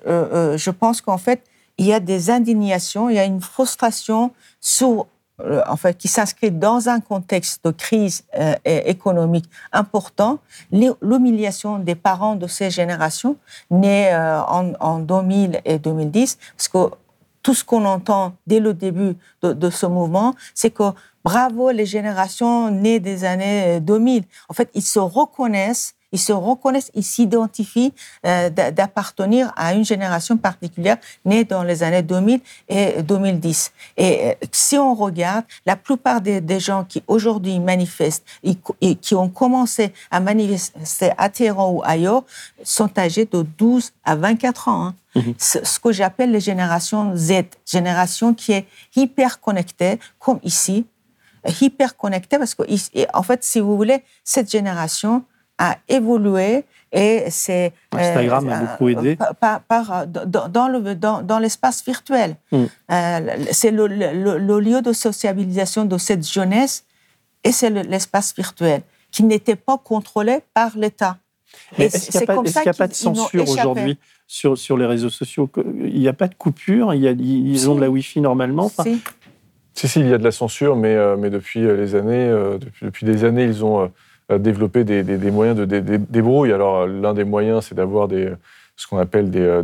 je 0.58 0.72
pense 0.72 1.02
qu'en 1.02 1.18
fait, 1.18 1.42
il 1.78 1.86
y 1.86 1.94
a 1.94 2.00
des 2.00 2.30
indignations, 2.30 3.10
il 3.10 3.16
y 3.16 3.20
a 3.20 3.26
une 3.26 3.42
frustration 3.42 4.32
sur 4.60 5.08
euh, 5.42 5.62
qui 6.00 6.08
s'inscrit 6.08 6.50
dans 6.50 6.88
un 6.88 7.02
contexte 7.02 7.66
de 7.66 7.72
crise 7.72 8.24
euh, 8.40 8.56
économique 8.64 9.50
important, 9.74 10.40
l'humiliation 10.72 11.78
des 11.78 11.96
parents 11.96 12.38
de 12.38 12.48
ces 12.48 12.70
générations 12.70 13.36
nées 13.70 14.14
euh, 14.14 14.42
en, 14.44 14.72
en, 14.80 15.00
2000 15.00 15.60
et 15.66 15.78
2010, 15.78 16.38
parce 16.56 16.70
que 16.70 16.96
tout 17.44 17.54
ce 17.54 17.66
qu'on 17.66 17.84
entend 17.84 18.32
dès 18.48 18.62
le 18.62 18.74
début 18.74 19.18
de 19.44 19.70
ce 19.70 19.86
mouvement, 19.86 20.36
c'est 20.54 20.72
que 20.72 20.92
bravo 21.26 21.70
les 21.70 21.86
générations 21.86 22.72
nées 22.72 23.02
des 23.02 23.26
années 23.26 23.82
2000. 23.82 24.24
En 24.48 24.54
fait, 24.54 24.70
ils 24.74 24.82
se 24.82 25.00
reconnaissent 25.00 25.96
ils 26.16 26.20
se 26.20 26.32
reconnaissent, 26.32 26.92
ils 26.94 27.04
s'identifient 27.04 27.94
euh, 28.26 28.50
d'appartenir 28.50 29.52
à 29.58 29.74
une 29.74 29.84
génération 29.84 30.38
particulière 30.38 30.98
née 31.26 31.44
dans 31.44 31.64
les 31.64 31.84
années 31.84 32.04
2000 32.04 32.40
et 32.70 33.04
2010. 33.04 33.74
Et 33.98 34.28
euh, 34.28 34.34
si 34.54 34.78
on 34.78 34.96
regarde, 34.96 35.44
la 35.66 35.76
plupart 35.76 36.22
des, 36.22 36.60
gens 36.60 36.86
qui 36.86 37.04
aujourd'hui 37.08 37.60
manifestent 37.60 38.26
et 38.82 38.96
qui 38.96 39.14
ont 39.14 39.28
commencé 39.28 39.92
à 40.10 40.22
manifester 40.22 41.12
à 41.18 41.28
Téhéran 41.28 41.70
ou 41.74 41.82
ailleurs 41.84 42.24
sont 42.64 42.98
âgés 42.98 43.26
de 43.26 43.46
12 43.58 43.92
à 44.06 44.16
24 44.16 44.70
ans. 44.70 44.86
Hein. 44.86 44.96
Mhm. 45.16 45.34
Ce 45.38 45.80
que 45.80 45.92
j'appelle 45.92 46.32
les 46.32 46.40
générations 46.40 47.14
Z, 47.16 47.44
génération 47.66 48.34
qui 48.34 48.54
est 48.54 48.66
hyper 48.96 49.42
connectée, 49.42 50.00
comme 50.18 50.40
ici, 50.44 50.86
hyper 51.62 51.98
connectée 51.98 52.38
parce 52.38 52.56
que, 52.56 52.64
en 53.14 53.24
fait, 53.24 53.44
si 53.44 53.60
vous 53.60 53.76
voulez, 53.76 54.04
cette 54.24 54.50
génération, 54.50 55.24
a 55.58 55.78
évolué 55.88 56.66
et 56.92 57.26
c'est 57.30 57.74
euh, 57.94 57.98
Instagram 57.98 58.50
a 58.50 58.60
beaucoup 58.62 58.90
aidé 58.90 59.18
par, 59.40 59.62
par, 59.62 60.08
dans, 60.08 60.68
le 60.68 60.96
dans, 60.96 61.22
dans 61.22 61.40
l'espace 61.40 61.84
virtuel. 61.84 62.36
Hmm. 62.52 62.66
Euh, 62.92 63.38
c'est 63.52 63.72
le, 63.72 63.88
le, 63.88 64.60
lieu 64.60 64.82
de 64.82 64.94
sociabilisation 64.94 65.86
de 65.86 65.98
cette 65.98 66.28
jeunesse 66.28 66.86
et 67.44 67.52
c'est 67.52 67.70
l'espace 67.70 68.34
virtuel 68.36 68.82
qui 69.12 69.24
n'était 69.24 69.56
pas 69.56 69.78
contrôlé 69.78 70.40
par 70.54 70.78
l'État. 70.78 71.18
Est-ce 71.78 72.12
qu'il 72.12 72.20
n'y 72.20 72.70
a, 72.70 72.74
pas 72.74 72.88
de 72.88 72.94
censure 72.94 73.50
aujourd'hui 73.50 73.98
sur, 74.28 74.58
sur 74.58 74.78
les 74.78 74.86
réseaux 74.86 75.10
sociaux? 75.10 75.50
Il 75.80 76.00
n'y 76.00 76.08
a 76.10 76.14
pas 76.14 76.28
de 76.28 76.36
coupure? 76.36 76.94
Il 76.94 77.02
y 77.02 77.08
a, 77.08 77.12
Ils 77.12 77.70
ont 77.70 77.76
de 77.76 77.82
la 77.82 77.90
Wi-Fi 77.90 78.20
normalement? 78.20 78.70
Si. 78.70 79.02
si. 79.74 80.00
il 80.02 80.10
y 80.10 80.14
a 80.14 80.18
de 80.18 80.24
la 80.24 80.32
censure, 80.32 80.76
mais, 80.76 80.96
euh, 80.96 81.16
mais 81.18 81.30
depuis 81.30 81.62
les 81.62 81.96
années, 81.96 82.30
depuis, 82.60 82.86
depuis, 82.86 83.06
des 83.06 83.24
années, 83.24 83.46
ils 83.46 83.64
ont 83.64 83.84
euh, 83.84 83.88
développer 84.30 84.84
des, 84.84 85.32
moyens 85.32 85.58
de 85.58 85.66
débrouille. 85.66 86.52
Alors, 86.52 86.88
l'un 86.88 87.14
des 87.14 87.24
moyens, 87.24 87.66
c'est 87.66 87.76
d'avoir 87.76 88.08
des, 88.08 88.32
ce 88.76 88.88
qu'on 88.88 88.98
appelle 88.98 89.30
des, 89.30 89.40
euh, 89.40 89.64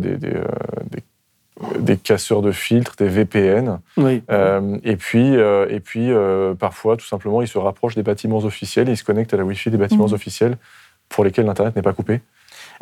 des, 1.80 1.97
casseurs 1.97 2.41
de 2.41 2.51
filtres, 2.51 2.95
des 2.97 3.07
VPN. 3.07 3.80
Euh, 3.97 4.78
et 4.84 4.95
puis, 4.95 5.34
et 5.34 5.80
puis 5.80 6.09
parfois, 6.59 6.97
tout 6.97 7.07
simplement, 7.07 7.41
ils 7.41 7.47
se 7.47 7.57
rapprochent 7.57 7.95
des 7.95 8.03
bâtiments 8.03 8.39
officiels 8.39 8.89
et 8.89 8.93
ils 8.93 8.97
se 8.97 9.03
connectent 9.03 9.34
à 9.34 9.38
la 9.38 9.45
Wi-Fi 9.45 9.72
des 9.72 9.78
bâtiments 9.78 10.07
mmh. 10.07 10.14
officiels 10.14 10.57
pour 11.09 11.24
lesquels 11.24 11.45
l'Internet 11.45 11.76
n'est 11.76 11.82
pas 11.82 11.93
coupé. 11.93 12.22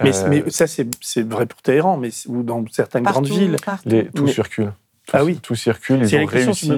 Mais, 0.02 0.12
ça, 0.50 0.66
c'est 0.68 1.24
vrai 1.24 1.46
pour 1.46 1.62
Téhéran, 1.62 1.98
mais 1.98 2.10
ou 2.28 2.44
dans 2.44 2.64
certaines 2.72 3.04
grandes 3.04 3.28
villes. 3.28 3.58
Les, 3.86 4.06
tout 4.06 4.28
circule. 4.28 4.72
Tout, 5.10 5.18
ah 5.18 5.24
oui. 5.24 5.40
tout 5.42 5.56
circule, 5.56 6.04
ils 6.04 6.16
ont 6.16 6.26
réussi. 6.26 6.72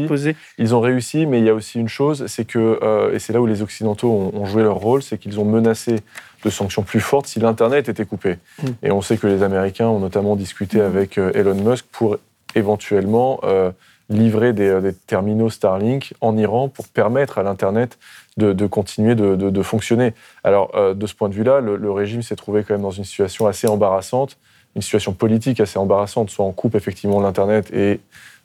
Ils 0.57 0.73
ont 0.73 0.79
réussi, 0.79 1.25
mais 1.25 1.39
il 1.39 1.45
y 1.45 1.49
a 1.49 1.53
aussi 1.53 1.77
une 1.79 1.89
chose, 1.89 2.27
c'est 2.27 2.45
que, 2.45 2.79
euh, 2.81 3.13
et 3.13 3.19
c'est 3.19 3.33
là 3.33 3.41
où 3.41 3.45
les 3.45 3.61
Occidentaux 3.61 4.31
ont, 4.33 4.45
joué 4.45 4.63
leur 4.63 4.77
rôle, 4.77 5.03
c'est 5.03 5.17
qu'ils 5.17 5.41
ont 5.41 5.43
menacé 5.43 5.97
de 6.45 6.49
sanctions 6.49 6.81
plus 6.81 7.01
fortes 7.01 7.27
si 7.27 7.41
l'Internet 7.41 7.89
était 7.89 8.05
coupé. 8.05 8.37
Mm. 8.63 8.67
Et 8.83 8.91
on 8.91 9.01
sait 9.01 9.17
que 9.17 9.27
les 9.27 9.43
Américains 9.43 9.87
ont 9.87 9.99
notamment 9.99 10.37
discuté 10.37 10.77
mm. 10.77 10.81
avec 10.81 11.17
euh, 11.17 11.33
Elon 11.33 11.55
Musk 11.55 11.85
pour 11.91 12.19
éventuellement 12.55 13.41
euh, 13.43 13.69
livrer 14.07 14.53
des, 14.53 14.93
terminaux 15.07 15.49
Starlink 15.49 16.13
en 16.21 16.37
Iran 16.37 16.69
pour 16.69 16.87
permettre 16.87 17.37
à 17.37 17.43
l'Internet 17.43 17.99
de, 18.37 18.65
continuer 18.65 19.13
de, 19.13 19.61
fonctionner. 19.61 20.13
Alors, 20.45 20.71
de 20.95 21.05
ce 21.05 21.13
point 21.13 21.27
de 21.29 21.33
vue-là, 21.33 21.59
le, 21.59 21.75
le 21.75 21.91
régime 21.91 22.21
s'est 22.21 22.35
trouvé 22.35 22.63
quand 22.63 22.73
même 22.73 22.81
dans 22.81 22.91
une 22.91 23.03
situation 23.03 23.45
assez 23.45 23.67
embarrassante 23.67 24.37
une 24.75 24.81
situation 24.81 25.13
politique 25.13 25.59
assez 25.59 25.77
embarrassante, 25.77 26.29
soit 26.29 26.45
on 26.45 26.51
coupe 26.51 26.75
effectivement 26.75 27.19
l'Internet 27.19 27.71
et 27.73 27.99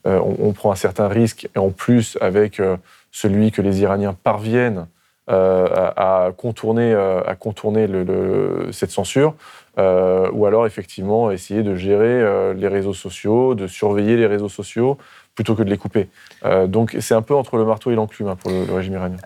euh, 0.06 0.20
on, 0.20 0.52
prend 0.52 0.70
un 0.70 0.76
certain 0.76 1.08
risque, 1.08 1.48
et 1.56 1.58
en 1.58 1.70
plus 1.70 2.16
avec 2.20 2.60
euh, 2.60 2.76
celui 3.10 3.50
que 3.50 3.60
les 3.60 3.80
Iraniens 3.80 4.14
parviennent 4.14 4.86
euh, 5.28 5.66
à, 5.96 6.30
contourner, 6.36 6.94
à 6.94 7.34
contourner 7.34 7.88
cette 8.70 8.92
censure, 8.92 9.34
ou 9.76 10.46
alors 10.46 10.66
effectivement 10.66 11.32
essayer 11.32 11.64
de 11.64 11.74
gérer 11.74 12.54
les 12.54 12.68
réseaux 12.68 12.94
sociaux, 12.94 13.56
de 13.56 13.66
surveiller 13.66 14.16
les 14.16 14.26
réseaux 14.26 14.48
sociaux, 14.48 14.98
plutôt 15.36 15.54
que 15.54 15.62
de 15.62 15.70
les 15.70 15.78
couper. 15.78 16.08
Euh, 16.44 16.66
donc 16.66 16.96
c'est 17.00 17.14
un 17.14 17.22
peu 17.22 17.34
entre 17.36 17.56
le 17.56 17.64
marteau 17.64 17.92
et 17.92 17.94
l'enclume 17.94 18.28
hein, 18.28 18.36
pour 18.36 18.50
le, 18.50 18.72
régime 18.72 18.94
iranien. 18.94 19.18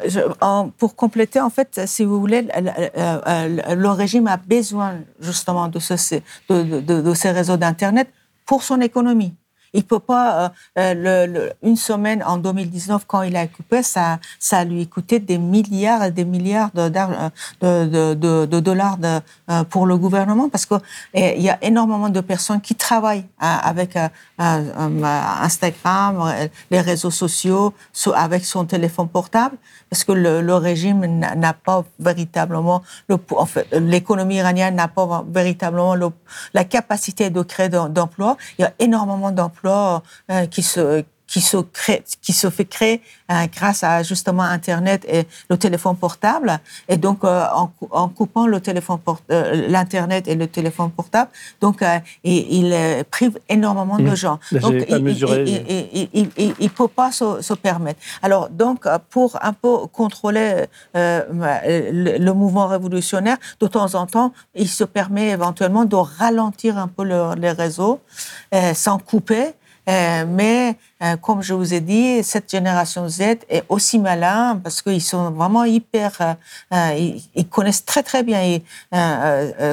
pour 0.76 0.94
compléter, 0.96 1.40
en 1.40 1.48
fait, 1.48 1.80
si 1.86 2.04
vous 2.04 2.20
voulez, 2.20 2.42
le, 2.42 3.88
régime 3.88 4.26
a 4.26 4.36
besoin 4.36 4.96
justement 5.20 5.68
de, 5.68 5.78
ce, 5.78 6.20
de 6.50 7.14
ces 7.14 7.30
réseaux 7.30 7.56
d'Internet 7.56 8.08
pour 8.44 8.62
son 8.62 8.80
économie. 8.80 9.32
Il 9.72 9.84
peut 9.84 10.00
pas, 10.00 10.52
euh, 10.78 10.94
euh, 10.94 11.50
une 11.62 11.76
semaine 11.76 12.22
en 12.24 12.38
2019, 12.38 13.04
quand 13.06 13.22
il 13.22 13.36
a 13.36 13.44
occupé, 13.44 13.82
ça, 13.82 14.18
ça 14.38 14.64
lui 14.64 14.86
coûté 14.88 15.20
des 15.20 15.38
milliards 15.38 16.04
et 16.04 16.10
des 16.10 16.24
milliards 16.24 16.70
de, 16.74 16.88
de, 16.88 18.14
de, 18.14 18.46
de 18.46 18.60
dollars 18.60 18.98
euh, 19.04 19.20
pour 19.64 19.86
le 19.86 19.96
gouvernement 19.96 20.48
parce 20.48 20.66
qu'il 20.66 20.80
y 21.14 21.48
a 21.48 21.58
énormément 21.62 22.08
de 22.08 22.20
personnes 22.20 22.60
qui 22.60 22.74
travaillent 22.74 23.26
avec 23.38 23.96
Instagram, 24.38 26.34
les 26.70 26.80
réseaux 26.80 27.10
sociaux, 27.10 27.72
avec 28.14 28.44
son 28.44 28.64
téléphone 28.64 29.08
portable 29.08 29.56
parce 29.88 30.04
que 30.04 30.12
le, 30.12 30.54
régime 30.54 31.04
n'a 31.06 31.52
pas 31.52 31.84
véritablement, 31.98 32.82
en 33.36 33.46
fait, 33.46 33.66
l'économie 33.72 34.36
iranienne 34.36 34.76
n'a 34.76 34.88
pas 34.88 35.24
véritablement 35.28 35.94
la 36.54 36.64
capacité 36.64 37.30
de 37.30 37.42
créer 37.42 37.68
d'emplois. 37.68 38.36
Il 38.58 38.62
y 38.62 38.64
a 38.64 38.72
énormément 38.78 39.32
d'emplois 39.32 39.59
euh, 39.68 40.46
qui 40.46 40.62
se 40.62 41.04
qui 41.30 41.40
se, 41.40 41.56
crée, 41.58 42.02
qui 42.20 42.32
se 42.32 42.50
fait 42.50 42.64
créer 42.64 43.00
euh, 43.30 43.46
grâce 43.54 43.84
à 43.84 44.02
justement 44.02 44.42
Internet 44.42 45.06
et 45.08 45.28
le 45.48 45.56
téléphone 45.56 45.96
portable. 45.96 46.58
Et 46.88 46.96
donc, 46.96 47.22
euh, 47.22 47.44
en, 47.92 48.08
coupant 48.08 48.48
le 48.48 48.60
téléphone 48.60 48.98
l'Internet 49.28 50.26
et 50.26 50.34
le 50.34 50.48
téléphone 50.48 50.90
portable, 50.90 51.30
donc 51.60 51.84
il, 52.24 52.74
prive 53.10 53.38
énormément 53.48 53.98
de 53.98 54.10
mmh. 54.10 54.16
gens. 54.16 54.40
donc, 54.52 54.74
il 54.88 55.04
ne 55.04 56.68
peut 56.68 56.88
pas 56.88 57.12
se, 57.12 57.40
se, 57.40 57.54
permettre. 57.54 58.00
Alors, 58.22 58.48
donc, 58.48 58.88
pour 59.10 59.38
un 59.40 59.52
peu 59.52 59.86
contrôler 59.86 60.64
le, 60.94 62.32
mouvement 62.32 62.66
révolutionnaire, 62.66 63.36
de 63.60 63.68
temps 63.68 63.94
en 63.94 64.06
temps, 64.06 64.32
il 64.56 64.68
se 64.68 64.82
permet 64.82 65.28
éventuellement 65.28 65.84
de 65.84 65.96
ralentir 65.96 66.76
un 66.76 66.88
peu 66.88 67.04
les 67.04 67.52
réseaux 67.52 68.00
sans 68.74 68.98
couper 68.98 69.54
euh, 69.90 70.24
mais 70.28 70.76
euh, 71.02 71.16
comme 71.16 71.42
je 71.42 71.52
vous 71.54 71.74
ai 71.74 71.80
dit, 71.80 72.22
cette 72.22 72.48
génération 72.50 73.08
Z 73.08 73.20
est 73.48 73.64
aussi 73.68 73.98
malin 73.98 74.60
parce 74.62 74.82
qu'ils 74.82 75.02
sont 75.02 75.30
vraiment 75.30 75.64
hyper, 75.64 76.36
euh, 76.72 77.14
ils, 77.34 77.48
connaissent 77.48 77.84
très 77.84 78.02
très 78.02 78.22
bien 78.22 78.58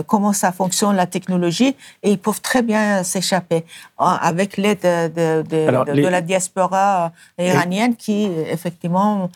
comment 0.07 0.34
ça 0.34 0.51
fonctionne 0.51 0.95
la 0.95 1.05
technologie 1.05 1.76
et 2.01 2.11
ils 2.11 2.18
peuvent 2.18 2.41
très 2.41 2.63
bien 2.63 3.03
s'échapper 3.03 3.65
avec 3.97 4.57
l'aide 4.57 4.82
de, 4.82 6.09
la 6.09 6.22
diaspora 6.22 7.11
iranienne 7.38 7.95
qui 7.95 8.26
effectivement 8.49 9.30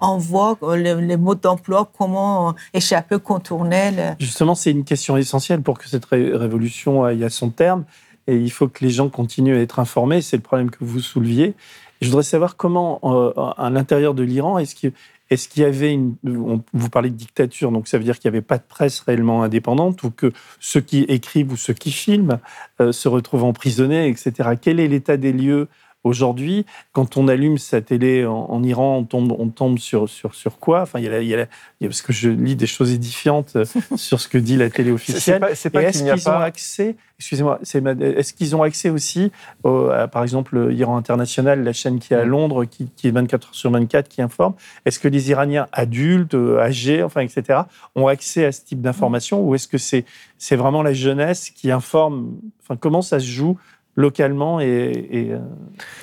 envoie 0.00 0.56
les, 0.76 1.16
modes 1.16 1.40
d'emploi, 1.40 1.90
comment 1.98 2.54
échapper, 2.72 3.18
contourner. 3.18 3.90
Justement, 4.20 4.54
c'est 4.54 4.70
une 4.70 4.84
question 4.84 5.16
essentielle 5.16 5.62
pour 5.62 5.78
que 5.78 5.88
cette 5.88 6.04
révolution 6.04 7.04
aille 7.04 7.24
à 7.24 7.30
son 7.30 7.50
terme 7.50 7.84
et 8.30 8.36
il 8.36 8.50
faut 8.50 8.68
que 8.68 8.84
les 8.84 8.90
gens 8.90 9.08
continuent 9.08 9.56
à 9.56 9.60
être 9.60 9.78
informés. 9.78 10.22
C'est 10.22 10.36
le 10.36 10.42
problème 10.42 10.70
que 10.70 10.78
vous 10.80 11.00
souleviez. 11.00 11.54
Je 12.00 12.06
voudrais 12.06 12.22
savoir 12.22 12.56
comment, 12.56 13.00
euh, 13.02 13.32
à 13.58 13.68
l'intérieur 13.70 14.14
de 14.14 14.22
l'Iran, 14.22 14.58
est-ce 14.58 14.74
qu'il 14.74 15.62
y 15.62 15.64
avait 15.64 15.92
une. 15.92 16.14
vous 16.22 16.88
parlez 16.90 17.10
de 17.10 17.16
dictature, 17.16 17.72
donc 17.72 17.88
ça 17.88 17.98
veut 17.98 18.04
dire 18.04 18.18
qu'il 18.18 18.30
n'y 18.30 18.36
avait 18.36 18.46
pas 18.46 18.58
de 18.58 18.64
presse 18.66 19.00
réellement 19.00 19.42
indépendante 19.42 20.02
ou 20.02 20.10
que 20.10 20.32
ceux 20.60 20.80
qui 20.80 21.00
écrivent 21.02 21.52
ou 21.52 21.56
ceux 21.56 21.74
qui 21.74 21.90
filment 21.90 22.38
euh, 22.80 22.92
se 22.92 23.08
retrouvent 23.08 23.44
emprisonnés, 23.44 24.08
etc. 24.08 24.50
Quel 24.60 24.80
est 24.80 24.88
l'état 24.88 25.16
des 25.16 25.32
lieux 25.32 25.68
Aujourd'hui, 26.02 26.64
quand 26.92 27.16
on 27.16 27.28
allume 27.28 27.58
sa 27.58 27.82
télé 27.82 28.24
en, 28.24 28.62
Iran, 28.62 28.98
on 28.98 29.04
tombe, 29.04 29.36
on 29.38 29.48
tombe 29.48 29.78
sur, 29.78 30.08
sur, 30.08 30.34
sur 30.34 30.58
quoi? 30.58 30.82
Enfin, 30.82 30.98
il 30.98 31.04
y, 31.04 31.34
a, 31.34 31.46
parce 31.82 32.02
que 32.02 32.12
je 32.12 32.30
lis 32.30 32.56
des 32.56 32.66
choses 32.66 32.92
édifiantes 32.92 33.56
euh, 33.56 33.64
sur 33.96 34.20
ce 34.20 34.28
que 34.28 34.38
dit 34.38 34.56
la 34.56 34.70
télé 34.70 34.90
officielle. 34.92 35.44
C'est 35.54 35.70
pas, 35.70 35.82
est-ce 35.82 36.02
qu'ils 36.02 36.28
ont 36.28 36.40
accès 36.40 36.96
Excusez-moi, 37.20 37.60
est-ce 37.62 38.32
qu'ils 38.32 38.56
ont 38.56 38.62
accès 38.62 38.88
aussi, 38.88 39.30
par 39.62 40.22
exemple, 40.22 40.70
Iran 40.72 40.96
International, 40.96 41.62
la 41.62 41.74
chaîne 41.74 41.98
qui 41.98 42.14
est 42.14 42.16
à 42.16 42.24
mm. 42.24 42.28
Londres, 42.28 42.64
qui, 42.64 42.88
qui, 42.96 43.08
est 43.08 43.10
24 43.10 43.48
heures 43.48 43.54
sur 43.54 43.70
24, 43.70 44.08
qui 44.08 44.22
informe? 44.22 44.54
Est-ce 44.86 44.98
que 44.98 45.06
les 45.06 45.28
Iraniens 45.28 45.66
adultes, 45.72 46.32
euh, 46.32 46.58
âgés, 46.60 47.02
enfin, 47.02 47.20
etc., 47.20 47.60
ont 47.94 48.06
accès 48.06 48.46
à 48.46 48.52
ce 48.52 48.64
type 48.64 48.80
d'information? 48.80 49.46
Ou 49.46 49.54
est-ce 49.54 49.68
que 49.68 49.76
c'est 49.76 50.06
c'est 50.38 50.56
vraiment 50.56 50.82
la 50.82 50.94
jeunesse 50.94 51.50
qui 51.50 51.70
informe? 51.70 52.36
Enfin, 52.62 52.76
comment 52.76 53.02
ça 53.02 53.20
se 53.20 53.26
joue 53.26 53.58
localement 54.00 54.60
et. 54.60 54.66
et 55.10 55.32
euh, 55.32 55.38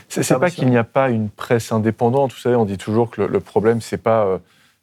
c'est 0.07 0.39
pas 0.39 0.49
qu'il 0.49 0.69
n'y 0.69 0.77
a 0.77 0.83
pas 0.83 1.09
une 1.09 1.29
presse 1.29 1.71
indépendante. 1.71 2.31
Vous 2.31 2.39
savez, 2.39 2.55
on 2.55 2.65
dit 2.65 2.77
toujours 2.77 3.09
que 3.09 3.21
le, 3.21 3.39
problème, 3.39 3.81
c'est 3.81 3.97
pas. 3.97 4.25
Euh, 4.25 4.37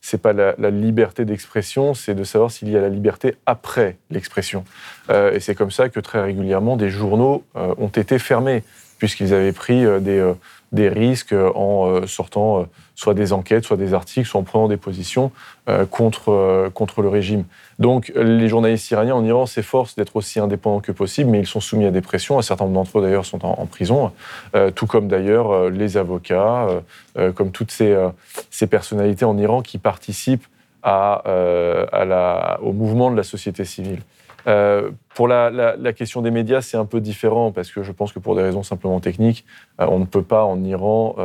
c'est 0.06 0.20
pas 0.20 0.34
la, 0.34 0.52
liberté 0.70 1.24
d'expression, 1.24 1.94
c'est 1.94 2.14
de 2.14 2.24
savoir 2.24 2.50
s'il 2.50 2.68
y 2.68 2.76
a 2.76 2.80
la 2.82 2.90
liberté 2.90 3.36
après 3.46 3.96
l'expression. 4.10 4.64
Euh, 5.08 5.32
et 5.32 5.40
c'est 5.40 5.54
comme 5.54 5.70
ça 5.70 5.88
que 5.88 5.98
très 5.98 6.20
régulièrement, 6.20 6.76
des 6.76 6.90
journaux 6.90 7.42
ont 7.54 7.88
été 7.88 8.18
fermés, 8.18 8.64
puisqu'ils 8.98 9.34
avaient 9.34 9.52
pris 9.52 9.84
des, 10.00 10.32
des 10.72 10.88
risques 10.88 11.34
en 11.54 12.06
sortant 12.06 12.66
soit 12.94 13.14
des 13.14 13.32
enquêtes, 13.32 13.64
soit 13.64 13.76
des 13.76 13.94
articles, 13.94 14.26
soit 14.28 14.40
en 14.40 14.44
prenant 14.44 14.68
des 14.68 14.76
positions 14.76 15.32
contre, 15.90 16.70
contre 16.74 17.02
le 17.02 17.08
régime. 17.08 17.44
Donc 17.78 18.12
les 18.14 18.48
journalistes 18.48 18.90
iraniens 18.90 19.16
en 19.16 19.24
Iran 19.24 19.46
s'efforcent 19.46 19.96
d'être 19.96 20.16
aussi 20.16 20.38
indépendants 20.38 20.80
que 20.80 20.92
possible, 20.92 21.30
mais 21.30 21.40
ils 21.40 21.46
sont 21.46 21.60
soumis 21.60 21.86
à 21.86 21.90
des 21.90 22.00
pressions. 22.00 22.38
Un 22.38 22.42
certain 22.42 22.64
nombre 22.64 22.76
d'entre 22.76 22.98
eux 22.98 23.02
d'ailleurs 23.02 23.26
sont 23.26 23.44
en, 23.44 23.66
prison, 23.66 24.12
euh, 24.54 24.70
tout 24.70 24.86
comme 24.86 25.08
d'ailleurs 25.08 25.50
euh, 25.50 25.70
les 25.70 25.96
avocats, 25.96 26.68
euh, 27.18 27.32
comme 27.32 27.50
toutes 27.50 27.72
ces, 27.72 27.96
personnalités 28.70 29.24
en 29.24 29.36
Iran 29.38 29.62
qui 29.62 29.78
participent 29.78 30.46
au 30.84 32.72
mouvement 32.72 33.10
de 33.10 33.16
la 33.16 33.22
société 33.22 33.64
civile. 33.64 34.00
Pour 34.44 35.28
la, 35.28 35.50
la, 35.50 35.92
question 35.92 36.22
des 36.22 36.30
médias, 36.30 36.60
c'est 36.60 36.76
un 36.76 36.84
peu 36.84 37.00
différent 37.00 37.52
parce 37.52 37.70
que 37.70 37.82
je 37.82 37.92
pense 37.92 38.12
que 38.12 38.18
pour 38.18 38.36
des 38.36 38.42
raisons 38.42 38.62
simplement 38.62 39.00
techniques, 39.00 39.44
on 39.78 39.98
ne 39.98 40.04
peut 40.04 40.22
pas 40.22 40.44
en 40.44 40.62
Iran 40.64 41.16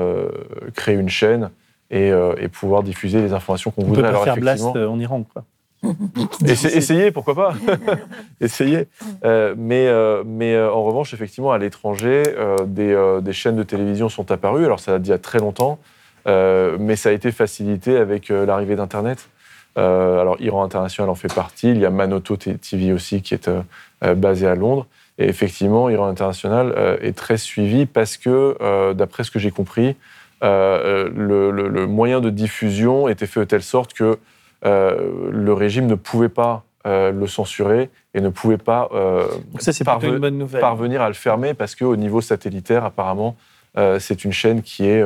créer 0.75 0.95
une 0.95 1.09
chaîne 1.09 1.49
et, 1.91 2.09
et, 2.09 2.47
pouvoir 2.47 2.83
diffuser 2.83 3.21
les 3.21 3.33
informations 3.33 3.71
qu'on 3.71 3.83
voudrait. 3.83 4.09
On 4.09 4.11
peut 4.11 4.17
pas 4.17 4.23
faire 4.23 4.37
blast 4.37 4.63
en 4.63 4.99
Iran, 4.99 5.23
quoi. 5.23 5.43
essayez, 6.45 7.11
pourquoi 7.11 7.35
pas? 7.35 7.53
Essayez. 8.41 8.87
Euh, 9.23 9.55
mais 9.57 9.87
euh, 9.87 10.23
mais 10.25 10.53
euh, 10.53 10.71
en 10.71 10.83
revanche, 10.83 11.13
effectivement, 11.13 11.51
à 11.51 11.57
l'étranger, 11.57 12.23
des, 12.65 13.19
des, 13.21 13.33
chaînes 13.33 13.55
de 13.55 13.63
télévision 13.63 14.09
sont 14.09 14.31
apparues. 14.31 14.65
Alors, 14.65 14.79
ça 14.79 14.95
a 14.95 14.99
dit 14.99 15.09
il 15.09 15.11
y 15.11 15.15
a 15.15 15.19
très 15.19 15.39
longtemps, 15.39 15.79
mais 16.25 16.95
ça 16.95 17.09
a 17.09 17.11
été 17.11 17.31
facilité 17.31 17.97
avec 17.97 18.29
l'arrivée 18.29 18.75
d'Internet. 18.75 19.29
Alors, 19.75 20.35
Iran 20.39 20.63
International 20.63 21.09
en 21.09 21.15
fait 21.15 21.33
partie. 21.33 21.69
Il 21.69 21.79
y 21.79 21.85
a 21.85 21.89
Manoto 21.89 22.35
TV 22.35 22.91
aussi 22.91 23.21
qui 23.21 23.33
est 23.33 23.49
basé 24.15 24.47
à 24.47 24.55
Londres. 24.55 24.87
Et 25.17 25.27
effectivement, 25.27 25.89
Iran 25.89 26.07
International 26.07 26.97
est 27.01 27.15
très 27.15 27.37
suivi 27.37 27.85
parce 27.85 28.17
que, 28.17 28.93
d'après 28.93 29.23
ce 29.23 29.31
que 29.31 29.39
j'ai 29.39 29.51
compris, 29.51 29.95
le, 30.41 31.07
le, 31.51 31.87
moyen 31.87 32.19
de 32.19 32.29
diffusion 32.29 33.07
était 33.07 33.27
fait 33.27 33.39
de 33.39 33.45
telle 33.45 33.63
sorte 33.63 33.93
que 33.93 34.19
euh, 34.65 35.29
le 35.31 35.53
régime 35.53 35.87
ne 35.87 35.95
pouvait 35.95 36.29
pas 36.29 36.63
euh, 36.85 37.11
le 37.11 37.27
censurer 37.27 37.89
et 38.13 38.21
ne 38.21 38.29
pouvait 38.29 38.57
pas 38.57 38.89
euh, 38.93 39.25
ça, 39.59 39.71
parvenir 40.59 41.01
à 41.01 41.07
le 41.07 41.13
fermer 41.13 41.53
parce 41.53 41.75
qu'au 41.75 41.95
niveau 41.95 42.21
satellitaire, 42.21 42.83
apparemment, 42.83 43.35
c'est 43.99 44.25
une 44.25 44.33
chaîne 44.33 44.61
qui 44.61 44.87
est, 44.87 45.05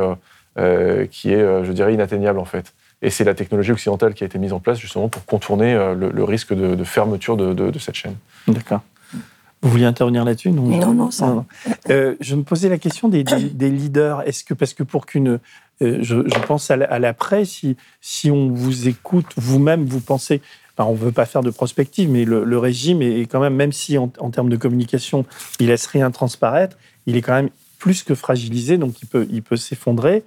qui 1.09 1.32
est 1.32 1.64
je 1.64 1.72
dirais, 1.72 1.93
inatteignable 1.93 2.39
en 2.39 2.45
fait. 2.45 2.74
Et 3.04 3.10
c'est 3.10 3.24
la 3.24 3.36
technologie 3.36 3.72
occidentale 3.72 4.14
qui 4.14 4.24
a 4.24 4.28
été 4.28 4.39
mise 4.39 4.54
en 4.54 4.60
place 4.60 4.80
justement 4.80 5.10
pour 5.10 5.26
contourner 5.26 5.74
le, 5.95 6.24
risque 6.24 6.54
de, 6.54 6.84
fermeture 6.84 7.38
de, 7.38 7.80
cette 7.80 7.95
chaîne. 7.95 8.16
D'accord. 8.47 8.82
Vous 9.62 9.70
vouliez 9.70 9.86
intervenir 9.86 10.26
là-dessus 10.26 10.51
Non, 10.51 10.93
non, 10.93 11.12
ça. 11.12 11.45
je 11.88 12.36
me 12.36 12.43
posais 12.43 12.70
la 12.70 12.78
question 12.78 13.10
des, 13.10 13.24
des 13.24 13.70
leaders. 13.70 14.22
Est-ce 14.28 14.43
que, 14.43 14.54
parce 14.54 14.74
que 14.74 14.84
pour 14.84 15.06
qu'une 15.06 15.39
euh, 15.82 15.99
je, 16.01 16.16
pense 16.45 16.72
à 16.72 16.99
l'après, 16.99 17.45
si, 17.45 17.76
si 18.01 18.32
on 18.32 18.49
vous 18.49 18.88
écoute, 18.88 19.26
vous-même, 19.38 19.86
vous 19.86 19.99
pensez, 19.99 20.41
on 20.78 20.93
ne 20.93 20.97
veut 20.97 21.12
pas 21.12 21.26
faire 21.26 21.41
de 21.41 21.49
prospective, 21.49 22.10
mais 22.10 22.26
le, 22.26 22.58
régime 22.58 23.01
est, 23.01 23.26
quand 23.26 23.39
même, 23.39 23.56
même 23.56 23.72
si 23.72 23.97
en, 23.97 24.08
termes 24.08 24.49
de 24.49 24.58
communication, 24.58 25.26
il 25.60 25.68
laisse 25.68 25.86
rien 25.88 26.12
transparaître, 26.12 26.78
il 27.06 27.16
est 27.16 27.22
quand 27.22 27.34
même 27.34 27.49
plus 27.80 28.04
que 28.04 28.16
fragilisé, 28.16 28.78
donc 28.78 29.01
il 29.01 29.08
peut, 29.08 29.28
il 29.30 29.43
peut 29.43 29.58
s'effondrer. 29.58 30.24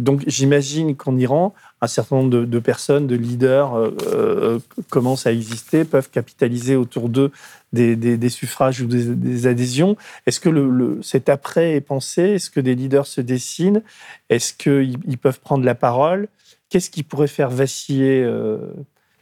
Donc 0.00 0.22
j'imagine 0.26 0.96
qu'en 0.96 1.16
Iran, 1.16 1.54
un 1.80 1.86
certain 1.86 2.16
nombre 2.16 2.30
de, 2.30 2.58
personnes, 2.58 3.06
de 3.06 3.16
leaders 3.16 3.74
euh, 3.74 3.90
euh, 4.06 4.58
commencent 4.90 5.26
à 5.26 5.32
exister, 5.32 5.84
peuvent 5.84 6.10
capitaliser 6.10 6.76
autour 6.76 7.08
d'eux 7.08 7.30
des, 7.72 8.28
suffrages 8.28 8.80
ou 8.80 8.86
des, 8.86 9.46
adhésions. 9.46 9.96
Est-ce 10.26 10.40
que 10.40 10.48
le, 10.48 10.98
cet 11.02 11.28
après 11.28 11.74
est 11.74 11.80
pensé? 11.80 12.22
Est-ce 12.22 12.50
que 12.50 12.60
des 12.60 12.74
leaders 12.74 13.06
se 13.06 13.20
dessinent? 13.20 13.82
Est-ce 14.28 14.52
qu'ils 14.52 15.18
peuvent 15.18 15.40
prendre 15.40 15.64
la 15.64 15.74
parole? 15.74 16.28
Qu'est-ce 16.68 16.90
qui 16.90 17.02
pourrait 17.02 17.28
faire 17.28 17.50
vaciller 17.50 18.22
euh, 18.22 18.58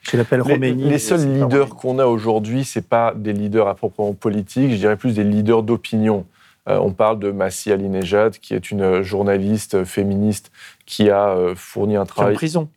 je 0.02 0.16
l'appelle 0.16 0.40
Roménie. 0.40 0.84
Les, 0.84 0.98
seuls 0.98 1.28
leaders 1.28 1.74
qu'on 1.74 1.98
a 1.98 2.06
aujourd'hui, 2.06 2.64
c'est 2.64 2.86
pas 2.86 3.12
des 3.14 3.32
leaders 3.32 3.68
à 3.68 3.74
proprement 3.74 4.14
politique, 4.14 4.70
je 4.70 4.76
dirais 4.76 4.96
plus 4.96 5.14
des 5.14 5.24
leaders 5.24 5.62
d'opinion. 5.62 6.24
Euh, 6.68 6.78
on 6.78 6.92
parle 6.92 7.18
de 7.18 7.30
Massi 7.30 7.72
Alinejad, 7.72 8.38
qui 8.38 8.54
est 8.54 8.70
une 8.70 9.02
journaliste 9.02 9.84
féministe 9.84 10.52
qui 10.86 11.10
a 11.10 11.30
euh, 11.30 11.54
fourni 11.54 11.96
un 11.96 12.06
travail. 12.06 12.34
en 12.34 12.36
prison. 12.36 12.68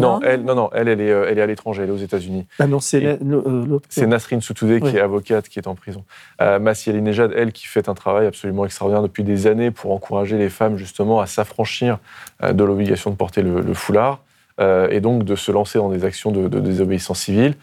Non, 0.00 0.20
elle, 0.22 0.42
non, 0.42 0.56
non, 0.56 0.70
elle, 0.72 0.88
elle 0.88 1.00
est, 1.00 1.10
euh, 1.10 1.26
elle 1.28 1.38
est 1.38 1.42
à 1.42 1.46
l'étranger, 1.46 1.82
elle 1.84 1.88
est 1.88 1.92
aux 1.92 1.96
États-Unis. 1.96 2.46
Ah 2.58 2.66
non, 2.66 2.80
c'est 2.80 3.18
l'autre. 3.22 3.86
C'est 3.90 4.06
Nasrin 4.06 4.40
Sotoudeh 4.40 4.80
qui 4.80 4.96
est 4.96 5.00
avocate, 5.00 5.48
qui 5.48 5.58
est 5.60 5.68
en 5.68 5.76
prison. 5.76 6.04
Euh, 6.40 6.58
Massi 6.58 6.90
Alinejad, 6.90 7.32
elle, 7.36 7.52
qui 7.52 7.66
fait 7.66 7.88
un 7.88 7.94
travail 7.94 8.26
absolument 8.26 8.64
extraordinaire 8.64 9.02
depuis 9.02 9.22
des 9.22 9.46
années 9.46 9.70
pour 9.70 9.92
encourager 9.92 10.36
les 10.36 10.48
femmes 10.48 10.76
justement 10.76 11.20
à 11.20 11.26
s'affranchir 11.26 11.98
de 12.42 12.64
l'obligation 12.64 13.10
de 13.10 13.16
porter 13.16 13.42
le, 13.42 13.74
foulard 13.74 14.20
et 14.60 15.00
donc 15.00 15.24
de 15.24 15.36
se 15.36 15.52
lancer 15.52 15.78
dans 15.78 15.90
des 15.90 16.04
actions 16.04 16.32
de, 16.32 16.48
désobéissance 16.48 17.20
civile. 17.20 17.54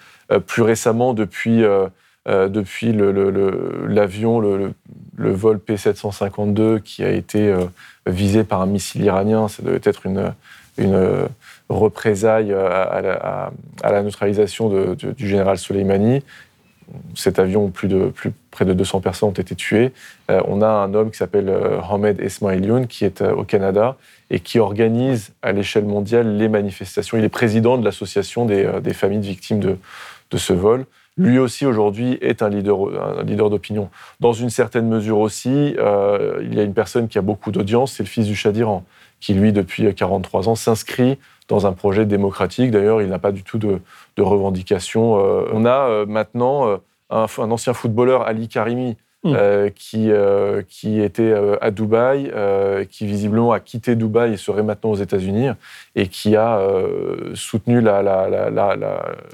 plus 0.48 0.62
récemment, 0.62 1.14
depuis 1.14 1.64
euh, 1.64 1.88
depuis 2.28 2.94
l'avion, 2.94 4.40
le, 4.40 4.74
vol 5.18 5.60
P-752 5.60 6.82
qui 6.82 7.04
a 7.04 7.10
été 7.10 7.48
euh, 7.48 7.66
visé 8.06 8.44
par 8.44 8.62
un 8.62 8.66
missile 8.68 9.04
iranien. 9.04 9.48
Ça 9.48 9.64
devait 9.64 9.82
être 9.84 10.06
une, 10.06 10.34
une 10.78 11.28
représaille 11.70 12.54
à, 12.54 13.52
la, 13.84 14.04
neutralisation 14.04 14.70
du 14.96 15.28
général 15.28 15.58
Soleimani. 15.58 16.24
Cet 17.16 17.40
avion, 17.40 17.70
plus 17.70 17.88
de, 17.88 18.12
près 18.52 18.66
de 18.66 18.74
200 18.74 19.00
personnes 19.00 19.30
ont 19.30 19.32
été 19.32 19.56
tuées. 19.56 19.94
Euh, 20.30 20.42
on 20.46 20.62
a 20.62 20.68
un 20.68 20.94
homme 20.94 21.10
qui 21.10 21.18
s'appelle 21.18 21.52
Ahmed 21.90 22.20
Esmailioun, 22.20 22.86
qui 22.86 23.06
est 23.06 23.22
au 23.22 23.46
Canada 23.46 23.96
et 24.30 24.42
qui 24.42 24.60
organise 24.60 25.32
à 25.42 25.54
l'échelle 25.54 25.86
mondiale 25.86 26.38
les 26.38 26.50
manifestations. 26.50 27.18
Il 27.18 27.24
est 27.24 27.30
président 27.30 27.78
de 27.78 27.86
l'association 27.86 28.46
des, 28.46 28.94
familles 28.94 29.20
de 29.20 29.26
victimes 29.26 29.60
de 29.60 30.38
ce 30.38 30.54
vol 30.54 30.86
lui 31.18 31.40
aussi 31.40 31.66
aujourd'hui 31.66 32.18
est 32.22 32.42
un 32.42 32.50
leader, 32.50 33.20
un 33.20 33.24
leader 33.24 33.50
d'opinion. 33.50 33.90
Dans 34.20 34.34
une 34.34 34.50
certaine 34.50 34.88
mesure 34.88 35.20
aussi, 35.20 35.76
euh, 35.78 36.42
il 36.44 36.56
y 36.56 36.60
a 36.60 36.64
une 36.64 36.74
personne 36.74 37.08
qui 37.08 37.18
a 37.18 37.22
beaucoup 37.22 37.52
d'audience, 37.52 37.94
c'est 37.94 38.04
le 38.04 38.10
fils 38.10 38.28
du 38.28 38.36
Shah 38.36 38.52
d'Iran, 38.52 38.84
qui 39.20 39.34
lui, 39.34 39.52
depuis 39.52 39.94
43 39.94 40.50
ans, 40.50 40.56
s'inscrit 40.56 41.20
dans 41.48 41.68
un 41.68 41.74
projet 41.74 42.06
démocratique. 42.06 42.72
D'ailleurs, 42.72 43.02
il 43.02 43.10
n'a 43.10 43.20
pas 43.20 43.32
du 43.32 43.44
tout 43.44 43.58
de, 43.58 43.82
de 44.16 44.22
revendications. 44.22 45.20
Euh, 45.20 45.50
on 45.54 45.66
a 45.66 45.90
euh, 45.90 46.06
maintenant 46.06 46.80
un, 47.10 47.26
un, 47.38 47.52
ancien 47.52 47.74
footballeur, 47.74 48.26
Ali 48.26 48.48
Karimi, 48.48 48.96
Mm. 49.24 49.34
Euh, 49.36 49.70
qui, 49.70 50.10
euh, 50.10 50.64
qui 50.68 51.00
était 51.00 51.22
euh, 51.22 51.56
à 51.62 51.70
Dubaï, 51.70 52.32
qui 52.90 53.06
visiblement 53.06 53.52
a 53.52 53.60
quitté 53.60 53.96
Dubaï 53.96 54.34
et 54.34 54.38
serait 54.38 54.64
maintenant 54.64 54.90
aux 54.90 54.96
États-Unis, 54.96 55.50
et 55.96 56.08
qui 56.08 56.36
a 56.36 56.60
soutenu 57.36 57.82
la, 57.82 58.02
la, 58.02 58.50
la, 58.50 58.76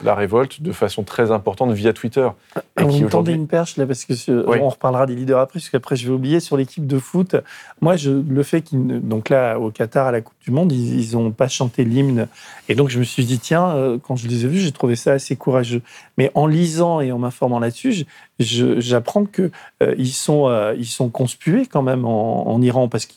la, 0.03 0.15
révolte 0.15 0.61
de 0.61 0.71
façon 0.73 1.03
très 1.03 1.31
importante 1.31 1.71
via 1.71 1.93
Twitter. 1.93 2.27
Et 2.77 2.83
vous 2.83 2.99
me 2.99 3.09
tendez 3.09 3.31
une 3.31 3.47
perche 3.47 3.77
là 3.77 3.85
parce 3.85 4.03
que 4.03 4.13
on 4.59 4.69
reparlera 4.69 5.05
des 5.05 5.15
leaders 5.15 5.39
après, 5.39 5.59
parce 5.59 5.69
qu'après 5.69 5.95
je 5.95 6.07
vais 6.07 6.13
oublier 6.13 6.39
sur 6.41 6.57
l'équipe 6.57 6.85
de 6.85 6.99
foot. 6.99 7.37
Moi, 7.79 7.95
je, 7.95 8.11
le 8.11 8.43
fait 8.43 8.61
qu'ils 8.61 9.07
donc 9.07 9.29
là 9.29 9.57
au 9.57 9.71
Qatar 9.71 10.07
à 10.07 10.11
la 10.11 10.21
Coupe 10.21 10.37
du 10.43 10.51
Monde, 10.51 10.71
ils 10.73 11.13
n'ont 11.13 11.31
pas 11.31 11.47
chanté 11.47 11.85
l'hymne, 11.85 12.27
et 12.67 12.75
donc 12.75 12.89
je 12.89 12.99
me 12.99 13.05
suis 13.05 13.23
dit 13.23 13.39
tiens, 13.39 13.97
quand 14.03 14.17
je 14.17 14.27
les 14.27 14.43
ai 14.43 14.47
vus, 14.49 14.59
j'ai 14.59 14.73
trouvé 14.73 14.97
ça 14.97 15.13
assez 15.13 15.37
courageux. 15.37 15.81
Mais 16.17 16.31
en 16.33 16.47
lisant 16.47 16.99
et 16.99 17.11
en 17.11 17.19
m'informant 17.19 17.59
là-dessus, 17.59 18.05
j'apprends 18.39 19.25
que 19.25 19.51
euh, 19.83 19.93
ils 19.97 20.11
sont 20.11 20.47
euh, 20.47 20.73
ils 20.77 20.85
sont 20.85 21.09
conspués 21.09 21.65
quand 21.65 21.81
même 21.81 22.05
en, 22.05 22.61
Iran 22.61 22.87
parce 22.87 23.05
que 23.05 23.13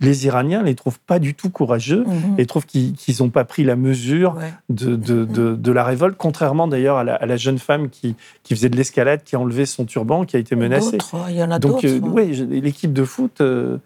les 0.00 0.26
Iraniens 0.26 0.62
les 0.62 0.74
trouvent 0.74 0.98
pas 0.98 1.20
du 1.20 1.34
tout 1.34 1.48
courageux 1.48 2.04
mhm. 2.04 2.34
et 2.38 2.46
trouvent 2.46 2.66
qu'ils 2.66 2.96
n'ont 3.20 3.30
pas 3.30 3.44
pris 3.44 3.62
la 3.62 3.76
mesure 3.76 4.36
de, 4.68 4.96
de, 4.96 5.24
de, 5.24 5.72
la 5.72 5.84
révolte, 5.84 6.16
contrairement 6.18 6.66
d'ailleurs 6.66 6.96
à, 6.96 7.02
à 7.02 7.26
la, 7.26 7.36
jeune 7.36 7.58
femme 7.58 7.88
qui, 7.88 8.16
qui 8.42 8.54
faisait 8.56 8.68
de 8.68 8.76
l'escalade 8.76 9.22
qui 9.24 9.36
a 9.36 9.40
enlevé 9.40 9.66
son 9.66 9.84
turban, 9.84 10.24
qui 10.24 10.36
a 10.36 10.38
été 10.38 10.56
menacé. 10.56 10.98
Il 11.28 11.36
y 11.36 11.42
en 11.42 11.50
a 11.50 11.58
Donc, 11.58 11.84
euh, 11.84 12.00
oui, 12.02 12.32
l'équipe 12.60 12.92
de 12.92 13.04
foot, 13.04 13.40
euh, 13.40 13.78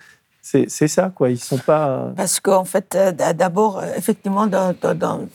c'est 0.45 0.89
ça, 0.89 1.11
quoi. 1.15 1.31
Ils 1.31 1.39
sont 1.39 1.59
pas. 1.59 1.89
Euh, 1.89 2.11
Parce 2.17 2.41
qu'en 2.41 2.65
fait, 2.65 2.97
d'abord, 3.37 3.83
effectivement, 3.97 4.47
dans 4.47 4.75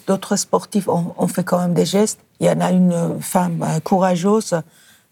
d'autres 0.08 0.36
sportifs, 0.36 0.88
on, 0.88 1.28
fait 1.28 1.44
quand 1.44 1.60
même 1.60 1.74
des 1.74 1.86
gestes. 1.86 2.20
Il 2.40 2.48
y 2.48 2.50
en 2.50 2.62
a 2.62 2.72
une 2.72 3.20
femme 3.20 3.66
courageuse. 3.84 4.56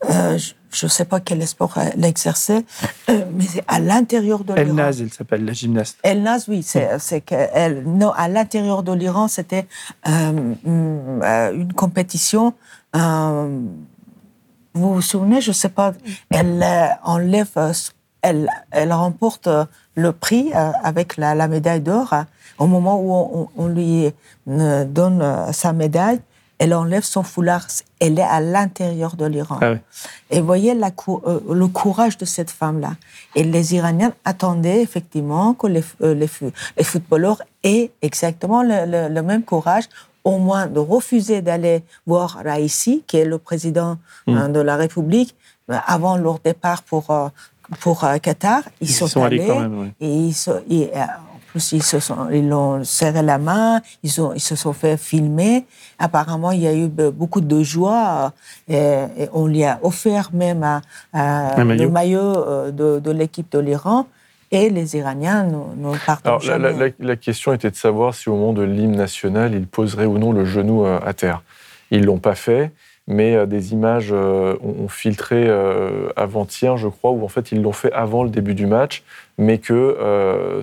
je 0.04 0.86
ne 0.86 0.89
sais 0.89 1.06
pas 1.06 1.20
quel 1.20 1.45
sport 1.48 1.78
elle 1.78 2.06
exerçait, 2.06 2.64
mais 3.08 3.45
à 3.68 3.80
l'intérieur 3.80 4.43
de 4.43 4.54
l'Iran. 4.54 4.70
Elnaz, 4.70 5.02
elle 5.02 5.12
s'appelle, 5.12 5.43
la 5.45 5.54
gymnaste. 5.54 5.98
Elnaz, 6.04 6.45
oui, 6.48 6.64
c'est 6.64 7.22
qu'elle. 7.22 7.84
Non, 7.84 8.12
à 8.12 8.28
l'intérieur 8.28 8.84
de 8.84 8.93
l'Iran, 8.93 9.28
c'était 9.28 9.68
une 10.06 11.74
compétition. 11.76 12.54
Vous 14.78 14.93
vous 14.93 15.02
souvenez, 15.02 15.41
je 15.41 15.50
ne 15.50 15.56
sais 15.56 15.70
pas, 15.70 15.93
elle 16.30 16.62
euh, 16.62 16.88
enlève, 17.04 17.50
euh, 17.58 17.74
elle, 18.22 18.48
elle 18.70 18.93
remporte 18.93 19.48
euh, 19.48 19.66
le 19.98 20.12
prix 20.14 20.54
avec 20.54 21.18
la, 21.18 21.48
médaille 21.48 21.82
d'or. 21.82 22.14
Hein. 22.14 22.28
Au 22.60 22.68
moment 22.68 23.02
où 23.02 23.50
on, 23.58 23.68
lui 23.68 24.12
donne 24.45 25.52
sa 25.52 25.74
médaille, 25.74 26.22
elle 26.60 26.74
enlève 26.74 27.04
son 27.04 27.24
foulard. 27.24 27.68
Elle 28.00 28.20
est 28.20 28.24
à 28.24 28.39
l'intérieur 28.39 29.16
de 29.16 29.26
l'Iran. 29.26 29.60
Ah 29.62 29.74
Et 30.30 30.39
voyez 30.41 30.74
la, 30.74 30.89
le 30.89 31.68
courage 31.68 32.18
de 32.18 32.26
cette 32.26 32.52
femme-là. 32.52 32.95
Et 33.36 33.43
les 33.43 33.76
Iraniens 33.76 34.14
attendaient 34.24 34.82
effectivement 34.82 35.54
que 35.54 35.68
les, 35.68 35.84
les, 36.00 36.84
footballeurs 36.84 37.41
aient 37.64 37.91
exactement 38.02 38.64
le, 38.64 39.10
le, 39.10 39.22
même 39.22 39.43
courage 39.43 39.86
au 40.24 40.38
moins 40.38 40.68
de 40.68 40.80
refuser 40.80 41.41
d'aller 41.41 41.84
voir 42.06 42.39
Raisi, 42.43 43.04
qui 43.08 43.18
est 43.18 43.26
le 43.26 43.38
président 43.38 43.98
mm. 44.28 44.38
hein, 44.38 44.50
de 44.50 44.60
la 44.60 44.76
République, 44.76 45.36
euh, 45.70 45.78
avant 45.86 46.18
leur 46.18 46.39
départ 46.39 46.82
pour, 46.84 47.12
euh, 47.12 47.28
pour 47.80 48.03
euh, 48.03 48.18
Qatar. 48.18 48.63
Ils, 48.82 48.89
sont, 48.89 49.24
allés, 49.24 49.45
quand 49.45 49.59
même, 49.59 49.91
et 49.99 50.09
ils, 50.09 50.36
en 50.49 51.39
plus, 51.47 51.72
ils 51.72 51.84
se 51.84 51.99
sont, 51.99 52.30
ils 52.32 52.47
l'ont 52.47 52.84
serré 52.84 53.22
la 53.22 53.38
main, 53.38 53.82
ils, 54.03 54.22
ont, 54.22 54.34
ils 54.34 54.41
se 54.41 54.55
sont 54.55 54.74
fait 54.74 54.97
filmer. 54.97 55.65
Apparemment, 55.99 56.51
il 56.51 56.61
y 56.61 56.68
a 56.68 56.74
eu 56.74 56.88
beaucoup 56.88 57.41
de 57.41 57.63
joie 57.63 58.34
et, 58.68 59.05
on 59.34 59.47
lui 59.47 59.63
a 59.63 59.80
offert 59.82 60.30
même 60.34 60.82
le 61.13 61.88
maillot 61.88 62.72
de, 62.72 62.99
de 62.99 63.11
l'équipe 63.11 63.51
de 63.51 63.59
l'Iran 63.59 64.07
et 64.51 64.70
les 64.70 64.95
Iraniens 64.95 65.43
ne, 65.43 65.97
partent 66.05 66.26
Alors, 66.26 66.41
la, 66.99 67.15
question 67.15 67.53
était 67.53 67.70
de 67.70 67.76
savoir 67.76 68.13
si 68.13 68.30
au 68.30 68.36
moment 68.36 68.53
de 68.53 68.63
l'hymne 68.63 68.95
national, 68.95 69.53
ils 69.53 69.68
poseraient 69.68 70.05
ou 70.05 70.18
non 70.18 70.32
le 70.32 70.45
genou 70.45 70.86
euh, 70.86 70.99
à 71.05 71.13
terre. 71.13 71.43
Ils 71.91 72.05
l'ont 72.05 72.20
pas 72.20 72.36
fait, 72.36 72.72
mais 73.08 73.36
euh, 73.36 73.45
des 73.45 73.74
images 73.74 74.10
euh, 74.12 74.55
ont, 74.62 74.88
filtré 74.88 75.49
avant-hier, 76.16 76.78
je 76.78 76.88
crois, 76.88 77.12
où 77.12 77.24
en 77.24 77.28
fait 77.28 77.51
ils 77.51 77.62
l'ont 77.62 77.72
fait 77.72 77.91
avant 77.93 78.24
le 78.24 78.30
début 78.30 78.53
du 78.53 78.66
match, 78.66 79.03
mais 79.38 79.58
que 79.58 79.97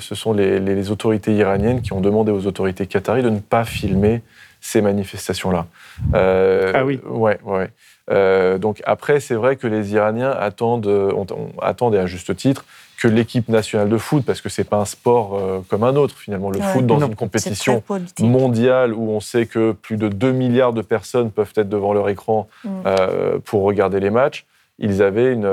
ce 0.01 0.15
sont 0.15 0.33
les, 0.33 0.91
autorités 0.91 1.35
iraniennes 1.35 1.83
qui 1.83 1.93
ont 1.93 2.01
demandé 2.01 2.33
aux 2.33 2.47
autorités 2.47 2.87
qataries 2.87 3.23
de 3.23 3.31
ne 3.31 3.39
pas 3.39 3.65
filmer 3.65 4.23
ces 4.61 4.81
manifestations-là. 4.81 5.67
ah 6.13 6.85
oui. 6.85 7.01
Ouais, 7.07 7.39
ouais. 7.45 8.59
donc 8.59 8.83
après, 8.85 9.21
c'est 9.21 9.35
vrai 9.35 9.57
que 9.57 9.67
les 9.67 9.95
Iraniens 9.95 10.31
attendent, 10.31 10.91
attendent 11.61 11.95
et 11.95 11.99
à 11.99 12.07
juste 12.07 12.35
titre 12.35 12.65
que 13.05 13.09
l'équipe 13.09 13.51
nationale 13.51 13.91
de 13.91 13.99
foot, 13.99 14.25
parce 14.25 14.41
que 14.41 14.49
c'est 14.49 14.65
pas 14.65 14.79
un 14.79 14.87
sport 14.87 15.37
euh, 15.37 15.61
comme 15.69 15.85
un 15.85 15.95
autre 15.95 16.17
finalement. 16.17 16.51
Le 16.51 16.59
foot 16.59 16.87
dans 16.87 17.05
une 17.05 17.15
compétition 17.15 17.83
mondiale 18.21 18.95
où 18.95 19.11
on 19.11 19.21
sait 19.21 19.45
que 19.45 19.73
plus 19.73 19.99
de 19.99 20.09
2 20.09 20.33
milliards 20.33 20.73
de 20.73 20.81
personnes 20.81 21.31
peuvent 21.31 21.53
être 21.55 21.69
devant 21.69 21.93
leur 21.93 22.09
écran 22.09 22.49
mm. 22.65 22.69
euh, 22.87 23.39
pour 23.45 23.65
regarder 23.65 24.01
les 24.01 24.09
matchs, 24.09 24.47
ils, 24.79 25.03
avaient 25.03 25.35
une, 25.35 25.47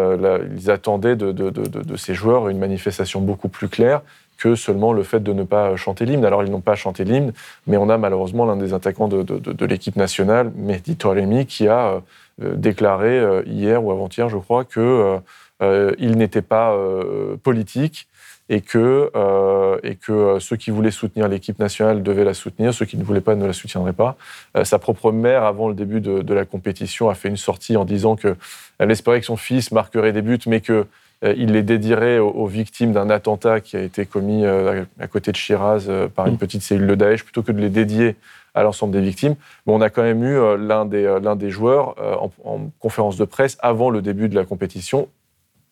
ils 0.55 0.71
attendaient 0.71 1.17
de, 1.17 1.33
de, 1.33 1.49
de, 1.49 1.97
ces 1.97 2.13
joueurs 2.13 2.47
une 2.47 2.57
manifestation 2.57 3.19
beaucoup 3.19 3.49
plus 3.49 3.67
claire 3.67 3.99
que 4.37 4.55
seulement 4.55 4.93
le 4.93 5.03
fait 5.03 5.19
de 5.19 5.33
ne 5.33 5.43
pas 5.43 5.75
chanter 5.75 6.05
l'hymne. 6.05 6.23
Alors, 6.23 6.43
ils 6.43 6.51
n'ont 6.51 6.61
pas 6.61 6.75
chanté 6.75 7.03
l'hymne, 7.03 7.33
mais 7.67 7.75
on 7.75 7.89
a 7.89 7.97
malheureusement 7.97 8.45
l'un 8.45 8.55
des 8.55 8.73
attaquants 8.73 9.09
de, 9.09 9.65
l'équipe 9.65 9.97
nationale, 9.97 10.53
Mehdi 10.55 10.95
Toremi, 10.95 11.45
qui 11.45 11.67
a 11.67 12.01
euh, 12.41 12.55
déclaré 12.55 13.43
hier 13.45 13.83
ou 13.83 13.91
avant-hier, 13.91 14.29
je 14.29 14.37
crois, 14.37 14.63
que 14.63 14.79
euh, 14.79 15.17
il 15.62 16.18
n'était 16.18 16.41
pas 16.41 16.74
euh, 16.74 17.38
politique 17.38 18.07
et 18.49 18.62
que, 18.62 19.12
euh, 19.16 19.80
et 19.84 19.95
que 19.95 20.39
ceux 20.39 20.57
qui 20.57 20.72
voulaient 20.72 20.91
soutenir 20.91 21.28
l'équipe 21.28 21.59
nationale 21.59 22.03
devaient 22.03 22.26
la 22.26 22.34
soutenir, 22.34 22.74
ceux 22.74 22.86
qui 22.86 22.97
ne 22.97 23.03
voulaient 23.03 23.22
pas 23.22 23.36
ne 23.36 23.45
la 23.45 23.53
soutiendraient 23.53 23.93
pas. 23.93 24.18
sa 24.64 24.78
propre 24.78 25.12
mère, 25.12 25.43
avant 25.43 25.70
le 25.70 25.74
début 25.74 26.01
de, 26.01 26.34
la 26.34 26.43
compétition, 26.43 27.09
a 27.09 27.16
fait 27.16 27.30
une 27.30 27.38
sortie 27.38 27.78
en 27.78 27.86
disant 27.86 28.16
qu'elle 28.16 28.91
espérait 28.91 29.22
que 29.22 29.26
son 29.26 29.38
fils 29.38 29.72
marquerait 29.72 30.12
des 30.12 30.22
buts, 30.22 30.39
mais 30.47 30.59
qu'il 30.59 30.86
il 31.24 31.53
les 31.53 31.64
dédierait 31.64 32.20
aux, 32.20 32.47
victimes 32.47 32.91
d'un 32.91 33.09
attentat 33.09 33.62
qui 33.62 33.78
a 33.78 33.82
été 33.82 34.05
commis 34.05 34.45
à 34.45 35.07
côté 35.07 35.32
de 35.32 35.38
Shiraz 35.38 35.89
par 36.14 36.28
une 36.28 36.34
mmh. 36.34 36.38
petite 36.38 36.64
cellule 36.64 36.88
de 36.88 36.95
Daesh, 36.95 37.24
plutôt 37.24 37.43
que 37.43 37.53
de 37.53 37.62
les 37.62 37.70
dédier 37.70 38.18
à 38.53 38.64
l'ensemble 38.64 38.91
des 38.91 39.01
victimes. 39.01 39.36
Mais 39.66 39.74
on 39.74 39.80
a 39.80 39.89
quand 39.89 40.03
même 40.03 40.24
eu 40.26 40.57
l'un 40.57 40.84
des, 40.84 41.20
l'un 41.24 41.38
des 41.38 41.51
joueurs 41.51 41.95
en, 42.43 42.70
conférence 42.80 43.16
de 43.16 43.24
presse 43.24 43.57
avant 43.62 43.89
le 43.89 44.01
début 44.01 44.28
de 44.28 44.36
la 44.36 44.43
compétition 44.43 45.07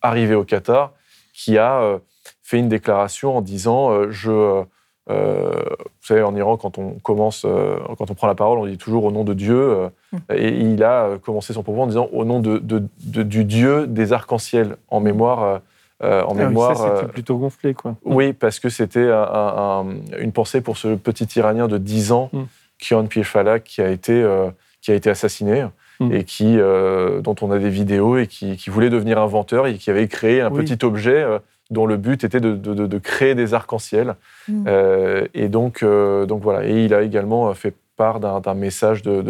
arrivé 0.02 0.34
au 0.34 0.44
Qatar, 0.44 0.92
qui 1.32 1.58
a 1.58 1.80
euh, 1.82 1.98
fait 2.42 2.58
une 2.58 2.68
déclaration 2.68 3.36
en 3.36 3.40
disant 3.40 3.90
euh, 3.90 4.10
je 4.10 4.62
euh, 5.08 5.50
vous 5.72 6.06
savez, 6.06 6.22
en 6.22 6.36
Iran, 6.36 6.56
quand 6.56 6.78
on 6.78 6.92
commence, 7.02 7.44
quand 7.98 8.10
on 8.10 8.14
prend 8.14 8.28
la 8.28 8.36
parole, 8.36 8.58
on 8.58 8.66
dit 8.66 8.78
toujours 8.78 9.04
au 9.04 9.10
nom 9.10 9.24
de 9.24 9.34
Dieu. 9.34 9.88
Mm. 10.12 10.16
Et 10.34 10.48
il 10.50 10.84
a 10.84 11.18
commencé 11.24 11.52
son 11.52 11.64
propos 11.64 11.82
en 11.82 11.86
disant 11.88 12.08
au 12.12 12.24
nom 12.24 12.38
de, 12.38 12.60
du 13.00 13.44
Dieu 13.44 13.88
des 13.88 14.12
arcs-en-ciel, 14.12 14.76
en 14.88 15.00
mémoire. 15.00 15.62
en 16.00 16.06
ah 16.08 16.34
mémoire. 16.34 16.76
ça, 16.76 16.96
c'était 16.96 17.12
plutôt 17.12 17.38
gonflé, 17.38 17.74
quoi. 17.74 17.96
Oui, 18.04 18.32
parce 18.32 18.60
que 18.60 18.68
c'était 18.68 19.10
une 19.10 20.32
pensée 20.32 20.60
pour 20.60 20.76
ce 20.76 20.94
petit 20.94 21.26
Iranien 21.36 21.66
de 21.66 21.78
10 21.78 22.12
ans, 22.12 22.30
mm. 22.32 22.42
Kian 22.78 23.06
Pirfalak, 23.06 23.64
qui 23.64 23.82
a 23.82 23.88
été, 23.88 24.24
qui 24.80 24.92
a 24.92 24.94
été 24.94 25.10
assassiné. 25.10 25.64
Mm. 26.00 26.12
et 26.14 26.24
qui, 26.24 26.58
euh, 26.58 27.20
dont 27.20 27.36
on 27.42 27.50
a 27.50 27.58
des 27.58 27.68
vidéos 27.68 28.16
et 28.16 28.26
qui, 28.26 28.56
voulait 28.68 28.88
devenir 28.88 29.18
inventeur 29.18 29.66
et 29.66 29.74
qui 29.74 29.90
avait 29.90 30.08
créé 30.08 30.40
un 30.40 30.50
petit 30.50 30.78
objet 30.82 31.22
euh, 31.22 31.38
dont 31.70 31.84
le 31.84 31.98
but 31.98 32.24
était 32.24 32.40
de, 32.40 32.98
créer 32.98 33.34
des 33.34 33.52
arcs-en-ciel. 33.52 34.14
Mm. 34.48 34.64
Euh, 34.66 35.26
et 35.34 35.48
donc, 35.48 35.84
donc 35.84 36.42
voilà. 36.42 36.66
Et 36.66 36.86
il 36.86 36.94
a 36.94 37.02
également 37.02 37.52
fait 37.52 37.74
part 37.98 38.18
d'un 38.18 38.54
message 38.54 39.02
de, 39.02 39.22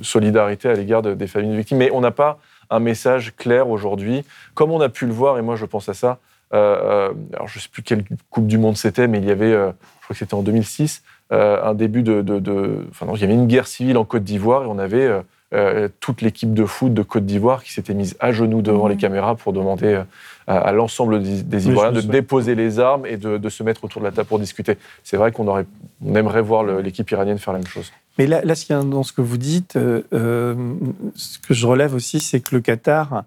solidarité 0.00 0.68
à 0.68 0.74
l'égard 0.74 1.02
des 1.02 1.26
familles 1.26 1.50
de 1.50 1.56
victimes. 1.56 1.78
Mais 1.78 1.90
on 1.92 2.00
n'a 2.00 2.12
pas 2.12 2.38
un 2.70 2.78
message 2.78 3.34
clair 3.36 3.68
aujourd'hui, 3.68 4.24
comme 4.54 4.70
on 4.70 4.80
a 4.80 4.88
pu 4.88 5.06
le 5.06 5.12
voir, 5.12 5.38
et 5.38 5.42
moi 5.42 5.56
je 5.56 5.66
pense 5.66 5.88
à 5.88 5.94
ça. 5.94 6.18
alors 6.52 7.48
je 7.48 7.58
ne 7.58 7.62
sais 7.62 7.68
plus 7.70 7.82
quelle 7.82 8.04
Coupe 8.30 8.46
du 8.46 8.58
Monde 8.58 8.76
c'était, 8.76 9.08
mais 9.08 9.18
il 9.18 9.24
y 9.24 9.32
avait, 9.32 9.50
je 9.50 10.04
crois 10.04 10.10
que 10.10 10.14
c'était 10.14 10.34
en 10.34 10.42
2006, 10.42 11.02
un 11.30 11.74
début 11.74 12.02
de, 12.02 12.22
enfin 12.90 13.06
non, 13.06 13.14
il 13.14 13.20
y 13.22 13.24
avait 13.24 13.34
une 13.34 13.46
guerre 13.46 13.66
civile 13.66 13.96
en 13.96 14.04
Côte 14.04 14.24
d'Ivoire 14.24 14.64
et 14.64 14.66
on 14.66 14.78
avait 14.78 15.22
euh, 15.54 15.90
toute 16.00 16.22
l'équipe 16.22 16.54
de 16.54 16.64
foot 16.64 16.94
de 16.94 17.02
Côte 17.02 17.26
d'Ivoire 17.26 17.62
qui 17.62 17.74
s'était 17.74 17.92
mise 17.92 18.16
à 18.20 18.32
genoux 18.32 18.62
devant 18.62 18.88
les 18.88 18.96
caméras 18.96 19.34
pour 19.34 19.52
demander 19.52 19.88
euh, 19.88 20.04
à, 20.46 20.72
l'ensemble 20.72 21.22
des, 21.22 21.68
Ivoiriens 21.68 21.92
de 21.92 22.00
déposer 22.00 22.54
les 22.54 22.80
armes 22.80 23.04
et 23.04 23.18
de, 23.18 23.48
se 23.50 23.62
mettre 23.62 23.84
autour 23.84 24.00
de 24.00 24.06
la 24.06 24.12
table 24.12 24.28
pour 24.28 24.38
discuter. 24.38 24.78
C'est 25.04 25.18
vrai 25.18 25.30
qu'on 25.30 25.46
aurait, 25.48 25.66
on 26.02 26.14
aimerait 26.14 26.40
voir 26.40 26.64
l'équipe 26.64 27.10
iranienne 27.10 27.38
faire 27.38 27.52
la 27.52 27.58
même 27.58 27.68
chose. 27.68 27.92
Mais 28.16 28.26
là, 28.26 28.40
là, 28.44 28.54
dans 28.82 29.02
ce 29.02 29.12
que 29.12 29.20
vous 29.20 29.36
dites, 29.36 29.76
euh, 29.76 30.54
ce 31.14 31.38
que 31.38 31.52
je 31.52 31.66
relève 31.66 31.94
aussi, 31.94 32.20
c'est 32.20 32.40
que 32.40 32.54
le 32.54 32.62
Qatar 32.62 33.24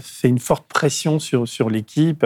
fait 0.00 0.28
une 0.28 0.38
forte 0.38 0.66
pression 0.66 1.18
sur, 1.18 1.46
sur 1.46 1.68
l'équipe. 1.68 2.24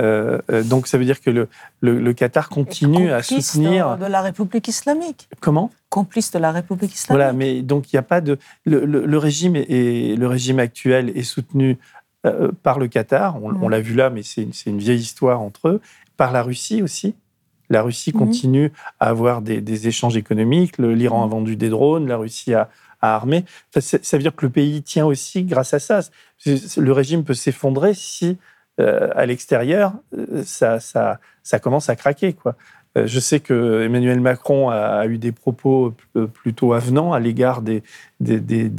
Euh, 0.00 0.38
euh, 0.50 0.62
donc 0.62 0.86
ça 0.86 0.98
veut 0.98 1.04
dire 1.04 1.20
que 1.20 1.30
le, 1.30 1.48
le, 1.80 2.12
Qatar 2.12 2.48
continue 2.48 3.10
à 3.10 3.22
soutenir 3.22 3.98
de, 3.98 4.06
la 4.06 4.22
République 4.22 4.66
islamique. 4.68 5.28
Comment? 5.40 5.70
Complice 5.88 6.30
de 6.30 6.38
la 6.38 6.52
République 6.52 6.94
islamique. 6.94 7.18
Voilà, 7.18 7.32
mais 7.32 7.62
donc 7.62 7.92
il 7.92 7.96
n'y 7.96 8.00
a 8.00 8.02
pas 8.02 8.20
de 8.20 8.38
le, 8.64 9.16
régime 9.16 9.56
et 9.56 10.16
le 10.16 10.26
régime 10.26 10.58
actuel 10.58 11.10
est 11.16 11.22
soutenu 11.22 11.78
euh, 12.24 12.50
par 12.62 12.78
le 12.78 12.88
Qatar. 12.88 13.42
On, 13.42 13.52
mm. 13.52 13.68
l'a 13.68 13.80
vu 13.80 13.94
là, 13.94 14.10
mais 14.10 14.22
c'est 14.22 14.42
une, 14.42 14.52
une, 14.66 14.78
vieille 14.78 15.00
histoire 15.00 15.40
entre 15.40 15.68
eux. 15.68 15.80
Par 16.16 16.32
la 16.32 16.42
Russie 16.42 16.82
aussi. 16.82 17.14
La 17.68 17.82
Russie 17.82 18.12
mm. 18.14 18.18
continue 18.18 18.72
à 19.00 19.08
avoir 19.08 19.42
des, 19.42 19.60
des 19.60 19.88
échanges 19.88 20.16
économiques. 20.16 20.78
L'Iran 20.78 21.24
a 21.24 21.26
mm. 21.26 21.30
vendu 21.30 21.56
des 21.56 21.68
drones. 21.68 22.06
La 22.06 22.16
Russie 22.16 22.54
a, 22.54 22.70
armer. 23.02 23.44
ça 23.72 23.98
veut 24.12 24.22
dire 24.22 24.34
que 24.36 24.44
le 24.44 24.52
pays 24.52 24.82
tient 24.82 25.06
aussi 25.06 25.44
grâce 25.44 25.74
à 25.74 25.78
ça. 25.78 26.00
Le 26.44 26.92
régime 26.92 27.24
peut 27.24 27.34
s'effondrer 27.34 27.94
si, 27.94 28.38
à 28.80 29.26
l'extérieur, 29.26 29.92
ça, 30.44 30.80
ça, 30.80 31.58
commence 31.60 31.88
à 31.88 31.96
craquer. 31.96 32.34
Euh, 32.98 33.06
je 33.06 33.20
sais 33.20 33.40
que 33.40 33.82
Emmanuel 33.82 34.20
Macron 34.20 34.68
a, 34.70 35.06
eu 35.06 35.18
des 35.18 35.32
propos 35.32 35.94
plutôt 36.32 36.72
avenants 36.72 37.12
à 37.12 37.20
l'égard 37.20 37.62
des, 37.62 37.82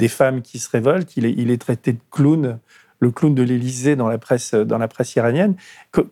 femmes 0.08 0.42
qui 0.42 0.58
se 0.58 0.70
révoltent. 0.70 1.16
Il 1.16 1.50
est, 1.50 1.60
traité 1.60 1.92
de 1.92 2.00
clown, 2.10 2.58
le 3.00 3.10
clown 3.10 3.34
de 3.34 3.42
l'Élysée 3.42 3.96
dans 3.96 4.08
la 4.08 4.18
presse, 4.18 4.54
iranienne. 5.16 5.56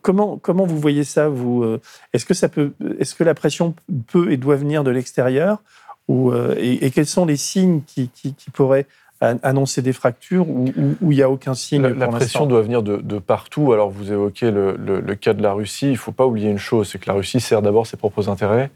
comment, 0.01 0.39
vous 0.43 0.79
voyez 0.79 1.03
ça 1.03 1.27
euh, 1.27 1.77
Est-ce 2.13 3.15
que 3.15 3.23
la 3.23 3.33
pression 3.33 3.75
peut 4.07 4.31
et 4.31 4.37
doit 4.37 4.55
venir 4.55 4.83
de 4.83 4.91
l'extérieur 4.91 5.61
euh, 6.09 6.55
et, 6.57 6.91
quels 6.91 7.05
sont 7.05 7.25
les 7.25 7.37
signes 7.37 7.81
qui 7.85 8.35
pourraient 8.51 8.87
annoncer 9.21 9.81
des 9.81 9.93
fractures 9.93 10.49
ou 10.49 10.73
il 10.75 11.15
n'y 11.15 11.21
a 11.21 11.29
aucun 11.29 11.53
signe 11.53 11.83
La, 11.83 11.89
la 11.89 12.07
pression 12.07 12.47
doit 12.47 12.61
venir 12.61 12.81
de, 12.81 13.19
partout. 13.19 13.71
Alors 13.71 13.89
vous 13.89 14.11
évoquez 14.11 14.51
le, 14.51 15.15
cas 15.15 15.33
de 15.33 15.43
la 15.43 15.53
Russie. 15.53 15.87
Il 15.87 15.91
ne 15.91 15.97
faut 15.97 16.11
pas 16.11 16.25
oublier 16.25 16.49
une 16.49 16.57
chose, 16.57 16.89
c'est 16.89 16.99
que 16.99 17.07
la 17.07 17.13
Russie 17.13 17.39
sert 17.39 17.61
d'abord 17.61 17.85
ses 17.85 17.97
propres 17.97 18.29
intérêts 18.29 18.71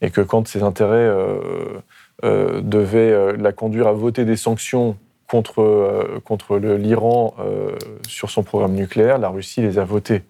et 0.00 0.10
que 0.10 0.22
quand 0.22 0.48
ses 0.48 0.62
intérêts 0.62 0.96
euh, 0.96 1.38
euh, 2.24 2.60
devaient 2.62 3.12
euh, 3.12 3.36
la 3.36 3.52
conduire 3.52 3.86
à 3.86 3.92
voter 3.92 4.24
des 4.24 4.36
sanctions 4.36 4.96
contre, 5.28 6.20
contre 6.24 6.56
l'Iran 6.56 7.36
sur 8.08 8.30
son 8.30 8.42
programme 8.42 8.72
nucléaire, 8.72 9.18
la 9.18 9.28
Russie 9.28 9.62
les 9.62 9.78
a 9.78 9.84
votées. 9.84 10.24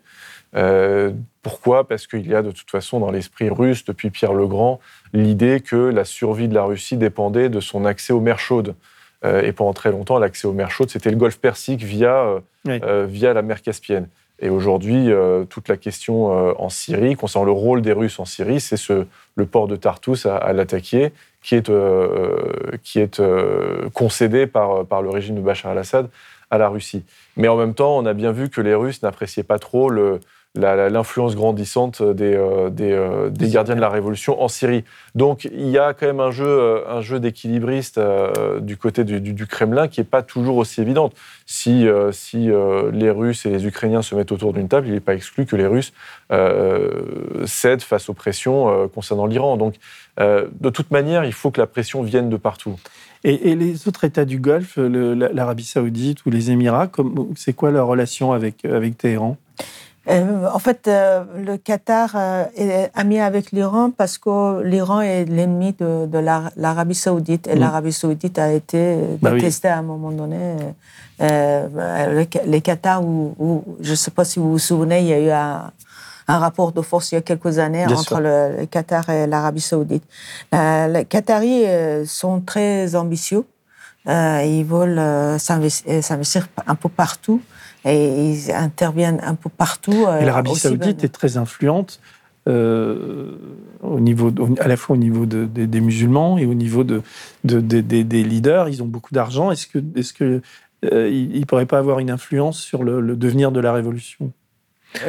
pourquoi? 1.41 1.89
Parce 1.89 2.07
qu'il 2.07 2.29
y 2.29 2.35
a 2.35 2.43
de 2.43 2.51
toute 2.51 2.71
façon 2.71 3.01
dans 3.01 3.11
l'esprit 3.11 3.49
russe, 3.49 3.87
depuis 3.87 4.11
Pierre 4.11 4.35
le 4.35 4.47
Grand, 4.47 4.79
l'idée 5.14 5.61
que 5.61 5.77
la 5.77 6.05
survie 6.05 6.49
de 6.49 6.55
la 6.55 6.64
Russie 6.64 6.99
dépendait 6.99 7.49
de 7.49 7.61
son 7.61 7.87
accès 7.87 8.12
aux 8.12 8.21
mers 8.21 8.39
chaudes. 8.39 8.75
Euh, 9.25 9.43
et 9.43 9.53
pendant 9.53 9.73
très 9.73 9.91
longtemps, 9.91 10.18
l'accès 10.18 10.47
aux 10.47 10.53
mers 10.53 10.71
chaudes, 10.71 10.91
c'était 10.91 11.11
le 11.11 11.16
golfe 11.16 11.39
Persique 11.39 11.83
via, 11.83 12.25
euh, 12.25 12.41
euh, 12.68 13.07
via 13.09 13.33
la 13.33 13.43
mer 13.43 13.62
Caspienne. 13.62 14.09
Et 14.43 14.49
aujourd'hui, 14.49 15.11
toute 15.51 15.68
la 15.68 15.77
question 15.77 16.29
en 16.59 16.71
Syrie, 16.71 17.14
concernant 17.14 17.45
le 17.45 17.53
rôle 17.53 17.83
des 17.83 17.93
Russes 17.93 18.18
en 18.18 18.25
Syrie, 18.25 18.59
c'est 18.59 18.79
ce, 18.79 19.05
le 19.35 19.45
port 19.45 19.68
de 19.68 19.77
Tartous 19.77 20.25
à, 20.25 20.35
à 20.35 20.55
l'attaquer, 20.55 21.12
qui 21.43 21.57
est, 21.57 21.71
qui 22.83 23.01
est 23.01 23.21
concédé 23.93 24.47
par, 24.47 24.87
par 24.87 25.03
le 25.03 25.11
régime 25.11 25.35
de 25.35 25.43
Bachar 25.43 25.73
al-Assad 25.73 26.09
à 26.49 26.57
la 26.57 26.71
Russie. 26.71 27.05
Mais 27.37 27.49
en 27.49 27.57
même 27.57 27.75
temps, 27.75 27.99
on 27.99 28.07
a 28.07 28.14
bien 28.14 28.33
vu 28.33 28.49
que 28.49 28.62
les 28.62 28.75
Russes 28.75 29.03
n'appréciaient 29.03 29.43
pas 29.43 29.59
trop 29.59 29.91
le, 29.91 30.21
l'influence 30.57 31.36
grandissante 31.36 32.03
des, 32.03 32.34
euh, 32.34 32.70
euh, 32.80 33.30
des, 33.30 33.48
gardiens 33.48 33.76
de 33.76 33.80
la 33.80 33.88
révolution 33.88 34.42
en 34.42 34.48
Syrie. 34.48 34.84
Donc 35.14 35.44
il 35.44 35.68
y 35.68 35.78
a 35.78 35.94
quand 35.94 36.07
même 36.07 36.20
un 36.20 36.32
jeu, 36.32 36.46
euh, 36.46 36.82
un 36.88 37.03
jeu 37.03 37.20
d'équilibriste 37.20 38.01
du 38.61 38.76
côté 38.76 39.05
du, 39.05 39.46
Kremlin 39.46 39.86
qui 39.88 40.01
n'est 40.01 40.05
pas 40.05 40.22
toujours 40.22 40.57
aussi 40.57 40.80
évidente. 40.80 41.14
Si, 41.46 41.86
si 42.12 42.48
les 42.92 43.11
Russes 43.11 43.46
et 43.46 43.51
les 43.51 43.66
Ukrainiens 43.66 44.03
se 44.03 44.14
mettent 44.14 44.32
autour 44.32 44.53
d'une 44.53 44.68
table, 44.68 44.88
il 44.88 44.92
n'est 44.92 45.01
pas 45.01 45.14
exclu 45.14 45.46
que 45.46 45.57
les 45.57 45.66
Russes 45.66 45.92
cèdent 47.46 47.82
face 47.82 48.09
aux 48.09 48.14
pressions 48.14 48.88
concernant 48.88 49.26
l'Iran. 49.26 49.57
Donc 49.57 49.74
de 50.18 50.70
toute 50.70 50.90
manière, 50.90 51.24
il 51.24 51.32
faut 51.32 51.51
que 51.51 51.61
la 51.61 51.66
pression 51.66 52.03
vienne 52.03 52.28
de 52.28 52.36
partout. 52.36 52.76
Et, 53.22 53.55
les 53.55 53.86
autres 53.86 54.05
États 54.05 54.24
du 54.24 54.38
Golfe, 54.38 54.76
l'Arabie 54.76 55.64
saoudite 55.64 56.24
ou 56.24 56.30
les 56.30 56.51
Émirats, 56.51 56.90
c'est 57.36 57.53
quoi 57.53 57.70
leur 57.70 57.86
relation 57.86 58.32
avec, 58.32 58.64
avec 58.64 58.96
Téhéran? 58.96 59.36
Euh, 60.11 60.48
en 60.52 60.58
fait, 60.58 60.88
euh, 60.88 61.24
le 61.36 61.56
Qatar 61.56 62.11
euh, 62.14 62.44
est 62.56 62.90
ami 62.94 63.20
avec 63.20 63.52
l'Iran 63.52 63.90
parce 63.96 64.18
que 64.18 64.62
l'Iran 64.62 65.00
est 65.00 65.24
l'ennemi 65.24 65.74
de, 65.78 66.18
l'Arabie 66.56 66.94
saoudite 66.94 67.46
et 67.46 67.54
mm. 67.54 67.61
l'Arabie 67.61 67.92
saoudite 67.92 68.38
a 68.38 68.52
été 68.52 68.96
bah 69.20 69.32
détestée 69.32 69.68
à 69.68 69.78
un 69.78 69.82
moment 69.82 70.11
donné. 70.11 70.56
les 71.20 72.61
Qatar, 72.61 73.04
où, 73.04 73.64
je 73.80 73.90
ne 73.90 73.96
sais 73.96 74.11
pas 74.11 74.24
si 74.24 74.38
vous 74.38 74.52
vous 74.52 74.58
souvenez, 74.58 75.00
il 75.00 75.06
y 75.06 75.12
a 75.12 75.20
eu 75.20 75.30
un, 75.30 75.70
rapport 76.26 76.70
de 76.70 76.80
force 76.80 77.11
il 77.11 77.16
y 77.16 77.18
a 77.18 77.22
quelques 77.22 77.58
années 77.58 77.84
entre 77.86 78.20
le, 78.20 78.64
Qatar 78.66 79.08
et 79.11 79.26
l'Arabie 79.26 79.61
saoudite. 79.61 80.04
les 80.52 81.04
Qataris 81.08 81.64
sont 82.06 82.40
très 82.40 82.94
ambitieux. 82.96 83.44
ils 84.06 84.64
veulent 84.64 85.38
s'investir 85.38 86.48
un 86.66 86.74
peu 86.74 86.88
partout 86.88 87.40
et 87.85 88.31
ils 88.31 88.53
interviennent 88.53 89.20
un 89.22 89.35
peu 89.35 89.49
partout. 89.49 90.07
et 90.20 90.24
l'Arabie 90.24 90.55
saoudite 90.55 91.05
est 91.05 91.09
très 91.09 91.37
influente. 91.37 92.01
Euh, 92.49 93.37
au 93.83 94.01
niveau, 94.01 94.33
à 94.61 94.66
la 94.66 94.76
fois 94.76 94.95
au 94.95 94.99
niveau 94.99 95.26
des 95.26 95.81
musulmans 95.81 96.39
et 96.39 96.47
au 96.47 96.55
niveau 96.55 96.85
de, 96.85 97.03
des 97.45 98.22
leaders. 98.22 98.68
Ils 98.68 98.83
ont 98.83 98.87
beaucoup 98.87 99.14
d'argent. 99.14 99.51
Est-ce 99.51 99.66
que, 99.66 99.78
est-ce 99.97 100.12
que 100.12 100.41
euh, 100.85 101.11
ne 101.11 101.45
pourraient 101.45 101.66
pas 101.66 101.78
avoir 101.78 101.99
une 101.99 102.11
influence 102.11 102.59
sur 102.59 102.83
le, 102.83 103.16
devenir 103.16 103.53
de 103.53 103.61
la 103.61 103.72
révolution? 103.72 104.33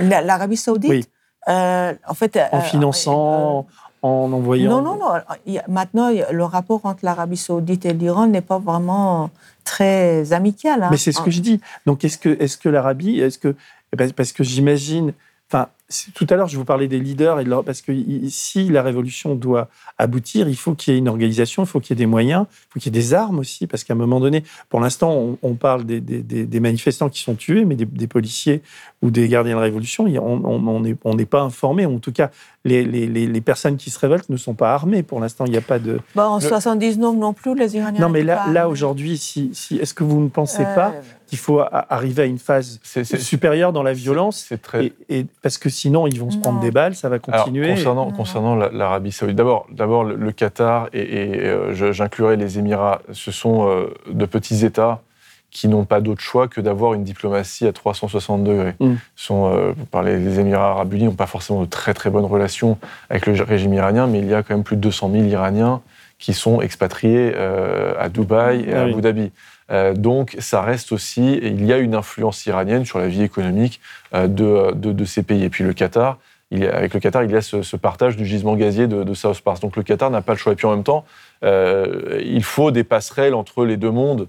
L'Arabie 0.02 0.58
Saoudite? 0.58 0.90
Oui. 0.90 1.06
Euh, 1.48 1.94
en 2.08 2.14
fait, 2.14 2.40
en 2.52 2.62
finançant, 2.62 3.66
en 4.02 4.32
envoyant? 4.32 4.82
Non, 4.82 4.96
non, 4.96 5.00
non. 5.00 5.62
Maintenant, 5.68 6.10
le 6.10 6.44
rapport 6.44 6.82
entre 6.84 7.04
l'Arabie 7.04 7.38
Saoudite 7.38 7.86
et 7.86 7.94
l'Iran 7.94 8.28
n'est 8.28 8.42
pas 8.42 8.60
vraiment 8.60 9.32
très 9.64 10.34
amical. 10.34 10.84
Hein. 10.84 10.90
Mais 10.92 10.98
c'est 10.98 11.12
ce 11.12 11.22
que 11.22 11.32
je 11.32 11.42
dis. 11.42 11.60
Donc, 11.86 12.04
est-ce 12.04 12.18
que, 12.18 12.30
est-ce 12.42 12.58
que 12.58 12.70
l'Arabie, 12.70 13.20
est-ce 13.20 13.38
que, 13.38 13.56
ben, 13.96 14.12
parce 14.14 14.32
que 14.32 14.44
j'imagine, 14.44 15.14
enfin, 15.50 15.70
tout 16.14 16.28
à 16.30 16.36
l'heure, 16.36 16.48
je 16.48 16.58
vous 16.58 16.66
parlais 16.66 16.88
des 16.88 17.00
leaders, 17.00 17.40
et 17.40 17.46
parce 17.66 17.82
que 17.82 17.92
si 18.30 18.70
la 18.70 18.82
révolution 18.82 19.36
doit 19.36 19.70
aboutir, 19.98 20.48
il 20.48 20.56
faut 20.56 20.74
qu'il 20.74 20.94
y 20.94 20.96
ait 20.96 21.00
une 21.00 21.10
organisation, 21.10 21.64
il 21.64 21.68
faut 21.68 21.80
qu'il 21.80 21.92
y 21.92 22.00
ait 22.00 22.04
des 22.04 22.06
moyens, 22.06 22.46
il 22.50 22.66
faut 22.70 22.80
qu'il 22.80 22.96
y 22.96 22.98
ait 22.98 23.02
des 23.02 23.14
armes 23.14 23.40
aussi, 23.40 23.68
parce 23.68 23.84
qu'à 23.84 23.94
un 23.94 23.98
moment 23.98 24.20
donné, 24.20 24.44
pour 24.70 24.80
l'instant, 24.80 25.38
on, 25.42 25.54
parle 25.56 25.84
des, 25.86 26.60
manifestants 26.60 27.10
qui 27.10 27.22
sont 27.22 27.36
tués, 27.36 27.66
mais 27.66 27.76
des, 27.76 28.08
policiers 28.08 28.62
ou 29.02 29.10
des 29.10 29.28
gardiens 29.28 29.54
de 29.54 29.60
la 29.60 29.64
révolution, 29.64 30.06
on 30.06 31.16
n'est 31.16 31.26
pas 31.26 31.42
informé. 31.42 31.86
En 31.86 31.98
tout 31.98 32.12
cas, 32.12 32.30
les, 32.64 33.42
personnes 33.42 33.78
qui 33.78 33.90
se 33.90 33.98
révoltent 33.98 34.30
ne 34.30 34.38
sont 34.38 34.54
pas 34.54 34.74
armées. 34.74 35.02
Pour 35.02 35.20
l'instant, 35.20 35.46
il 35.46 35.52
n'y 35.52 35.58
a 35.58 35.62
pas 35.62 35.80
de. 35.80 36.00
Bon, 36.16 36.24
en 36.24 36.40
79 36.40 37.16
non 37.16 37.34
plus, 37.34 37.56
les 37.56 37.76
Iraniens. 37.76 38.00
Non, 38.00 38.10
mais 38.10 38.22
là, 38.22 38.46
là 38.52 38.70
aujourd'hui, 38.70 39.18
si, 39.18 39.50
si, 39.54 39.78
est-ce 39.78 39.94
que 39.96 40.04
vous 40.04 40.22
ne 40.22 40.30
pensez 40.30 40.64
pas 40.64 40.90
euh, 40.90 41.02
qu'il 41.26 41.40
faut 41.40 41.62
arriver 41.62 42.24
à 42.24 42.26
une 42.26 42.38
phase 42.38 42.80
supérieure 42.84 43.74
dans 43.74 43.84
la 43.84 43.94
violence 43.94 44.54
très... 44.62 44.94
et, 45.10 45.26
parce 45.42 45.58
que 45.58 45.70
sinon, 45.70 46.06
ils 46.06 46.20
vont 46.20 46.30
se 46.30 46.38
prendre 46.38 46.60
des 46.60 46.72
balles, 46.72 46.94
ça 46.94 47.10
va 47.10 47.18
continuer. 47.18 47.70
concernant, 47.70 48.12
concernant 48.12 48.56
l'Arabie 48.56 49.12
Saoudite, 49.12 49.38
d'abord, 49.38 49.66
d'abord 49.72 50.04
le, 50.04 50.32
Qatar 50.32 50.90
et, 50.94 51.40
euh, 51.40 51.92
j'inclurai 51.92 52.36
les 52.38 52.60
Émirats, 52.60 53.02
ce 53.12 53.32
sont 53.32 53.68
euh, 53.68 53.88
de 54.12 54.26
petits 54.26 54.64
États 54.66 55.02
qui 55.52 55.68
n'ont 55.68 55.86
pas 55.86 56.00
d'autre 56.00 56.22
choix 56.22 56.48
que 56.48 56.62
d'avoir 56.62 56.94
une 56.94 57.04
diplomatie 57.04 57.68
à 57.68 57.74
360 57.74 58.44
degrés. 58.44 58.74
Mm. 58.80 58.94
Sont, 59.16 59.52
euh, 59.54 59.74
vous 59.76 59.86
parlez 59.86 60.18
des 60.18 60.40
Émirats 60.40 60.72
arabes 60.72 60.94
unis, 60.94 61.06
n'ont 61.06 61.12
pas 61.12 61.28
forcément 61.28 61.62
de 61.62 61.68
très 61.68 61.94
très 61.94 62.10
bonnes 62.10 62.26
relations 62.26 62.78
avec 63.10 63.26
le 63.26 63.34
régime 63.44 63.74
iranien, 63.74 64.08
mais 64.08 64.20
il 64.20 64.28
y 64.28 64.34
a 64.34 64.44
quand 64.44 64.56
même 64.56 64.64
plus 64.64 64.78
de 64.78 64.82
200 64.82 65.12
000 65.12 65.26
Iraniens 65.26 65.82
qui 66.20 66.34
sont 66.34 66.62
expatriés 66.62 67.34
à 67.36 68.08
Dubaï 68.08 68.70
et 68.70 68.74
à 68.76 68.82
ah 68.82 68.84
Abu 68.84 69.02
Dhabi. 69.02 69.32
donc, 69.96 70.36
ça 70.38 70.62
reste 70.62 70.92
aussi, 70.92 71.40
il 71.42 71.66
y 71.66 71.74
a 71.74 71.80
une 71.80 71.96
influence 71.96 72.46
iranienne 72.46 72.86
sur 72.86 73.00
la 73.00 73.08
vie 73.08 73.24
économique 73.24 73.82
de, 74.14 74.72
de, 74.72 75.06
ces 75.06 75.24
pays. 75.24 75.44
Et 75.44 75.50
puis 75.50 75.64
le 75.64 75.74
Qatar, 75.74 76.20
il 76.52 76.64
avec 76.68 76.94
le 76.94 77.00
Qatar, 77.00 77.24
il 77.24 77.32
y 77.32 77.36
a 77.36 77.42
ce, 77.42 77.76
partage 77.76 78.18
du 78.18 78.26
gisement 78.26 78.56
gazier 78.56 78.86
de, 78.86 79.04
de 79.04 79.14
South 79.16 79.42
Pars. 79.42 79.60
Donc 79.60 79.76
le 79.76 79.84
Qatar 79.84 80.12
n'a 80.12 80.22
pas 80.22 80.34
le 80.34 80.38
choix. 80.38 80.54
Et 80.54 80.56
puis 80.56 80.68
en 80.68 80.72
même 80.72 80.84
temps, 80.84 81.06
euh, 81.44 82.22
il 82.24 82.44
faut 82.44 82.72
des 82.72 82.84
passerelles 82.84 83.34
entre 83.34 83.66
les 83.66 83.78
deux 83.78 83.90
mondes 83.90 84.22
euh, 84.22 84.26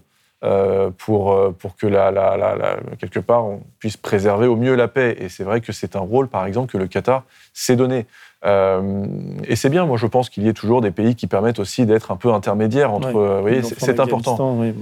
pour, 0.99 1.33
euh, 1.33 1.51
pour 1.57 1.77
que, 1.77 1.87
la, 1.87 2.11
la, 2.11 2.77
quelque 2.99 3.21
part, 3.21 3.45
on 3.45 3.61
puisse 3.79 3.97
préserver 3.97 4.47
au 4.47 4.57
mieux 4.57 4.75
la 4.75 4.89
paix. 4.89 5.17
Et 5.19 5.29
c'est 5.29 5.45
vrai 5.45 5.61
que 5.61 5.73
c'est 5.73 5.97
un 5.97 6.01
rôle, 6.01 6.29
par 6.29 6.47
exemple, 6.47 6.73
que 6.73 6.79
le 6.79 6.87
Qatar 6.87 7.25
s'est 7.53 7.77
donné. 7.77 8.07
et 8.45 9.57
c'est 9.57 9.69
bien, 9.69 9.87
moi 9.87 9.97
je 9.97 10.07
pense 10.07 10.29
qu'il 10.29 10.43
y 10.43 10.49
ait 10.49 10.53
toujours 10.53 10.81
des 10.81 10.91
pays 10.91 11.15
qui 11.15 11.29
permettent 11.29 11.61
aussi 11.61 11.87
d'être 11.87 12.11
un 12.11 12.17
peu 12.17 12.33
intermédiaires 12.33 12.93
entre. 12.93 13.13
vous 13.13 13.41
voyez, 13.41 13.63
c'est 13.63 14.01
important. 14.01 14.57
Oui. 14.59 14.75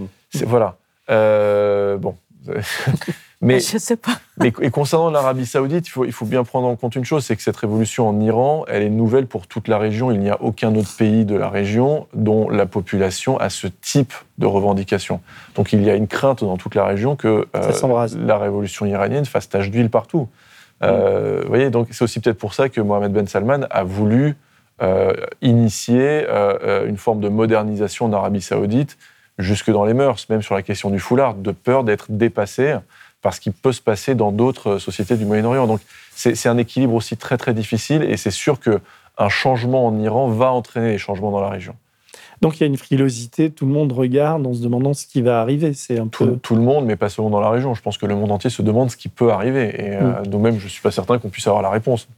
Voilà. 0.46 0.76
bon. 1.08 2.14
Mais, 3.42 3.58
je 3.60 3.78
sais 3.78 3.96
pas. 3.96 4.20
mais 4.38 4.52
et 4.60 4.70
concernant 4.70 5.10
l'Arabie 5.10 5.46
Saoudite, 5.46 5.86
il 5.86 5.90
faut, 5.90 6.04
il 6.04 6.12
faut 6.12 6.26
bien 6.26 6.44
prendre 6.44 6.66
en 6.68 6.76
compte 6.76 6.94
une 6.94 7.04
chose, 7.04 7.24
c'est 7.24 7.36
que 7.36 7.42
cette 7.42 7.56
révolution 7.56 8.08
en 8.08 8.20
Iran, 8.20 8.64
elle 8.68 8.82
est 8.82 8.90
nouvelle 8.90 9.26
pour 9.26 9.46
toute 9.46 9.66
la 9.66 9.78
région. 9.78 10.10
Il 10.10 10.20
n'y 10.20 10.28
a 10.28 10.40
aucun 10.42 10.74
autre 10.74 10.94
pays 10.96 11.24
de 11.24 11.36
la 11.36 11.48
région 11.48 12.06
dont 12.12 12.50
la 12.50 12.66
population 12.66 13.38
a 13.38 13.48
ce 13.48 13.66
type 13.66 14.12
de 14.36 14.46
revendication. 14.46 15.20
Donc 15.54 15.72
il 15.72 15.82
y 15.82 15.90
a 15.90 15.94
une 15.94 16.06
crainte 16.06 16.44
dans 16.44 16.58
toute 16.58 16.74
la 16.74 16.84
région 16.84 17.16
que 17.16 17.48
euh, 17.56 18.06
la 18.18 18.38
révolution 18.38 18.84
iranienne 18.84 19.24
fasse 19.24 19.48
tache 19.48 19.70
d'huile 19.70 19.90
partout. 19.90 20.28
Euh, 20.82 21.40
vous 21.42 21.48
voyez, 21.48 21.70
donc 21.70 21.88
c'est 21.90 22.04
aussi 22.04 22.20
peut-être 22.20 22.38
pour 22.38 22.54
ça 22.54 22.68
que 22.68 22.80
Mohamed 22.80 23.12
Ben 23.12 23.26
Salman 23.26 23.66
a 23.70 23.84
voulu 23.84 24.36
euh, 24.82 25.12
initier 25.40 26.26
une 26.86 26.96
forme 26.98 27.20
de 27.20 27.28
modernisation 27.28 28.06
en 28.06 28.12
Arabie 28.12 28.42
Saoudite 28.42 28.98
jusque 29.38 29.70
dans 29.70 29.86
les 29.86 29.94
mœurs, 29.94 30.28
même 30.28 30.42
sur 30.42 30.54
la 30.54 30.62
question 30.62 30.90
du 30.90 30.98
foulard, 30.98 31.34
de 31.34 31.52
peur 31.52 31.84
d'être 31.84 32.06
dépassé 32.10 32.76
parce 33.22 33.38
qu'il 33.38 33.52
peut 33.52 33.72
se 33.72 33.80
passer 33.82 34.14
dans 34.14 34.32
d'autres 34.32 34.78
sociétés 34.78 35.16
du 35.16 35.24
Moyen-Orient. 35.24 35.66
Donc 35.66 35.80
c'est 36.14 36.48
un 36.48 36.58
équilibre 36.58 36.94
aussi 36.94 37.16
très 37.16 37.36
très 37.36 37.54
difficile 37.54 38.02
et 38.02 38.16
c'est 38.16 38.30
sûr 38.30 38.58
qu'un 38.60 39.28
changement 39.28 39.86
en 39.86 39.98
Iran 39.98 40.28
va 40.28 40.52
entraîner 40.52 40.92
des 40.92 40.98
changements 40.98 41.30
dans 41.30 41.40
la 41.40 41.48
région. 41.50 41.74
Donc 42.40 42.56
il 42.58 42.60
y 42.60 42.64
a 42.64 42.66
une 42.66 42.78
frilosité, 42.78 43.50
tout 43.50 43.66
le 43.66 43.72
monde 43.72 43.92
regarde 43.92 44.46
en 44.46 44.54
se 44.54 44.62
demandant 44.62 44.94
ce 44.94 45.06
qui 45.06 45.20
va 45.20 45.42
arriver. 45.42 45.74
C'est 45.74 45.98
un 45.98 46.06
tout, 46.06 46.24
peu. 46.26 46.36
tout 46.38 46.54
le 46.54 46.62
monde, 46.62 46.86
mais 46.86 46.96
pas 46.96 47.10
seulement 47.10 47.30
dans 47.30 47.40
la 47.40 47.50
région. 47.50 47.74
Je 47.74 47.82
pense 47.82 47.98
que 47.98 48.06
le 48.06 48.14
monde 48.14 48.32
entier 48.32 48.48
se 48.48 48.62
demande 48.62 48.90
ce 48.90 48.96
qui 48.96 49.08
peut 49.08 49.30
arriver. 49.30 49.74
Et 49.78 49.96
euh, 49.96 50.22
Mm. 50.22 50.30
nous-mêmes, 50.30 50.58
je 50.58 50.64
ne 50.64 50.70
suis 50.70 50.80
pas 50.80 50.90
certain 50.90 51.18
qu'on 51.18 51.28
puisse 51.28 51.46
avoir 51.46 51.62
la 51.62 51.68
réponse. 51.68 52.08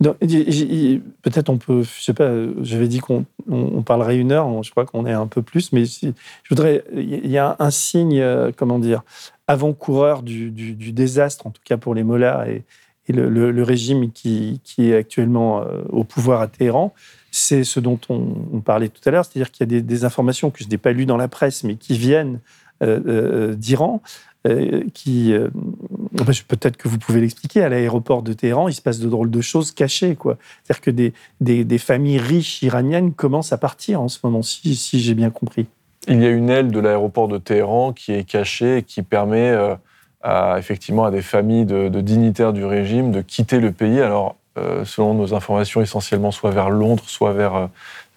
Peut-être 0.00 1.48
on 1.48 1.58
peut, 1.58 1.82
je 1.82 2.02
sais 2.02 2.14
pas, 2.14 2.30
j'avais 2.62 2.88
dit 2.88 2.98
qu'on 2.98 3.24
on, 3.50 3.72
on 3.76 3.82
parlerait 3.82 4.16
une 4.16 4.32
heure, 4.32 4.62
je 4.62 4.70
crois 4.70 4.86
qu'on 4.86 5.06
est 5.06 5.12
un 5.12 5.26
peu 5.26 5.42
plus, 5.42 5.72
mais 5.72 5.84
je 5.84 6.10
voudrais, 6.48 6.82
il 6.94 7.26
y 7.30 7.38
a 7.38 7.56
un 7.58 7.70
signe, 7.70 8.18
euh, 8.18 8.50
comment 8.56 8.78
dire, 8.78 9.02
avant-coureur 9.48 10.22
du, 10.22 10.50
désastre, 10.92 11.46
en 11.46 11.50
tout 11.50 11.62
cas 11.64 11.76
pour 11.76 11.94
les 11.94 12.02
Mollahs 12.02 12.48
et, 12.48 12.64
le, 13.08 13.62
régime 13.62 14.10
qui, 14.10 14.60
est 14.78 14.94
actuellement 14.94 15.62
euh, 15.62 15.82
au 15.90 16.02
pouvoir 16.02 16.40
à 16.40 16.48
Téhéran, 16.48 16.92
c'est 17.30 17.62
ce 17.62 17.78
dont 17.78 18.00
on, 18.08 18.60
parlait 18.60 18.88
tout 18.88 19.06
à 19.08 19.12
l'heure, 19.12 19.24
c'est-à-dire 19.24 19.52
qu'il 19.52 19.72
y 19.72 19.76
a 19.76 19.80
des, 19.80 20.04
informations 20.04 20.50
que 20.50 20.64
je 20.64 20.68
n'ai 20.68 20.78
pas 20.78 20.90
lues 20.90 21.06
dans 21.06 21.16
la 21.16 21.28
presse, 21.28 21.62
mais 21.62 21.76
qui 21.76 21.96
viennent 21.96 22.40
euh, 22.82 23.00
euh, 23.06 23.54
d'Iran, 23.54 24.02
qui, 24.94 25.34
peut-être 26.46 26.76
que 26.76 26.86
vous 26.88 26.98
pouvez 26.98 27.20
l'expliquer, 27.20 27.62
à 27.62 27.68
l'aéroport 27.68 28.22
de 28.22 28.32
Téhéran, 28.32 28.68
il 28.68 28.74
se 28.74 28.82
passe 28.82 29.00
de 29.00 29.08
drôles 29.08 29.30
de 29.30 29.40
choses 29.40 29.72
cachées. 29.72 30.14
quoi. 30.14 30.38
C'est-à-dire 30.62 30.80
que 30.82 30.90
des 31.40 31.78
familles 31.78 32.18
riches 32.18 32.62
iraniennes 32.62 33.12
commencent 33.12 33.52
à 33.52 33.58
partir 33.58 34.00
en 34.00 34.06
ce 34.08 34.20
moment, 34.22 34.42
si, 34.42 34.76
si 34.76 35.00
j'ai 35.00 35.14
bien 35.14 35.30
compris. 35.30 35.66
Il 36.08 36.22
y 36.22 36.26
a 36.26 36.30
une 36.30 36.50
aile 36.50 36.70
de 36.70 36.80
l'aéroport 36.80 37.28
de 37.28 37.38
Téhéran 37.38 37.92
qui 37.92 38.12
est 38.12 38.24
cachée 38.24 38.78
et 38.78 38.82
qui 38.82 39.02
permet 39.02 39.50
euh, 39.50 39.74
à, 40.22 40.56
effectivement 40.58 41.04
à 41.04 41.10
des 41.10 41.22
familles 41.22 41.64
de, 41.64 41.88
de 41.88 42.00
dignitaires 42.00 42.52
du 42.52 42.64
régime 42.64 43.10
de 43.10 43.20
quitter 43.20 43.60
le 43.60 43.72
pays. 43.72 44.00
Alors, 44.00 44.36
euh, 44.58 44.84
selon 44.84 45.14
nos 45.14 45.34
informations, 45.34 45.82
essentiellement 45.82 46.30
soit 46.30 46.50
vers 46.50 46.70
Londres, 46.70 47.04
soit 47.06 47.32
vers, 47.32 47.54
euh, 47.54 47.66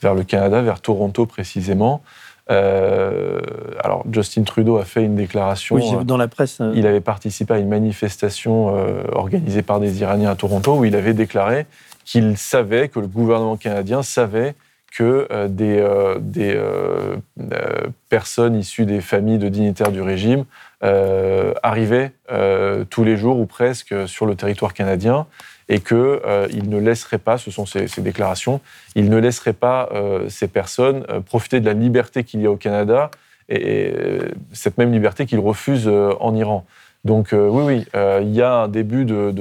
vers 0.02 0.16
le 0.16 0.24
Canada, 0.24 0.62
vers 0.62 0.80
Toronto 0.80 1.26
précisément. 1.26 2.02
Euh, 2.50 3.42
alors, 3.84 4.04
Justin 4.12 4.44
Trudeau 4.44 4.78
a 4.78 4.86
fait 4.86 5.04
une 5.04 5.16
déclaration. 5.16 5.76
Oui, 5.76 6.06
dans 6.06 6.18
la 6.18 6.28
presse. 6.28 6.62
il 6.74 6.88
avait 6.88 7.02
participé 7.02 7.54
à 7.54 7.58
une 7.58 7.68
manifestation 7.68 8.74
organisée 9.14 9.62
par 9.62 9.80
des 9.80 10.02
Iraniens 10.02 10.32
à 10.32 10.36
Toronto 10.36 10.78
où 10.78 10.86
il 10.86 10.96
avait 10.96 11.14
déclaré 11.14 11.68
qu'il 12.06 12.38
savait, 12.38 12.88
que 12.88 13.00
le 13.00 13.08
gouvernement 13.08 13.56
canadien 13.56 14.02
savait 14.02 14.56
que 14.92 15.28
euh, 15.32 15.48
des, 15.48 15.80
euh, 15.80 16.18
des 16.20 16.54
euh, 16.56 17.16
euh, 17.52 17.88
personnes 18.10 18.56
issues 18.56 18.86
des 18.86 19.02
familles 19.02 19.38
de 19.38 19.50
dignitaires 19.50 19.92
du 19.92 20.02
régime 20.02 20.46
euh, 20.84 21.54
arrivaient 21.64 22.12
euh, 22.32 22.86
tous 22.90 23.04
les 23.04 23.18
jours 23.18 23.40
ou 23.40 23.46
presque 23.46 23.94
sur 24.08 24.26
le 24.26 24.36
territoire 24.36 24.74
canadien 24.74 25.28
et 25.68 25.82
qu'il 25.82 26.70
ne 26.70 26.80
laisserait 26.80 27.20
pas, 27.20 27.38
ce 27.38 27.52
sont 27.52 27.66
ses 27.66 28.02
déclarations, 28.02 28.60
il 28.96 29.10
ne 29.10 29.18
laisserait 29.18 29.54
pas 29.54 29.90
euh, 29.92 30.28
ces 30.28 30.48
personnes 30.48 31.06
euh, 31.10 31.20
profiter 31.20 31.60
de 31.60 31.66
la 31.66 31.74
liberté 31.74 32.24
qu'il 32.24 32.42
y 32.42 32.48
a 32.48 32.52
au 32.52 32.58
Canada 32.58 33.12
et, 33.50 33.94
euh, 33.96 34.30
cette 34.52 34.78
même 34.80 34.92
liberté 34.92 35.28
qu'ils 35.28 35.40
refusent 35.40 35.88
euh, 35.88 36.14
en 36.20 36.36
Iran. 36.36 36.66
Donc 37.06 37.34
euh, 37.34 37.48
oui, 37.48 37.64
oui, 37.64 37.86
euh, 37.96 38.20
il 38.24 38.34
y 38.34 38.42
a 38.42 38.54
un 38.64 38.68
début 38.68 39.06
de, 39.06 39.32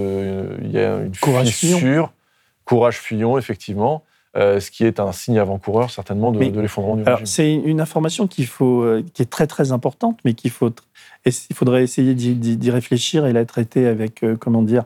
il 0.63 0.71
y 0.71 0.79
a 0.79 0.99
une 0.99 1.17
Courage 1.17 1.49
fissure, 1.49 2.13
courage 2.65 2.99
fuyant 2.99 3.39
effectivement, 3.39 4.05
euh, 4.37 4.61
ce 4.61 4.71
qui 4.71 4.85
est 4.85 5.01
un 5.01 5.13
signe 5.13 5.39
avant-coureur 5.39 5.91
certainement 5.91 6.33
de, 6.33 6.45
de 6.45 6.61
l'effondrement 6.61 6.97
du 6.97 7.03
Alors, 7.03 7.21
régime. 7.21 7.27
c'est 7.27 7.55
une 7.55 7.81
information 7.81 8.27
qu'il 8.27 8.47
faut, 8.47 8.83
euh, 8.83 9.03
qui 9.15 9.23
est 9.23 9.31
très 9.31 9.47
très 9.47 9.73
importante, 9.73 10.19
mais 10.25 10.35
qu'il 10.35 10.51
faut, 10.51 10.69
et 11.25 11.31
il 11.51 11.57
faudrait 11.57 11.83
essayer 11.83 12.15
d'y 12.15 12.71
réfléchir 12.71 13.27
et 13.27 13.33
la 13.33 13.45
traiter 13.47 13.87
avec, 13.87 14.23
euh, 14.23 14.37
comment 14.37 14.63
dire, 14.63 14.85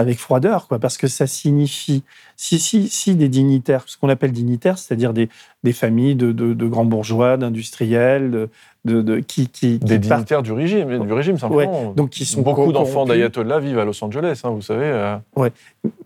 avec 0.00 0.18
froideur, 0.18 0.66
quoi, 0.66 0.78
parce 0.78 0.96
que 0.98 1.06
ça 1.06 1.26
signifie, 1.26 2.02
si, 2.36 2.58
si, 2.58 2.88
si 2.88 3.14
des 3.14 3.28
dignitaires, 3.28 3.84
ce 3.86 3.96
qu'on 3.98 4.08
appelle 4.08 4.32
dignitaires, 4.32 4.78
c'est-à-dire 4.78 5.12
des, 5.12 5.28
des 5.62 5.72
familles 5.72 6.14
de, 6.16 6.32
de, 6.32 6.54
de 6.54 6.66
grands 6.66 6.84
bourgeois, 6.84 7.36
d'industriels, 7.36 8.30
de, 8.30 8.48
de, 8.84 9.02
de- 9.02 9.18
qui, 9.20 9.48
qui, 9.48 9.78
Des 9.78 9.94
qui 9.94 9.98
dignitaires 10.08 10.42
du 10.42 10.52
régime, 10.52 11.04
du 11.06 11.12
régime 11.12 11.38
simplement. 11.38 11.92
donc 11.94 12.10
qui 12.10 12.24
sont 12.24 12.42
Beaucoup 12.42 12.64
co- 12.66 12.72
d'enfants 12.72 13.04
d'ayatollahs 13.04 13.60
vivent 13.60 13.78
à 13.78 13.84
Los 13.84 14.02
Angeles, 14.02 14.40
hein, 14.44 14.50
vous 14.50 14.62
savez. 14.62 14.86
euh, 14.86 15.16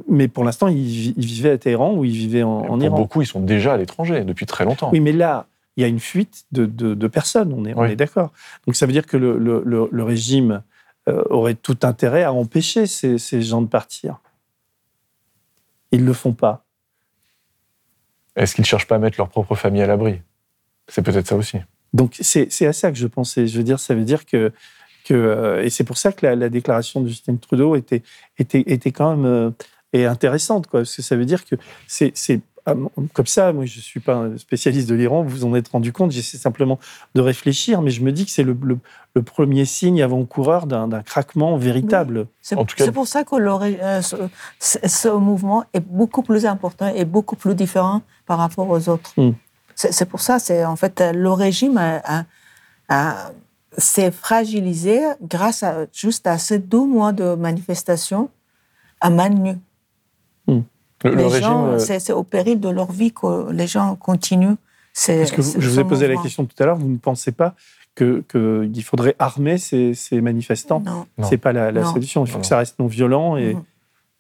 mais 0.08 0.28
pour 0.28 0.44
l'instant, 0.44 0.68
ils, 0.68 1.10
ils 1.16 1.24
vivaient 1.26 1.50
à 1.52 1.58
Téhéran 1.58 1.94
ou 1.94 2.04
ils 2.04 2.12
vivaient 2.12 2.42
en, 2.42 2.50
en 2.68 2.80
Iran. 2.80 2.96
beaucoup, 2.96 3.22
ils 3.22 3.26
sont 3.26 3.40
déjà 3.40 3.74
à 3.74 3.76
l'étranger 3.76 4.24
depuis 4.24 4.46
très 4.46 4.64
longtemps. 4.64 4.90
Oui, 4.92 5.00
mais 5.00 5.12
là, 5.12 5.46
il 5.76 5.82
y 5.82 5.84
a 5.84 5.88
une 5.88 6.00
fuite 6.00 6.44
de, 6.52 6.66
de- 6.66 6.94
de 6.94 7.06
personnes, 7.08 7.52
on 7.56 7.64
est, 7.64 7.74
on 7.74 7.82
Oui. 7.82 7.90
est 7.92 7.96
d'accord. 7.96 8.30
Donc 8.66 8.76
ça 8.76 8.86
veut 8.86 8.92
dire 8.92 9.06
que 9.06 9.16
le, 9.16 9.38
le- 9.38 9.62
le- 9.64 9.88
le 9.90 10.02
régime 10.02 10.62
euh, 11.08 11.22
aurait 11.30 11.54
tout 11.54 11.78
intérêt 11.82 12.22
à 12.22 12.32
empêcher 12.32 12.86
ces, 12.86 13.18
ces 13.18 13.42
gens 13.42 13.62
de 13.62 13.68
partir. 13.68 14.20
Ils 15.90 16.02
ne 16.02 16.06
le 16.06 16.12
font 16.12 16.32
pas. 16.32 16.64
Est-ce 18.36 18.54
qu'ils 18.54 18.62
ne 18.62 18.66
cherchent 18.66 18.86
pas 18.86 18.96
à 18.96 18.98
mettre 18.98 19.18
leur 19.18 19.28
propre 19.28 19.54
famille 19.54 19.82
à 19.82 19.86
l'abri? 19.86 20.20
C'est 20.88 21.02
peut-être 21.02 21.26
ça 21.26 21.36
aussi. 21.36 21.58
Donc 21.92 22.16
c'est 22.20 22.66
à 22.66 22.72
ça 22.72 22.90
que 22.90 22.98
je 22.98 23.06
pensais. 23.06 23.46
Je 23.46 23.56
veux 23.56 23.64
dire, 23.64 23.78
ça 23.78 23.94
veut 23.94 24.04
dire 24.04 24.26
que. 24.26 24.52
que 25.04 25.14
euh, 25.14 25.64
et 25.64 25.70
c'est 25.70 25.84
pour 25.84 25.96
ça 25.98 26.12
que 26.12 26.26
la, 26.26 26.34
la 26.34 26.48
déclaration 26.48 27.00
de 27.00 27.08
Justin 27.08 27.36
Trudeau 27.36 27.76
était, 27.76 28.02
était, 28.38 28.64
était 28.66 28.90
quand 28.90 29.16
même 29.16 29.26
euh, 29.26 29.50
et 29.92 30.06
intéressante, 30.06 30.66
quoi, 30.66 30.80
parce 30.80 30.96
que 30.96 31.02
ça 31.02 31.16
veut 31.16 31.24
dire 31.24 31.44
que 31.44 31.54
c'est. 31.86 32.40
Ah, 32.66 32.74
Comme 33.12 33.26
ça, 33.26 33.52
moi 33.52 33.64
je 33.66 33.76
ne 33.78 33.82
suis 33.82 34.00
pas 34.00 34.14
un 34.14 34.36
spécialiste 34.38 34.88
de 34.88 34.94
l'Iran, 34.94 35.22
vous 35.22 35.44
en 35.44 35.54
êtes 35.54 35.68
rendu 35.68 35.92
compte, 35.92 36.10
j'essaie 36.12 36.38
simplement 36.38 36.78
de 37.14 37.20
réfléchir, 37.20 37.82
mais 37.82 37.90
je 37.90 38.02
me 38.02 38.10
dis 38.12 38.24
que 38.24 38.30
c'est 38.30 38.42
le, 38.42 38.56
le- 38.62 38.78
le 39.16 39.22
premier 39.22 39.64
signe 39.64 40.02
avant-coureur 40.02 40.66
d'un 40.66 40.88
d'un 40.88 41.02
craquement 41.02 41.56
véritable. 41.56 42.26
C'est 42.42 42.56
En 42.56 42.64
tout 42.64 42.74
cas- 42.76 42.84
c'est 42.84 42.92
pour 42.92 43.06
ça 43.06 43.22
que 43.24 43.36
le 43.36 43.50
euh, 43.52 44.02
ce, 44.60 45.08
mouvement 45.08 45.64
est 45.72 45.80
beaucoup 45.80 46.22
plus 46.22 46.46
important 46.46 46.92
et 46.94 47.04
beaucoup 47.04 47.36
plus 47.36 47.54
différent 47.54 48.02
par 48.26 48.38
rapport 48.38 48.68
aux 48.68 48.88
autres. 48.88 49.12
Mm. 49.16 49.30
C'est 49.76 49.92
c'est 49.92 50.06
pour 50.06 50.20
ça, 50.20 50.38
c'est 50.38 50.64
en 50.64 50.76
fait 50.76 51.00
le 51.14 51.30
régime 51.30 51.76
a- 51.78 52.00
a- 52.18 52.24
a- 52.88 53.30
s'est 53.78 54.10
fragilisé 54.12 55.00
grâce 55.20 55.62
à 55.64 55.86
juste 55.92 56.26
à 56.26 56.38
ces 56.38 56.58
deux 56.60 56.84
mois 56.86 57.12
de 57.12 57.34
manifestation 57.34 58.28
à 59.00 59.10
main 59.10 59.28
nue. 59.28 59.58
Le, 61.04 61.10
le 61.10 61.16
Les 61.18 61.24
régime, 61.24 61.42
gens, 61.42 61.66
euh, 61.66 61.78
c'est 61.78 62.00
c'est 62.00 62.12
au 62.12 62.22
péril 62.22 62.58
de 62.60 62.68
leur 62.68 62.90
vie 62.90 63.12
que 63.12 63.50
les 63.52 63.66
gens 63.66 63.94
continuent. 63.96 64.54
C'est- 64.92 65.18
Parce 65.18 65.30
que 65.32 65.40
vous- 65.42 65.50
c'est 65.52 65.60
je 65.60 65.68
vous 65.68 65.80
ai 65.80 65.84
posé 65.84 66.08
la 66.08 66.16
question 66.16 66.44
tout 66.44 66.60
à 66.62 66.66
l'heure, 66.66 66.76
vous 66.76 66.88
ne 66.88 66.96
pensez 66.98 67.32
pas 67.32 67.54
qu'il 67.96 68.22
que 68.26 68.66
qu'il 68.72 68.82
faudrait 68.84 69.14
armer 69.18 69.58
ces, 69.58 69.94
ces 69.94 70.20
manifestants? 70.20 70.80
Non. 70.80 71.04
C'est 71.28 71.36
pas 71.36 71.52
la, 71.52 71.70
la 71.72 71.82
Non. 71.82 71.92
solution. 71.92 72.24
Il 72.24 72.28
faut 72.28 72.36
Non. 72.38 72.40
que 72.40 72.46
ça 72.46 72.58
reste 72.58 72.78
non 72.78 72.86
violent 72.86 73.36
et, 73.36 73.54
Mhm. 73.54 73.62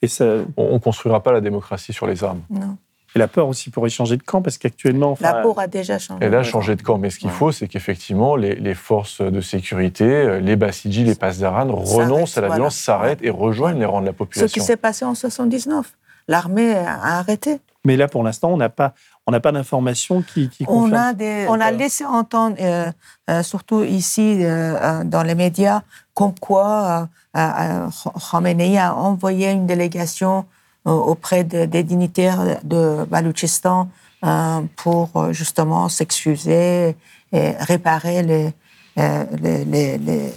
et, 0.02 0.08
ça, 0.08 0.24
on 0.56 0.74
ne 0.74 0.78
construira 0.78 1.22
pas 1.22 1.32
la 1.32 1.40
démocratie 1.40 1.92
sur 1.92 2.06
les 2.06 2.22
armes. 2.24 2.40
Non. 2.50 2.76
et 3.16 3.20
la 3.20 3.28
peur 3.28 3.46
aussi 3.46 3.70
pourrait 3.70 3.90
changer 3.90 4.16
de 4.16 4.24
camp 4.24 4.42
parce 4.42 4.58
qu'actuellement, 4.58 5.12
enfin, 5.12 5.32
La 5.34 5.42
peau 5.42 5.54
a 5.56 5.68
déjà 5.68 6.00
changé. 6.00 6.18
Elle 6.24 6.34
a 6.34 6.42
changé 6.42 6.74
de 6.74 6.82
camp. 6.82 6.98
Mais 6.98 7.10
ce 7.10 7.20
qu'il 7.20 7.28
Ouais. 7.28 7.34
faut, 7.36 7.52
c'est 7.52 7.68
qu'effectivement, 7.68 8.34
les, 8.34 8.56
les 8.56 8.74
forces 8.74 9.20
de 9.20 9.40
sécurité, 9.40 10.02
euh, 10.04 10.40
les 10.40 10.56
Bassidji, 10.56 11.04
les 11.04 11.14
Pasdaran, 11.14 11.68
renoncent 11.76 12.36
à 12.36 12.40
la 12.40 12.48
voilà. 12.48 12.56
violence, 12.56 12.76
s'arrêtent 12.76 13.20
et 13.22 13.30
rejoignent 13.30 13.78
les 13.78 13.84
rangs 13.84 14.00
de 14.00 14.06
la 14.06 14.10
Ce 14.10 14.14
qui 14.14 14.18
population. 14.18 14.64
s'est 14.64 14.76
passé 14.76 15.04
en 15.04 15.14
79. 15.14 15.94
L'armée 16.28 16.74
a 16.74 17.18
arrêté. 17.18 17.60
Mais 17.84 17.96
là, 17.96 18.08
pour 18.08 18.22
l'instant, 18.24 18.48
on 18.50 18.56
n'a 18.56 18.70
pas, 18.70 18.94
on 19.26 19.32
n'a 19.32 19.40
pas 19.40 19.52
d'informations 19.52 20.22
qui, 20.22 20.48
qui 20.48 20.64
On 20.66 20.80
confirment. 20.84 20.94
a, 20.94 21.12
des, 21.12 21.46
on 21.50 21.60
a 21.60 21.70
laissé 21.70 22.04
entendre, 22.06 22.56
euh, 22.60 22.90
euh, 23.28 23.42
surtout 23.42 23.82
ici 23.84 24.38
euh, 24.42 24.74
euh, 24.80 25.04
dans 25.04 25.22
les 25.22 25.34
médias, 25.34 25.82
comme 26.14 26.34
quoi 26.38 27.08
euh, 27.36 27.38
euh, 27.40 27.88
Khamenei 28.30 28.78
a 28.78 28.94
envoyé 28.94 29.50
une 29.50 29.66
délégation 29.66 30.46
euh, 30.86 30.92
auprès 30.92 31.44
de- 31.44 31.66
des 31.66 31.82
dignitaires 31.82 32.40
de 32.64 33.04
Baloutchistan 33.04 33.88
euh, 34.24 34.60
pour 34.76 35.10
euh, 35.16 35.32
justement 35.32 35.90
s'excuser 35.90 36.96
et 37.32 37.50
réparer 37.60 38.22
les, 38.22 38.54
euh, 38.98 39.24
les, 39.42 39.64
les, 39.66 39.98
les- 39.98 40.32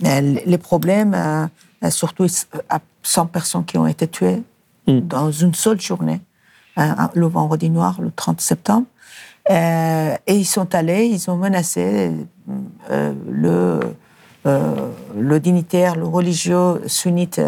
les- 0.00 0.42
les 0.44 0.58
problèmes, 0.58 1.14
euh, 1.14 1.46
euh, 1.84 1.90
surtout 1.90 2.26
à 2.68 2.78
100 3.02 3.26
personnes 3.26 3.64
qui 3.64 3.78
ont 3.78 3.86
été 3.86 4.06
tuées 4.06 4.42
Mm. 4.92 5.00
dans 5.06 5.30
une 5.30 5.54
seule 5.54 5.80
journée, 5.80 6.20
euh, 6.78 6.82
le 7.14 7.26
vendredi 7.26 7.70
noir, 7.70 8.00
le 8.00 8.10
30 8.10 8.40
septembre. 8.40 8.86
Euh, 9.50 10.14
et 10.26 10.36
ils 10.36 10.44
sont 10.44 10.74
allés, 10.74 11.06
ils 11.06 11.30
ont 11.30 11.36
menacé 11.36 12.12
euh, 12.90 13.12
le, 13.28 13.80
euh, 14.46 14.88
le 15.16 15.40
dignitaire, 15.40 15.96
le 15.96 16.04
religieux 16.06 16.82
sunnite 16.86 17.40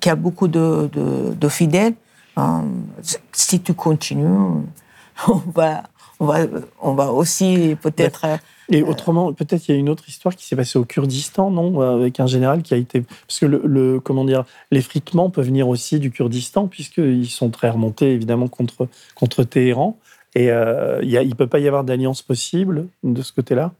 qui 0.00 0.08
a 0.10 0.14
beaucoup 0.16 0.48
de, 0.48 0.88
de- 0.92 1.34
de 1.34 1.48
fidèles. 1.48 1.94
Si 3.32 3.60
tu 3.60 3.74
continues, 3.74 4.62
on 5.28 5.42
va, 5.54 5.82
on 6.18 6.26
va, 6.26 6.38
on 6.80 6.94
va 6.94 7.12
aussi 7.12 7.76
peut-être. 7.82 8.26
Euh, 8.70 8.76
Et 8.76 8.82
autrement, 8.82 9.32
peut-être 9.32 9.68
il 9.68 9.72
y 9.72 9.74
a 9.74 9.78
une 9.78 9.88
autre 9.88 10.08
histoire 10.08 10.34
qui 10.36 10.46
s'est 10.46 10.56
passée 10.56 10.78
au 10.78 10.84
Kurdistan, 10.84 11.50
non 11.50 11.80
Avec 11.80 12.20
un 12.20 12.26
général 12.26 12.62
qui 12.62 12.74
a 12.74 12.76
été. 12.76 13.02
Parce 13.26 13.38
que 13.40 13.46
le, 13.46 13.60
le- 13.64 14.00
comment 14.00 14.24
dire, 14.24 14.44
l'effritement 14.70 15.30
peut 15.30 15.42
venir 15.42 15.68
aussi 15.68 15.98
du 15.98 16.10
Kurdistan, 16.10 16.66
puisqu'ils 16.68 17.28
sont 17.30 17.50
très 17.50 17.70
remontés, 17.70 18.12
évidemment, 18.12 18.48
contre, 18.48 18.88
contre 19.14 19.44
Téhéran. 19.44 19.98
Et 20.34 20.50
euh, 20.50 21.00
il 21.02 21.28
ne 21.28 21.34
peut 21.34 21.46
pas 21.48 21.58
y 21.58 21.66
avoir 21.66 21.82
d'alliance 21.84 22.22
possible 22.22 22.86
de 23.02 23.22
ce 23.22 23.32
côté-là? 23.32 23.72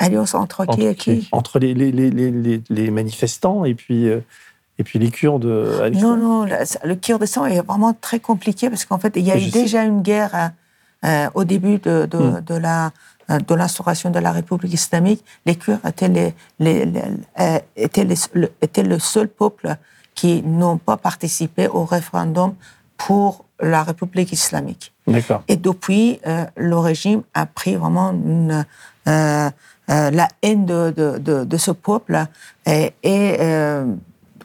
Alliance 0.00 0.34
entre 0.34 0.66
qui 0.66 0.82
et 0.84 0.94
qui? 0.96 1.28
entre 1.32 1.58
les, 1.60 1.72
les, 1.72 1.92
les, 1.92 2.60
les, 2.68 2.90
manifestants 2.90 3.64
et 3.64 3.74
puis, 3.74 4.08
euh, 4.08 4.18
et 4.78 4.82
puis 4.84 4.98
les 4.98 5.10
Kurdes. 5.10 5.46
à 5.82 5.88
Non, 5.90 6.16
non, 6.16 6.44
le 6.44 6.94
Kurdistan 6.96 7.46
est 7.46 7.60
vraiment 7.64 7.94
très 7.98 8.18
compliqué 8.18 8.68
parce 8.68 8.84
qu'en 8.84 8.98
fait, 8.98 9.12
il 9.16 9.22
y 9.24 9.30
a 9.30 9.38
eu 9.38 9.48
sais. 9.48 9.62
déjà 9.62 9.84
une 9.84 10.02
guerre 10.02 10.50
euh, 11.04 11.28
au 11.34 11.44
début 11.44 11.78
de, 11.78 12.06
de, 12.06 12.18
Mm. 12.18 12.40
de 12.44 12.54
la 12.56 12.92
de 13.28 13.54
l'instauration 13.54 14.10
de 14.10 14.18
la 14.18 14.32
République 14.32 14.72
islamique, 14.74 15.24
les 15.46 15.56
Kurdes 15.56 15.80
étaient, 15.86 16.08
les, 16.08 16.34
les, 16.58 16.84
les- 16.86 17.02
euh, 17.40 17.58
étaient, 17.76 18.04
le, 18.34 18.48
étaient 18.60 18.82
le 18.82 18.98
seul 18.98 19.28
peuple 19.28 19.76
qui 20.14 20.42
n'ont 20.42 20.78
pas 20.78 20.96
participé 20.96 21.68
au 21.68 21.84
référendum 21.84 22.54
pour 22.96 23.44
la 23.60 23.82
République 23.82 24.32
islamique. 24.32 24.92
D'accord. 25.06 25.42
Et 25.48 25.56
depuis, 25.56 26.20
euh, 26.26 26.44
le 26.56 26.76
régime 26.78 27.22
a 27.34 27.46
pris 27.46 27.76
vraiment 27.76 28.10
une, 28.12 28.64
euh, 29.08 29.50
euh, 29.90 30.10
la 30.10 30.28
haine 30.42 30.66
de, 30.66 30.92
de, 30.96 31.18
de, 31.18 31.44
de 31.44 31.56
ce 31.56 31.70
peuple. 31.70 32.26
Et, 32.66 32.92
et, 33.02 33.36
euh, 33.40 33.86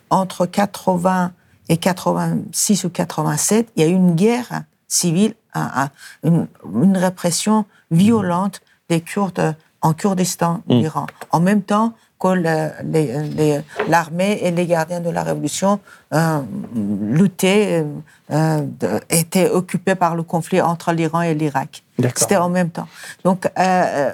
entre 0.09 0.45
80 0.45 1.31
et 1.69 1.77
86 1.77 2.83
ou 2.85 2.89
87, 2.89 3.69
il 3.75 3.83
y 3.83 3.85
a 3.85 3.89
eu 3.89 3.93
une 3.93 4.15
guerre 4.15 4.63
civile, 4.87 5.35
un- 5.53 5.69
un- 5.83 5.89
une, 6.23 6.47
une 6.83 6.97
répression 6.97 7.65
violente 7.91 8.61
des 8.89 9.01
Kurdes 9.01 9.55
en 9.81 9.93
Kurdistan, 9.93 10.61
Mm. 10.67 10.73
l'Iran. 10.73 11.05
En 11.31 11.39
même 11.39 11.61
temps 11.61 11.93
que 12.19 12.27
le- 12.27 13.61
l'armée 13.87 14.39
et 14.43 14.51
les 14.51 14.65
gardiens 14.65 14.99
de 14.99 15.09
la 15.09 15.23
révolution 15.23 15.79
euh, 16.13 16.39
luttaient, 16.75 17.85
euh, 18.31 18.61
étaient 19.09 19.49
occupés 19.49 19.95
par 19.95 20.15
le 20.17 20.23
conflit 20.23 20.59
entre 20.59 20.91
l'Iran 20.91 21.21
et 21.21 21.33
l'Irak. 21.33 21.81
C'était 22.15 22.35
en 22.35 22.49
même 22.49 22.71
temps. 22.71 22.89
Donc, 23.23 23.45
euh, 23.45 23.49
euh, 23.57 24.11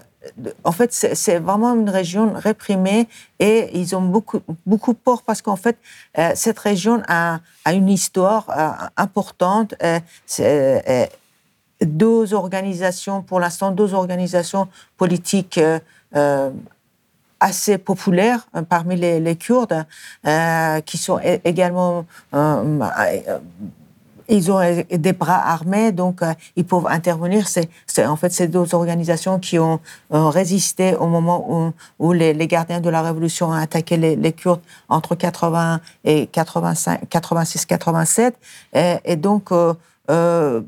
en 0.64 0.72
fait, 0.72 0.92
c'est 0.94 1.40
vraiment 1.40 1.74
une 1.74 1.90
région 1.90 2.34
réprimée 2.36 3.08
et 3.40 3.76
ils 3.80 3.96
ont 3.96 4.02
beaucoup, 4.02 4.40
beaucoup 4.68 4.94
peur 4.94 5.24
parce 5.24 5.42
qu'en 5.42 5.56
fait, 5.56 5.78
euh, 6.20 6.32
cette 6.36 6.60
région 6.60 7.02
a, 7.08 7.40
a 7.64 7.74
une 7.74 7.90
histoire 7.90 8.46
importante. 8.98 9.74
Deux 11.82 12.34
organisations, 12.34 13.22
pour 13.22 13.40
l'instant, 13.40 13.72
deux 13.72 13.94
organisations 13.94 14.68
politiques 14.98 15.58
euh, 15.58 15.80
euh, 16.16 16.52
assez 17.40 17.78
populaires 17.78 18.48
euh, 18.56 18.62
parmi 18.62 18.96
les, 18.96 19.20
les 19.20 19.36
Kurdes, 19.36 19.86
euh, 20.26 20.82
qui 20.82 20.98
sont 20.98 21.20
également 21.44 22.06
euh, 22.34 22.80
euh, 23.28 23.40
ils 24.28 24.52
ont 24.52 24.60
des 24.90 25.14
bras 25.14 25.38
armés, 25.52 25.92
donc 25.92 26.22
ils 26.56 26.66
peuvent 26.66 26.88
intervenir. 26.88 27.48
C'est, 27.48 27.70
en 28.08 28.16
fait 28.16 28.32
ces 28.32 28.48
deux 28.48 28.74
organisations 28.74 29.38
qui 29.38 29.60
ont 29.60 29.80
résisté 30.10 30.96
au 30.96 31.06
moment 31.06 31.46
où, 31.48 31.74
où 32.00 32.12
les, 32.12 32.34
les 32.34 32.48
gardiens 32.48 32.80
de 32.82 32.90
la 32.90 33.04
révolution 33.04 33.50
ont 33.50 33.52
attaqué 33.52 33.98
les, 33.98 34.16
les 34.16 34.34
Kurdes 34.34 34.62
entre 34.90 35.14
80 35.14 35.80
et 36.06 36.26
85, 36.26 37.04
86-87. 37.08 38.34
Et, 38.74 38.96
et 39.06 39.16
donc, 39.16 39.52
euh, 40.10 40.62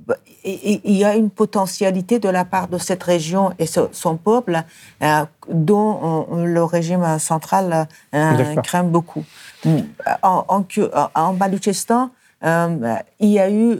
il 0.44 0.96
y 0.98 1.04
a 1.04 1.16
une 1.16 1.30
potentialité 1.30 2.20
de 2.20 2.30
la 2.30 2.46
part 2.46 2.68
de 2.70 2.78
cette 2.78 3.04
région 3.04 3.52
et 3.60 3.66
son 3.68 4.18
peuple 4.18 4.64
euh, 5.02 5.26
dont 5.50 6.26
on- 6.30 6.46
le 6.46 6.64
régime 6.64 7.20
central 7.20 7.88
euh, 8.16 8.56
craint 8.64 8.84
beaucoup. 8.84 9.24
En, 10.24 10.46
en, 10.48 10.64
Ku- 10.64 10.90
en 11.16 11.34
Baloutchistan, 11.34 12.10
il 12.44 13.30
y 13.30 13.40
a 13.40 13.50
eu 13.50 13.78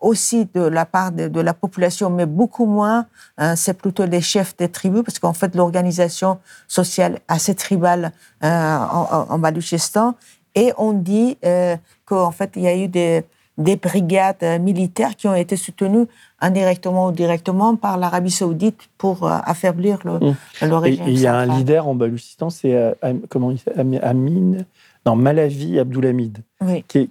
aussi 0.00 0.46
de 0.54 0.60
la 0.60 0.84
part 0.84 1.12
de, 1.12 1.28
de 1.28 1.40
la 1.40 1.54
population, 1.54 2.10
mais 2.10 2.26
beaucoup 2.26 2.66
moins, 2.66 3.06
euh, 3.40 3.54
c'est 3.56 3.74
plutôt 3.74 4.04
les 4.04 4.20
chefs 4.20 4.56
des 4.56 4.68
tribus, 4.68 5.02
parce 5.02 5.18
qu'en 5.18 5.32
fait, 5.32 5.54
l'organisation 5.54 6.38
sociale 6.68 7.20
assez 7.28 7.54
tribale 7.54 8.12
euh, 8.44 8.76
en, 8.78 9.26
en, 9.30 9.38
Baloutchistan. 9.38 10.14
Et 10.54 10.72
on 10.78 10.92
dit 10.92 11.36
euh, 11.44 11.76
qu'en 12.06 12.30
fait, 12.30 12.52
il 12.56 12.62
y 12.62 12.68
a 12.68 12.76
eu 12.76 12.88
des, 12.88 13.24
des 13.58 13.76
brigades 13.76 14.36
euh, 14.42 14.58
militaires 14.58 15.16
qui 15.16 15.28
ont 15.28 15.34
été 15.34 15.56
soutenues 15.56 16.06
indirectement 16.40 17.08
ou 17.08 17.12
directement 17.12 17.76
par 17.76 17.98
l'Arabie 17.98 18.30
saoudite 18.30 18.88
pour 18.96 19.24
euh, 19.26 19.36
affaiblir 19.44 19.98
le, 20.04 20.18
le 20.20 20.32
Et 20.62 20.66
régime. 20.78 21.06
et 21.06 21.10
il 21.10 21.20
y 21.20 21.26
a 21.26 21.34
un 21.34 21.46
leader 21.46 21.86
en 21.88 21.94
Baloutchistan, 21.94 22.48
c'est 22.50 22.74
euh, 22.74 22.92
comment 23.28 23.50
il 23.50 23.58
Amin, 24.02 24.58
non 25.04 25.16
Malavi 25.16 25.78
Abdoulhamid, 25.78 26.38
Oui. 26.62 26.84
qui, 26.88 27.10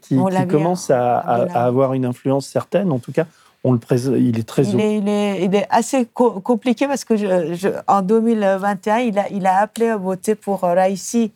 commence 0.49 0.89
à, 0.89 1.17
à- 1.19 1.65
avoir 1.65 1.93
une 1.93 2.05
influence 2.05 2.45
certaine. 2.47 2.91
En 2.91 2.99
tout 2.99 3.11
cas, 3.11 3.25
on 3.63 3.71
le 3.71 3.79
présente, 3.79 4.15
il 4.19 4.37
est 4.37 4.43
très 4.47 4.63
Il 4.67 4.79
est, 4.79 4.97
il 4.97 5.07
est- 5.09 5.45
il 5.45 5.55
est 5.55 5.65
assez 5.71 6.05
co- 6.05 6.39
compliqué 6.41 6.87
parce 6.87 7.03
que 7.03 7.15
je, 7.17 7.53
je- 7.55 7.69
en 7.87 8.01
2021, 8.01 8.97
il 8.99 9.17
a, 9.17 9.29
il 9.29 9.45
a 9.47 9.57
appelé 9.61 9.87
à 9.87 9.97
voter 9.97 10.35
pour 10.35 10.61
Raisi. 10.61 11.31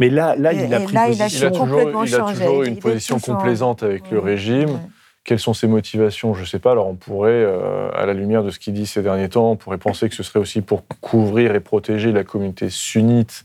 Mais 0.00 0.08
là, 0.10 0.34
là, 0.36 0.52
Et- 0.52 0.64
il 0.64 0.74
a 0.74 0.80
pris 0.80 0.94
là, 0.94 1.08
il 1.08 1.20
a 1.22 1.24
position. 1.26 1.46
Il 1.46 1.46
a 1.46 1.50
toujours, 1.50 1.68
complètement 1.68 2.04
il 2.04 2.14
a 2.14 2.18
changé. 2.18 2.44
toujours 2.44 2.62
une 2.64 2.76
position 2.78 3.18
toujours- 3.18 3.36
complaisante 3.36 3.82
avec 3.84 4.10
le 4.10 4.18
régime. 4.18 4.80
Quelles 5.22 5.38
sont 5.38 5.52
ses 5.54 5.66
motivations? 5.68 6.32
Je 6.34 6.40
ne 6.40 6.46
sais 6.46 6.58
pas. 6.58 6.72
Alors 6.72 6.88
on 6.88 6.94
pourrait, 6.94 7.30
euh, 7.32 7.90
à 7.94 8.06
la 8.06 8.14
lumière 8.14 8.42
de 8.42 8.50
ce 8.50 8.58
qu'il 8.58 8.72
dit 8.72 8.86
ces 8.86 9.02
derniers 9.02 9.28
temps, 9.28 9.50
on 9.52 9.56
pourrait 9.56 9.78
penser 9.78 10.08
que 10.08 10.14
ce 10.14 10.22
serait 10.22 10.38
aussi 10.40 10.62
pour 10.62 10.84
couvrir 11.02 11.54
et 11.54 11.60
protéger 11.60 12.10
la 12.10 12.24
communauté 12.24 12.70
sunnite, 12.70 13.44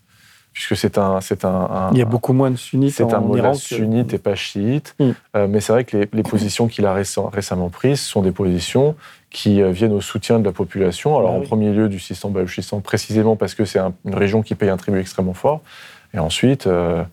puisque 0.53 0.77
c'est 0.77 0.97
un, 0.97 1.19
c'est 1.19 1.43
un, 1.43 1.49
un- 1.49 1.89
Il 1.91 1.97
y 1.97 2.01
a 2.01 2.05
beaucoup 2.05 2.31
moins 2.31 2.49
de 2.49 2.55
sunnites 2.55 2.93
c'est 2.93 3.13
un 3.13 3.19
modèle 3.19 3.51
que- 3.51 3.57
sunnite 3.57 4.13
et 4.13 4.17
pas 4.19 4.35
chiite. 4.35 4.95
Mm. 5.01 5.09
Euh, 5.35 5.47
mais 5.49 5.59
c'est 5.59 5.73
vrai 5.73 5.83
que 5.83 5.97
les, 5.97 6.09
les 6.13 6.23
positions 6.23 6.69
qu'il 6.69 6.85
a 6.85 6.95
récem- 6.95 7.29
récemment 7.29 7.67
prises 7.69 7.99
sont 7.99 8.21
des 8.21 8.31
positions 8.31 8.95
qui 9.29 9.61
euh, 9.61 9.71
viennent 9.71 9.91
au 9.91 9.99
soutien 9.99 10.39
de 10.39 10.45
la 10.45 10.53
population. 10.53 11.17
Alors 11.17 11.31
Ah 11.31 11.35
en 11.35 11.39
oui. 11.41 11.45
premier 11.45 11.73
lieu 11.73 11.89
du 11.89 11.99
Sistan 11.99 12.29
Baluchistan, 12.29 12.79
précisément 12.79 13.35
parce 13.35 13.53
que 13.53 13.65
c'est 13.65 13.79
un- 13.79 13.93
une 14.05 14.15
région 14.15 14.41
qui 14.43 14.55
paye 14.55 14.69
un 14.69 14.77
tribut 14.77 15.01
extrêmement 15.01 15.33
fort. 15.33 15.59
Et 16.15 16.19
ensuite, 16.19 16.65
euh, 16.67 17.03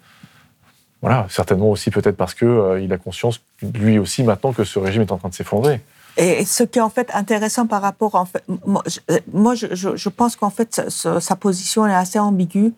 voilà, 1.00 1.26
certainement 1.28 1.70
aussi 1.70 1.90
peut-être 1.90 2.16
parce 2.16 2.34
que 2.34 2.46
euh, 2.46 2.80
il 2.80 2.92
a 2.92 2.98
conscience 2.98 3.40
lui 3.62 3.98
aussi 3.98 4.22
maintenant 4.22 4.52
que 4.52 4.64
ce 4.64 4.78
régime 4.78 5.02
est 5.02 5.12
en 5.12 5.18
train 5.18 5.28
de 5.28 5.34
s'effondrer. 5.34 5.80
Et 6.16 6.44
ce 6.44 6.62
qui 6.62 6.78
est 6.78 6.82
en 6.82 6.90
fait 6.90 7.10
intéressant 7.14 7.66
par 7.66 7.82
rapport, 7.82 8.14
en 8.14 8.26
fait, 8.26 8.44
moi, 8.66 8.82
je, 8.86 9.00
euh, 9.10 9.96
je, 9.96 10.08
pense 10.08 10.36
qu'en 10.36 10.50
fait, 10.50 10.82
sa 10.88 11.36
position 11.36 11.86
est 11.86 11.94
assez 11.94 12.18
ambiguë. 12.18 12.72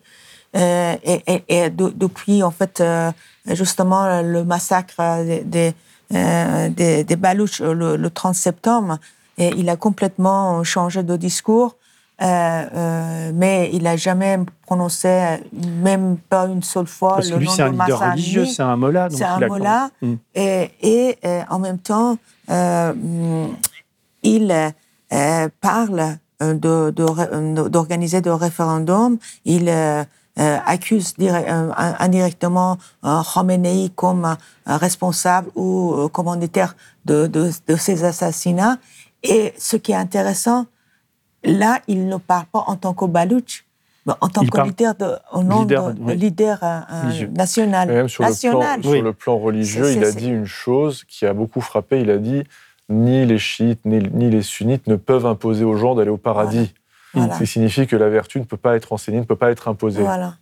Et 0.53 0.95
et- 1.27 1.43
et 1.49 1.69
de- 1.69 1.89
depuis, 1.93 2.41
en 2.41 2.51
fait, 2.51 2.81
justement, 3.45 4.21
le 4.21 4.45
massacre 4.45 5.21
des, 5.43 5.73
Balouches 7.17 7.59
le, 7.61 7.97
le 7.97 8.09
30 8.09 8.35
septembre, 8.35 8.99
et 9.37 9.49
il 9.57 9.69
a 9.69 9.75
complètement 9.75 10.63
changé 10.63 11.03
de 11.03 11.17
discours. 11.17 11.75
Euh, 12.21 12.25
euh, 12.25 13.31
mais 13.35 13.69
il 13.73 13.83
n'a 13.83 13.97
jamais 13.97 14.39
prononcé, 14.65 15.37
même 15.83 16.15
pas 16.17 16.45
une 16.47 16.63
seule 16.63 16.87
fois, 16.87 17.15
Parce 17.15 17.27
que 17.27 17.33
le 17.33 17.39
lui, 17.39 17.45
nom 17.47 17.51
c'est 17.51 17.61
un 17.63 17.71
de 17.73 17.81
leader 17.81 17.99
religieux, 18.11 18.45
c'est 18.45 18.63
un 18.63 18.77
mollah. 18.77 19.09
C'est 19.11 19.23
un 19.25 19.37
il 19.37 19.43
a- 19.43 19.47
mollah. 19.47 19.89
Mm. 20.01 20.13
Et, 20.33 20.71
et, 20.81 21.17
euh, 21.25 21.41
en 21.49 21.59
même 21.59 21.77
temps, 21.79 22.17
euh, 22.49 22.93
il 24.23 24.71
euh, 25.13 25.49
parle 25.59 26.17
de- 26.39 26.91
de 26.91 27.03
ré- 27.03 27.69
d'organiser 27.69 28.21
de, 28.21 28.29
référendums. 28.29 29.17
Il 29.45 29.69
accuse 30.37 31.13
dire- 31.17 31.35
indirectement 31.99 32.77
Khamenei 33.03 33.89
comme 33.95 34.35
responsable 34.65 35.49
ou 35.55 36.09
commanditaire 36.11 36.75
de, 37.05 37.27
de, 37.27 37.51
de 37.67 37.75
ces 37.77 38.03
assassinats. 38.03 38.77
Et 39.23 39.53
ce 39.57 39.77
qui 39.77 39.91
est 39.93 39.95
intéressant, 39.95 40.65
là, 41.45 41.81
il 41.87 42.07
ne 42.07 42.17
parle 42.17 42.45
pas 42.51 42.63
en 42.67 42.75
tant 42.75 42.93
que 42.93 43.05
Baloutch, 43.05 43.65
mais 44.05 44.13
en 44.21 44.29
tant 44.29 44.41
Il 44.41 44.51
que 44.51 44.61
leader, 44.61 44.95
de, 44.95 45.15
au 45.31 45.43
nom 45.43 45.61
leader, 45.61 45.93
de, 45.93 46.01
oui. 46.01 46.15
leader 46.15 46.59
euh, 46.63 46.79
euh, 46.91 47.27
national. 47.29 47.89
Et 47.89 47.93
même 47.93 48.09
sur, 48.09 48.23
le 48.23 48.27
plan, 48.27 48.59
national. 48.59 48.81
sur 48.81 48.91
Oui. 48.91 49.01
le 49.01 49.13
plan 49.13 49.37
religieux, 49.37 49.91
il 49.91 50.03
a 50.03 50.11
dit 50.11 50.29
une 50.29 50.45
chose 50.45 51.03
qui 51.05 51.25
a 51.25 51.33
beaucoup 51.33 51.61
frappé. 51.61 52.01
Il 52.01 52.11
a 52.11 52.17
dit 52.17 52.43
ni 52.89 53.25
les 53.25 53.39
chiites 53.39 53.83
ni, 53.85 53.97
ni 54.13 54.29
les 54.29 54.43
sunnites 54.43 54.85
ne 54.87 54.95
peuvent 54.95 55.25
imposer 55.25 55.63
aux 55.63 55.75
gens 55.75 55.95
d'aller 55.95 56.11
au 56.11 56.17
paradis. 56.17 56.73
Voilà. 57.15 57.33
Ce 57.33 57.39
qui 57.39 57.47
signifie 57.47 57.87
que 57.87 57.95
la 57.95 58.09
vertu 58.09 58.39
ne 58.39 58.45
peut 58.45 58.57
pas 58.57 58.75
être 58.75 58.93
enseignée, 58.93 59.19
ne 59.19 59.25
peut 59.25 59.35
pas 59.37 59.49
être 59.49 59.67
imposée. 59.67 60.01
Voilà. 60.01 60.35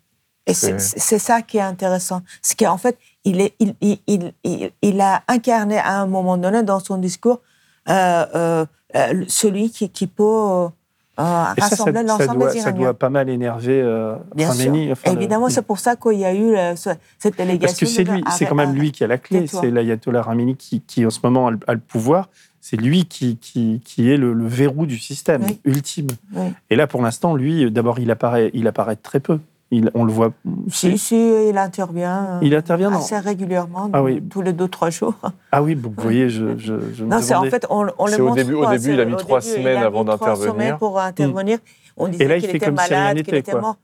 Et 0.46 0.54
c'est 0.54 1.20
ça 1.20 1.42
qui 1.42 1.58
est 1.58 1.62
intéressant. 1.62 2.22
C'est 2.42 2.60
qu'en 2.60 2.78
fait, 2.78 2.98
il, 3.24 3.40
est, 3.40 3.54
il, 3.60 3.76
il, 3.80 4.00
il, 4.08 4.34
il, 4.44 4.72
il 4.82 5.00
a 5.00 5.24
incarné 5.30 5.78
à 5.78 6.02
un 6.02 6.08
moment 6.08 6.36
donné 6.36 6.64
dans 6.64 6.82
son 6.82 6.98
discours 6.98 7.40
euh, 7.88 8.26
euh, 8.36 8.66
euh, 8.96 9.24
celui 9.28 9.70
qui, 9.70 9.90
qui 9.90 10.08
peut 10.08 10.68
Et 11.16 11.22
ça, 11.22 11.54
rassembler 11.62 12.04
l'ensemble 12.04 12.40
doit, 12.40 12.50
ça 12.52 12.94
pas 12.96 13.10
mal 13.10 13.30
énerver 13.30 13.82
euh, 13.84 14.16
Bien 14.36 14.50
Khamenei, 14.52 14.92
enfin, 14.92 15.12
le- 15.12 15.18
Évidemment, 15.18 15.48
c'est 15.50 15.62
pour 15.62 15.78
ça 15.78 15.96
qu'il 15.96 16.18
y 16.20 16.26
a 16.26 16.34
eu 16.34 16.56
euh, 16.56 16.76
ce- 16.76 16.90
cette 17.20 17.38
délégation. 17.38 17.68
Parce 17.68 17.80
que 17.80 17.86
c'est 17.86 18.04
lui, 18.04 18.24
c'est 18.32 18.46
quand 18.48 18.56
même 18.56 18.74
lui 18.74 18.92
qui 18.92 19.04
a 19.04 19.08
la 19.08 19.18
clé. 19.20 19.46
C'est 19.48 19.70
l'ayatollah 19.70 20.24
Khamenei 20.24 20.56
qui, 20.56 20.82
qui, 20.82 21.06
en 21.06 21.10
ce 21.12 21.20
moment, 21.24 21.48
a 21.48 21.52
le, 21.52 21.60
a 21.68 21.74
le 21.76 21.80
pouvoir. 21.80 22.30
C'est 22.62 22.78
lui 22.78 23.06
qui, 23.06 23.36
qui, 23.38 23.82
qui 23.84 24.10
est 24.10 24.16
le, 24.18 24.34
le 24.34 24.48
verrou 24.48 24.86
du 24.86 24.98
système 24.98 25.44
Oui. 25.44 25.60
ultime. 25.66 26.08
Oui. 26.34 26.48
Et 26.70 26.76
là, 26.78 26.88
pour 26.88 27.02
l'instant, 27.02 27.36
lui, 27.36 27.70
d'abord, 27.70 28.00
il 28.00 28.10
apparaît, 28.10 28.50
il 28.54 28.68
apparaît 28.68 28.96
très 28.96 29.20
peu. 29.20 29.40
Il, 29.76 29.90
on 29.96 30.04
le 30.04 30.12
voit. 30.14 30.32
Si, 30.70 30.98
si, 31.00 31.16
il 31.50 31.58
intervient. 31.58 32.40
Il 32.44 32.54
intervient 32.56 32.92
dans- 32.92 33.00
assez 33.00 33.18
régulièrement, 33.18 33.90
Ah 33.92 34.04
oui. 34.04 34.22
tous 34.30 34.42
les 34.44 34.54
deux 34.54 34.68
trois 34.68 34.92
jours. 34.92 35.16
Ah 35.52 35.64
oui, 35.64 35.74
vous 35.74 35.92
voyez, 35.98 36.30
je, 36.30 36.56
je, 36.58 36.76
je 36.94 37.04
me 37.04 37.10
Non, 37.10 37.18
c'est 37.22 37.34
en 37.34 37.44
fait, 37.46 37.66
on, 37.72 37.88
on 37.98 38.06
le 38.06 38.12
C'est 38.12 38.22
au 38.22 38.26
montre 38.26 38.36
début- 38.36 38.54
au 38.54 38.62
pas, 38.64 38.72
début, 38.72 38.84
c'est 38.84 38.94
il 38.94 39.00
a 39.02 39.06
mis 39.06 39.14
au 39.14 39.18
trois 39.18 39.40
début, 39.40 39.54
semaines 39.56 39.78
avant 39.84 40.04
d'intervenir. 40.06 40.54
semaines 40.54 40.78
pour 40.78 41.00
intervenir. 41.00 41.58
On 41.98 42.08
disait 42.08 42.28
là, 42.28 42.36
il 42.38 42.42
qu'il 42.42 42.52
fait 42.52 42.58
était 42.58 42.66
comme 42.68 42.78
si 42.78 42.94
rien 42.94 43.00
malade, 43.04 43.24
qu'il 43.24 43.36
était 43.36 43.60
mort. 43.60 43.78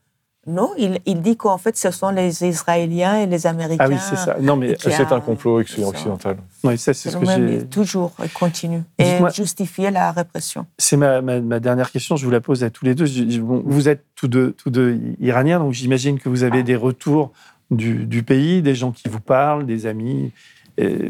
Non, 0.47 0.71
il, 0.77 0.99
il 1.05 1.21
dit 1.21 1.35
qu'en 1.35 1.57
fait, 1.57 1.75
ce 1.75 1.91
sont 1.91 2.09
les 2.11 2.45
Israéliens 2.45 3.19
et 3.19 3.25
les 3.27 3.45
Américains. 3.45 3.83
Ah 3.85 3.89
oui, 3.89 3.97
c'est 3.99 4.15
ça. 4.15 4.37
Non, 4.39 4.55
mais 4.55 4.73
qui 4.75 4.89
C'est 4.89 5.03
a- 5.11 5.13
un 5.15 5.19
complot 5.19 5.59
occidental. 5.59 6.37
oui, 6.63 6.77
ça, 6.77 6.93
c'est 6.93 7.09
ce 7.11 7.17
que 7.17 7.25
j'ai. 7.25 7.65
Toujours, 7.67 8.13
il 8.23 8.29
continue. 8.31 8.81
Et 8.97 9.03
Dites-moi- 9.03 9.29
justifier 9.31 9.91
la 9.91 10.11
répression. 10.13 10.65
C'est 10.77 10.95
ma, 10.95 11.21
ma, 11.21 11.41
ma 11.41 11.59
dernière 11.59 11.91
question, 11.91 12.15
je 12.15 12.23
vous 12.25 12.31
la 12.31 12.39
pose 12.39 12.63
à 12.63 12.69
tous 12.69 12.85
les 12.85 12.95
deux. 12.95 13.05
Je- 13.05 13.29
je- 13.29 13.41
bon, 13.41 13.61
vous 13.65 13.89
êtes 13.89 14.05
tous 14.15 14.29
deux, 14.29 14.53
tous 14.53 14.69
deux 14.69 14.97
iraniens, 15.19 15.59
donc 15.59 15.73
j'imagine 15.73 16.17
que 16.19 16.29
vous 16.29 16.43
avez 16.43 16.63
des 16.63 16.77
retours 16.77 17.31
du, 17.69 18.05
du 18.05 18.23
pays, 18.23 18.61
des 18.61 18.75
gens 18.75 18.91
qui 18.91 19.09
vous 19.09 19.19
parlent, 19.19 19.65
des 19.65 19.85
amis. 19.87 20.31
Et- 20.77 21.09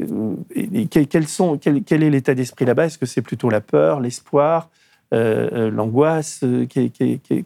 et 0.56 0.88
quels- 0.88 1.08
quels 1.08 1.28
sont, 1.28 1.60
quel, 1.60 1.84
quel 1.84 2.02
est 2.02 2.10
l'état 2.10 2.34
d'esprit 2.34 2.66
là-bas? 2.66 2.88
Est-ce 2.88 2.98
que 2.98 3.06
c'est 3.06 3.22
plutôt 3.22 3.52
la 3.52 3.62
peur, 3.62 4.00
l'espoir, 4.00 4.70
l'angoisse 5.12 6.44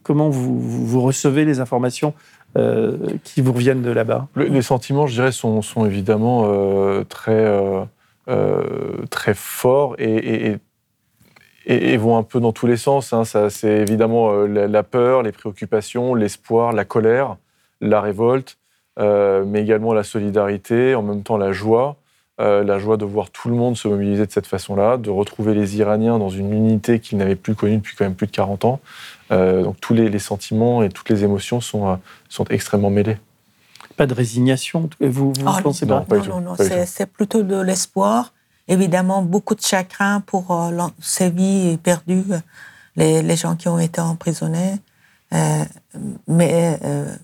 Comment 0.04 0.30
vous, 0.30 1.02
recevez 1.02 1.46
les 1.46 1.60
informations 1.60 2.14
euh, 2.58 2.98
qui 3.24 3.42
vous 3.42 3.54
reviennent 3.54 3.82
de 3.82 3.92
là-bas? 3.92 4.28
Le- 4.36 4.46
les 4.46 4.62
sentiments, 4.62 5.08
je 5.08 5.16
dirais, 5.16 5.32
sont, 5.32 5.62
évidemment 5.86 6.44
euh, 6.46 7.04
très, 7.04 7.60
euh, 8.28 9.06
très 9.10 9.34
forts 9.34 9.96
et, 9.98 10.60
vont 11.98 12.18
un 12.18 12.24
peu 12.24 12.40
dans 12.40 12.52
tous 12.52 12.68
les 12.68 12.78
sens. 12.78 13.14
hein. 13.14 13.24
C'est 13.24 13.78
évidemment 13.80 14.32
la, 14.46 14.84
peur, 14.84 15.24
les 15.24 15.32
préoccupations, 15.32 16.14
l'espoir, 16.14 16.74
la 16.74 16.86
colère, 16.86 17.38
la 17.82 18.02
révolte, 18.02 18.58
mais 19.00 19.62
également 19.62 19.94
la 19.94 20.04
solidarité, 20.04 20.96
en 20.96 21.02
même 21.02 21.24
temps 21.24 21.38
la 21.38 21.54
joie. 21.54 21.96
Euh, 22.42 22.64
la 22.64 22.80
joie 22.80 22.98
de 22.98 23.06
voir 23.06 23.30
tout 23.30 23.50
le 23.50 23.56
monde 23.56 23.78
se 23.78 23.88
mobiliser 23.88 24.26
de 24.26 24.32
cette 24.32 24.48
façon-là, 24.48 24.98
de 24.98 25.10
retrouver 25.10 25.54
les 25.54 25.78
Iraniens 25.78 26.18
dans 26.18 26.30
une 26.30 26.52
unité 26.54 27.00
qu'ils 27.00 27.18
n'avaient 27.18 27.36
plus 27.36 27.56
connue 27.56 27.78
depuis 27.78 27.96
quand 27.96 28.06
même 28.06 28.16
plus 28.16 28.28
de 28.28 28.32
40 28.32 28.66
ans. 28.66 28.80
Euh, 29.32 29.64
donc 29.64 29.80
tous 29.80 29.94
les, 29.94 30.10
les 30.10 30.20
sentiments 30.20 30.84
et 30.84 30.90
toutes 30.90 31.10
les 31.10 31.24
émotions 31.24 31.62
sont, 31.62 31.90
euh, 31.90 31.96
sont 32.30 32.46
extrêmement 32.46 32.90
mêlés. 32.90 33.18
Pas 33.96 34.08
de 34.08 34.14
résignation 34.14 34.90
Vous, 35.00 35.34
vous 35.34 35.34
Ah, 35.46 35.60
pensez 35.62 35.86
non, 35.86 36.04
pas 36.04 36.18
pas 36.18 36.28
non, 36.28 36.42
non, 36.42 36.56
non, 36.58 36.86
c'est, 36.86 37.06
plutôt 37.06 37.44
de 37.44 37.62
l'espoir. 37.62 38.34
Évidemment, 38.68 39.22
beaucoup 39.22 39.56
de 39.56 39.62
chagrin 39.62 40.22
pour 40.22 40.52
euh, 40.52 40.88
ces 41.00 41.30
vies 41.30 41.78
perdues, 41.78 42.24
les, 42.96 43.22
les 43.22 43.36
gens 43.36 43.56
qui 43.56 43.68
ont 43.68 43.78
été 43.80 44.02
emprisonnés. 44.02 44.80
Euh, 45.34 45.64
mais 46.28 46.80
euh, 46.84 47.16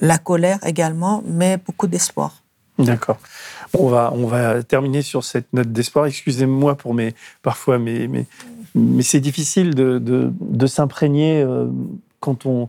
la 0.00 0.18
colère 0.18 0.58
également, 0.64 1.22
mais 1.26 1.56
beaucoup 1.56 1.86
d'espoir. 1.86 2.42
D'accord. 2.78 3.18
On, 3.78 3.88
va, 3.88 4.12
on 4.14 4.26
va 4.26 4.62
terminer 4.62 5.02
sur 5.02 5.24
cette 5.24 5.52
note 5.52 5.72
d'espoir. 5.72 6.06
Excusez-moi 6.06 6.74
pour 6.76 6.94
mes, 6.94 7.14
parfois, 7.42 7.78
mes, 7.78 8.06
mes- 8.08 8.26
mais 8.74 9.02
c'est 9.02 9.20
difficile 9.20 9.74
de, 9.74 9.98
de, 9.98 10.30
de 10.40 10.66
s'imprégner 10.66 11.42
euh, 11.42 11.66
quand 12.20 12.46
on, 12.46 12.68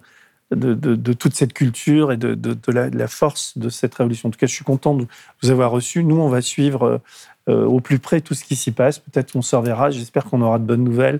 de, 0.52 0.74
de- 0.74 1.14
toute 1.14 1.36
cette 1.36 1.54
culture 1.54 2.12
et 2.12 2.18
de, 2.18 2.38
la, 2.72 2.90
de 2.90 2.98
la 2.98 3.08
force 3.08 3.58
de 3.58 3.70
cette 3.70 3.96
révolution. 3.96 4.30
En 4.30 4.32
tout 4.32 4.40
cas, 4.40 4.48
je 4.48 4.54
suis 4.54 4.66
content 4.66 4.94
de 4.94 5.06
vous 5.42 5.50
avoir 5.52 5.72
reçu. 5.72 6.04
Nous, 6.04 6.18
on 6.18 6.30
va 6.30 6.42
suivre 6.42 7.02
euh, 7.50 7.66
au 7.66 7.80
plus 7.82 8.00
près 8.00 8.22
tout 8.22 8.34
ce 8.34 8.44
qui 8.44 8.56
s'y 8.56 8.72
passe. 8.72 9.00
Peut-être 9.00 9.36
on 9.36 9.42
se 9.42 9.56
reverra. 9.56 9.92
J'espère 9.92 10.26
qu'on 10.26 10.42
aura 10.42 10.60
de 10.60 10.64
bonnes 10.66 10.84
nouvelles. 10.84 11.20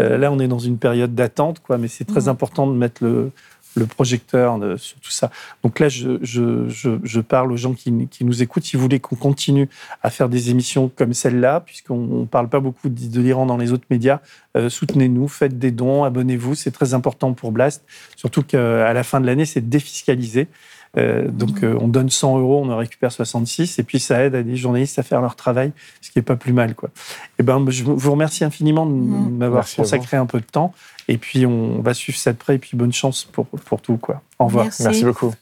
Euh, 0.00 0.16
là, 0.18 0.30
on 0.30 0.38
est 0.38 0.48
dans 0.48 0.58
une 0.60 0.78
période 0.78 1.14
d'attente, 1.14 1.60
quoi, 1.60 1.78
mais 1.78 1.88
c'est 1.88 2.04
très 2.04 2.22
Mhm. 2.22 2.28
important 2.28 2.66
de 2.68 2.74
mettre 2.74 3.02
le, 3.04 3.30
le 3.76 3.86
projecteur 3.86 4.58
de- 4.58 4.76
sur 4.76 4.98
tout 5.00 5.10
ça. 5.10 5.30
Donc 5.62 5.80
là, 5.80 5.88
je, 5.88 6.18
je, 6.22 6.68
je, 6.68 6.90
je 7.02 7.20
parle 7.20 7.52
aux 7.52 7.56
gens 7.56 7.74
qui, 7.74 7.92
qui 8.08 8.24
nous 8.24 8.42
écoutent. 8.42 8.64
Si 8.64 8.76
vous 8.76 8.82
voulez 8.82 9.00
qu'on 9.00 9.16
continue 9.16 9.68
à 10.02 10.10
faire 10.10 10.28
des 10.28 10.50
émissions 10.50 10.90
comme 10.94 11.12
celle-là, 11.12 11.60
puisqu'on 11.60 12.20
ne 12.20 12.24
parle 12.26 12.48
pas 12.48 12.60
beaucoup 12.60 12.88
de, 12.88 13.08
de 13.08 13.20
l'Iran 13.20 13.46
dans 13.46 13.56
les 13.56 13.72
autres 13.72 13.86
médias, 13.90 14.20
euh, 14.56 14.68
soutenez-nous, 14.68 15.28
faites 15.28 15.58
des 15.58 15.70
dons, 15.70 16.04
abonnez-vous. 16.04 16.54
C'est 16.54 16.70
très 16.70 16.94
important 16.94 17.32
pour 17.32 17.52
Blast. 17.52 17.84
Surtout 18.16 18.42
qu'à 18.42 18.92
la 18.92 19.02
fin 19.02 19.20
de 19.20 19.26
l'année, 19.26 19.44
c'est 19.46 19.68
défiscalisé. 19.68 20.48
Euh, 20.96 21.26
donc, 21.28 21.62
euh, 21.64 21.76
on 21.80 21.88
donne 21.88 22.08
100 22.10 22.38
euros, 22.38 22.62
on 22.64 22.70
en 22.70 22.76
récupère 22.76 23.10
66, 23.10 23.78
et 23.78 23.82
puis 23.82 23.98
ça 23.98 24.22
aide 24.22 24.34
à 24.34 24.42
des 24.42 24.56
journalistes 24.56 24.98
à 24.98 25.02
faire 25.02 25.20
leur 25.20 25.34
travail, 25.36 25.72
ce 26.00 26.10
qui 26.10 26.18
est 26.20 26.22
pas 26.22 26.36
plus 26.36 26.52
mal, 26.52 26.74
quoi. 26.74 26.90
Et 27.38 27.42
ben, 27.42 27.64
je 27.68 27.82
vous 27.84 28.10
remercie 28.12 28.44
infiniment 28.44 28.86
de 28.86 28.92
Mhm. 28.92 29.36
m'avoir 29.38 29.66
consacré 29.74 30.16
un 30.16 30.26
peu 30.26 30.38
de 30.40 30.46
temps, 30.46 30.72
et 31.08 31.18
puis 31.18 31.46
on 31.46 31.80
va 31.82 31.94
suivre 31.94 32.18
ça 32.18 32.32
de 32.32 32.38
près, 32.38 32.54
et 32.56 32.58
puis 32.58 32.76
bonne 32.76 32.92
chance 32.92 33.24
pour, 33.32 33.46
pour 33.46 33.80
tout, 33.80 33.96
quoi. 33.96 34.22
Au 34.38 34.44
revoir. 34.46 34.64
Merci. 34.66 34.82
Merci 34.84 35.04
beaucoup. 35.04 35.32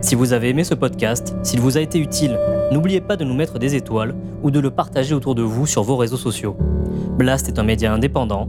Si 0.00 0.14
vous 0.14 0.34
avez 0.34 0.50
aimé 0.50 0.64
ce 0.64 0.74
podcast, 0.74 1.34
s'il 1.42 1.60
vous 1.60 1.78
a 1.78 1.80
été 1.80 1.98
utile, 1.98 2.38
n'oubliez 2.70 3.00
pas 3.00 3.16
de 3.16 3.24
nous 3.24 3.34
mettre 3.34 3.58
des 3.58 3.74
étoiles 3.74 4.14
ou 4.42 4.50
de 4.50 4.60
le 4.60 4.70
partager 4.70 5.14
autour 5.14 5.34
de 5.34 5.42
vous 5.42 5.66
sur 5.66 5.82
vos 5.82 5.96
réseaux 5.96 6.18
sociaux. 6.18 6.56
Blast 7.16 7.48
est 7.48 7.58
un 7.58 7.62
média 7.62 7.90
indépendant, 7.92 8.48